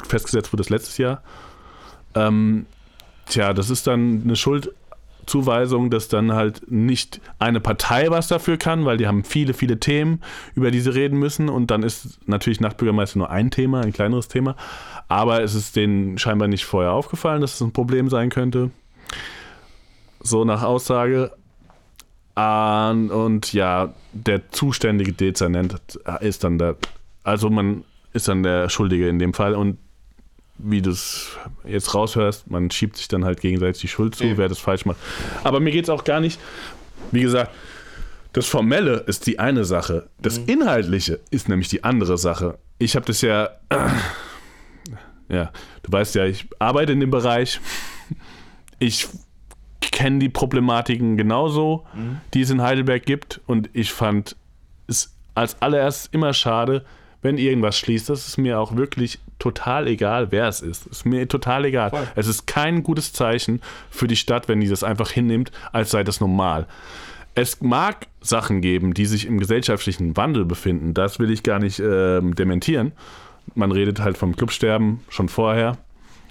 festgesetzt 0.06 0.52
wurde 0.52 0.62
es 0.62 0.70
letztes 0.70 0.98
Jahr. 0.98 1.22
Ähm, 2.14 2.66
tja, 3.26 3.52
das 3.52 3.68
ist 3.68 3.86
dann 3.86 4.22
eine 4.24 4.36
Schuldzuweisung, 4.36 5.90
dass 5.90 6.08
dann 6.08 6.32
halt 6.32 6.70
nicht 6.70 7.20
eine 7.38 7.60
Partei 7.60 8.10
was 8.10 8.28
dafür 8.28 8.56
kann, 8.56 8.86
weil 8.86 8.96
die 8.96 9.06
haben 9.06 9.22
viele, 9.22 9.52
viele 9.52 9.78
Themen, 9.78 10.22
über 10.54 10.70
die 10.70 10.80
sie 10.80 10.94
reden 10.94 11.18
müssen. 11.18 11.50
Und 11.50 11.70
dann 11.70 11.82
ist 11.82 12.26
natürlich 12.26 12.60
Nachtbürgermeister 12.60 13.18
nur 13.18 13.30
ein 13.30 13.50
Thema, 13.50 13.82
ein 13.82 13.92
kleineres 13.92 14.28
Thema. 14.28 14.56
Aber 15.08 15.42
es 15.42 15.54
ist 15.54 15.76
denen 15.76 16.16
scheinbar 16.16 16.48
nicht 16.48 16.64
vorher 16.64 16.92
aufgefallen, 16.92 17.42
dass 17.42 17.54
es 17.54 17.60
ein 17.60 17.72
Problem 17.72 18.08
sein 18.08 18.30
könnte. 18.30 18.70
So 20.26 20.44
nach 20.44 20.62
Aussage. 20.62 21.30
Und, 22.34 23.10
und 23.10 23.52
ja, 23.52 23.94
der 24.12 24.50
zuständige 24.50 25.12
Dezernent 25.12 25.80
ist 26.20 26.44
dann 26.44 26.58
der, 26.58 26.76
also 27.22 27.48
man 27.48 27.84
ist 28.12 28.28
dann 28.28 28.42
der 28.42 28.68
Schuldige 28.68 29.08
in 29.08 29.18
dem 29.18 29.32
Fall. 29.32 29.54
Und 29.54 29.78
wie 30.58 30.82
du 30.82 30.90
es 30.90 31.36
jetzt 31.64 31.94
raushörst, 31.94 32.50
man 32.50 32.70
schiebt 32.70 32.96
sich 32.96 33.08
dann 33.08 33.24
halt 33.24 33.40
gegenseitig 33.40 33.80
die 33.80 33.88
Schuld 33.88 34.16
zu, 34.16 34.24
Eben. 34.24 34.36
wer 34.36 34.48
das 34.48 34.58
falsch 34.58 34.84
macht. 34.84 34.98
Aber 35.44 35.60
mir 35.60 35.70
geht 35.70 35.84
es 35.84 35.90
auch 35.90 36.04
gar 36.04 36.20
nicht, 36.20 36.40
wie 37.12 37.22
gesagt, 37.22 37.52
das 38.32 38.46
Formelle 38.46 39.04
ist 39.06 39.26
die 39.26 39.38
eine 39.38 39.64
Sache. 39.64 40.08
Das 40.20 40.38
Inhaltliche 40.38 41.20
ist 41.30 41.48
nämlich 41.48 41.68
die 41.68 41.84
andere 41.84 42.18
Sache. 42.18 42.58
Ich 42.78 42.96
habe 42.96 43.06
das 43.06 43.22
ja, 43.22 43.50
ja, 45.28 45.52
du 45.82 45.92
weißt 45.92 46.16
ja, 46.16 46.24
ich 46.24 46.46
arbeite 46.58 46.92
in 46.92 47.00
dem 47.00 47.10
Bereich. 47.10 47.60
Ich 48.78 49.08
kenne 49.92 50.18
die 50.18 50.28
Problematiken 50.28 51.16
genauso, 51.16 51.86
die 52.34 52.42
es 52.42 52.50
in 52.50 52.62
Heidelberg 52.62 53.04
gibt. 53.04 53.40
Und 53.46 53.70
ich 53.72 53.92
fand 53.92 54.36
es 54.86 55.14
als 55.34 55.60
allererstes 55.60 56.08
immer 56.12 56.32
schade, 56.32 56.84
wenn 57.22 57.38
irgendwas 57.38 57.78
schließt. 57.78 58.08
Das 58.08 58.28
ist 58.28 58.38
mir 58.38 58.60
auch 58.60 58.76
wirklich 58.76 59.18
total 59.38 59.86
egal, 59.88 60.32
wer 60.32 60.48
es 60.48 60.60
ist. 60.60 60.86
Ist 60.86 61.04
mir 61.04 61.28
total 61.28 61.64
egal. 61.64 61.90
Voll. 61.90 62.06
Es 62.14 62.26
ist 62.26 62.46
kein 62.46 62.82
gutes 62.82 63.12
Zeichen 63.12 63.60
für 63.90 64.06
die 64.06 64.16
Stadt, 64.16 64.48
wenn 64.48 64.60
die 64.60 64.68
das 64.68 64.84
einfach 64.84 65.10
hinnimmt, 65.10 65.50
als 65.72 65.90
sei 65.90 66.04
das 66.04 66.20
normal. 66.20 66.66
Es 67.34 67.60
mag 67.60 68.06
Sachen 68.22 68.62
geben, 68.62 68.94
die 68.94 69.04
sich 69.04 69.26
im 69.26 69.38
gesellschaftlichen 69.38 70.16
Wandel 70.16 70.46
befinden. 70.46 70.94
Das 70.94 71.18
will 71.18 71.30
ich 71.30 71.42
gar 71.42 71.58
nicht 71.58 71.80
ähm, 71.80 72.34
dementieren. 72.34 72.92
Man 73.54 73.72
redet 73.72 74.00
halt 74.00 74.16
vom 74.16 74.34
Clubsterben 74.34 75.00
schon 75.08 75.28
vorher 75.28 75.76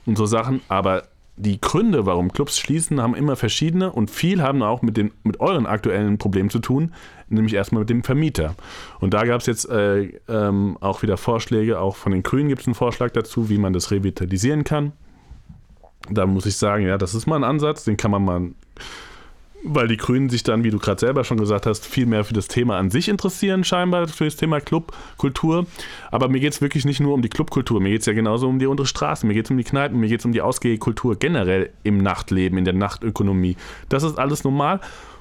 und 0.06 0.18
so 0.18 0.26
Sachen, 0.26 0.62
aber 0.68 1.04
die 1.38 1.60
Gründe, 1.60 2.06
warum 2.06 2.32
Clubs 2.32 2.58
schließen, 2.58 3.02
haben 3.02 3.14
immer 3.14 3.36
verschiedene 3.36 3.92
und 3.92 4.10
viel 4.10 4.42
haben 4.42 4.64
auch 4.64 4.82
mit, 4.82 4.96
dem, 4.96 5.12
mit 5.24 5.42
euren 5.42 5.66
aktuellen 5.66 6.18
Problemen 6.18 6.50
zu 6.50 6.60
tun, 6.60 6.94
nämlich 7.28 7.54
erstmal 7.54 7.82
mit 7.82 7.90
dem 7.90 8.04
Vermieter. 8.04 8.56
Und 9.02 9.14
da 9.14 9.26
gab 9.26 9.42
es 9.42 9.48
jetzt 9.48 9.70
äh, 9.70 10.14
ähm, 10.30 10.78
auch 10.80 11.02
wieder 11.02 11.18
Vorschläge, 11.18 11.80
auch 11.80 11.98
von 11.98 12.14
den 12.14 12.24
Grünen 12.24 12.48
gibt 12.48 12.62
es 12.62 12.68
einen 12.68 12.76
Vorschlag 12.76 13.12
dazu, 13.12 13.50
wie 13.50 13.58
man 13.58 13.74
das 13.74 13.92
revitalisieren 13.92 14.64
kann. 14.64 14.94
Da 16.10 16.26
muss 16.26 16.46
ich 16.46 16.56
sagen, 16.56 16.86
ja, 16.86 16.98
das 16.98 17.16
ist 17.16 17.26
mal 17.26 17.36
ein 17.36 17.44
Ansatz, 17.44 17.84
den 17.84 17.98
kann 17.98 18.12
man 18.12 18.24
mal, 18.24 18.52
weil 19.66 19.88
die 19.88 19.98
Grünen 19.98 20.30
sich 20.30 20.44
dann, 20.44 20.64
wie 20.64 20.70
du 20.70 20.80
gerade 20.80 21.00
selber 21.00 21.24
schon 21.24 21.38
gesagt 21.38 21.66
hast, 21.66 21.86
viel 21.86 22.06
mehr 22.06 22.24
für 22.24 22.34
das 22.34 22.48
Thema 22.48 22.78
an 22.78 22.92
sich 22.92 23.10
interessieren, 23.10 23.64
scheinbar 23.64 24.08
für 24.08 24.26
das 24.26 24.36
Thema 24.36 24.60
Clubkultur. 24.60 25.66
Aber 26.12 26.30
mir 26.30 26.40
geht 26.40 26.54
es 26.54 26.62
wirklich 26.62 26.86
nicht 26.86 27.00
nur 27.00 27.14
um 27.14 27.22
die 27.22 27.30
Clubkultur, 27.30 27.82
mir 27.82 27.90
geht 27.90 28.02
es 28.02 28.06
ja 28.06 28.14
genauso 28.14 28.48
um 28.48 28.60
die 28.60 28.68
untere 28.68 28.88
Straße, 28.88 29.26
mir 29.26 29.34
geht 29.34 29.46
es 29.46 29.52
um 29.52 29.58
die 29.58 29.64
Kneipen, 29.64 30.00
mir 30.00 30.08
geht 30.08 30.20
es 30.20 30.26
um 30.26 30.32
die 30.32 30.42
Ausgehkultur 30.42 31.18
generell 31.18 31.72
im 31.84 31.98
Nachtleben, 31.98 32.58
in 32.58 32.66
der 32.66 32.74
Nachtökonomie. 32.74 33.58
Das 33.90 34.04
ist 34.04 34.18
alles 34.18 34.44
normal. 34.44 34.80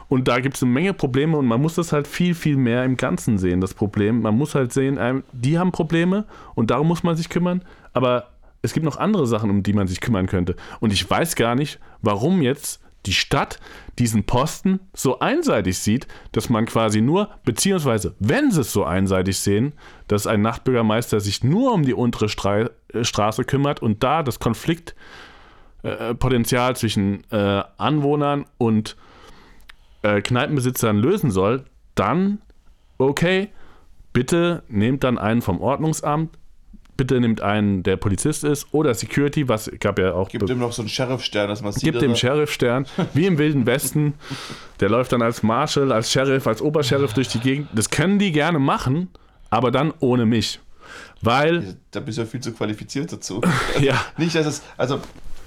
Und 0.08 0.28
da 0.28 0.40
gibt 0.40 0.56
es 0.56 0.62
eine 0.62 0.70
Menge 0.70 0.92
Probleme 0.92 1.36
und 1.36 1.46
man 1.46 1.60
muss 1.60 1.74
das 1.74 1.92
halt 1.92 2.06
viel, 2.06 2.34
viel 2.34 2.56
mehr 2.56 2.84
im 2.84 2.96
Ganzen 2.96 3.38
sehen, 3.38 3.60
das 3.60 3.72
Problem. 3.72 4.20
Man 4.20 4.36
muss 4.36 4.54
halt 4.54 4.72
sehen, 4.72 4.98
ähm, 5.00 5.24
die 5.32 5.58
haben 5.58 5.72
Probleme 5.72 6.26
und 6.54 6.70
darum 6.70 6.88
muss 6.88 7.02
man 7.02 7.16
sich 7.16 7.30
kümmern. 7.30 7.62
Aber 7.94 8.28
es 8.60 8.74
gibt 8.74 8.84
noch 8.84 8.98
andere 8.98 9.26
Sachen, 9.26 9.50
um 9.50 9.62
die 9.62 9.72
man 9.72 9.86
sich 9.86 10.00
kümmern 10.00 10.26
könnte. 10.26 10.56
Und 10.80 10.92
ich 10.92 11.08
weiß 11.08 11.36
gar 11.36 11.54
nicht, 11.54 11.80
warum 12.02 12.42
jetzt 12.42 12.83
die 13.06 13.12
Stadt 13.12 13.60
diesen 13.98 14.24
Posten 14.24 14.80
so 14.92 15.20
einseitig 15.20 15.78
sieht, 15.78 16.08
dass 16.32 16.48
man 16.48 16.66
quasi 16.66 17.00
nur, 17.00 17.30
beziehungsweise 17.44 18.16
wenn 18.18 18.50
sie 18.50 18.62
es 18.62 18.72
so 18.72 18.82
einseitig 18.84 19.38
sehen, 19.38 19.74
dass 20.08 20.26
ein 20.26 20.42
Nachtbürgermeister 20.42 21.20
sich 21.20 21.44
nur 21.44 21.72
um 21.72 21.84
die 21.84 21.94
untere 21.94 22.28
Stra 22.28 22.70
äh, 22.92 23.04
Straße 23.04 23.44
kümmert 23.44 23.80
und 23.82 24.02
da 24.02 24.22
das 24.22 24.40
Konfliktpotenzial 24.40 26.74
zwischen 26.76 27.22
äh, 27.30 27.62
Anwohnern 27.76 28.46
und 28.58 28.96
äh, 30.02 30.20
Kneipenbesitzern 30.20 30.96
lösen 30.96 31.30
soll, 31.30 31.64
dann 31.94 32.40
okay, 32.98 33.50
bitte 34.12 34.64
nehmt 34.68 35.04
dann 35.04 35.18
einen 35.18 35.42
vom 35.42 35.60
Ordnungsamt, 35.60 36.36
bitte 36.96 37.20
nehmt 37.20 37.40
einen, 37.40 37.82
der 37.82 37.96
Polizist 37.96 38.44
ist 38.44 38.66
oder 38.72 38.94
Security, 38.94 39.48
was 39.48 39.70
gab 39.80 39.98
ja 39.98 40.14
auch 40.14 40.28
gibt 40.28 40.48
ihm 40.48 40.58
noch 40.58 40.72
so 40.72 40.82
einen 40.82 40.88
Sheriff-Stern, 40.88 41.48
dass 41.48 41.62
man 41.62 41.72
sieht. 41.72 41.82
Gibt 41.84 42.02
dem 42.02 42.10
er- 42.12 42.16
Sheriff-Stern, 42.16 42.86
wie 43.14 43.26
im 43.26 43.38
Wilden 43.38 43.66
Westen. 43.66 44.14
Der 44.80 44.88
läuft 44.88 45.12
dann 45.12 45.22
als 45.22 45.42
Marshal, 45.42 45.92
als 45.92 46.10
Sheriff, 46.12 46.46
als 46.46 46.62
Obersheriff 46.62 47.12
durch 47.14 47.28
die 47.28 47.40
Gegend. 47.40 47.68
Das 47.74 47.90
können 47.90 48.18
die 48.18 48.32
gerne 48.32 48.58
machen, 48.58 49.08
aber 49.50 49.70
dann 49.70 49.92
ohne 50.00 50.26
mich. 50.26 50.60
Weil, 51.22 51.76
Da 51.90 52.00
bist 52.00 52.18
du 52.18 52.22
ja 52.22 52.26
viel 52.28 52.40
zu 52.40 52.52
qualifiziert 52.52 53.12
dazu. 53.12 53.40
ja, 53.80 54.04
Nicht, 54.18 54.34
dass 54.34 54.46
es, 54.46 54.62
also 54.76 55.00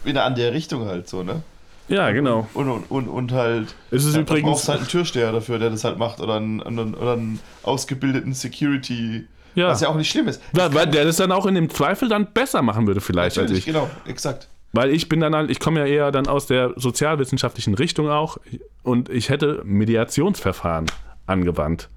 in 0.04 0.12
eine 0.12 0.24
andere 0.24 0.54
Richtung 0.54 0.86
halt 0.86 1.08
so, 1.08 1.24
ne? 1.24 1.44
Ja, 1.90 2.12
genau. 2.12 2.48
Und, 2.54 2.70
und, 2.70 2.84
und, 2.92 3.08
und 3.08 3.32
halt. 3.32 3.74
Es 3.92 4.04
ist 4.04 4.16
ja, 4.16 4.22
übrigens. 4.22 4.44
Du 4.44 4.52
brauchst 4.52 4.68
halt 4.70 4.80
einen 4.80 4.88
Türsteher 4.90 5.32
dafür, 5.32 5.58
der 5.58 5.70
das 5.70 5.86
halt 5.86 5.98
macht. 5.98 6.20
Oder 6.20 6.36
einen, 6.36 6.62
einen, 6.62 6.94
oder 6.96 7.14
einen 7.14 7.40
ausgebildeten 7.64 8.34
Security. 8.34 9.26
Ja. 9.58 9.70
Was 9.70 9.82
ja 9.82 9.90
auch 9.90 9.96
nicht 9.96 10.12
schlimm 10.12 10.28
ist. 10.28 10.40
Ja, 10.56 10.72
weil 10.72 10.86
der 10.86 11.04
das 11.04 11.18
dann 11.18 11.32
auch 11.32 11.48
in 11.48 11.56
dem 11.56 11.70
Zweifel 11.72 12.08
dann 12.08 12.28
besser 12.28 12.62
machen 12.62 12.86
würde, 12.86 13.02
vielleicht 13.02 13.40
als 13.40 13.50
ich. 13.50 13.66
genau, 13.66 13.90
exakt. 14.06 14.48
Weil 14.72 14.92
ich 14.92 15.10
bin 15.10 15.20
dann 15.20 15.36
halt, 15.36 15.50
ich 15.50 15.60
komme 15.60 15.80
ja 15.80 15.86
eher 15.88 16.12
dann 16.12 16.28
aus 16.28 16.46
der 16.46 16.74
sozialwissenschaftlichen 16.76 17.74
Richtung 17.74 18.08
auch 18.08 18.38
und 18.84 19.10
ich 19.10 19.30
hätte 19.30 19.64
Mediationsverfahren 19.66 20.86
angewandt 21.26 21.90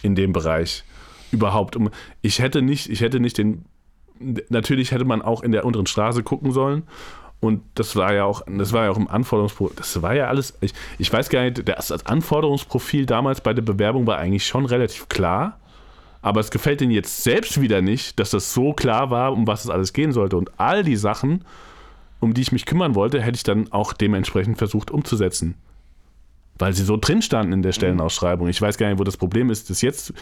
in 0.00 0.14
dem 0.14 0.32
Bereich 0.32 0.84
überhaupt. 1.32 1.76
Um, 1.76 1.90
ich 2.22 2.38
hätte 2.38 2.62
nicht, 2.62 2.88
ich 2.88 3.02
hätte 3.02 3.20
nicht 3.20 3.36
den, 3.36 3.66
natürlich 4.48 4.90
hätte 4.90 5.04
man 5.04 5.20
auch 5.20 5.42
in 5.42 5.52
der 5.52 5.66
unteren 5.66 5.86
Straße 5.86 6.22
gucken 6.22 6.52
sollen 6.52 6.84
und 7.40 7.62
das 7.74 7.94
war 7.94 8.14
ja 8.14 8.24
auch, 8.24 8.40
das 8.46 8.72
war 8.72 8.84
ja 8.84 8.90
auch 8.90 8.96
im 8.96 9.08
Anforderungsprofil, 9.08 9.76
das 9.76 10.00
war 10.00 10.14
ja 10.14 10.28
alles, 10.28 10.56
ich, 10.62 10.72
ich 10.96 11.12
weiß 11.12 11.28
gar 11.28 11.42
nicht, 11.42 11.68
das 11.68 11.92
Anforderungsprofil 12.06 13.04
damals 13.04 13.42
bei 13.42 13.52
der 13.52 13.60
Bewerbung 13.60 14.06
war 14.06 14.16
eigentlich 14.16 14.46
schon 14.46 14.64
relativ 14.64 15.10
klar. 15.10 15.60
Aber 16.26 16.40
es 16.40 16.50
gefällt 16.50 16.82
ihnen 16.82 16.90
jetzt 16.90 17.22
selbst 17.22 17.60
wieder 17.60 17.82
nicht, 17.82 18.18
dass 18.18 18.30
das 18.30 18.52
so 18.52 18.72
klar 18.72 19.12
war, 19.12 19.32
um 19.32 19.46
was 19.46 19.64
es 19.64 19.70
alles 19.70 19.92
gehen 19.92 20.10
sollte. 20.10 20.36
Und 20.36 20.58
all 20.58 20.82
die 20.82 20.96
Sachen, 20.96 21.44
um 22.18 22.34
die 22.34 22.40
ich 22.40 22.50
mich 22.50 22.66
kümmern 22.66 22.96
wollte, 22.96 23.22
hätte 23.22 23.36
ich 23.36 23.44
dann 23.44 23.70
auch 23.70 23.92
dementsprechend 23.92 24.58
versucht 24.58 24.90
umzusetzen. 24.90 25.54
Weil 26.58 26.72
sie 26.72 26.82
so 26.82 26.96
drin 26.96 27.22
standen 27.22 27.52
in 27.52 27.62
der 27.62 27.70
Stellenausschreibung. 27.70 28.48
Ich 28.48 28.60
weiß 28.60 28.76
gar 28.76 28.88
nicht, 28.88 28.98
wo 28.98 29.04
das 29.04 29.16
Problem 29.16 29.50
ist, 29.50 29.70
das 29.70 29.82
jetzt 29.82 30.14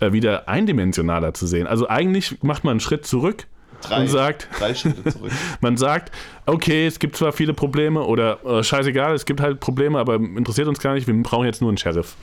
äh, 0.00 0.10
wieder 0.10 0.48
eindimensionaler 0.48 1.34
zu 1.34 1.46
sehen. 1.46 1.68
Also 1.68 1.88
eigentlich 1.88 2.42
macht 2.42 2.64
man 2.64 2.72
einen 2.72 2.80
Schritt 2.80 3.06
zurück 3.06 3.46
Drei, 3.80 4.00
und 4.00 4.08
sagt, 4.08 4.48
drei 4.58 4.74
Schritte 4.74 5.04
zurück. 5.08 5.30
man 5.60 5.76
sagt, 5.76 6.10
okay, 6.46 6.84
es 6.84 6.98
gibt 6.98 7.16
zwar 7.16 7.32
viele 7.32 7.54
Probleme 7.54 8.02
oder 8.02 8.44
äh, 8.44 8.64
scheißegal, 8.64 9.14
es 9.14 9.24
gibt 9.24 9.40
halt 9.40 9.60
Probleme, 9.60 10.00
aber 10.00 10.16
interessiert 10.16 10.66
uns 10.66 10.80
gar 10.80 10.94
nicht, 10.94 11.06
wir 11.06 11.14
brauchen 11.22 11.46
jetzt 11.46 11.60
nur 11.60 11.70
einen 11.70 11.78
Sheriff. 11.78 12.16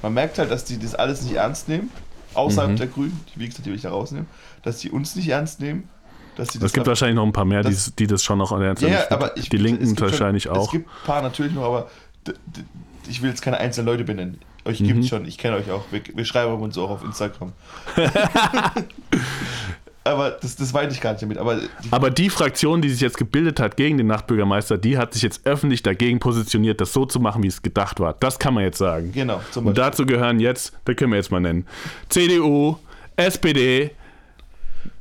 Man 0.00 0.14
merkt 0.14 0.38
halt, 0.38 0.50
dass 0.50 0.64
die 0.64 0.78
das 0.78 0.94
alles 0.94 1.20
nicht 1.20 1.34
ernst 1.34 1.68
nehmen. 1.68 1.90
Außerhalb 2.40 2.72
Mhm. 2.72 2.76
der 2.76 2.86
Grünen, 2.88 3.20
die, 3.34 3.40
wie 3.40 3.46
gesagt, 3.46 3.64
die 3.66 3.70
will 3.70 3.76
ich 3.76 3.82
da 3.82 3.90
rausnehmen. 3.90 4.26
Dass 4.62 4.78
die 4.78 4.90
uns 4.90 5.14
nicht 5.16 5.28
ernst 5.28 5.60
nehmen. 5.60 5.88
Dass 6.36 6.48
die 6.48 6.58
Es 6.64 6.72
gibt 6.72 6.86
wahrscheinlich 6.86 7.16
noch 7.16 7.24
ein 7.26 7.32
paar 7.32 7.44
mehr, 7.44 7.62
die, 7.62 7.70
das- 7.70 7.94
die 7.94 8.06
das 8.06 8.22
schon 8.24 8.38
noch 8.38 8.52
an 8.52 8.60
der 8.60 8.74
Ja, 8.88 9.10
aber 9.10 9.36
ich, 9.36 9.48
Die 9.48 9.56
Linken 9.56 9.84
gibt 9.86 9.98
schon- 9.98 10.10
wahrscheinlich 10.10 10.48
auch. 10.48 10.64
Es 10.66 10.70
gibt 10.70 10.86
ein 10.88 11.06
paar 11.06 11.22
natürlich 11.22 11.52
noch, 11.52 11.64
aber 11.64 11.90
ich 13.08 13.20
will 13.22 13.30
jetzt 13.30 13.42
keine 13.42 13.58
einzelnen 13.58 13.86
Leute 13.86 14.04
benennen. 14.04 14.38
Euch 14.64 14.80
Mhm. 14.80 14.86
gibt's 14.86 15.08
schon, 15.08 15.24
ich 15.26 15.38
kenne 15.38 15.56
euch 15.56 15.70
auch. 15.70 15.84
Wir, 15.90 16.02
wir 16.14 16.24
schreiben 16.24 16.52
uns 16.60 16.76
auch 16.78 16.90
auf 16.90 17.02
Instagram. 17.04 17.52
aber 20.04 20.30
das, 20.30 20.56
das 20.56 20.72
weine 20.72 20.92
ich 20.92 21.00
gar 21.00 21.12
nicht 21.12 21.22
damit. 21.22 21.38
Aber 21.38 21.56
die, 21.56 21.68
Aber 21.90 22.10
die 22.10 22.30
Fraktion, 22.30 22.80
die 22.80 22.88
sich 22.88 23.00
jetzt 23.00 23.18
gebildet 23.18 23.60
hat 23.60 23.76
gegen 23.76 23.98
den 23.98 24.06
Nachtbürgermeister, 24.06 24.78
die 24.78 24.96
hat 24.96 25.12
sich 25.12 25.22
jetzt 25.22 25.46
öffentlich 25.46 25.82
dagegen 25.82 26.18
positioniert, 26.18 26.80
das 26.80 26.92
so 26.92 27.04
zu 27.04 27.20
machen, 27.20 27.42
wie 27.42 27.48
es 27.48 27.60
gedacht 27.60 28.00
war. 28.00 28.14
Das 28.14 28.38
kann 28.38 28.54
man 28.54 28.64
jetzt 28.64 28.78
sagen. 28.78 29.12
genau, 29.12 29.40
Und 29.54 29.76
dazu 29.76 30.06
gehören 30.06 30.40
jetzt, 30.40 30.72
da 30.84 30.94
können 30.94 31.12
wir 31.12 31.16
jetzt 31.18 31.30
mal 31.30 31.40
nennen, 31.40 31.66
CDU, 32.08 32.76
SPD, 33.16 33.90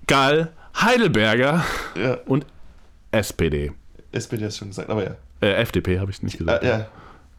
Gall, 0.06 0.52
Heidelberger 0.80 1.64
ja, 1.96 2.18
und 2.26 2.46
SPD. 3.12 3.72
SPD 4.12 4.46
hast 4.46 4.56
du 4.56 4.60
schon 4.60 4.68
gesagt, 4.70 4.90
aber 4.90 5.04
ja. 5.04 5.16
Äh, 5.42 5.54
FDP 5.62 6.00
habe 6.00 6.12
ich 6.12 6.22
nicht 6.22 6.38
gesagt. 6.38 6.64
ja, 6.64 6.80
ja. 6.80 6.88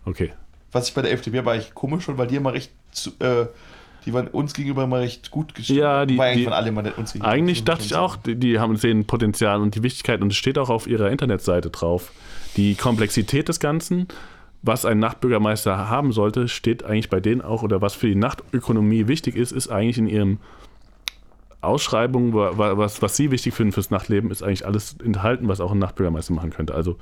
Okay. 0.07 0.33
Was 0.73 0.89
ich 0.89 0.95
bei 0.95 1.03
der 1.03 1.13
FDP 1.13 1.45
war 1.45 1.57
ich 1.57 1.75
komisch 1.75 2.05
schon, 2.05 2.17
weil 2.17 2.27
die 2.27 2.37
immer 2.37 2.53
recht, 2.53 2.73
zu, 2.93 3.11
äh, 3.19 3.47
die 4.07 4.13
waren 4.13 4.29
uns 4.29 4.55
gegenüber 4.55 4.85
immer 4.85 4.99
recht 5.01 5.31
gut 5.31 5.55
gestellt. 5.55 5.79
Ja, 5.79 6.07
die- 6.07 6.17
die- 6.35 6.45
gegenüber. 6.45 7.29
Eigentlich 7.29 7.65
dachte 7.65 7.85
ich 7.85 7.95
auch, 7.95 8.17
die, 8.17 8.37
die 8.37 8.59
haben 8.59 8.77
sehen 8.77 9.05
Potenzial 9.07 9.61
und 9.61 9.75
die 9.75 9.83
Wichtigkeit 9.83 10.21
und 10.23 10.33
es 10.33 10.37
steht 10.37 10.59
auch 10.59 10.71
auf 10.71 10.87
ihrer 10.87 11.11
Internetseite 11.11 11.71
drauf. 11.71 12.13
Die 12.57 12.75
Komplexität 12.75 13.49
des 13.49 13.61
Ganzen, 13.61 14.09
was 14.63 14.85
ein 14.85 14.99
Nachtbürgermeister 14.99 15.89
haben 15.89 16.13
sollte, 16.13 16.49
steht 16.49 16.83
eigentlich 16.85 17.09
bei 17.11 17.21
denen 17.21 17.41
auch 17.43 17.63
oder 17.63 17.81
was 17.81 17.95
für 17.95 18.07
die 18.09 18.15
Nachtökonomie 18.17 19.07
wichtig 19.09 19.37
ist, 19.37 19.53
ist 19.53 19.69
eigentlich 19.69 19.99
in 19.99 20.07
ihren 20.07 20.39
Ausschreibungen, 21.63 22.33
wa- 22.33 22.57
wa- 22.57 22.79
was, 22.79 23.03
was 23.03 23.17
sie 23.17 23.31
wichtig 23.31 23.53
finden 23.55 23.73
fürs 23.73 23.91
Nachtleben, 23.91 24.31
ist 24.31 24.43
eigentlich 24.43 24.65
alles 24.67 24.97
enthalten, 25.05 25.47
was 25.49 25.61
auch 25.61 25.73
ein 25.73 25.79
Nachtbürgermeister 25.79 26.33
machen 26.33 26.51
könnte. 26.51 26.75
Also 26.75 26.97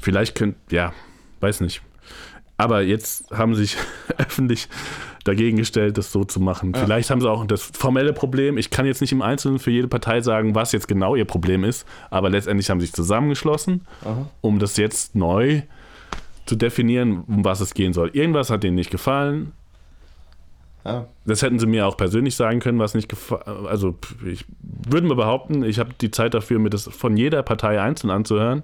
vielleicht 0.00 0.36
könnt, 0.36 0.56
ja, 0.70 0.92
weiß 1.40 1.60
nicht. 1.60 1.82
Aber 2.60 2.82
jetzt 2.82 3.30
haben 3.30 3.54
sie 3.54 3.62
sich 3.62 3.76
öffentlich 4.18 4.68
dagegen 5.24 5.56
gestellt, 5.56 5.98
das 5.98 6.12
so 6.12 6.24
zu 6.24 6.40
machen. 6.40 6.72
Ja. 6.74 6.80
Vielleicht 6.82 7.10
haben 7.10 7.20
sie 7.20 7.30
auch 7.30 7.44
das 7.46 7.62
formelle 7.62 8.12
Problem. 8.12 8.58
Ich 8.58 8.70
kann 8.70 8.86
jetzt 8.86 9.00
nicht 9.00 9.12
im 9.12 9.22
Einzelnen 9.22 9.58
für 9.58 9.70
jede 9.70 9.88
Partei 9.88 10.20
sagen, 10.20 10.54
was 10.54 10.72
jetzt 10.72 10.88
genau 10.88 11.14
ihr 11.14 11.24
Problem 11.24 11.64
ist, 11.64 11.86
aber 12.10 12.30
letztendlich 12.30 12.70
haben 12.70 12.80
sie 12.80 12.86
sich 12.86 12.94
zusammengeschlossen, 12.94 13.86
Aha. 14.04 14.30
um 14.40 14.58
das 14.58 14.76
jetzt 14.76 15.14
neu 15.14 15.62
zu 16.46 16.56
definieren, 16.56 17.22
um 17.26 17.44
was 17.44 17.60
es 17.60 17.74
gehen 17.74 17.92
soll. 17.92 18.10
Irgendwas 18.12 18.50
hat 18.50 18.62
denen 18.62 18.76
nicht 18.76 18.90
gefallen. 18.90 19.52
Ja. 20.84 21.06
Das 21.26 21.42
hätten 21.42 21.58
sie 21.58 21.66
mir 21.66 21.86
auch 21.86 21.96
persönlich 21.96 22.34
sagen 22.34 22.60
können, 22.60 22.78
was 22.78 22.94
nicht 22.94 23.08
gefallen. 23.08 23.66
Also 23.66 23.96
ich 24.26 24.46
würde 24.88 25.06
mal 25.06 25.16
behaupten, 25.16 25.62
ich 25.62 25.78
habe 25.78 25.90
die 26.00 26.10
Zeit 26.10 26.34
dafür, 26.34 26.58
mir 26.58 26.70
das 26.70 26.84
von 26.84 27.16
jeder 27.16 27.42
Partei 27.42 27.80
einzeln 27.80 28.10
anzuhören, 28.10 28.62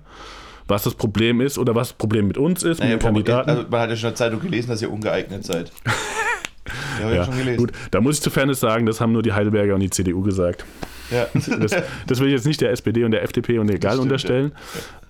was 0.69 0.83
das 0.85 0.95
Problem 0.95 1.41
ist 1.41 1.59
oder 1.59 1.75
was 1.75 1.89
das 1.89 1.97
Problem 1.97 2.27
mit 2.29 2.39
uns 2.39 2.63
ist, 2.63 2.79
Naja, 2.81 2.93
mit 2.95 3.03
den 3.03 3.07
Kandidaten. 3.07 3.51
Also 3.51 3.65
man 3.71 3.81
hat 3.81 3.91
ja 3.91 3.97
schon 3.97 4.09
in 4.09 4.13
der 4.13 4.17
Zeitung 4.17 4.41
gelesen, 4.41 4.69
dass 4.69 4.83
ihr 4.83 4.91
ungeeignet 4.93 5.45
seid. 5.45 5.71
ja, 7.01 7.11
ja, 7.13 7.25
schon 7.25 7.37
gelesen. 7.39 7.57
gut, 7.59 7.73
da 7.91 8.01
muss 8.01 8.17
ich 8.17 8.23
zu 8.23 8.31
Fairness 8.31 8.61
sagen, 8.61 8.87
das 8.87 9.01
haben 9.01 9.13
nur 9.13 9.23
die 9.23 9.33
Heidelberger 9.33 9.75
und 9.75 9.81
die 9.81 9.91
CDU 9.91 10.23
gesagt. 10.23 10.65
Ja. 11.11 11.27
Das, 11.61 11.71
das 12.07 12.21
will 12.21 12.27
ich 12.29 12.33
jetzt 12.35 12.47
nicht 12.47 12.61
der 12.61 12.71
SPD 12.73 13.05
und 13.05 13.13
der 13.13 13.23
FDP 13.23 13.59
und 13.59 13.69
der 13.69 13.77
stimmt, 13.79 13.99
unterstellen. 14.03 14.53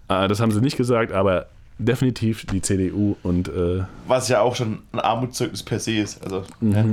Äh, 0.08 0.28
Das 0.28 0.40
haben 0.40 0.50
sie 0.52 0.60
nicht 0.60 0.76
gesagt, 0.76 1.12
aber 1.12 1.46
definitiv 1.78 2.44
die 2.46 2.60
CDU 2.62 3.16
und 3.22 3.48
äh, 3.48 3.82
Was 4.06 4.28
ja 4.28 4.40
auch 4.40 4.56
schon 4.56 4.80
ein 4.92 5.00
Armutszeugnis 5.00 5.62
per 5.62 5.78
se 5.80 5.92
ist. 5.98 6.22
Also, 6.22 6.44
Mhm. 6.60 6.72
ja. 6.72 6.84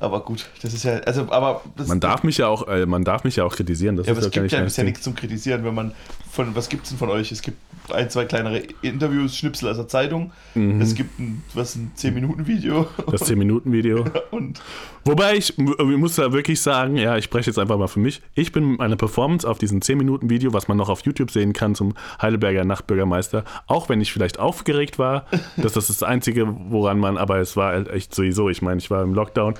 Aber 0.00 0.20
gut, 0.20 0.48
das 0.62 0.74
ist 0.74 0.84
ja, 0.84 0.98
also, 1.00 1.30
aber 1.30 1.62
man 1.86 2.00
darf 2.00 2.22
mich 2.22 2.38
ja 2.38 2.48
auch, 2.48 2.68
äh, 2.68 2.86
man 2.86 3.04
darf 3.04 3.24
mich 3.24 3.36
ja 3.36 3.44
auch 3.44 3.54
kritisieren. 3.54 3.96
Das 3.96 4.06
ja, 4.06 4.12
aber 4.12 4.20
ist 4.20 4.26
es 4.26 4.32
gibt 4.32 4.52
ja 4.52 4.62
bisher 4.62 4.84
nichts 4.84 5.02
zum 5.02 5.14
Kritisieren, 5.14 5.64
wenn 5.64 5.74
man 5.74 5.92
von, 6.30 6.54
was 6.54 6.68
gibt's 6.68 6.90
denn 6.90 6.98
von 6.98 7.08
euch? 7.10 7.32
Es 7.32 7.42
gibt 7.42 7.58
ein, 7.92 8.08
zwei 8.08 8.24
kleinere 8.24 8.62
Interviews, 8.82 9.36
Schnipsel 9.36 9.68
aus 9.68 9.76
der 9.76 9.88
Zeitung. 9.88 10.32
Es 10.54 10.94
gibt 10.94 11.18
ein, 11.18 11.42
was, 11.54 11.74
ein 11.74 11.92
10-Minuten-Video. 11.96 12.82
Mhm. 12.82 13.10
Das 13.10 13.28
10-Minuten-Video. 13.28 14.04
Und 14.30 14.60
Wobei 15.04 15.36
ich, 15.36 15.58
ich 15.58 15.96
muss 15.96 16.16
da 16.16 16.32
wirklich 16.32 16.60
sagen, 16.60 16.96
ja, 16.96 17.16
ich 17.16 17.24
spreche 17.24 17.48
jetzt 17.48 17.58
einfach 17.58 17.78
mal 17.78 17.88
für 17.88 18.00
mich. 18.00 18.20
Ich 18.34 18.52
bin 18.52 18.72
mit 18.72 18.78
meiner 18.78 18.96
Performance 18.96 19.48
auf 19.48 19.58
diesem 19.58 19.80
10-Minuten-Video, 19.80 20.52
was 20.52 20.68
man 20.68 20.76
noch 20.76 20.90
auf 20.90 21.00
YouTube 21.02 21.30
sehen 21.30 21.54
kann 21.54 21.74
zum 21.74 21.94
Heidelberger 22.20 22.64
Nachtbürgermeister, 22.64 23.44
auch 23.66 23.88
wenn 23.88 24.00
ich 24.00 24.12
vielleicht 24.12 24.38
aufgeregt 24.38 24.98
war, 24.98 25.26
dass 25.56 25.72
das 25.80 25.86
das 25.86 26.02
Einzige, 26.02 26.54
woran 26.68 26.98
man, 26.98 27.16
aber 27.16 27.38
es 27.38 27.56
war 27.56 27.72
halt 27.72 27.88
echt 27.88 28.14
sowieso, 28.14 28.50
ich 28.50 28.60
meine, 28.60 28.78
ich 28.78 28.90
war 28.90 29.02
im 29.02 29.14
Lockdown, 29.14 29.54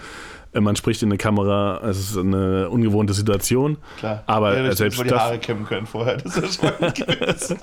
man 0.52 0.74
spricht 0.76 1.02
in 1.02 1.08
eine 1.08 1.18
Kamera, 1.18 1.80
es 1.88 1.98
ist 1.98 2.16
eine 2.16 2.68
ungewohnte 2.70 3.12
Situation. 3.14 3.76
klar. 3.98 4.22
Aber 4.26 4.56
ja, 4.58 4.72
selbst 4.74 4.98
mal 4.98 5.04
die 5.04 5.10
das- 5.10 5.20
Haare 5.20 5.38
kämmen 5.38 5.64
können 5.66 5.86
vorher. 5.86 6.16
Das 6.16 6.36
ist 6.36 6.60
schon 6.60 6.70
mal 6.80 6.92
gewesen. 6.92 7.58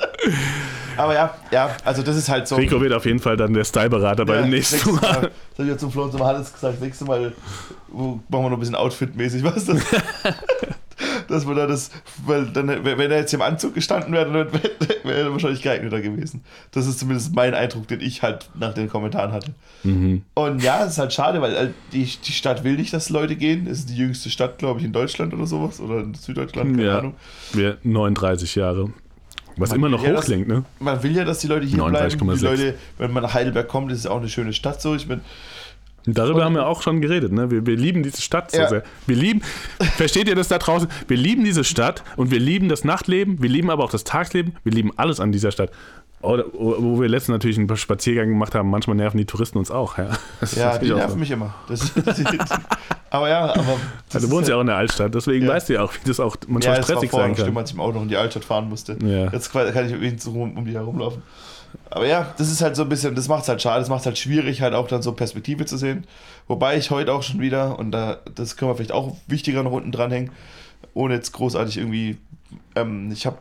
Aber 0.96 1.14
ja, 1.14 1.34
ja, 1.52 1.70
also 1.84 2.02
das 2.02 2.16
ist 2.16 2.30
halt 2.30 2.48
so. 2.48 2.56
Rico 2.56 2.80
wird 2.82 2.94
auf 2.94 3.06
jeden 3.06 3.20
Fall 3.20 3.36
dann 3.38 3.54
der 3.54 3.64
Styleberater 3.66 4.26
beim 4.26 4.46
Ja, 4.46 4.48
nächsten 4.48 4.96
Mal. 4.96 5.02
Das 5.02 5.14
habe 5.14 5.32
ich 5.60 5.68
ja 5.68 5.78
zum 5.78 5.92
Flo 5.92 6.04
und 6.04 6.12
zum 6.12 6.24
Hannes 6.24 6.52
gesagt. 6.54 6.82
Nächstes 6.82 7.08
Mal 7.08 7.34
machen 7.92 8.22
wir 8.30 8.40
noch 8.42 8.52
ein 8.54 8.60
bisschen 8.60 8.76
Outfit-mäßig, 8.76 9.44
was 9.44 9.66
das? 9.66 9.82
Dass 11.28 11.48
wir 11.48 11.56
da 11.56 11.68
das, 11.68 11.92
weil 12.26 12.46
dann, 12.48 12.68
wenn 12.68 13.12
er 13.12 13.18
jetzt 13.20 13.34
im 13.34 13.42
Anzug 13.42 13.74
gestanden 13.74 14.14
wäre, 14.14 14.26
dann 14.32 14.62
wäre 15.04 15.20
er 15.26 15.32
wahrscheinlich 15.32 15.62
geeigneter 15.62 16.02
gewesen. 16.02 16.42
Das 16.72 16.88
ist 16.88 17.00
zumindest 17.00 17.36
mein 17.36 17.54
Eindruck, 17.54 17.88
den 17.88 18.02
ich 18.02 18.22
halt 18.22 18.50
nach 18.58 18.74
den 18.74 18.90
Kommentaren 18.90 19.32
hatte. 19.32 19.54
Mhm. 19.84 20.24
Und 20.34 20.64
ja, 20.64 20.84
es 20.84 20.94
ist 20.94 20.98
halt 21.00 21.14
schade, 21.14 21.42
weil 21.42 21.56
halt 21.56 21.74
die, 21.94 22.04
die 22.06 22.32
Stadt 22.32 22.64
will 22.64 22.76
nicht, 22.76 22.94
dass 22.94 23.10
Leute 23.10 23.36
gehen. 23.36 23.68
Es 23.68 23.80
ist 23.80 23.90
die 23.90 23.98
jüngste 23.98 24.30
Stadt, 24.30 24.58
glaube 24.58 24.80
ich, 24.80 24.86
in 24.86 24.94
Deutschland 24.94 25.34
oder 25.34 25.46
sowas. 25.46 25.80
Oder 25.80 26.00
in 26.00 26.14
Süddeutschland, 26.14 26.72
keine 26.78 26.86
Ja, 26.88 26.98
Ahnung. 27.00 27.14
wir 27.54 27.78
39 27.84 28.56
Jahre. 28.56 28.92
Was 29.60 29.70
Man 29.72 29.80
immer 29.80 29.90
noch 29.90 30.04
ja, 30.04 30.12
hoch 30.12 30.16
dass- 30.18 30.26
klingt, 30.26 30.48
ne? 30.48 30.64
Man 30.80 31.02
will 31.02 31.16
ja, 31.16 31.26
dass 31.26 31.40
die 31.40 31.48
Leute 31.48 31.66
hier 31.66 31.84
bleiben. 31.84 32.10
Die 32.10 32.16
39,6. 32.26 32.44
Leute, 32.44 32.76
wenn 33.00 33.12
man 33.12 33.24
nach 33.24 33.34
Heidelberg 33.34 33.68
kommt, 33.68 33.92
ist 33.92 34.00
es 34.00 34.06
auch 34.08 34.18
eine 34.20 34.30
schöne 34.30 34.54
Stadt 34.54 34.82
so. 34.82 34.94
Ich 34.94 35.08
bin, 35.08 35.20
Und 35.20 35.24
darüber 36.08 36.40
Und- 36.40 36.44
haben 36.46 36.56
wir 36.56 36.68
auch 36.68 36.82
schon 36.82 37.02
geredet, 37.02 37.32
ne? 37.32 37.52
Wir, 37.52 37.66
wir 37.66 37.76
lieben 37.76 38.04
diese 38.04 38.22
Stadt 38.22 38.52
so 38.52 38.58
Ja. 38.58 38.70
sehr. 38.70 38.84
Wir 39.06 39.16
lieben, 39.16 39.42
versteht 39.96 40.28
ihr 40.28 40.36
das 40.36 40.48
da 40.48 40.58
draußen? 40.58 40.88
Wir 41.08 41.18
lieben 41.18 41.44
diese 41.44 41.64
Stadt 41.64 42.04
und 42.16 42.32
wir 42.32 42.40
lieben 42.40 42.70
das 42.70 42.84
Nachtleben, 42.84 43.42
wir 43.42 43.50
lieben 43.50 43.70
aber 43.70 43.84
auch 43.84 43.92
das 43.92 44.04
Tagsleben, 44.04 44.56
wir 44.64 44.72
lieben 44.72 44.92
alles 44.98 45.20
an 45.20 45.32
dieser 45.32 45.52
Stadt. 45.52 45.72
Oder, 46.20 46.46
wo 46.52 47.00
wir 47.00 47.08
letztens 47.08 47.34
natürlich 47.36 47.60
einen 47.60 47.78
Spaziergang 47.78 48.28
gemacht 48.30 48.56
haben, 48.56 48.72
manchmal 48.72 48.96
nerven 48.96 49.20
die 49.20 49.26
Touristen 49.26 49.60
uns 49.60 49.70
auch. 49.70 50.00
Ja, 50.00 50.10
Das 50.40 50.56
ja, 50.56 50.76
die 50.80 50.88
nerven 50.90 51.12
so. 51.12 51.16
mich 51.18 51.30
immer. 51.30 51.54
Das, 51.68 51.92
aber 53.12 53.30
ja, 53.30 53.46
aber. 53.54 53.78
das 54.12 54.24
Du 54.24 54.32
wohnst 54.32 54.50
ja 54.50 54.56
auch 54.56 54.62
in 54.62 54.68
der 54.68 54.78
Altstadt, 54.78 55.14
deswegen 55.14 55.46
Ja. 55.46 55.52
weißt 55.54 55.70
du 55.70 55.74
ja 55.74 55.84
auch, 55.84 55.94
wie 55.94 56.08
das 56.08 56.20
auch 56.20 56.36
Ja, 56.36 56.42
manchmal 56.48 56.78
war 56.78 56.84
stressig 56.84 57.10
vorher 57.12 57.28
sein 57.36 57.46
kann. 57.46 57.58
als 57.58 57.70
ich 57.70 57.76
im 57.76 57.82
Auto 57.82 57.94
noch 57.96 58.02
in 58.02 58.08
die 58.10 58.18
Altstadt 58.18 58.46
fahren 58.46 58.68
musste. 58.68 58.98
Ja. 59.04 59.32
Jetzt 59.32 59.52
kann 59.54 59.72
kann 59.72 59.86
ich 59.86 59.94
wenigstens 59.94 60.26
um, 60.34 60.58
um 60.58 60.66
die 60.66 60.74
herumlaufen. 60.74 61.22
Aber 61.90 62.06
ja, 62.06 62.34
das 62.38 62.52
ist 62.52 62.62
halt 62.62 62.76
so 62.76 62.84
ein 62.84 62.90
bisschen, 62.90 63.16
das 63.16 63.28
macht 63.30 63.44
es 63.44 63.50
halt 63.50 63.62
schade, 63.62 63.80
das 63.80 63.90
macht 63.90 64.02
es 64.02 64.06
halt 64.06 64.18
schwierig, 64.18 64.62
halt 64.62 64.74
auch 64.74 64.88
dann 64.88 65.02
so 65.02 65.14
Perspektive 65.14 65.66
zu 65.66 65.78
sehen. 65.78 66.06
Wobei 66.48 66.78
ich 66.78 66.92
heute 66.92 67.14
auch 67.14 67.24
schon 67.24 67.40
wieder, 67.40 67.80
und 67.80 67.92
da, 67.92 68.18
das 68.36 68.58
können 68.58 68.70
wir 68.72 68.76
vielleicht 68.76 68.92
auch 68.92 69.16
wichtiger 69.28 69.64
noch 69.64 69.72
unten 69.72 69.92
dranhängen, 69.92 70.32
ohne 70.94 71.14
jetzt 71.16 71.32
großartig 71.32 71.78
irgendwie, 71.78 72.18
ähm, 72.76 73.10
ich 73.12 73.26
habe, 73.26 73.38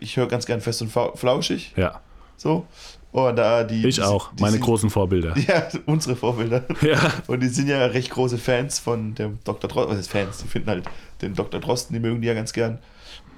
ich 0.00 0.16
höre 0.16 0.28
ganz 0.28 0.44
gern 0.46 0.60
fest 0.60 0.82
und 0.82 0.90
Flau- 0.92 1.16
flauschig. 1.16 1.72
Ja. 1.76 2.00
So. 2.36 2.66
Und 3.12 3.36
da 3.36 3.62
die, 3.64 3.86
Ich 3.86 3.96
die, 3.96 4.02
auch, 4.02 4.32
die 4.34 4.42
meine 4.42 4.52
sind, 4.54 4.64
großen 4.64 4.88
Vorbilder. 4.90 5.34
Ja, 5.46 5.68
unsere 5.86 6.16
Vorbilder. 6.16 6.64
Ja. 6.80 7.12
Und 7.26 7.40
die 7.40 7.48
sind 7.48 7.68
ja 7.68 7.84
recht 7.86 8.10
große 8.10 8.38
Fans 8.38 8.78
von 8.78 9.14
dem 9.14 9.38
Dr. 9.44 9.68
Drosten. 9.68 9.92
Was 9.92 9.98
heißt 9.98 10.10
Fans? 10.10 10.38
Die 10.38 10.48
finden 10.48 10.70
halt 10.70 10.84
den 11.20 11.34
Dr. 11.34 11.60
Drosten, 11.60 11.92
die 11.94 12.00
mögen 12.00 12.22
die 12.22 12.28
ja 12.28 12.34
ganz 12.34 12.52
gern. 12.54 12.78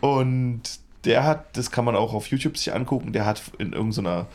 Und 0.01 0.63
der 1.05 1.25
hat, 1.25 1.57
das 1.57 1.71
kann 1.71 1.85
man 1.85 1.97
auch 1.97 2.15
auf 2.15 2.29
YouTube 2.29 2.57
sich 2.57 2.75
angucken, 2.75 3.13
der 3.13 3.27
hat 3.27 3.43
in 3.59 3.73
irgendeiner, 3.73 4.27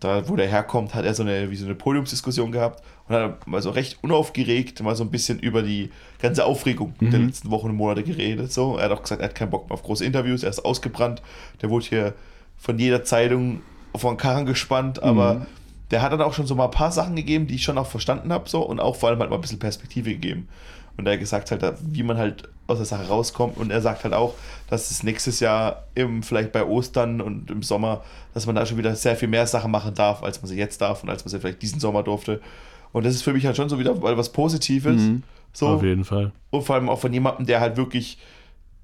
da 0.00 0.28
wo 0.28 0.36
der 0.36 0.48
herkommt, 0.48 0.94
hat 0.94 1.04
er 1.04 1.14
so 1.14 1.22
eine, 1.22 1.50
wie 1.50 1.56
so 1.56 1.66
eine 1.66 1.74
Podiumsdiskussion 1.74 2.52
gehabt 2.52 2.82
und 3.08 3.14
hat 3.14 3.46
mal 3.46 3.62
so 3.62 3.70
recht 3.70 3.98
unaufgeregt 4.02 4.82
mal 4.82 4.96
so 4.96 5.04
ein 5.04 5.10
bisschen 5.10 5.38
über 5.38 5.62
die 5.62 5.90
ganze 6.20 6.44
Aufregung 6.44 6.94
der 7.00 7.18
letzten 7.18 7.50
Wochen 7.50 7.70
und 7.70 7.76
Monate 7.76 8.02
geredet. 8.02 8.52
So. 8.52 8.76
Er 8.76 8.84
hat 8.84 8.92
auch 8.92 9.02
gesagt, 9.02 9.20
er 9.20 9.28
hat 9.28 9.34
keinen 9.34 9.50
Bock 9.50 9.68
mehr 9.68 9.74
auf 9.74 9.82
große 9.82 10.04
Interviews, 10.04 10.42
er 10.42 10.50
ist 10.50 10.64
ausgebrannt, 10.64 11.22
der 11.62 11.70
wurde 11.70 11.86
hier 11.86 12.14
von 12.56 12.78
jeder 12.78 13.04
Zeitung 13.04 13.62
vor 13.94 14.12
den 14.12 14.18
Karren 14.18 14.46
gespannt, 14.46 15.02
aber 15.02 15.46
der 15.90 16.02
hat 16.02 16.12
dann 16.12 16.22
auch 16.22 16.34
schon 16.34 16.46
so 16.46 16.54
mal 16.54 16.66
ein 16.66 16.70
paar 16.70 16.92
Sachen 16.92 17.16
gegeben, 17.16 17.46
die 17.46 17.56
ich 17.56 17.64
schon 17.64 17.78
auch 17.78 17.86
verstanden 17.86 18.32
habe, 18.32 18.48
so 18.48 18.62
und 18.62 18.80
auch 18.80 18.96
vor 18.96 19.08
allem 19.08 19.18
halt 19.18 19.30
mal 19.30 19.36
ein 19.36 19.40
bisschen 19.40 19.58
Perspektive 19.58 20.10
gegeben. 20.10 20.48
Und 21.00 21.06
er 21.06 21.18
gesagt 21.18 21.50
halt, 21.50 21.64
wie 21.80 22.02
man 22.02 22.18
halt 22.18 22.48
aus 22.66 22.76
der 22.76 22.86
Sache 22.86 23.08
rauskommt. 23.08 23.56
Und 23.56 23.70
er 23.70 23.80
sagt 23.80 24.04
halt 24.04 24.14
auch, 24.14 24.34
dass 24.68 24.90
es 24.90 25.02
nächstes 25.02 25.40
Jahr 25.40 25.84
im, 25.94 26.22
vielleicht 26.22 26.52
bei 26.52 26.64
Ostern 26.64 27.20
und 27.20 27.50
im 27.50 27.62
Sommer, 27.62 28.04
dass 28.34 28.46
man 28.46 28.54
da 28.54 28.66
schon 28.66 28.78
wieder 28.78 28.94
sehr 28.94 29.16
viel 29.16 29.28
mehr 29.28 29.46
Sachen 29.46 29.70
machen 29.70 29.94
darf, 29.94 30.22
als 30.22 30.42
man 30.42 30.48
sie 30.48 30.56
jetzt 30.56 30.80
darf 30.80 31.02
und 31.02 31.08
als 31.08 31.24
man 31.24 31.30
sie 31.30 31.40
vielleicht 31.40 31.62
diesen 31.62 31.80
Sommer 31.80 32.02
durfte. 32.02 32.40
Und 32.92 33.06
das 33.06 33.14
ist 33.14 33.22
für 33.22 33.32
mich 33.32 33.46
halt 33.46 33.56
schon 33.56 33.68
so 33.68 33.78
wieder 33.78 34.00
was 34.02 34.30
Positives. 34.30 35.00
So. 35.52 35.68
Auf 35.68 35.82
jeden 35.82 36.04
Fall. 36.04 36.32
Und 36.50 36.62
vor 36.62 36.76
allem 36.76 36.88
auch 36.88 37.00
von 37.00 37.12
jemandem, 37.12 37.46
der 37.46 37.60
halt 37.60 37.76
wirklich 37.76 38.18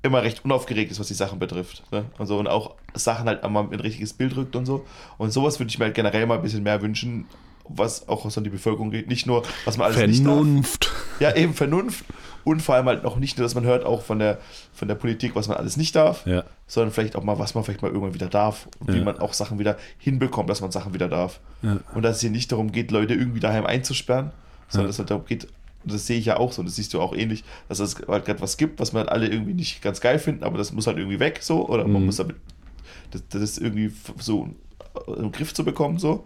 immer 0.02 0.22
recht 0.22 0.44
unaufgeregt 0.44 0.90
ist, 0.90 1.00
was 1.00 1.08
die 1.08 1.14
Sachen 1.14 1.38
betrifft. 1.38 1.82
Ne? 1.92 2.06
Also 2.18 2.38
und 2.38 2.48
auch 2.48 2.76
Sachen 2.94 3.26
halt 3.26 3.44
einmal 3.44 3.64
in 3.66 3.74
ein 3.74 3.80
richtiges 3.80 4.12
Bild 4.12 4.36
rückt 4.36 4.56
und 4.56 4.64
so. 4.64 4.86
Und 5.18 5.32
sowas 5.32 5.60
würde 5.60 5.70
ich 5.70 5.78
mir 5.78 5.86
halt 5.86 5.94
generell 5.94 6.26
mal 6.26 6.36
ein 6.36 6.42
bisschen 6.42 6.62
mehr 6.62 6.80
wünschen, 6.80 7.26
was 7.68 8.08
auch 8.08 8.24
an 8.36 8.44
die 8.44 8.50
Bevölkerung 8.50 8.90
geht. 8.90 9.08
Nicht 9.08 9.26
nur, 9.26 9.42
was 9.64 9.76
man 9.76 9.86
alles 9.86 9.98
nicht 10.06 10.24
darf. 10.26 10.34
Vernunft. 10.34 10.92
Ja, 11.20 11.34
eben 11.34 11.54
Vernunft. 11.54 12.04
Und 12.44 12.60
vor 12.62 12.76
allem 12.76 12.86
halt 12.86 13.04
auch 13.04 13.16
nicht 13.16 13.38
nur, 13.38 13.44
dass 13.44 13.54
man 13.56 13.64
hört 13.64 13.84
auch 13.84 14.02
von 14.02 14.20
der, 14.20 14.38
von 14.72 14.86
der 14.86 14.94
Politik, 14.94 15.34
was 15.34 15.48
man 15.48 15.56
alles 15.56 15.76
nicht 15.76 15.96
darf, 15.96 16.24
Ja. 16.26 16.44
sondern 16.68 16.92
vielleicht 16.92 17.16
auch 17.16 17.24
mal, 17.24 17.38
was 17.40 17.54
man 17.56 17.64
vielleicht 17.64 17.82
mal 17.82 17.88
irgendwann 17.88 18.14
wieder 18.14 18.28
darf 18.28 18.68
und 18.78 18.92
wie 18.94 18.98
Ja. 18.98 19.04
man 19.04 19.18
auch 19.18 19.32
Sachen 19.32 19.58
wieder 19.58 19.76
hinbekommt, 19.98 20.48
dass 20.48 20.60
man 20.60 20.70
Sachen 20.70 20.94
wieder 20.94 21.08
darf. 21.08 21.40
Ja. 21.62 21.78
Und 21.94 22.02
dass 22.02 22.16
es 22.16 22.20
hier 22.22 22.30
nicht 22.30 22.52
darum 22.52 22.70
geht, 22.70 22.92
Leute 22.92 23.14
irgendwie 23.14 23.40
daheim 23.40 23.66
einzusperren, 23.66 24.30
sondern 24.68 24.86
dass 24.88 24.94
es 24.96 24.98
halt 25.00 25.10
darum 25.10 25.24
geht, 25.26 25.48
und 25.84 25.92
das 25.92 26.06
sehe 26.06 26.18
ich 26.18 26.26
ja 26.26 26.36
auch 26.36 26.52
so, 26.52 26.60
und 26.60 26.66
das 26.66 26.76
siehst 26.76 26.94
du 26.94 27.00
auch 27.00 27.14
ähnlich, 27.16 27.42
dass 27.68 27.80
es 27.80 27.96
halt 28.06 28.24
gerade 28.26 28.40
was 28.40 28.56
gibt, 28.56 28.78
was 28.78 28.92
wir 28.94 28.98
halt 29.00 29.08
alle 29.08 29.26
irgendwie 29.28 29.54
nicht 29.54 29.82
ganz 29.82 30.00
geil 30.00 30.18
finden, 30.20 30.44
aber 30.44 30.56
das 30.58 30.72
muss 30.72 30.86
halt 30.86 30.98
irgendwie 30.98 31.18
weg, 31.18 31.38
so, 31.42 31.68
oder 31.68 31.82
man 31.86 32.02
Mhm. 32.02 32.06
muss 32.06 32.16
damit, 32.16 32.36
das, 33.10 33.22
das 33.28 33.42
ist 33.42 33.58
irgendwie 33.58 33.92
so 34.20 34.50
im 35.16 35.32
Griff 35.32 35.52
zu 35.52 35.64
bekommen, 35.64 35.98
so. 35.98 36.24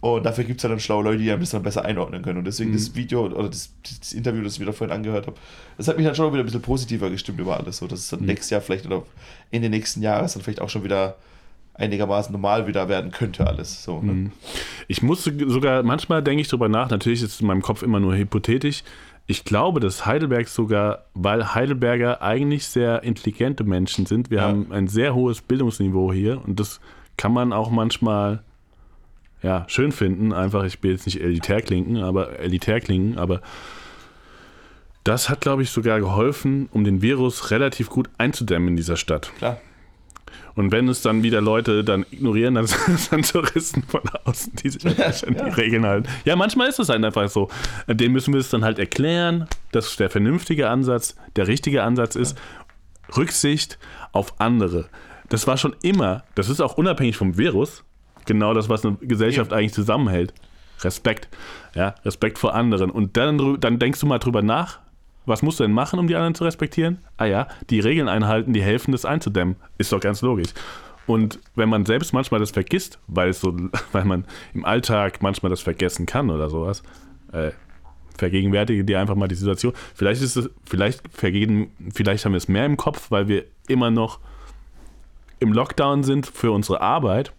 Und 0.00 0.24
dafür 0.26 0.44
gibt 0.44 0.58
es 0.58 0.62
ja 0.62 0.68
dann 0.68 0.78
schlaue 0.78 1.02
Leute, 1.04 1.18
die 1.22 1.30
einem 1.30 1.40
das 1.40 1.50
dann 1.50 1.62
besser 1.62 1.84
einordnen 1.84 2.22
können. 2.22 2.38
Und 2.38 2.44
deswegen 2.46 2.72
das 2.72 2.94
Video 2.94 3.26
oder 3.26 3.48
das, 3.48 3.72
das 4.00 4.12
Interview, 4.12 4.42
das 4.42 4.54
ich 4.54 4.60
mir 4.60 4.66
da 4.66 4.72
vorhin 4.72 4.94
angehört 4.94 5.26
habe, 5.26 5.36
das 5.78 5.88
hat 5.88 5.96
mich 5.96 6.06
dann 6.06 6.14
schon 6.14 6.32
wieder 6.32 6.42
ein 6.42 6.46
bisschen 6.46 6.62
positiver 6.62 7.10
gestimmt 7.10 7.40
über 7.40 7.56
alles. 7.56 7.78
So, 7.78 7.86
dass 7.86 8.00
es 8.00 8.08
dann 8.10 8.20
nächstes 8.20 8.50
Jahr 8.50 8.60
vielleicht 8.60 8.86
oder 8.86 9.02
Ende 9.50 9.68
nächsten 9.70 10.02
Jahres 10.02 10.34
dann 10.34 10.42
vielleicht 10.42 10.60
auch 10.60 10.68
schon 10.68 10.84
wieder 10.84 11.16
einigermaßen 11.74 12.32
normal 12.32 12.66
wieder 12.66 12.88
werden 12.88 13.10
könnte, 13.10 13.46
alles. 13.46 13.82
So, 13.84 14.00
ne? 14.00 14.30
Ich 14.88 15.02
musste 15.02 15.32
sogar, 15.50 15.82
manchmal 15.82 16.22
denke 16.22 16.40
ich 16.40 16.48
drüber 16.48 16.68
nach, 16.68 16.88
natürlich 16.90 17.22
ist 17.22 17.34
es 17.34 17.40
in 17.40 17.46
meinem 17.46 17.62
Kopf 17.62 17.82
immer 17.82 18.00
nur 18.00 18.16
hypothetisch. 18.16 18.82
Ich 19.26 19.44
glaube, 19.44 19.80
dass 19.80 20.06
Heidelberg 20.06 20.48
sogar, 20.48 21.06
weil 21.14 21.54
Heidelberger 21.54 22.22
eigentlich 22.22 22.66
sehr 22.66 23.02
intelligente 23.02 23.64
Menschen 23.64 24.06
sind, 24.06 24.30
wir 24.30 24.38
Ja. 24.38 24.44
haben 24.44 24.72
ein 24.72 24.88
sehr 24.88 25.14
hohes 25.14 25.42
Bildungsniveau 25.42 26.12
hier 26.12 26.40
und 26.46 26.60
das 26.60 26.80
kann 27.16 27.32
man 27.32 27.52
auch 27.52 27.70
manchmal 27.70 28.42
ja, 29.42 29.64
schön 29.68 29.92
finden. 29.92 30.32
Einfach, 30.32 30.64
ich 30.64 30.82
will 30.82 30.92
jetzt 30.92 31.06
nicht 31.06 31.20
elitär 31.20 31.62
klingen, 31.62 32.02
aber 32.02 32.38
elitär 32.38 32.80
klingen, 32.80 33.18
aber 33.18 33.40
das 35.04 35.28
hat, 35.28 35.40
glaube 35.40 35.62
ich, 35.62 35.70
sogar 35.70 36.00
geholfen, 36.00 36.68
um 36.72 36.82
den 36.82 37.00
Virus 37.00 37.50
relativ 37.50 37.90
gut 37.90 38.10
einzudämmen 38.18 38.70
in 38.70 38.76
dieser 38.76 38.96
Stadt. 38.96 39.30
Klar. 39.38 39.60
Und 40.56 40.72
wenn 40.72 40.88
es 40.88 41.02
dann 41.02 41.22
wieder 41.22 41.40
Leute 41.40 41.84
dann 41.84 42.04
ignorieren, 42.10 42.54
dann 42.54 42.66
sind 42.66 42.94
es 42.94 43.10
dann 43.10 43.22
Touristen 43.22 43.82
von 43.82 44.00
außen, 44.24 44.54
die 44.56 44.70
sich 44.70 44.84
halt 44.84 44.98
nicht 44.98 45.26
an 45.26 45.34
die 45.34 45.60
Regeln 45.60 45.86
halten. 45.86 46.08
Ja, 46.24 46.34
manchmal 46.34 46.68
ist 46.68 46.80
es 46.80 46.88
halt 46.88 47.04
einfach 47.04 47.28
so. 47.28 47.48
Dem 47.86 48.12
müssen 48.12 48.32
wir 48.32 48.40
es 48.40 48.48
dann 48.48 48.64
halt 48.64 48.78
erklären, 48.78 49.46
dass 49.70 49.96
der 49.96 50.10
vernünftige 50.10 50.68
Ansatz 50.68 51.14
der 51.36 51.46
richtige 51.46 51.82
Ansatz 51.82 52.16
ist. 52.16 52.36
Rücksicht 53.16 53.78
auf 54.12 54.40
andere. 54.40 54.88
Das 55.28 55.46
war 55.46 55.56
schon 55.56 55.76
immer, 55.82 56.24
das 56.34 56.48
ist 56.48 56.60
auch 56.60 56.78
unabhängig 56.78 57.16
vom 57.16 57.36
Virus, 57.36 57.84
genau 58.26 58.54
das, 58.54 58.68
was 58.68 58.84
eine 58.84 58.96
Gesellschaft 58.96 59.52
eigentlich 59.52 59.72
zusammenhält. 59.72 60.32
Respekt. 60.82 61.28
Ja, 61.74 61.94
Respekt 62.04 62.38
vor 62.38 62.54
anderen. 62.54 62.90
Und 62.90 63.16
dann, 63.16 63.60
dann 63.60 63.78
denkst 63.78 64.00
du 64.00 64.06
mal 64.06 64.18
drüber 64.18 64.42
nach, 64.42 64.80
was 65.24 65.42
musst 65.42 65.58
du 65.58 65.64
denn 65.64 65.72
machen, 65.72 65.98
um 65.98 66.06
die 66.06 66.14
anderen 66.14 66.34
zu 66.34 66.44
respektieren? 66.44 66.98
Ah 67.16 67.24
ja, 67.24 67.48
die 67.70 67.80
Regeln 67.80 68.08
einhalten, 68.08 68.52
die 68.52 68.62
helfen, 68.62 68.92
das 68.92 69.04
einzudämmen. 69.04 69.56
Ist 69.78 69.92
doch 69.92 70.00
ganz 70.00 70.22
logisch. 70.22 70.50
Und 71.06 71.38
wenn 71.54 71.68
man 71.68 71.86
selbst 71.86 72.12
manchmal 72.12 72.40
das 72.40 72.50
vergisst, 72.50 72.98
weil 73.06 73.32
so, 73.32 73.56
weil 73.92 74.04
man 74.04 74.24
im 74.54 74.64
Alltag 74.64 75.22
manchmal 75.22 75.50
das 75.50 75.60
vergessen 75.60 76.06
kann 76.06 76.30
oder 76.30 76.48
sowas, 76.48 76.82
äh, 77.32 77.50
vergegenwärtige 78.16 78.84
dir 78.84 79.00
einfach 79.00 79.14
mal 79.14 79.28
die 79.28 79.34
Situation. 79.34 79.72
Vielleicht 79.94 80.22
ist 80.22 80.36
es, 80.36 80.50
vielleicht 80.64 81.02
vergehen, 81.12 81.70
vielleicht 81.92 82.24
haben 82.24 82.32
wir 82.32 82.38
es 82.38 82.48
mehr 82.48 82.64
im 82.64 82.76
Kopf, 82.76 83.10
weil 83.10 83.28
wir 83.28 83.44
immer 83.68 83.90
noch 83.90 84.20
im 85.38 85.52
Lockdown 85.52 86.02
sind 86.02 86.26
für 86.26 86.50
unsere 86.50 86.80
Arbeit. 86.80 87.32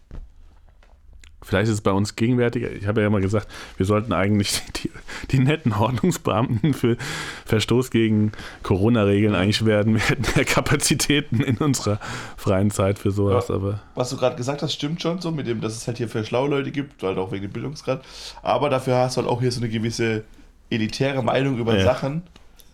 Vielleicht 1.48 1.70
ist 1.70 1.76
es 1.76 1.82
bei 1.82 1.92
uns 1.92 2.18
gegenwärtiger. 2.18 2.70
Ich 2.74 2.88
habe 2.88 3.00
ja 3.00 3.08
immer 3.08 3.22
gesagt, 3.22 3.48
wir 3.78 3.86
sollten 3.86 4.12
eigentlich 4.12 4.62
die, 4.76 4.92
die 5.32 5.40
netten 5.40 5.72
Ordnungsbeamten 5.72 6.74
für 6.74 6.98
Verstoß 7.46 7.90
gegen 7.90 8.34
Corona-Regeln 8.64 9.34
eigentlich 9.34 9.66
werden. 9.66 9.94
Wir 9.94 10.02
hätten 10.02 10.26
mehr 10.36 10.44
Kapazitäten 10.44 11.40
in 11.42 11.56
unserer 11.58 12.02
freien 12.36 12.70
Zeit 12.70 13.00
für 13.00 13.12
sowas, 13.12 13.48
Ja. 13.48 13.56
aber 13.56 13.80
Was 13.96 14.10
du 14.10 14.18
gerade 14.18 14.36
gesagt 14.36 14.62
hast, 14.62 14.74
stimmt 14.74 15.02
schon 15.02 15.22
so, 15.22 15.32
mit 15.32 15.48
dem, 15.48 15.62
dass 15.62 15.74
es 15.78 15.88
halt 15.88 15.98
hier 16.00 16.10
für 16.10 16.26
schlaue 16.26 16.50
Leute 16.50 16.72
gibt, 16.72 17.02
halt 17.02 17.18
auch 17.18 17.32
wegen 17.32 17.44
dem 17.44 17.52
Bildungsgrad. 17.54 18.04
Aber 18.44 18.70
dafür 18.70 18.98
hast 18.98 19.16
du 19.16 19.22
halt 19.22 19.30
auch 19.32 19.40
hier 19.40 19.52
so 19.54 19.62
eine 19.62 19.70
gewisse 19.70 20.26
elitäre 20.70 21.24
Meinung 21.24 21.58
über 21.60 21.78
Ja. 21.78 21.86
Sachen, 21.86 22.24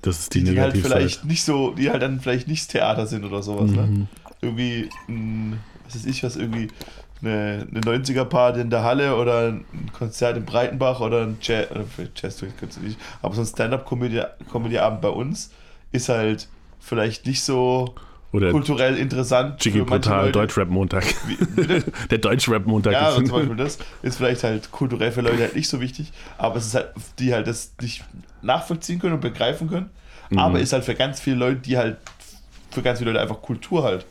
das 0.01 0.19
ist 0.19 0.33
die, 0.33 0.43
die, 0.43 0.59
halt 0.59 0.75
vielleicht 0.75 1.25
nicht 1.25 1.43
so, 1.43 1.75
die 1.75 1.91
halt 1.91 2.01
dann 2.01 2.19
vielleicht 2.19 2.47
nicht 2.47 2.71
Theater 2.71 3.05
sind 3.05 3.23
oder 3.23 3.43
sowas. 3.43 3.69
Mhm. 3.69 3.75
Ne? 3.75 4.07
Irgendwie, 4.41 4.89
ein, 5.07 5.59
was 5.85 5.95
weiß 5.95 6.05
ich 6.07 6.23
was, 6.23 6.35
irgendwie 6.37 6.69
eine, 7.23 7.67
eine 7.69 7.81
90er-Party 7.81 8.61
in 8.61 8.69
der 8.69 8.83
Halle 8.83 9.15
oder 9.15 9.49
ein 9.49 9.65
Konzert 9.97 10.37
in 10.37 10.45
Breitenbach 10.45 10.99
oder 10.99 11.21
ein 11.23 11.37
Jazz, 11.41 11.71
oder 11.71 11.85
vielleicht 11.85 12.21
Jazz 12.21 12.41
nicht, 12.41 12.97
aber 13.21 13.33
so 13.35 13.41
ein 13.41 13.47
Stand-Up-Comedy-Abend 13.47 15.01
bei 15.01 15.09
uns 15.09 15.51
ist 15.91 16.09
halt 16.09 16.47
vielleicht 16.79 17.25
nicht 17.25 17.43
so 17.43 17.95
Oder 18.33 18.51
kulturell 18.51 18.97
interessant 18.97 19.63
Jiggy 19.63 19.79
Leute. 19.79 20.31
Deutschrap-Montag. 20.31 21.05
Der 22.09 22.17
Deutschrap-Montag 22.17 22.93
Ja, 22.93 23.09
ist 23.09 23.27
zum 23.27 23.29
Beispiel 23.29 23.55
das 23.57 23.77
ist 24.01 24.17
vielleicht 24.17 24.43
halt 24.43 24.71
kulturell 24.71 25.11
für 25.11 25.21
Leute 25.21 25.43
halt 25.43 25.55
nicht 25.55 25.69
so 25.69 25.79
wichtig, 25.79 26.11
aber 26.37 26.57
es 26.57 26.67
ist 26.67 26.75
halt, 26.75 26.89
die 27.19 27.33
halt 27.33 27.47
das 27.47 27.73
nicht 27.81 28.03
nachvollziehen 28.41 28.99
können 28.99 29.13
und 29.13 29.21
begreifen 29.21 29.69
können. 29.69 29.89
Mhm. 30.29 30.39
Aber 30.39 30.59
ist 30.59 30.73
halt 30.73 30.83
für 30.83 30.95
ganz 30.95 31.19
viele 31.19 31.37
Leute, 31.37 31.61
die 31.61 31.77
halt, 31.77 31.97
für 32.71 32.81
ganz 32.81 32.99
viele 32.99 33.11
Leute 33.11 33.21
einfach 33.21 33.41
Kultur 33.41 33.83
halt. 33.83 34.05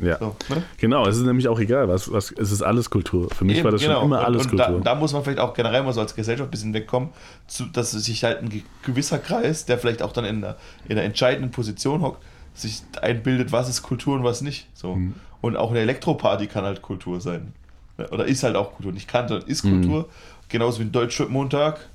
Ja. 0.00 0.18
So, 0.18 0.36
ne? 0.48 0.62
Genau, 0.78 1.06
es 1.06 1.16
ist 1.16 1.24
nämlich 1.24 1.48
auch 1.48 1.58
egal, 1.58 1.88
was, 1.88 2.10
was, 2.12 2.30
es 2.32 2.50
ist 2.52 2.62
alles 2.62 2.88
Kultur. 2.90 3.28
Für 3.34 3.44
mich 3.44 3.56
Eben, 3.58 3.64
war 3.64 3.72
das 3.72 3.80
genau. 3.82 3.94
schon 3.96 4.04
immer 4.06 4.20
und, 4.20 4.24
alles 4.24 4.46
und 4.46 4.56
da, 4.56 4.66
Kultur. 4.66 4.80
da 4.84 4.94
muss 4.94 5.12
man 5.12 5.22
vielleicht 5.24 5.40
auch 5.40 5.54
generell 5.54 5.82
mal 5.82 5.92
so 5.92 6.00
als 6.00 6.14
Gesellschaft 6.14 6.48
ein 6.48 6.50
bisschen 6.50 6.74
wegkommen, 6.74 7.10
zu, 7.46 7.64
dass 7.66 7.90
sich 7.92 8.24
halt 8.24 8.38
ein 8.42 8.48
ge- 8.48 8.62
gewisser 8.84 9.18
Kreis, 9.18 9.64
der 9.66 9.78
vielleicht 9.78 10.02
auch 10.02 10.12
dann 10.12 10.24
in 10.24 10.36
einer, 10.44 10.56
in 10.86 10.92
einer 10.92 11.02
entscheidenden 11.02 11.50
Position 11.50 12.02
hockt, 12.02 12.22
sich 12.54 12.82
einbildet, 13.00 13.52
was 13.52 13.68
ist 13.68 13.82
Kultur 13.82 14.14
und 14.14 14.24
was 14.24 14.40
nicht. 14.42 14.68
So. 14.74 14.94
Mhm. 14.96 15.14
Und 15.40 15.56
auch 15.56 15.70
eine 15.70 15.80
Elektroparty 15.80 16.46
kann 16.46 16.64
halt 16.64 16.82
Kultur 16.82 17.20
sein. 17.20 17.52
Oder 18.10 18.24
ist 18.26 18.42
halt 18.42 18.56
auch 18.56 18.74
Kultur. 18.74 18.92
Nicht 18.92 19.08
kann, 19.08 19.28
sondern 19.28 19.48
ist 19.48 19.64
Mhm. 19.64 19.80
Kultur. 19.82 20.08
Genauso 20.48 20.78
wie 20.80 20.84
ein 20.84 20.92
Deutschrap-Montag. 20.92 21.88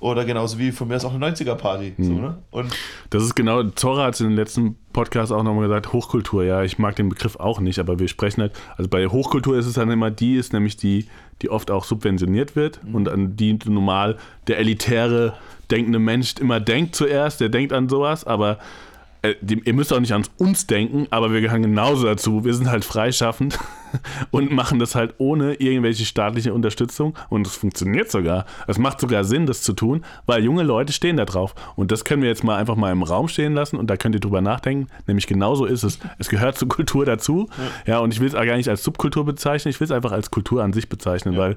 Oder 0.00 0.24
genauso 0.24 0.58
wie 0.58 0.72
von 0.72 0.88
mir 0.88 0.96
aus 0.96 1.04
auch 1.04 1.14
eine 1.14 1.24
90er-Party. 1.26 1.94
So, 1.98 2.12
Mhm. 2.12 2.20
ne? 2.20 2.38
Und 2.50 2.72
Das 3.10 3.22
ist 3.22 3.34
genau, 3.34 3.62
Zora 3.70 4.04
hat 4.04 4.14
es 4.14 4.20
in 4.20 4.28
den 4.28 4.36
letzten 4.36 4.76
Podcast 4.92 5.32
auch 5.32 5.42
nochmal 5.42 5.68
gesagt, 5.68 5.92
Hochkultur, 5.92 6.44
ja, 6.44 6.62
ich 6.62 6.78
mag 6.78 6.96
den 6.96 7.08
Begriff 7.08 7.36
auch 7.36 7.60
nicht, 7.60 7.78
aber 7.78 7.98
wir 7.98 8.08
sprechen 8.08 8.42
halt, 8.42 8.52
also 8.76 8.88
bei 8.90 9.06
Hochkultur 9.06 9.56
ist 9.58 9.66
es 9.66 9.74
dann 9.74 9.90
immer 9.90 10.10
die, 10.10 10.34
ist 10.36 10.52
nämlich 10.52 10.76
die, 10.76 11.06
die 11.42 11.50
oft 11.50 11.70
auch 11.70 11.84
subventioniert 11.84 12.56
wird 12.56 12.82
Mhm. 12.84 12.94
und 12.94 13.08
an 13.08 13.36
die 13.36 13.58
normal 13.66 14.16
der 14.48 14.58
elitäre, 14.58 15.34
denkende 15.70 15.98
Mensch 15.98 16.34
immer 16.40 16.60
denkt 16.60 16.94
zuerst, 16.94 17.40
der 17.40 17.48
denkt 17.48 17.72
an 17.72 17.88
sowas, 17.88 18.24
aber 18.24 18.58
ihr 19.42 19.72
müsst 19.72 19.92
auch 19.92 20.00
nicht 20.00 20.12
an 20.12 20.24
uns 20.38 20.66
denken, 20.66 21.06
aber 21.10 21.32
wir 21.32 21.40
gehören 21.40 21.62
genauso 21.62 22.06
dazu. 22.06 22.44
Wir 22.44 22.54
sind 22.54 22.70
halt 22.70 22.84
freischaffend 22.84 23.58
und 24.30 24.52
machen 24.52 24.78
das 24.78 24.94
halt 24.94 25.14
ohne 25.18 25.54
irgendwelche 25.54 26.04
staatliche 26.04 26.52
Unterstützung 26.52 27.16
und 27.28 27.46
es 27.46 27.56
funktioniert 27.56 28.10
sogar. 28.10 28.46
Es 28.66 28.78
macht 28.78 29.00
sogar 29.00 29.24
Sinn, 29.24 29.46
das 29.46 29.62
zu 29.62 29.72
tun, 29.72 30.04
weil 30.26 30.44
junge 30.44 30.62
Leute 30.62 30.92
stehen 30.92 31.16
da 31.16 31.24
drauf. 31.24 31.54
Und 31.76 31.92
das 31.92 32.04
können 32.04 32.22
wir 32.22 32.28
jetzt 32.28 32.44
mal 32.44 32.56
einfach 32.56 32.76
mal 32.76 32.92
im 32.92 33.02
Raum 33.02 33.28
stehen 33.28 33.54
lassen 33.54 33.76
und 33.76 33.88
da 33.88 33.96
könnt 33.96 34.14
ihr 34.14 34.20
drüber 34.20 34.40
nachdenken. 34.40 34.88
Nämlich 35.06 35.26
genauso 35.26 35.64
ist 35.64 35.82
es. 35.82 35.98
Es 36.18 36.28
gehört 36.28 36.58
zur 36.58 36.68
Kultur 36.68 37.04
dazu. 37.04 37.48
Ja, 37.86 37.94
ja 37.94 37.98
und 38.00 38.12
ich 38.12 38.20
will 38.20 38.28
es 38.28 38.34
auch 38.34 38.44
gar 38.44 38.56
nicht 38.56 38.68
als 38.68 38.82
Subkultur 38.82 39.24
bezeichnen, 39.24 39.70
ich 39.70 39.80
will 39.80 39.86
es 39.86 39.90
einfach 39.90 40.12
als 40.12 40.30
Kultur 40.30 40.62
an 40.62 40.72
sich 40.72 40.88
bezeichnen, 40.88 41.34
ja. 41.34 41.40
weil 41.40 41.56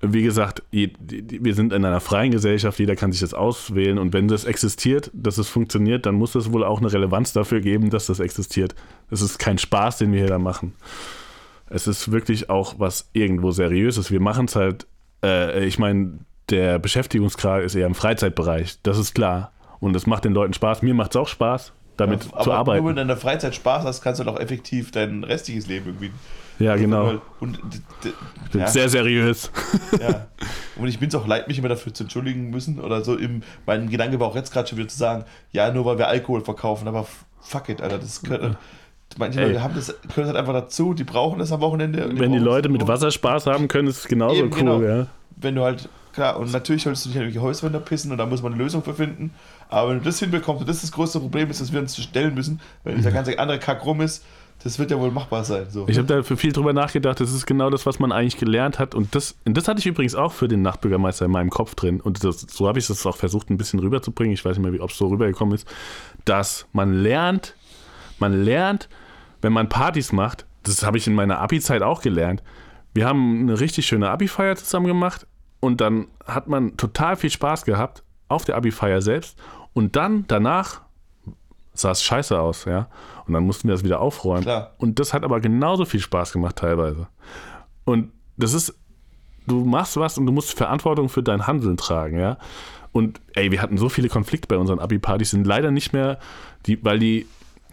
wie 0.00 0.22
gesagt, 0.22 0.62
wir 0.70 1.54
sind 1.54 1.72
in 1.72 1.84
einer 1.84 2.00
freien 2.00 2.30
Gesellschaft, 2.30 2.78
jeder 2.78 2.94
kann 2.94 3.10
sich 3.10 3.20
das 3.20 3.34
auswählen 3.34 3.98
und 3.98 4.12
wenn 4.12 4.28
das 4.28 4.44
existiert, 4.44 5.10
dass 5.12 5.38
es 5.38 5.48
funktioniert, 5.48 6.06
dann 6.06 6.14
muss 6.14 6.34
es 6.34 6.52
wohl 6.52 6.64
auch 6.64 6.78
eine 6.78 6.92
Relevanz 6.92 7.32
dafür 7.32 7.60
geben, 7.60 7.90
dass 7.90 8.06
das 8.06 8.20
existiert. 8.20 8.74
Es 9.10 9.22
ist 9.22 9.38
kein 9.38 9.58
Spaß, 9.58 9.98
den 9.98 10.12
wir 10.12 10.20
hier 10.20 10.28
da 10.28 10.38
machen. 10.38 10.74
Es 11.68 11.86
ist 11.86 12.12
wirklich 12.12 12.48
auch 12.48 12.76
was 12.78 13.10
irgendwo 13.12 13.50
Seriöses. 13.50 14.10
Wir 14.10 14.20
machen 14.20 14.46
es 14.46 14.56
halt, 14.56 14.86
äh, 15.24 15.64
ich 15.64 15.78
meine, 15.78 16.20
der 16.48 16.78
Beschäftigungsgrad 16.78 17.62
ist 17.64 17.74
eher 17.74 17.86
im 17.86 17.94
Freizeitbereich, 17.94 18.78
das 18.82 18.98
ist 18.98 19.14
klar. 19.14 19.52
Und 19.80 19.94
es 19.94 20.06
macht 20.06 20.24
den 20.24 20.32
Leuten 20.32 20.54
Spaß. 20.54 20.82
Mir 20.82 20.94
macht 20.94 21.12
es 21.12 21.16
auch 21.16 21.28
Spaß, 21.28 21.72
damit 21.96 22.24
ja, 22.24 22.40
zu 22.40 22.52
arbeiten. 22.52 22.82
Nur 22.82 22.90
wenn 22.90 22.96
du 22.96 23.02
in 23.02 23.08
der 23.08 23.16
Freizeit 23.16 23.54
Spaß 23.54 23.84
hast, 23.84 24.02
kannst 24.02 24.20
du 24.20 24.24
doch 24.24 24.38
effektiv 24.38 24.90
dein 24.90 25.24
restliches 25.24 25.66
Leben 25.66 25.86
irgendwie 25.86 26.10
ja, 26.58 26.76
genau. 26.76 27.20
Und, 27.40 27.58
ja. 28.52 28.66
Sehr 28.66 28.88
seriös. 28.88 29.50
Ja. 30.00 30.26
Und 30.76 30.88
ich 30.88 30.98
bin 30.98 31.08
es 31.08 31.14
auch 31.14 31.26
leid, 31.26 31.48
mich 31.48 31.58
immer 31.58 31.68
dafür 31.68 31.92
zu 31.92 32.04
entschuldigen 32.04 32.50
müssen. 32.50 32.80
Oder 32.80 33.02
so 33.02 33.16
im, 33.16 33.42
mein 33.66 33.88
Gedanke 33.88 34.18
war 34.20 34.28
auch 34.28 34.36
jetzt 34.36 34.52
gerade 34.52 34.68
schon 34.68 34.78
wieder 34.78 34.88
zu 34.88 34.98
sagen, 34.98 35.24
ja, 35.52 35.72
nur 35.72 35.84
weil 35.84 35.98
wir 35.98 36.08
Alkohol 36.08 36.40
verkaufen, 36.40 36.88
aber 36.88 37.06
fuck 37.40 37.68
it, 37.68 37.80
Alter. 37.80 37.98
Das 37.98 38.22
könnte, 38.22 38.56
manche 39.16 39.40
Leute 39.40 39.62
haben 39.62 39.74
das, 39.74 39.86
können 39.86 40.02
das 40.16 40.26
halt 40.28 40.36
einfach 40.36 40.52
dazu, 40.52 40.94
die 40.94 41.04
brauchen 41.04 41.38
das 41.38 41.52
am 41.52 41.60
Wochenende. 41.60 42.10
Wenn 42.18 42.32
die 42.32 42.38
Leute 42.38 42.68
mit 42.68 42.86
Wasser 42.86 43.10
Spaß 43.10 43.46
haben 43.46 43.68
können, 43.68 43.88
ist 43.88 43.98
es 43.98 44.08
genauso 44.08 44.36
Eben, 44.36 44.52
cool, 44.52 44.58
genau. 44.58 44.82
ja. 44.82 45.06
Wenn 45.36 45.54
du 45.54 45.62
halt, 45.62 45.88
klar, 46.12 46.38
und 46.38 46.52
natürlich 46.52 46.82
solltest 46.82 47.04
du 47.04 47.10
nicht 47.10 47.18
an 47.18 47.24
irgendwelche 47.24 47.46
Häuswände 47.46 47.80
pissen 47.80 48.10
und 48.10 48.18
da 48.18 48.26
muss 48.26 48.42
man 48.42 48.52
eine 48.52 48.62
Lösung 48.62 48.82
für 48.82 48.94
finden. 48.94 49.32
Aber 49.68 49.90
wenn 49.90 49.98
du 49.98 50.04
das 50.04 50.18
hinbekommst 50.18 50.62
und 50.62 50.68
das 50.68 50.80
das 50.80 50.92
größte 50.92 51.20
Problem 51.20 51.50
ist, 51.50 51.60
dass 51.60 51.72
wir 51.72 51.80
uns 51.80 51.96
stellen 51.96 52.34
müssen, 52.34 52.60
wenn 52.84 52.96
dieser 52.96 53.12
ganze 53.12 53.38
andere 53.38 53.58
Kack 53.58 53.84
rum 53.84 54.00
ist, 54.00 54.24
das 54.62 54.78
wird 54.78 54.90
ja 54.90 54.98
wohl 54.98 55.12
machbar 55.12 55.44
sein. 55.44 55.66
So. 55.70 55.86
Ich 55.88 55.98
habe 55.98 56.06
da 56.06 56.22
viel 56.22 56.52
drüber 56.52 56.72
nachgedacht. 56.72 57.20
Das 57.20 57.32
ist 57.32 57.46
genau 57.46 57.70
das, 57.70 57.86
was 57.86 58.00
man 58.00 58.10
eigentlich 58.10 58.38
gelernt 58.38 58.78
hat. 58.78 58.94
Und 58.94 59.14
das, 59.14 59.36
und 59.44 59.56
das 59.56 59.68
hatte 59.68 59.78
ich 59.78 59.86
übrigens 59.86 60.16
auch 60.16 60.32
für 60.32 60.48
den 60.48 60.62
Nachtbürgermeister 60.62 61.26
in 61.26 61.30
meinem 61.30 61.50
Kopf 61.50 61.76
drin. 61.76 62.00
Und 62.00 62.24
das, 62.24 62.40
so 62.40 62.66
habe 62.66 62.80
ich 62.80 62.88
das 62.88 63.06
auch 63.06 63.16
versucht, 63.16 63.50
ein 63.50 63.56
bisschen 63.56 63.78
rüberzubringen. 63.78 64.34
Ich 64.34 64.44
weiß 64.44 64.58
nicht 64.58 64.70
mehr, 64.70 64.82
ob 64.82 64.90
es 64.90 64.98
so 64.98 65.06
rübergekommen 65.06 65.54
ist. 65.54 65.68
Dass 66.24 66.66
man 66.72 66.92
lernt, 66.92 67.54
man 68.18 68.44
lernt, 68.44 68.88
wenn 69.42 69.52
man 69.52 69.68
Partys 69.68 70.10
macht, 70.10 70.44
das 70.64 70.82
habe 70.82 70.98
ich 70.98 71.06
in 71.06 71.14
meiner 71.14 71.38
Abi-Zeit 71.38 71.82
auch 71.82 72.02
gelernt. 72.02 72.42
Wir 72.94 73.06
haben 73.06 73.42
eine 73.42 73.60
richtig 73.60 73.86
schöne 73.86 74.10
Abi-Feier 74.10 74.56
zusammen 74.56 74.88
gemacht. 74.88 75.26
Und 75.60 75.80
dann 75.80 76.08
hat 76.26 76.48
man 76.48 76.76
total 76.76 77.16
viel 77.16 77.30
Spaß 77.30 77.64
gehabt 77.64 78.02
auf 78.26 78.44
der 78.44 78.56
Abi-Feier 78.56 79.02
selbst. 79.02 79.38
Und 79.72 79.94
dann 79.94 80.24
danach 80.26 80.80
sah 81.80 81.90
es 81.90 82.02
scheiße 82.02 82.38
aus, 82.38 82.64
ja. 82.64 82.88
Und 83.26 83.34
dann 83.34 83.44
mussten 83.44 83.68
wir 83.68 83.74
das 83.74 83.84
wieder 83.84 84.00
aufräumen. 84.00 84.42
Klar. 84.42 84.74
Und 84.78 84.98
das 84.98 85.12
hat 85.12 85.24
aber 85.24 85.40
genauso 85.40 85.84
viel 85.84 86.00
Spaß 86.00 86.32
gemacht 86.32 86.56
teilweise. 86.56 87.08
Und 87.84 88.12
das 88.36 88.54
ist, 88.54 88.74
du 89.46 89.64
machst 89.64 89.96
was 89.96 90.18
und 90.18 90.26
du 90.26 90.32
musst 90.32 90.56
Verantwortung 90.56 91.08
für 91.08 91.22
dein 91.22 91.46
Handeln 91.46 91.76
tragen, 91.76 92.18
ja. 92.18 92.38
Und 92.92 93.20
ey, 93.34 93.50
wir 93.50 93.60
hatten 93.60 93.76
so 93.78 93.88
viele 93.88 94.08
Konflikte 94.08 94.48
bei 94.48 94.56
unseren 94.56 94.78
Abi-Partys, 94.78 95.30
sind 95.30 95.46
leider 95.46 95.70
nicht 95.70 95.92
mehr, 95.92 96.18
die, 96.66 96.82
weil 96.84 96.98
die, 96.98 97.26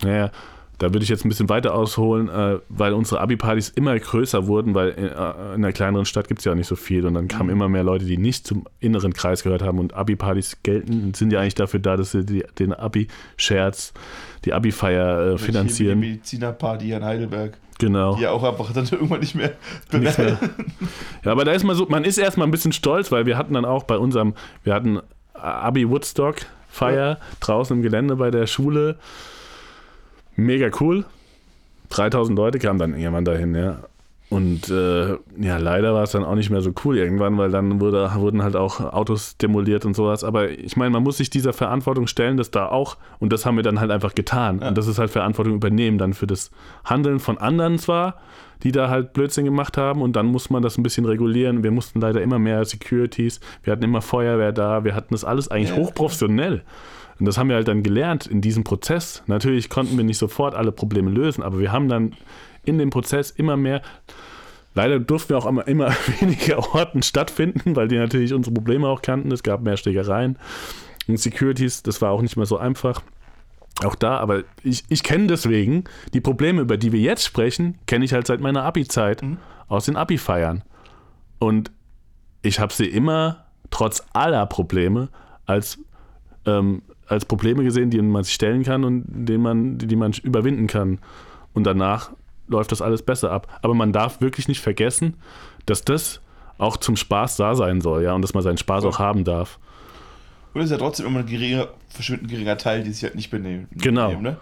naja, 0.04 0.32
da 0.78 0.94
würde 0.94 1.04
ich 1.04 1.10
jetzt 1.10 1.26
ein 1.26 1.30
bisschen 1.30 1.50
weiter 1.50 1.74
ausholen, 1.74 2.30
äh, 2.30 2.60
weil 2.70 2.94
unsere 2.94 3.22
Abi-Partys 3.22 3.70
immer 3.70 3.98
größer 3.98 4.48
wurden, 4.48 4.74
weil 4.74 4.90
in, 4.90 5.06
äh, 5.06 5.10
in 5.10 5.64
einer 5.64 5.72
kleineren 5.72 6.06
Stadt 6.06 6.28
gibt 6.28 6.40
es 6.40 6.46
ja 6.46 6.52
auch 6.52 6.56
nicht 6.56 6.68
so 6.68 6.76
viel 6.76 7.06
und 7.06 7.14
dann 7.14 7.28
kamen 7.28 7.48
mhm. 7.48 7.54
immer 7.54 7.70
mehr 7.70 7.84
Leute, 7.84 8.06
die 8.06 8.18
nicht 8.18 8.46
zum 8.46 8.66
inneren 8.80 9.14
Kreis 9.14 9.44
gehört 9.44 9.62
haben 9.62 9.80
und 9.80 9.94
Abi-Partys 9.94 10.58
gelten, 10.64 11.14
sind 11.14 11.32
ja 11.32 11.40
eigentlich 11.40 11.56
dafür 11.56 11.80
da, 11.80 11.96
dass 11.98 12.12
sie 12.12 12.26
die, 12.26 12.44
den 12.60 12.74
Abi-Scherz, 12.74 13.94
die 14.44 14.54
Abi-Feier 14.54 15.34
äh, 15.34 15.38
finanzieren. 15.38 16.02
Die 16.02 16.10
Medizinerparty 16.10 16.92
in 16.92 17.04
Heidelberg. 17.04 17.58
Genau. 17.80 18.16
Die 18.16 18.24
ja 18.24 18.32
auch 18.32 18.44
einfach 18.44 18.72
dann 18.74 18.86
irgendwann 18.92 19.20
nicht 19.20 19.36
mehr, 19.36 19.54
nicht 19.92 20.18
mehr. 20.18 20.38
Ja, 21.24 21.32
aber 21.32 21.46
da 21.46 21.52
ist 21.52 21.64
man 21.64 21.76
so, 21.76 21.86
man 21.88 22.04
ist 22.04 22.18
erstmal 22.18 22.48
ein 22.48 22.52
bisschen 22.52 22.72
stolz, 22.72 23.12
weil 23.12 23.26
wir 23.26 23.38
hatten 23.38 23.54
dann 23.54 23.66
auch 23.66 23.84
bei 23.84 23.98
unserem, 23.98 24.34
wir 24.64 24.74
hatten 24.74 25.00
Abi 25.34 25.90
Woodstock 25.90 26.38
Feier 26.70 27.10
ja. 27.10 27.18
draußen 27.40 27.78
im 27.78 27.84
Gelände 27.84 28.18
bei 28.18 28.32
der 28.32 28.48
Schule 28.48 28.98
mega 30.36 30.70
cool. 30.80 31.06
3000 31.90 32.38
Leute 32.38 32.60
kamen 32.60 32.80
dann 32.80 32.98
irgendwann 32.98 33.26
dahin, 33.26 33.56
ja. 33.56 33.80
Und 34.30 34.70
äh, 34.70 35.18
ja, 35.40 35.58
leider 35.58 35.94
war 35.94 36.04
es 36.04 36.12
dann 36.12 36.24
auch 36.24 36.34
nicht 36.34 36.50
mehr 36.50 36.62
so 36.62 36.74
cool 36.84 36.98
irgendwann, 36.98 37.38
weil 37.38 37.52
dann 37.52 37.80
wurde, 37.80 38.10
wurden 38.16 38.42
halt 38.42 38.56
auch 38.56 38.80
Autos 38.80 39.38
demoliert 39.38 39.86
und 39.86 39.96
sowas. 39.96 40.24
Aber 40.24 40.50
ich 40.50 40.76
meine, 40.76 40.90
man 40.90 41.04
muss 41.04 41.18
sich 41.18 41.30
dieser 41.30 41.54
Verantwortung 41.54 42.08
stellen, 42.08 42.36
dass 42.36 42.50
da 42.50 42.68
auch, 42.68 42.98
und 43.20 43.32
das 43.32 43.46
haben 43.46 43.56
wir 43.56 43.64
dann 43.64 43.80
halt 43.80 43.92
einfach 43.92 44.16
getan. 44.16 44.60
Ja. 44.62 44.70
Und 44.70 44.78
das 44.78 44.88
ist 44.88 44.98
halt 44.98 45.12
Verantwortung 45.12 45.54
übernehmen, 45.54 46.00
dann 46.00 46.14
für 46.14 46.26
das 46.26 46.50
Handeln 46.84 47.20
von 47.20 47.38
anderen 47.38 47.78
zwar, 47.78 48.16
die 48.64 48.72
da 48.72 48.90
halt 48.90 49.14
Blödsinn 49.14 49.46
gemacht 49.46 49.78
haben. 49.78 50.02
Und 50.02 50.16
dann 50.16 50.26
muss 50.26 50.50
man 50.50 50.64
das 50.64 50.78
ein 50.80 50.84
bisschen 50.84 51.06
regulieren. 51.06 51.64
Wir 51.64 51.72
mussten 51.72 52.02
leider 52.02 52.22
immer 52.24 52.40
mehr 52.40 52.66
Securities, 52.66 53.40
wir 53.64 53.72
hatten 53.72 53.84
immer 53.84 54.02
Feuerwehr 54.02 54.52
da, 54.52 54.84
wir 54.84 54.96
hatten 54.96 55.14
das 55.14 55.24
alles 55.24 55.50
eigentlich 55.50 55.70
ja. 55.70 55.78
hochprofessionell. 55.78 56.64
Und 57.20 57.26
das 57.26 57.38
haben 57.38 57.50
wir 57.50 57.56
halt 57.56 57.68
dann 57.68 57.84
gelernt 57.84 58.28
in 58.28 58.42
diesem 58.42 58.64
Prozess. 58.64 59.24
Natürlich 59.28 59.70
konnten 59.70 59.96
wir 59.98 60.04
nicht 60.04 60.18
sofort 60.18 60.54
alle 60.54 60.72
Probleme 60.72 61.10
lösen, 61.10 61.44
aber 61.44 61.60
wir 61.60 61.72
haben 61.72 61.88
dann 61.88 62.14
in 62.66 62.78
dem 62.78 62.90
Prozess 62.90 63.32
immer 63.32 63.56
mehr. 63.56 63.82
Leider 64.74 65.00
durften 65.00 65.30
wir 65.30 65.38
auch 65.38 65.46
immer, 65.46 65.68
immer 65.68 65.90
weniger 66.20 66.60
Orten 66.76 67.02
stattfinden, 67.04 67.76
weil 67.76 67.88
die 67.88 67.98
natürlich 67.98 68.34
unsere 68.34 68.54
Probleme 68.54 68.88
auch 68.88 69.02
kannten. 69.02 69.32
Es 69.32 69.44
gab 69.44 69.62
mehr 69.62 69.78
Schlägereien. 69.78 70.38
Und 71.08 71.18
Securities, 71.18 71.84
das 71.84 72.02
war 72.02 72.12
auch 72.12 72.22
nicht 72.22 72.36
mehr 72.36 72.46
so 72.46 72.58
einfach. 72.58 73.02
Auch 73.84 73.96
da, 73.96 74.18
aber 74.18 74.44
ich, 74.64 74.86
ich 74.88 75.04
kenne 75.04 75.28
deswegen 75.28 75.84
die 76.14 76.22
Probleme, 76.22 76.62
über 76.62 76.78
die 76.78 76.94
wir 76.94 77.00
jetzt 77.00 77.26
sprechen, 77.26 77.78
kenne 77.88 78.06
ich 78.06 78.14
halt 78.14 78.26
seit 78.26 78.40
meiner 78.40 78.64
Abi-Zeit 78.64 79.22
mhm. 79.22 79.38
aus 79.68 79.86
den 79.86 79.98
Abi-Feiern. 79.98 80.64
Und 81.40 81.72
ich 82.42 82.60
habe 82.60 82.74
sie 82.74 82.86
immer, 82.86 83.46
trotz 83.72 84.06
aller 84.14 84.46
Probleme, 84.46 85.10
als 85.46 85.78
ähm, 86.46 86.84
als 87.08 87.26
Probleme 87.26 87.64
gesehen, 87.64 87.90
die 87.90 88.02
man 88.02 88.24
sich 88.24 88.34
stellen 88.34 88.64
kann 88.64 88.84
und 88.84 89.06
denen 89.08 89.44
man, 89.44 89.78
die 89.78 89.96
man 89.96 90.14
überwinden 90.24 90.68
kann. 90.68 91.00
Und 91.54 91.66
danach 91.66 92.12
läuft 92.48 92.72
das 92.72 92.82
alles 92.82 93.02
besser 93.02 93.32
ab. 93.32 93.60
Aber 93.62 93.74
man 93.74 93.94
darf 93.94 94.22
wirklich 94.22 94.48
nicht 94.48 94.62
vergessen, 94.62 95.16
dass 95.66 95.84
das 95.84 96.22
auch 96.58 96.78
zum 96.78 96.96
Spaß 96.96 97.38
da 97.38 97.56
sein 97.56 97.82
soll, 97.82 98.04
ja, 98.04 98.14
und 98.14 98.22
dass 98.22 98.34
man 98.34 98.44
seinen 98.44 98.58
Spaß 98.58 98.84
ja. 98.84 98.90
auch 98.90 99.00
haben 99.00 99.24
darf. 99.24 99.60
Und 100.54 100.62
es 100.62 100.66
ist 100.66 100.72
ja 100.72 100.78
trotzdem 100.78 101.06
immer 101.06 101.20
ein 101.20 101.26
geringer, 101.26 101.68
verschwindend 101.90 102.30
geringer 102.30 102.58
Teil, 102.58 102.84
die 102.84 102.92
sich 102.92 103.04
halt 103.04 103.16
nicht 103.16 103.30
benehmen. 103.30 103.68
Genau. 103.72 104.08
Benehmen, 104.08 104.24
ne? 104.24 104.38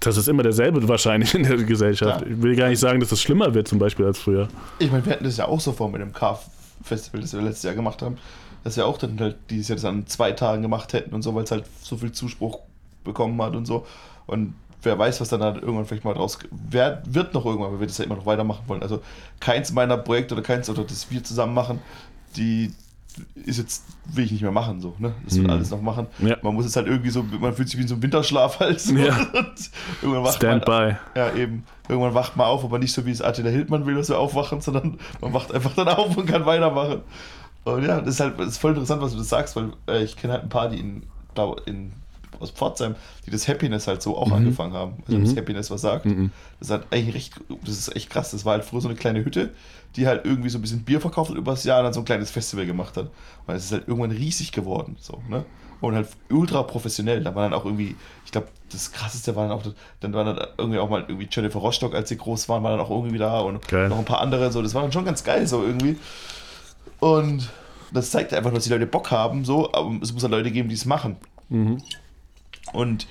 Das 0.00 0.16
ist 0.16 0.28
immer 0.28 0.42
derselbe 0.42 0.86
wahrscheinlich 0.88 1.32
in 1.34 1.44
der 1.44 1.56
Gesellschaft. 1.58 2.22
Ja. 2.22 2.26
Ich 2.26 2.42
will 2.42 2.56
gar 2.56 2.68
nicht 2.68 2.80
sagen, 2.80 2.98
dass 2.98 3.10
das 3.10 3.22
schlimmer 3.22 3.54
wird, 3.54 3.68
zum 3.68 3.78
Beispiel, 3.78 4.04
als 4.04 4.18
früher. 4.18 4.48
Ich 4.80 4.90
meine, 4.90 5.06
wir 5.06 5.12
hatten 5.12 5.22
das 5.22 5.36
ja 5.36 5.46
auch 5.46 5.60
so 5.60 5.70
vor 5.70 5.88
mit 5.88 6.00
dem 6.00 6.12
Car-Festival, 6.12 7.20
das 7.20 7.32
wir 7.32 7.42
letztes 7.42 7.62
Jahr 7.62 7.74
gemacht 7.74 8.02
haben 8.02 8.16
dass 8.64 8.76
wir 8.76 8.86
auch 8.86 8.98
dann 8.98 9.18
halt 9.20 9.36
dieses 9.50 9.68
Jahr 9.68 9.76
das 9.76 9.84
an 9.84 10.06
zwei 10.06 10.32
Tagen 10.32 10.62
gemacht 10.62 10.92
hätten 10.92 11.14
und 11.14 11.22
so, 11.22 11.34
weil 11.34 11.44
es 11.44 11.50
halt 11.50 11.64
so 11.82 11.96
viel 11.96 12.12
Zuspruch 12.12 12.60
bekommen 13.04 13.40
hat 13.42 13.56
und 13.56 13.66
so. 13.66 13.86
Und 14.26 14.54
wer 14.82 14.98
weiß, 14.98 15.20
was 15.20 15.28
dann 15.28 15.42
halt 15.42 15.62
irgendwann 15.62 15.86
vielleicht 15.86 16.04
mal 16.04 16.14
draus 16.14 16.38
wer, 16.50 17.02
wird 17.06 17.34
noch 17.34 17.44
irgendwann, 17.44 17.72
weil 17.72 17.80
wir 17.80 17.86
das 17.86 17.98
ja 17.98 18.04
immer 18.04 18.16
noch 18.16 18.26
weitermachen 18.26 18.64
wollen. 18.66 18.82
Also 18.82 19.02
keins 19.40 19.72
meiner 19.72 19.96
Projekte 19.96 20.34
oder 20.34 20.42
keins, 20.42 20.68
oder 20.68 20.84
das 20.84 21.10
wir 21.10 21.22
zusammen 21.22 21.54
machen, 21.54 21.80
die 22.36 22.72
ist 23.34 23.58
jetzt, 23.58 23.84
will 24.06 24.24
ich 24.24 24.32
nicht 24.32 24.42
mehr 24.42 24.52
machen, 24.52 24.80
so, 24.80 24.94
ne? 24.98 25.12
Das 25.24 25.34
wird 25.34 25.46
mhm. 25.46 25.52
alles 25.52 25.70
noch 25.70 25.82
machen. 25.82 26.06
Ja. 26.20 26.36
Man 26.42 26.54
muss 26.54 26.64
es 26.64 26.76
halt 26.76 26.86
irgendwie 26.86 27.10
so, 27.10 27.22
man 27.22 27.54
fühlt 27.54 27.68
sich 27.68 27.76
wie 27.76 27.82
in 27.82 27.88
so 27.88 27.94
einem 27.94 28.02
Winterschlaf 28.02 28.60
halt 28.60 28.80
so. 28.80 28.94
Ja. 28.94 29.14
irgendwann 30.02 30.24
wacht 30.24 30.36
Stand 30.36 30.66
man, 30.66 30.96
by. 31.14 31.18
Ja, 31.18 31.34
eben. 31.34 31.64
Irgendwann 31.88 32.14
wacht 32.14 32.36
man 32.36 32.46
auf, 32.46 32.64
aber 32.64 32.78
nicht 32.78 32.92
so 32.92 33.04
wie 33.04 33.10
es 33.10 33.20
Attila 33.20 33.50
Hildmann 33.50 33.84
will, 33.84 33.96
dass 33.96 34.08
wir 34.08 34.18
aufwachen, 34.18 34.60
sondern 34.60 34.98
man 35.20 35.34
wacht 35.34 35.52
einfach 35.52 35.74
dann 35.74 35.88
auf 35.88 36.16
und 36.16 36.26
kann 36.26 36.46
weitermachen. 36.46 37.02
Und 37.64 37.84
ja, 37.84 38.00
das 38.00 38.14
ist 38.14 38.20
halt 38.20 38.38
das 38.38 38.48
ist 38.48 38.58
voll 38.58 38.72
interessant, 38.72 39.02
was 39.02 39.12
du 39.12 39.18
das 39.18 39.28
sagst, 39.28 39.54
weil 39.56 39.72
äh, 39.88 40.02
ich 40.02 40.16
kenne 40.16 40.32
halt 40.32 40.42
ein 40.42 40.48
paar, 40.48 40.68
die 40.68 40.78
in, 40.78 41.02
in 41.66 41.92
aus 42.40 42.50
Pforzheim, 42.50 42.96
die 43.24 43.30
das 43.30 43.46
Happiness 43.48 43.86
halt 43.86 44.02
so 44.02 44.16
auch 44.16 44.26
mhm. 44.26 44.32
angefangen 44.34 44.72
haben. 44.72 45.02
Also 45.06 45.18
mhm. 45.18 45.24
das 45.24 45.36
Happiness 45.36 45.70
was 45.70 45.80
sagt. 45.80 46.06
Mhm. 46.06 46.30
Das 46.58 46.68
ist 46.68 46.72
halt 46.72 46.86
eigentlich 46.90 47.14
recht, 47.14 47.34
das 47.64 47.78
ist 47.78 47.96
echt 47.96 48.10
krass. 48.10 48.32
Das 48.32 48.44
war 48.44 48.54
halt 48.54 48.64
früher 48.64 48.80
so 48.80 48.88
eine 48.88 48.96
kleine 48.96 49.24
Hütte, 49.24 49.50
die 49.96 50.06
halt 50.06 50.24
irgendwie 50.24 50.48
so 50.48 50.58
ein 50.58 50.62
bisschen 50.62 50.82
Bier 50.82 51.00
verkauft 51.00 51.30
hat 51.30 51.36
übers 51.36 51.64
Jahr 51.64 51.78
und 51.78 51.84
dann 51.84 51.92
so 51.92 52.00
ein 52.00 52.04
kleines 52.04 52.30
Festival 52.30 52.66
gemacht 52.66 52.96
hat. 52.96 53.10
Und 53.46 53.54
es 53.54 53.66
ist 53.66 53.72
halt 53.72 53.88
irgendwann 53.88 54.10
riesig 54.10 54.52
geworden. 54.52 54.96
So, 55.00 55.22
ne? 55.28 55.44
Und 55.80 55.94
halt 55.94 56.08
ultra 56.30 56.62
professionell. 56.62 57.22
Da 57.22 57.34
war 57.34 57.42
dann 57.42 57.54
auch 57.54 57.64
irgendwie, 57.64 57.96
ich 58.24 58.32
glaube, 58.32 58.48
das 58.70 58.92
krasseste 58.92 59.34
war 59.34 59.48
dann 59.48 59.58
auch, 59.58 59.62
dann 60.00 60.12
war 60.12 60.24
dann 60.24 60.46
irgendwie 60.56 60.78
auch 60.78 60.88
mal 60.88 61.04
irgendwie 61.06 61.28
Jennifer 61.30 61.58
Rostock, 61.58 61.94
als 61.94 62.08
sie 62.08 62.16
groß 62.16 62.48
waren, 62.48 62.62
war 62.62 62.70
dann 62.70 62.80
auch 62.80 62.90
irgendwie 62.90 63.18
da 63.18 63.40
und 63.40 63.66
geil. 63.68 63.88
noch 63.88 63.98
ein 63.98 64.04
paar 64.04 64.20
andere. 64.20 64.50
So, 64.52 64.62
das 64.62 64.74
war 64.74 64.82
dann 64.82 64.92
schon 64.92 65.04
ganz 65.04 65.24
geil 65.24 65.46
so 65.46 65.62
irgendwie. 65.62 65.96
Und 67.02 67.50
das 67.92 68.12
zeigt 68.12 68.32
einfach, 68.32 68.54
dass 68.54 68.62
die 68.62 68.70
Leute 68.70 68.86
Bock 68.86 69.10
haben, 69.10 69.44
so, 69.44 69.72
aber 69.72 69.92
es 70.00 70.12
muss 70.12 70.22
ja 70.22 70.28
Leute 70.28 70.52
geben, 70.52 70.68
die 70.68 70.76
es 70.76 70.84
machen. 70.84 71.16
Mhm. 71.48 71.82
Und 72.72 73.08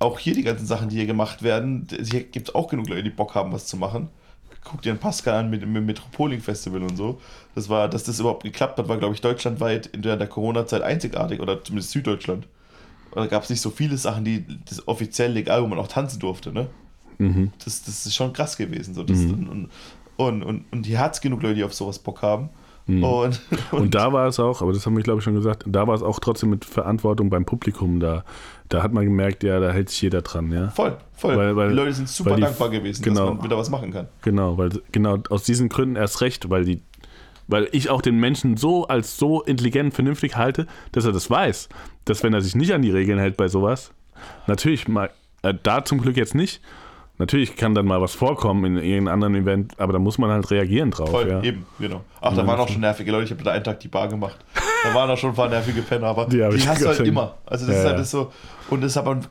auch 0.00 0.18
hier 0.18 0.34
die 0.34 0.42
ganzen 0.42 0.66
Sachen, 0.66 0.90
die 0.90 0.96
hier 0.96 1.06
gemacht 1.06 1.42
werden, 1.42 1.88
hier 1.90 2.24
gibt 2.24 2.50
es 2.50 2.54
auch 2.54 2.68
genug 2.68 2.90
Leute, 2.90 3.04
die 3.04 3.08
Bock 3.10 3.34
haben, 3.34 3.50
was 3.50 3.66
zu 3.66 3.78
machen. 3.78 4.10
Guck 4.64 4.82
dir 4.82 4.90
einen 4.90 4.98
Pascal 4.98 5.34
an 5.34 5.48
mit 5.48 5.62
dem 5.62 5.72
Metropoling 5.72 6.42
Festival 6.42 6.82
und 6.82 6.94
so. 6.94 7.22
Das 7.54 7.70
war, 7.70 7.88
dass 7.88 8.04
das 8.04 8.20
überhaupt 8.20 8.44
geklappt 8.44 8.78
hat, 8.78 8.88
war, 8.88 8.98
glaube 8.98 9.14
ich, 9.14 9.22
deutschlandweit 9.22 9.86
in 9.86 10.02
der, 10.02 10.26
Corona-Zeit 10.26 10.82
einzigartig 10.82 11.40
oder 11.40 11.64
zumindest 11.64 11.92
Süddeutschland. 11.92 12.46
Da 13.14 13.26
gab 13.28 13.44
es 13.44 13.48
nicht 13.48 13.62
so 13.62 13.70
viele 13.70 13.96
Sachen, 13.96 14.26
die 14.26 14.44
das 14.68 14.86
offiziell 14.86 15.32
legal, 15.32 15.62
wo 15.62 15.68
man 15.68 15.78
auch 15.78 15.88
tanzen 15.88 16.20
durfte, 16.20 16.52
ne? 16.52 16.68
Mhm. 17.16 17.50
Das, 17.64 17.82
das 17.82 18.04
ist 18.04 18.14
schon 18.14 18.34
krass 18.34 18.58
gewesen. 18.58 18.92
So. 18.92 19.02
Das, 19.04 19.20
und, 19.20 19.70
und, 20.18 20.42
und, 20.42 20.64
und 20.70 20.84
hier 20.84 20.98
hat 20.98 21.14
es 21.14 21.22
genug 21.22 21.42
Leute, 21.42 21.54
die 21.54 21.64
auf 21.64 21.72
sowas 21.72 21.98
Bock 21.98 22.20
haben. 22.20 22.50
Mhm. 22.86 23.04
Und, 23.04 23.40
Und 23.70 23.94
da 23.94 24.12
war 24.12 24.26
es 24.26 24.40
auch, 24.40 24.60
aber 24.62 24.72
das 24.72 24.84
haben 24.86 24.96
wir 24.96 25.02
glaube 25.04 25.18
ich 25.20 25.24
schon 25.24 25.34
gesagt, 25.34 25.64
da 25.66 25.86
war 25.86 25.94
es 25.94 26.02
auch 26.02 26.18
trotzdem 26.18 26.50
mit 26.50 26.64
Verantwortung 26.64 27.30
beim 27.30 27.44
Publikum 27.44 28.00
da. 28.00 28.24
Da 28.68 28.82
hat 28.82 28.92
man 28.92 29.04
gemerkt, 29.04 29.44
ja, 29.44 29.60
da 29.60 29.70
hält 29.70 29.90
sich 29.90 30.00
jeder 30.02 30.22
dran, 30.22 30.50
ja. 30.50 30.68
voll, 30.70 30.96
voll. 31.14 31.36
Weil- 31.36 31.56
weil- 31.56 31.68
die 31.70 31.74
Leute 31.74 31.92
sind 31.92 32.08
super 32.08 32.34
die- 32.36 32.42
dankbar 32.42 32.70
gewesen, 32.70 33.02
genau. 33.02 33.26
dass 33.26 33.34
man 33.36 33.44
wieder 33.44 33.56
was 33.58 33.70
machen 33.70 33.92
kann. 33.92 34.08
Genau, 34.22 34.56
weil 34.58 34.70
genau 34.90 35.18
aus 35.30 35.44
diesen 35.44 35.68
Gründen 35.68 35.96
erst 35.96 36.20
recht, 36.22 36.48
weil 36.50 36.64
die, 36.64 36.80
weil 37.48 37.68
ich 37.72 37.90
auch 37.90 38.02
den 38.02 38.18
Menschen 38.18 38.56
so 38.56 38.86
als 38.88 39.16
so 39.16 39.42
intelligent, 39.42 39.94
vernünftig 39.94 40.36
halte, 40.36 40.66
dass 40.92 41.04
er 41.04 41.12
das 41.12 41.28
weiß, 41.30 41.68
dass 42.06 42.22
wenn 42.22 42.32
er 42.34 42.40
sich 42.40 42.54
nicht 42.56 42.72
an 42.72 42.82
die 42.82 42.90
Regeln 42.90 43.18
hält 43.18 43.36
bei 43.36 43.46
sowas, 43.48 43.92
natürlich 44.46 44.88
mal, 44.88 45.10
äh, 45.42 45.52
da 45.62 45.84
zum 45.84 46.00
Glück 46.00 46.16
jetzt 46.16 46.34
nicht. 46.34 46.60
Natürlich 47.18 47.54
kann 47.56 47.74
dann 47.74 47.86
mal 47.86 48.00
was 48.00 48.14
vorkommen 48.14 48.64
in 48.64 48.76
irgendeinem 48.82 49.08
anderen 49.14 49.34
Event, 49.36 49.78
aber 49.78 49.92
da 49.92 49.98
muss 49.98 50.18
man 50.18 50.30
halt 50.30 50.50
reagieren 50.50 50.90
drauf. 50.90 51.10
Voll, 51.10 51.28
ja. 51.28 51.42
eben, 51.42 51.66
genau. 51.78 52.02
Ach, 52.20 52.34
da 52.34 52.40
Ja, 52.40 52.46
waren 52.46 52.58
auch 52.58 52.68
schon 52.68 52.80
nervige 52.80 53.12
Leute. 53.12 53.24
Ich 53.26 53.30
habe 53.30 53.44
da 53.44 53.52
einen 53.52 53.62
Tag 53.64 53.78
die 53.80 53.88
Bar 53.88 54.08
gemacht. 54.08 54.36
Da 54.84 54.94
waren 54.94 55.08
auch 55.10 55.18
schon 55.18 55.30
ein 55.30 55.36
paar 55.36 55.48
nervige 55.48 55.82
Penner, 55.82 56.06
aber 56.08 56.26
Die 56.26 56.38
die, 56.38 56.42
hast 56.44 56.82
du 56.82 56.88
halt 56.88 57.00
immer. 57.00 57.36
Also 57.46 57.66
das 57.66 57.74
Ja, 57.76 57.80
ist 57.80 57.86
halt 57.86 57.94
ja. 57.96 57.98
das 58.00 58.10
so. 58.10 58.32
Und 58.70 58.80
das 58.82 58.92
ist 58.92 58.96
aber 58.96 59.12
ein 59.12 59.26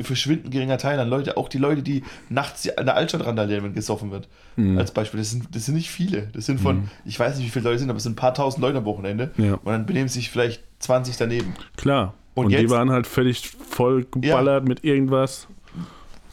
verschwindend 0.00 0.50
geringer 0.52 0.78
Teil 0.78 0.98
an 1.00 1.08
Leute, 1.08 1.36
auch 1.36 1.48
die 1.48 1.58
Leute, 1.58 1.82
die 1.82 2.02
nachts 2.28 2.68
an 2.76 2.84
der 2.86 2.96
Altstadt 2.96 3.24
randalieren, 3.24 3.64
wenn 3.64 3.74
gesoffen 3.74 4.10
wird. 4.10 4.28
Mhm. 4.56 4.76
Als 4.78 4.90
Beispiel. 4.90 5.18
Das 5.20 5.30
sind, 5.30 5.54
das 5.54 5.64
sind 5.66 5.74
nicht 5.74 5.90
viele. 5.90 6.28
Das 6.32 6.46
sind 6.46 6.60
von, 6.60 6.90
ich 7.04 7.18
weiß 7.18 7.36
nicht, 7.36 7.46
wie 7.46 7.50
viele 7.50 7.64
Leute 7.64 7.76
es 7.76 7.80
sind, 7.82 7.90
aber 7.90 7.96
es 7.98 8.02
sind 8.02 8.12
ein 8.12 8.16
paar 8.16 8.34
tausend 8.34 8.62
Leute 8.62 8.78
am 8.78 8.84
Wochenende. 8.84 9.30
Ja. 9.36 9.54
Und 9.54 9.66
dann 9.66 9.86
benehmen 9.86 10.08
sich 10.08 10.30
vielleicht 10.30 10.62
20 10.80 11.16
daneben. 11.16 11.54
Klar. 11.76 12.14
Und 12.34 12.46
Und, 12.46 12.50
die 12.52 12.58
jetzt- 12.58 12.70
waren 12.70 12.90
halt 12.90 13.06
völlig 13.06 13.48
voll 13.48 14.04
geballert 14.10 14.66
mit 14.68 14.84
irgendwas. 14.84 15.46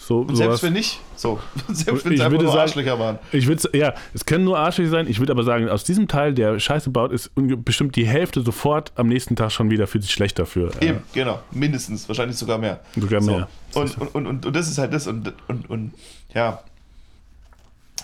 So, 0.06 0.20
Und 0.20 0.36
sowas. 0.36 0.38
selbst 0.60 0.64
wenn 0.64 0.74
nicht, 0.74 1.00
so. 1.16 1.40
Selbst 1.70 2.04
wenn 2.06 2.14
es 2.14 2.20
einfach 2.22 2.38
nur 2.42 2.48
sagen- 2.52 2.60
Arschlöcher 2.62 3.00
waren. 3.00 3.20
Ich 3.32 3.48
würde 3.48 3.70
ja, 3.78 3.94
es 4.14 4.26
können 4.26 4.44
nur 4.44 4.60
Arschlöcher 4.60 4.90
sein. 4.90 5.08
Ich 5.08 5.20
würde 5.20 5.32
aber 5.32 5.44
sagen, 5.44 5.70
aus 5.70 5.86
diesem 5.86 6.08
Teil, 6.10 6.34
der 6.34 6.60
Scheiße 6.60 6.90
baut, 6.90 7.12
ist 7.14 7.32
bestimmt 7.36 7.96
die 7.96 8.06
Hälfte 8.06 8.42
sofort 8.42 8.92
am 8.96 9.08
nächsten 9.08 9.36
Tag 9.38 9.52
schon 9.52 9.70
wieder 9.72 9.88
fühlt 9.88 10.04
sich 10.04 10.12
schlecht 10.14 10.38
dafür. 10.40 10.72
Eben, 10.82 11.00
genau. 11.14 11.40
Mindestens, 11.52 12.08
wahrscheinlich 12.10 12.38
sogar 12.38 12.58
mehr. 12.58 12.82
Sogar 12.98 13.22
So. 13.22 13.32
mehr. 13.32 13.48
Und, 13.76 13.98
und, 13.98 14.16
und, 14.16 14.28
und, 14.28 14.46
und 14.46 14.56
das 14.56 14.68
ist 14.68 14.78
halt 14.78 14.92
das 14.94 15.08
und, 15.08 15.32
und, 15.48 15.70
und 15.70 15.94
ja, 16.34 16.60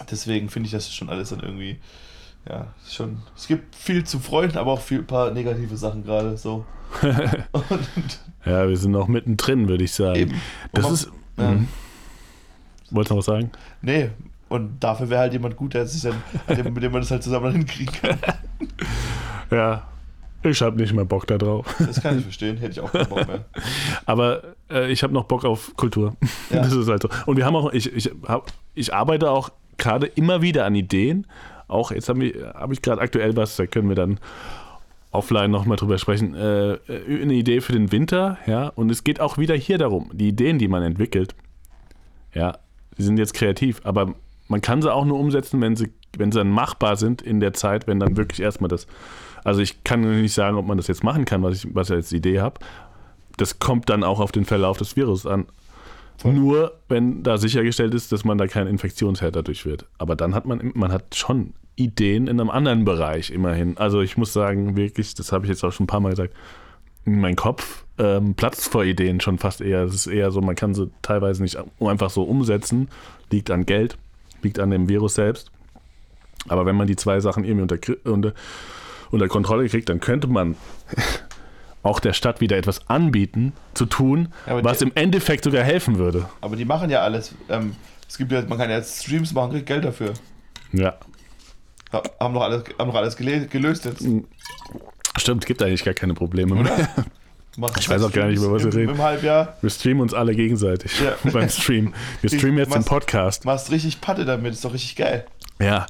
deswegen 0.10 0.50
finde 0.50 0.68
ich 0.68 0.72
das 0.72 0.94
schon 0.94 1.10
alles 1.10 1.30
dann 1.30 1.42
irgendwie, 1.42 1.80
ja, 2.48 2.68
schon, 2.90 3.18
es 3.36 3.48
gibt 3.48 3.76
viel 3.76 4.04
zu 4.06 4.20
freuen, 4.20 4.56
aber 4.58 4.72
auch 4.72 4.82
viel 4.82 5.04
paar 5.04 5.32
negative 5.32 5.76
Sachen 5.76 6.04
gerade 6.06 6.38
so. 6.38 6.66
und 7.02 8.20
Ja, 8.46 8.68
wir 8.70 8.78
sind 8.78 8.92
noch 8.92 9.08
mittendrin, 9.10 9.68
würde 9.68 9.84
ich 9.84 9.92
sagen. 9.92 10.16
eben. 10.20 10.42
Das 10.72 10.90
ist. 10.90 11.10
ja. 11.38 11.52
Mhm. 11.52 11.68
Wolltest 12.92 13.12
du 13.12 13.16
noch 13.16 13.20
was 13.20 13.26
sagen? 13.26 13.52
Nee, 13.82 14.10
und 14.50 14.80
dafür 14.80 15.10
wäre 15.10 15.22
halt 15.22 15.34
jemand 15.34 15.56
gut, 15.56 15.74
der 15.74 15.86
sich 15.86 16.02
dann, 16.02 16.16
mit 16.48 16.84
dem 16.84 16.92
man 16.92 17.02
das 17.02 17.12
halt 17.12 17.24
zusammen 17.24 17.52
hinkriegen 17.54 17.94
kann. 17.94 18.18
Ja, 19.52 19.88
ich 20.44 20.62
habe 20.62 20.78
nicht 20.78 20.94
mehr 20.94 21.06
Bock 21.06 21.28
da 21.28 21.38
drauf. 21.38 21.76
Das 21.80 22.02
kann 22.02 22.18
ich 22.18 22.24
verstehen, 22.24 22.58
hätte 22.58 22.72
ich 22.74 22.80
auch 22.80 22.92
keinen 22.92 23.10
Bock 23.10 23.28
mehr. 23.28 23.46
Aber 24.06 24.44
äh, 24.70 24.92
ich 24.92 25.04
habe 25.04 25.14
noch 25.14 25.26
Bock 25.26 25.44
auf 25.44 25.76
Kultur. 25.76 26.16
Ja. 26.50 26.62
Das 26.62 26.72
ist 26.72 26.88
halt 26.88 27.02
so. 27.02 27.10
Und 27.26 27.38
wir 27.38 27.46
haben 27.46 27.56
auch, 27.56 27.74
ich, 27.74 27.92
ich, 27.94 28.12
hab, 28.28 28.52
ich 28.76 28.94
arbeite 28.94 29.32
auch 29.32 29.50
gerade 29.78 30.06
immer 30.06 30.42
wieder 30.42 30.66
an 30.66 30.76
Ideen. 30.76 31.28
Auch 31.68 31.92
jetzt 31.92 32.10
habe 32.10 32.26
ich, 32.26 32.36
hab 32.44 32.72
ich 32.72 32.82
gerade 32.82 33.02
aktuell 33.02 33.36
was, 33.36 33.56
da 33.56 33.66
können 33.66 33.90
wir 33.90 33.96
dann 33.96 34.20
offline 35.12 35.52
nochmal 35.52 35.78
drüber 35.78 35.98
sprechen. 35.98 36.36
Äh, 36.36 36.74
äh, 36.74 37.22
eine 37.22 37.34
Idee 37.34 37.62
für 37.62 37.74
den 37.74 37.92
Winter, 37.92 38.38
ja. 38.46 38.70
Und 38.70 38.90
es 38.92 39.04
geht 39.04 39.20
auch 39.20 39.38
wieder 39.38 39.56
hier 39.56 39.78
darum, 39.78 40.10
die 40.14 40.30
Ideen, 40.30 40.58
die 40.58 40.68
man 40.68 40.84
entwickelt, 40.84 41.36
ja, 42.34 42.60
die 43.00 43.04
sind 43.04 43.18
jetzt 43.18 43.34
kreativ, 43.34 43.82
aber 43.84 44.14
man 44.50 44.62
kann 44.62 44.82
sie 44.82 44.94
auch 44.94 45.06
nur 45.06 45.18
umsetzen, 45.18 45.62
wenn 45.62 45.76
sie, 45.76 45.92
wenn 46.18 46.32
sie 46.32 46.40
dann 46.40 46.52
machbar 46.52 46.98
sind 46.98 47.22
in 47.22 47.40
der 47.40 47.54
Zeit, 47.54 47.88
wenn 47.88 48.00
dann 48.00 48.18
wirklich 48.18 48.42
erstmal 48.42 48.68
das. 48.68 48.88
Also 49.44 49.62
ich 49.62 49.84
kann 49.84 50.22
nicht 50.22 50.34
sagen, 50.34 50.58
ob 50.58 50.68
man 50.68 50.78
das 50.78 50.88
jetzt 50.88 51.04
machen 51.04 51.26
kann, 51.26 51.42
was 51.42 51.64
ich, 51.64 51.74
was 51.74 51.90
ich 51.90 51.96
als 51.96 52.12
Idee 52.12 52.42
habe. 52.42 52.60
Das 53.38 53.60
kommt 53.60 53.90
dann 53.90 54.04
auch 54.04 54.20
auf 54.20 54.32
den 54.32 54.44
Verlauf 54.46 54.78
des 54.78 54.96
Virus 54.96 55.26
an. 55.26 55.46
Voll. 56.18 56.34
Nur 56.34 56.74
wenn 56.90 57.24
da 57.24 57.38
sichergestellt 57.38 57.94
ist, 57.94 58.12
dass 58.12 58.26
man 58.26 58.38
da 58.38 58.48
kein 58.48 58.68
Infektionsherd 58.68 59.36
dadurch 59.36 59.66
wird. 59.66 59.86
Aber 59.98 60.18
dann 60.18 60.36
hat 60.36 60.46
man, 60.46 60.72
man 60.76 60.92
hat 60.92 61.16
schon 61.16 61.54
Ideen 61.78 62.28
in 62.28 62.42
einem 62.42 62.50
anderen 62.50 62.84
Bereich 62.84 63.32
immerhin. 63.32 63.78
Also 63.78 64.02
ich 64.02 64.18
muss 64.18 64.34
sagen, 64.34 64.76
wirklich, 64.76 65.14
das 65.14 65.32
habe 65.32 65.46
ich 65.46 65.50
jetzt 65.50 65.64
auch 65.64 65.72
schon 65.72 65.86
ein 65.86 65.88
paar 65.88 66.02
Mal 66.02 66.10
gesagt, 66.10 66.34
mein 67.06 67.38
Kopf 67.38 67.86
ähm, 68.00 68.34
platzt 68.36 68.70
vor 68.72 68.84
Ideen 68.84 69.20
schon 69.22 69.38
fast 69.38 69.62
eher. 69.62 69.84
Es 69.84 69.94
ist 69.94 70.08
eher 70.08 70.32
so, 70.32 70.42
man 70.42 70.56
kann 70.56 70.74
sie 70.74 70.90
teilweise 71.02 71.44
nicht 71.44 71.58
einfach 71.80 72.10
so 72.10 72.24
umsetzen. 72.24 72.88
Liegt 73.30 73.52
an 73.52 73.66
Geld, 73.66 73.98
liegt 74.42 74.58
an 74.60 74.72
dem 74.72 74.90
Virus 74.90 75.16
selbst. 75.16 75.52
Aber 76.48 76.66
wenn 76.66 76.76
man 76.76 76.88
die 76.88 76.96
zwei 76.96 77.20
Sachen 77.20 77.44
irgendwie 77.44 77.64
unter, 77.74 78.12
unter, 78.12 78.34
unter 79.12 79.28
Kontrolle 79.28 79.68
kriegt, 79.68 79.90
dann 79.90 80.00
könnte 80.00 80.28
man 80.28 80.56
auch 81.84 82.00
der 82.00 82.14
Stadt 82.14 82.42
wieder 82.42 82.58
etwas 82.58 82.90
anbieten, 82.90 83.54
zu 83.74 83.86
tun, 83.86 84.30
Ja, 84.48 84.64
was 84.64 84.80
die- 84.80 84.86
im 84.86 84.92
Endeffekt 84.96 85.44
sogar 85.44 85.64
helfen 85.64 85.98
würde. 85.98 86.28
Aber 86.42 86.56
die 86.56 86.66
machen 86.66 86.90
ja 86.90 87.02
alles. 87.02 87.36
Ähm, 87.50 87.76
es 88.08 88.18
gibt 88.18 88.32
ja, 88.32 88.42
man 88.48 88.58
kann 88.58 88.70
ja 88.70 88.78
jetzt 88.78 89.04
Streams 89.04 89.34
machen, 89.34 89.52
kriegt 89.52 89.66
Geld 89.68 89.84
dafür. 89.86 90.14
Ja, 90.72 90.98
Ha- 91.92 92.04
Haben 92.20 92.34
doch 92.36 92.42
alles, 92.44 92.64
haben 92.78 92.88
doch 92.92 92.96
alles 92.98 93.16
gelöst 93.18 93.86
jetzt. 93.86 94.06
stimmt, 95.18 95.46
gibt 95.46 95.62
eigentlich 95.64 95.84
gar 95.84 95.94
keine 95.96 96.14
Probleme 96.14 96.56
mehr. 96.56 96.90
Macht 97.58 97.80
Ich 97.80 97.90
weiß 97.90 98.04
auch 98.04 98.12
gar 98.12 98.28
nicht, 98.28 98.38
über 98.38 98.52
was 98.52 98.64
wir 98.64 98.74
reden. 98.74 98.92
Im 98.94 99.02
Halbjahr 99.02 99.58
Wir 99.62 99.70
streamen 99.70 100.02
uns 100.02 100.14
alle 100.14 100.34
gegenseitig 100.36 100.92
Ja. 101.02 101.14
beim 101.32 101.50
Stream. 101.50 101.94
Wir 102.22 102.30
streamen 102.38 102.58
jetzt 102.60 102.70
den 102.74 102.80
Machst- 102.80 102.88
Podcast. 102.90 103.46
machst 103.46 103.72
richtig 103.72 104.00
Patte 104.02 104.24
damit, 104.26 104.54
ist 104.54 104.64
doch 104.64 104.74
richtig 104.74 104.96
geil. 104.96 105.26
Ja, 105.62 105.88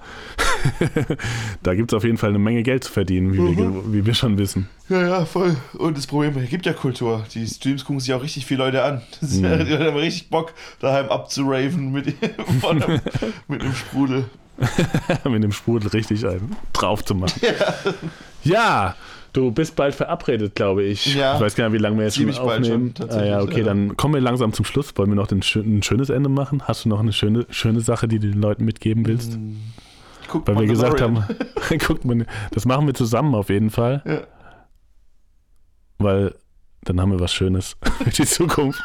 da 1.64 1.76
gibt 1.76 1.92
es 1.94 1.96
auf 1.96 2.04
jeden 2.04 2.18
Fall 2.18 2.30
eine 2.30 2.40
Menge 2.40 2.64
Geld 2.64 2.84
zu 2.86 2.92
verdienen, 2.92 3.34
wie, 3.34 3.56
wir, 3.58 3.66
Mhm. 3.66 3.94
wie 3.94 4.04
wir 4.04 4.16
schon 4.16 4.36
wissen. 4.40 4.68
Ja, 4.90 5.02
ja, 5.08 5.26
voll. 5.26 5.56
Und 5.78 5.96
das 5.96 6.08
Problem, 6.08 6.36
es 6.40 6.50
gibt 6.50 6.66
ja 6.66 6.74
Kultur. 6.74 7.24
Die 7.36 7.46
Streams 7.46 7.86
gucken 7.86 8.00
sich 8.00 8.12
auch 8.16 8.24
richtig 8.24 8.48
viele 8.48 8.64
Leute 8.64 8.84
an. 8.84 9.04
Das 9.22 9.34
Mhm. 9.36 9.44
ja, 9.46 9.64
die 9.64 9.74
haben 9.78 9.96
richtig 9.96 10.32
Bock, 10.32 10.54
daheim 10.80 11.10
abzuraven 11.10 11.92
mit, 11.92 12.08
einem, 12.68 13.00
mit 13.48 13.62
einem 13.62 13.76
Sprudel. 13.76 14.26
Mit 15.24 15.44
dem 15.44 15.52
Sprudel 15.52 15.90
richtig 15.90 16.26
einen 16.26 16.56
drauf 16.74 17.06
zu 17.06 17.14
machen. 17.16 17.40
Ja. 18.44 18.96
Du 19.34 19.52
bist 19.52 19.76
bald 19.76 19.96
verabredet, 19.96 20.56
glaube 20.56 20.84
ich. 20.84 21.16
Ja. 21.16 21.36
Ich 21.36 21.42
weiß 21.42 21.56
gar 21.56 21.70
nicht, 21.70 21.80
wie 21.80 21.82
lange 21.82 21.98
wir 21.98 22.06
jetzt 22.06 22.18
schon 22.18 22.30
aufnehmen. 22.38 22.94
schon, 22.98 23.10
ah, 23.10 23.26
ja, 23.26 23.42
okay, 23.42 23.60
ja. 23.60 23.66
dann 23.66 23.96
kommen 23.98 24.14
wir 24.14 24.22
langsam 24.22 24.54
zum 24.54 24.66
Schluss. 24.66 24.94
Wollen 24.98 25.10
wir 25.10 25.16
noch 25.16 25.32
ein 25.32 25.42
schönes 25.42 26.10
Ende 26.10 26.30
machen? 26.30 26.64
Hast 26.68 26.86
du 26.86 26.90
noch 26.90 27.00
eine 27.00 27.14
schöne, 27.14 27.46
schöne 27.50 27.82
Sache, 27.82 28.08
die 28.08 28.20
du 28.20 28.30
den 28.30 28.42
Leuten 28.42 28.66
mitgeben 28.66 29.06
willst? 29.06 29.38
Guck 30.28 30.48
Weil 30.48 30.60
wir 30.60 30.68
gesagt 30.68 31.02
haben, 31.02 31.24
guckt 31.88 32.06
man, 32.06 32.26
das 32.52 32.66
machen 32.66 32.86
wir 32.86 32.94
zusammen 32.94 33.34
auf 33.36 33.50
jeden 33.50 33.70
Fall, 33.72 34.04
Ja. 34.06 34.22
weil 35.98 36.36
dann 36.84 37.02
haben 37.02 37.12
wir 37.12 37.20
was 37.20 37.34
Schönes 37.34 37.76
für 38.04 38.10
die 38.10 38.26
Zukunft. 38.26 38.82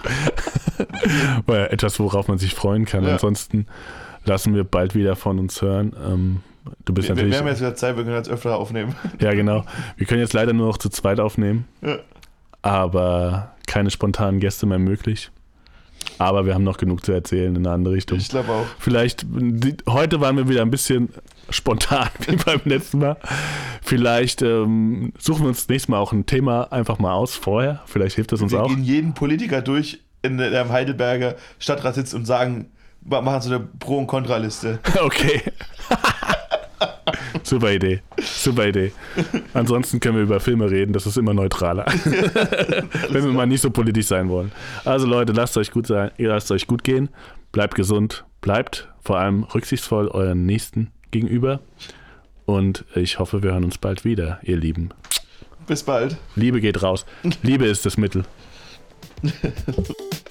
weil 1.47 1.67
etwas, 1.67 2.01
worauf 2.01 2.29
man 2.29 2.39
sich 2.39 2.55
freuen 2.55 2.87
kann. 2.87 3.05
Ja. 3.05 3.13
Ansonsten 3.13 3.67
lassen 4.25 4.55
wir 4.55 4.65
bald 4.65 4.95
wieder 4.95 5.17
von 5.17 5.39
uns 5.39 5.61
hören. 5.63 5.95
Ähm, 6.05 6.41
du 6.85 6.93
bist 6.95 7.09
Wir, 7.09 7.17
wir 7.17 7.23
natürlich. 7.23 7.39
haben 7.39 7.47
jetzt 7.49 7.61
wieder 7.61 7.75
Zeit, 7.75 7.97
wir 7.97 8.05
können 8.05 8.17
jetzt 8.17 8.29
öfter 8.31 8.57
aufnehmen. 8.57 8.95
ja, 9.21 9.33
genau. 9.35 9.65
Wir 9.97 10.07
können 10.07 10.21
jetzt 10.21 10.33
leider 10.33 10.53
nur 10.53 10.69
noch 10.69 10.79
zu 10.79 10.89
zweit 10.89 11.21
aufnehmen, 11.21 11.67
Ja. 11.83 11.99
aber 12.63 13.53
keine 13.67 13.91
spontanen 13.91 14.41
Gäste 14.41 14.67
mehr 14.67 14.79
möglich. 14.79 15.31
Aber 16.19 16.45
wir 16.45 16.55
haben 16.55 16.65
noch 16.65 16.77
genug 16.77 17.05
zu 17.05 17.13
erzählen 17.13 17.57
in 17.57 17.67
eine 17.67 17.75
andere 17.75 17.95
Richtung. 17.95 18.19
Ich 18.19 18.29
glaube 18.29 18.53
auch. 18.53 18.67
Vielleicht, 18.79 19.25
die, 19.31 19.75
heute 19.89 20.21
waren 20.21 20.37
wir 20.37 20.49
wieder 20.49 20.61
ein 20.63 20.71
bisschen 20.71 21.09
spontan 21.51 22.09
wie 22.27 22.37
beim 22.37 22.61
letzten 22.65 22.99
Mal. 22.99 23.17
Vielleicht 23.83 24.43
ähm, 24.43 25.13
suchen 25.19 25.43
wir 25.43 25.49
uns 25.49 25.67
nächstes 25.69 25.89
Mal 25.89 25.99
auch 25.99 26.13
ein 26.13 26.27
Thema 26.27 26.71
einfach 26.73 26.99
mal 26.99 27.15
aus 27.15 27.35
vorher. 27.35 27.83
Vielleicht 27.87 28.17
hilft 28.17 28.33
das 28.33 28.43
uns 28.43 28.53
wir 28.53 28.63
auch. 28.63 28.69
gehen 28.69 28.85
jeden 28.85 29.15
Politiker 29.15 29.63
durch, 29.63 30.01
in 30.23 30.37
der 30.39 30.61
im 30.61 30.69
Heidelberger 30.69 31.37
Stadtrat 31.59 31.95
sitzt 31.95 32.15
und 32.15 32.27
sagen, 32.27 32.67
ma- 33.03 33.23
machen 33.23 33.41
so 33.41 33.55
eine 33.55 33.61
Pro- 33.61 33.99
und 33.99 34.07
Kontraliste. 34.07 34.79
Okay. 35.03 35.41
Super 37.43 37.73
Idee. 37.73 38.01
Super 38.21 38.69
Idee. 38.69 38.93
Ansonsten 39.53 40.01
können 40.01 40.17
wir 40.17 40.23
über 40.23 40.41
Filme 40.41 40.71
reden, 40.71 40.93
das 40.93 41.07
ist 41.07 41.17
immer 41.17 41.35
neutraler. 41.35 41.87
Wenn 43.11 43.25
wir 43.25 43.33
mal 43.33 43.47
nicht 43.47 43.61
so 43.61 43.71
politisch 43.71 44.07
sein 44.07 44.29
wollen. 44.29 44.53
Also 44.85 45.07
Leute, 45.07 45.33
lasst 45.33 45.57
euch 45.57 45.71
gut 45.71 45.87
sein, 45.87 46.11
ihr 46.17 46.29
lasst 46.29 46.51
euch 46.51 46.67
gut 46.67 46.85
gehen, 46.85 47.09
bleibt 47.53 47.75
gesund, 47.75 48.25
bleibt 48.41 48.89
vor 49.03 49.19
allem 49.19 49.45
rücksichtsvoll 49.45 50.09
euren 50.09 50.47
Nächsten 50.47 50.91
gegenüber. 51.11 51.61
Und 52.47 52.85
ich 52.95 53.19
hoffe, 53.19 53.43
wir 53.43 53.53
hören 53.53 53.65
uns 53.65 53.79
bald 53.79 54.05
wieder, 54.05 54.39
ihr 54.43 54.57
Lieben. 54.57 54.91
Bis 55.67 55.83
bald. 55.83 56.17
Liebe 56.37 56.61
geht 56.61 56.83
raus. 56.83 57.07
Liebe 57.43 57.65
ist 57.65 57.87
das 57.87 57.97
Mittel. 57.97 58.25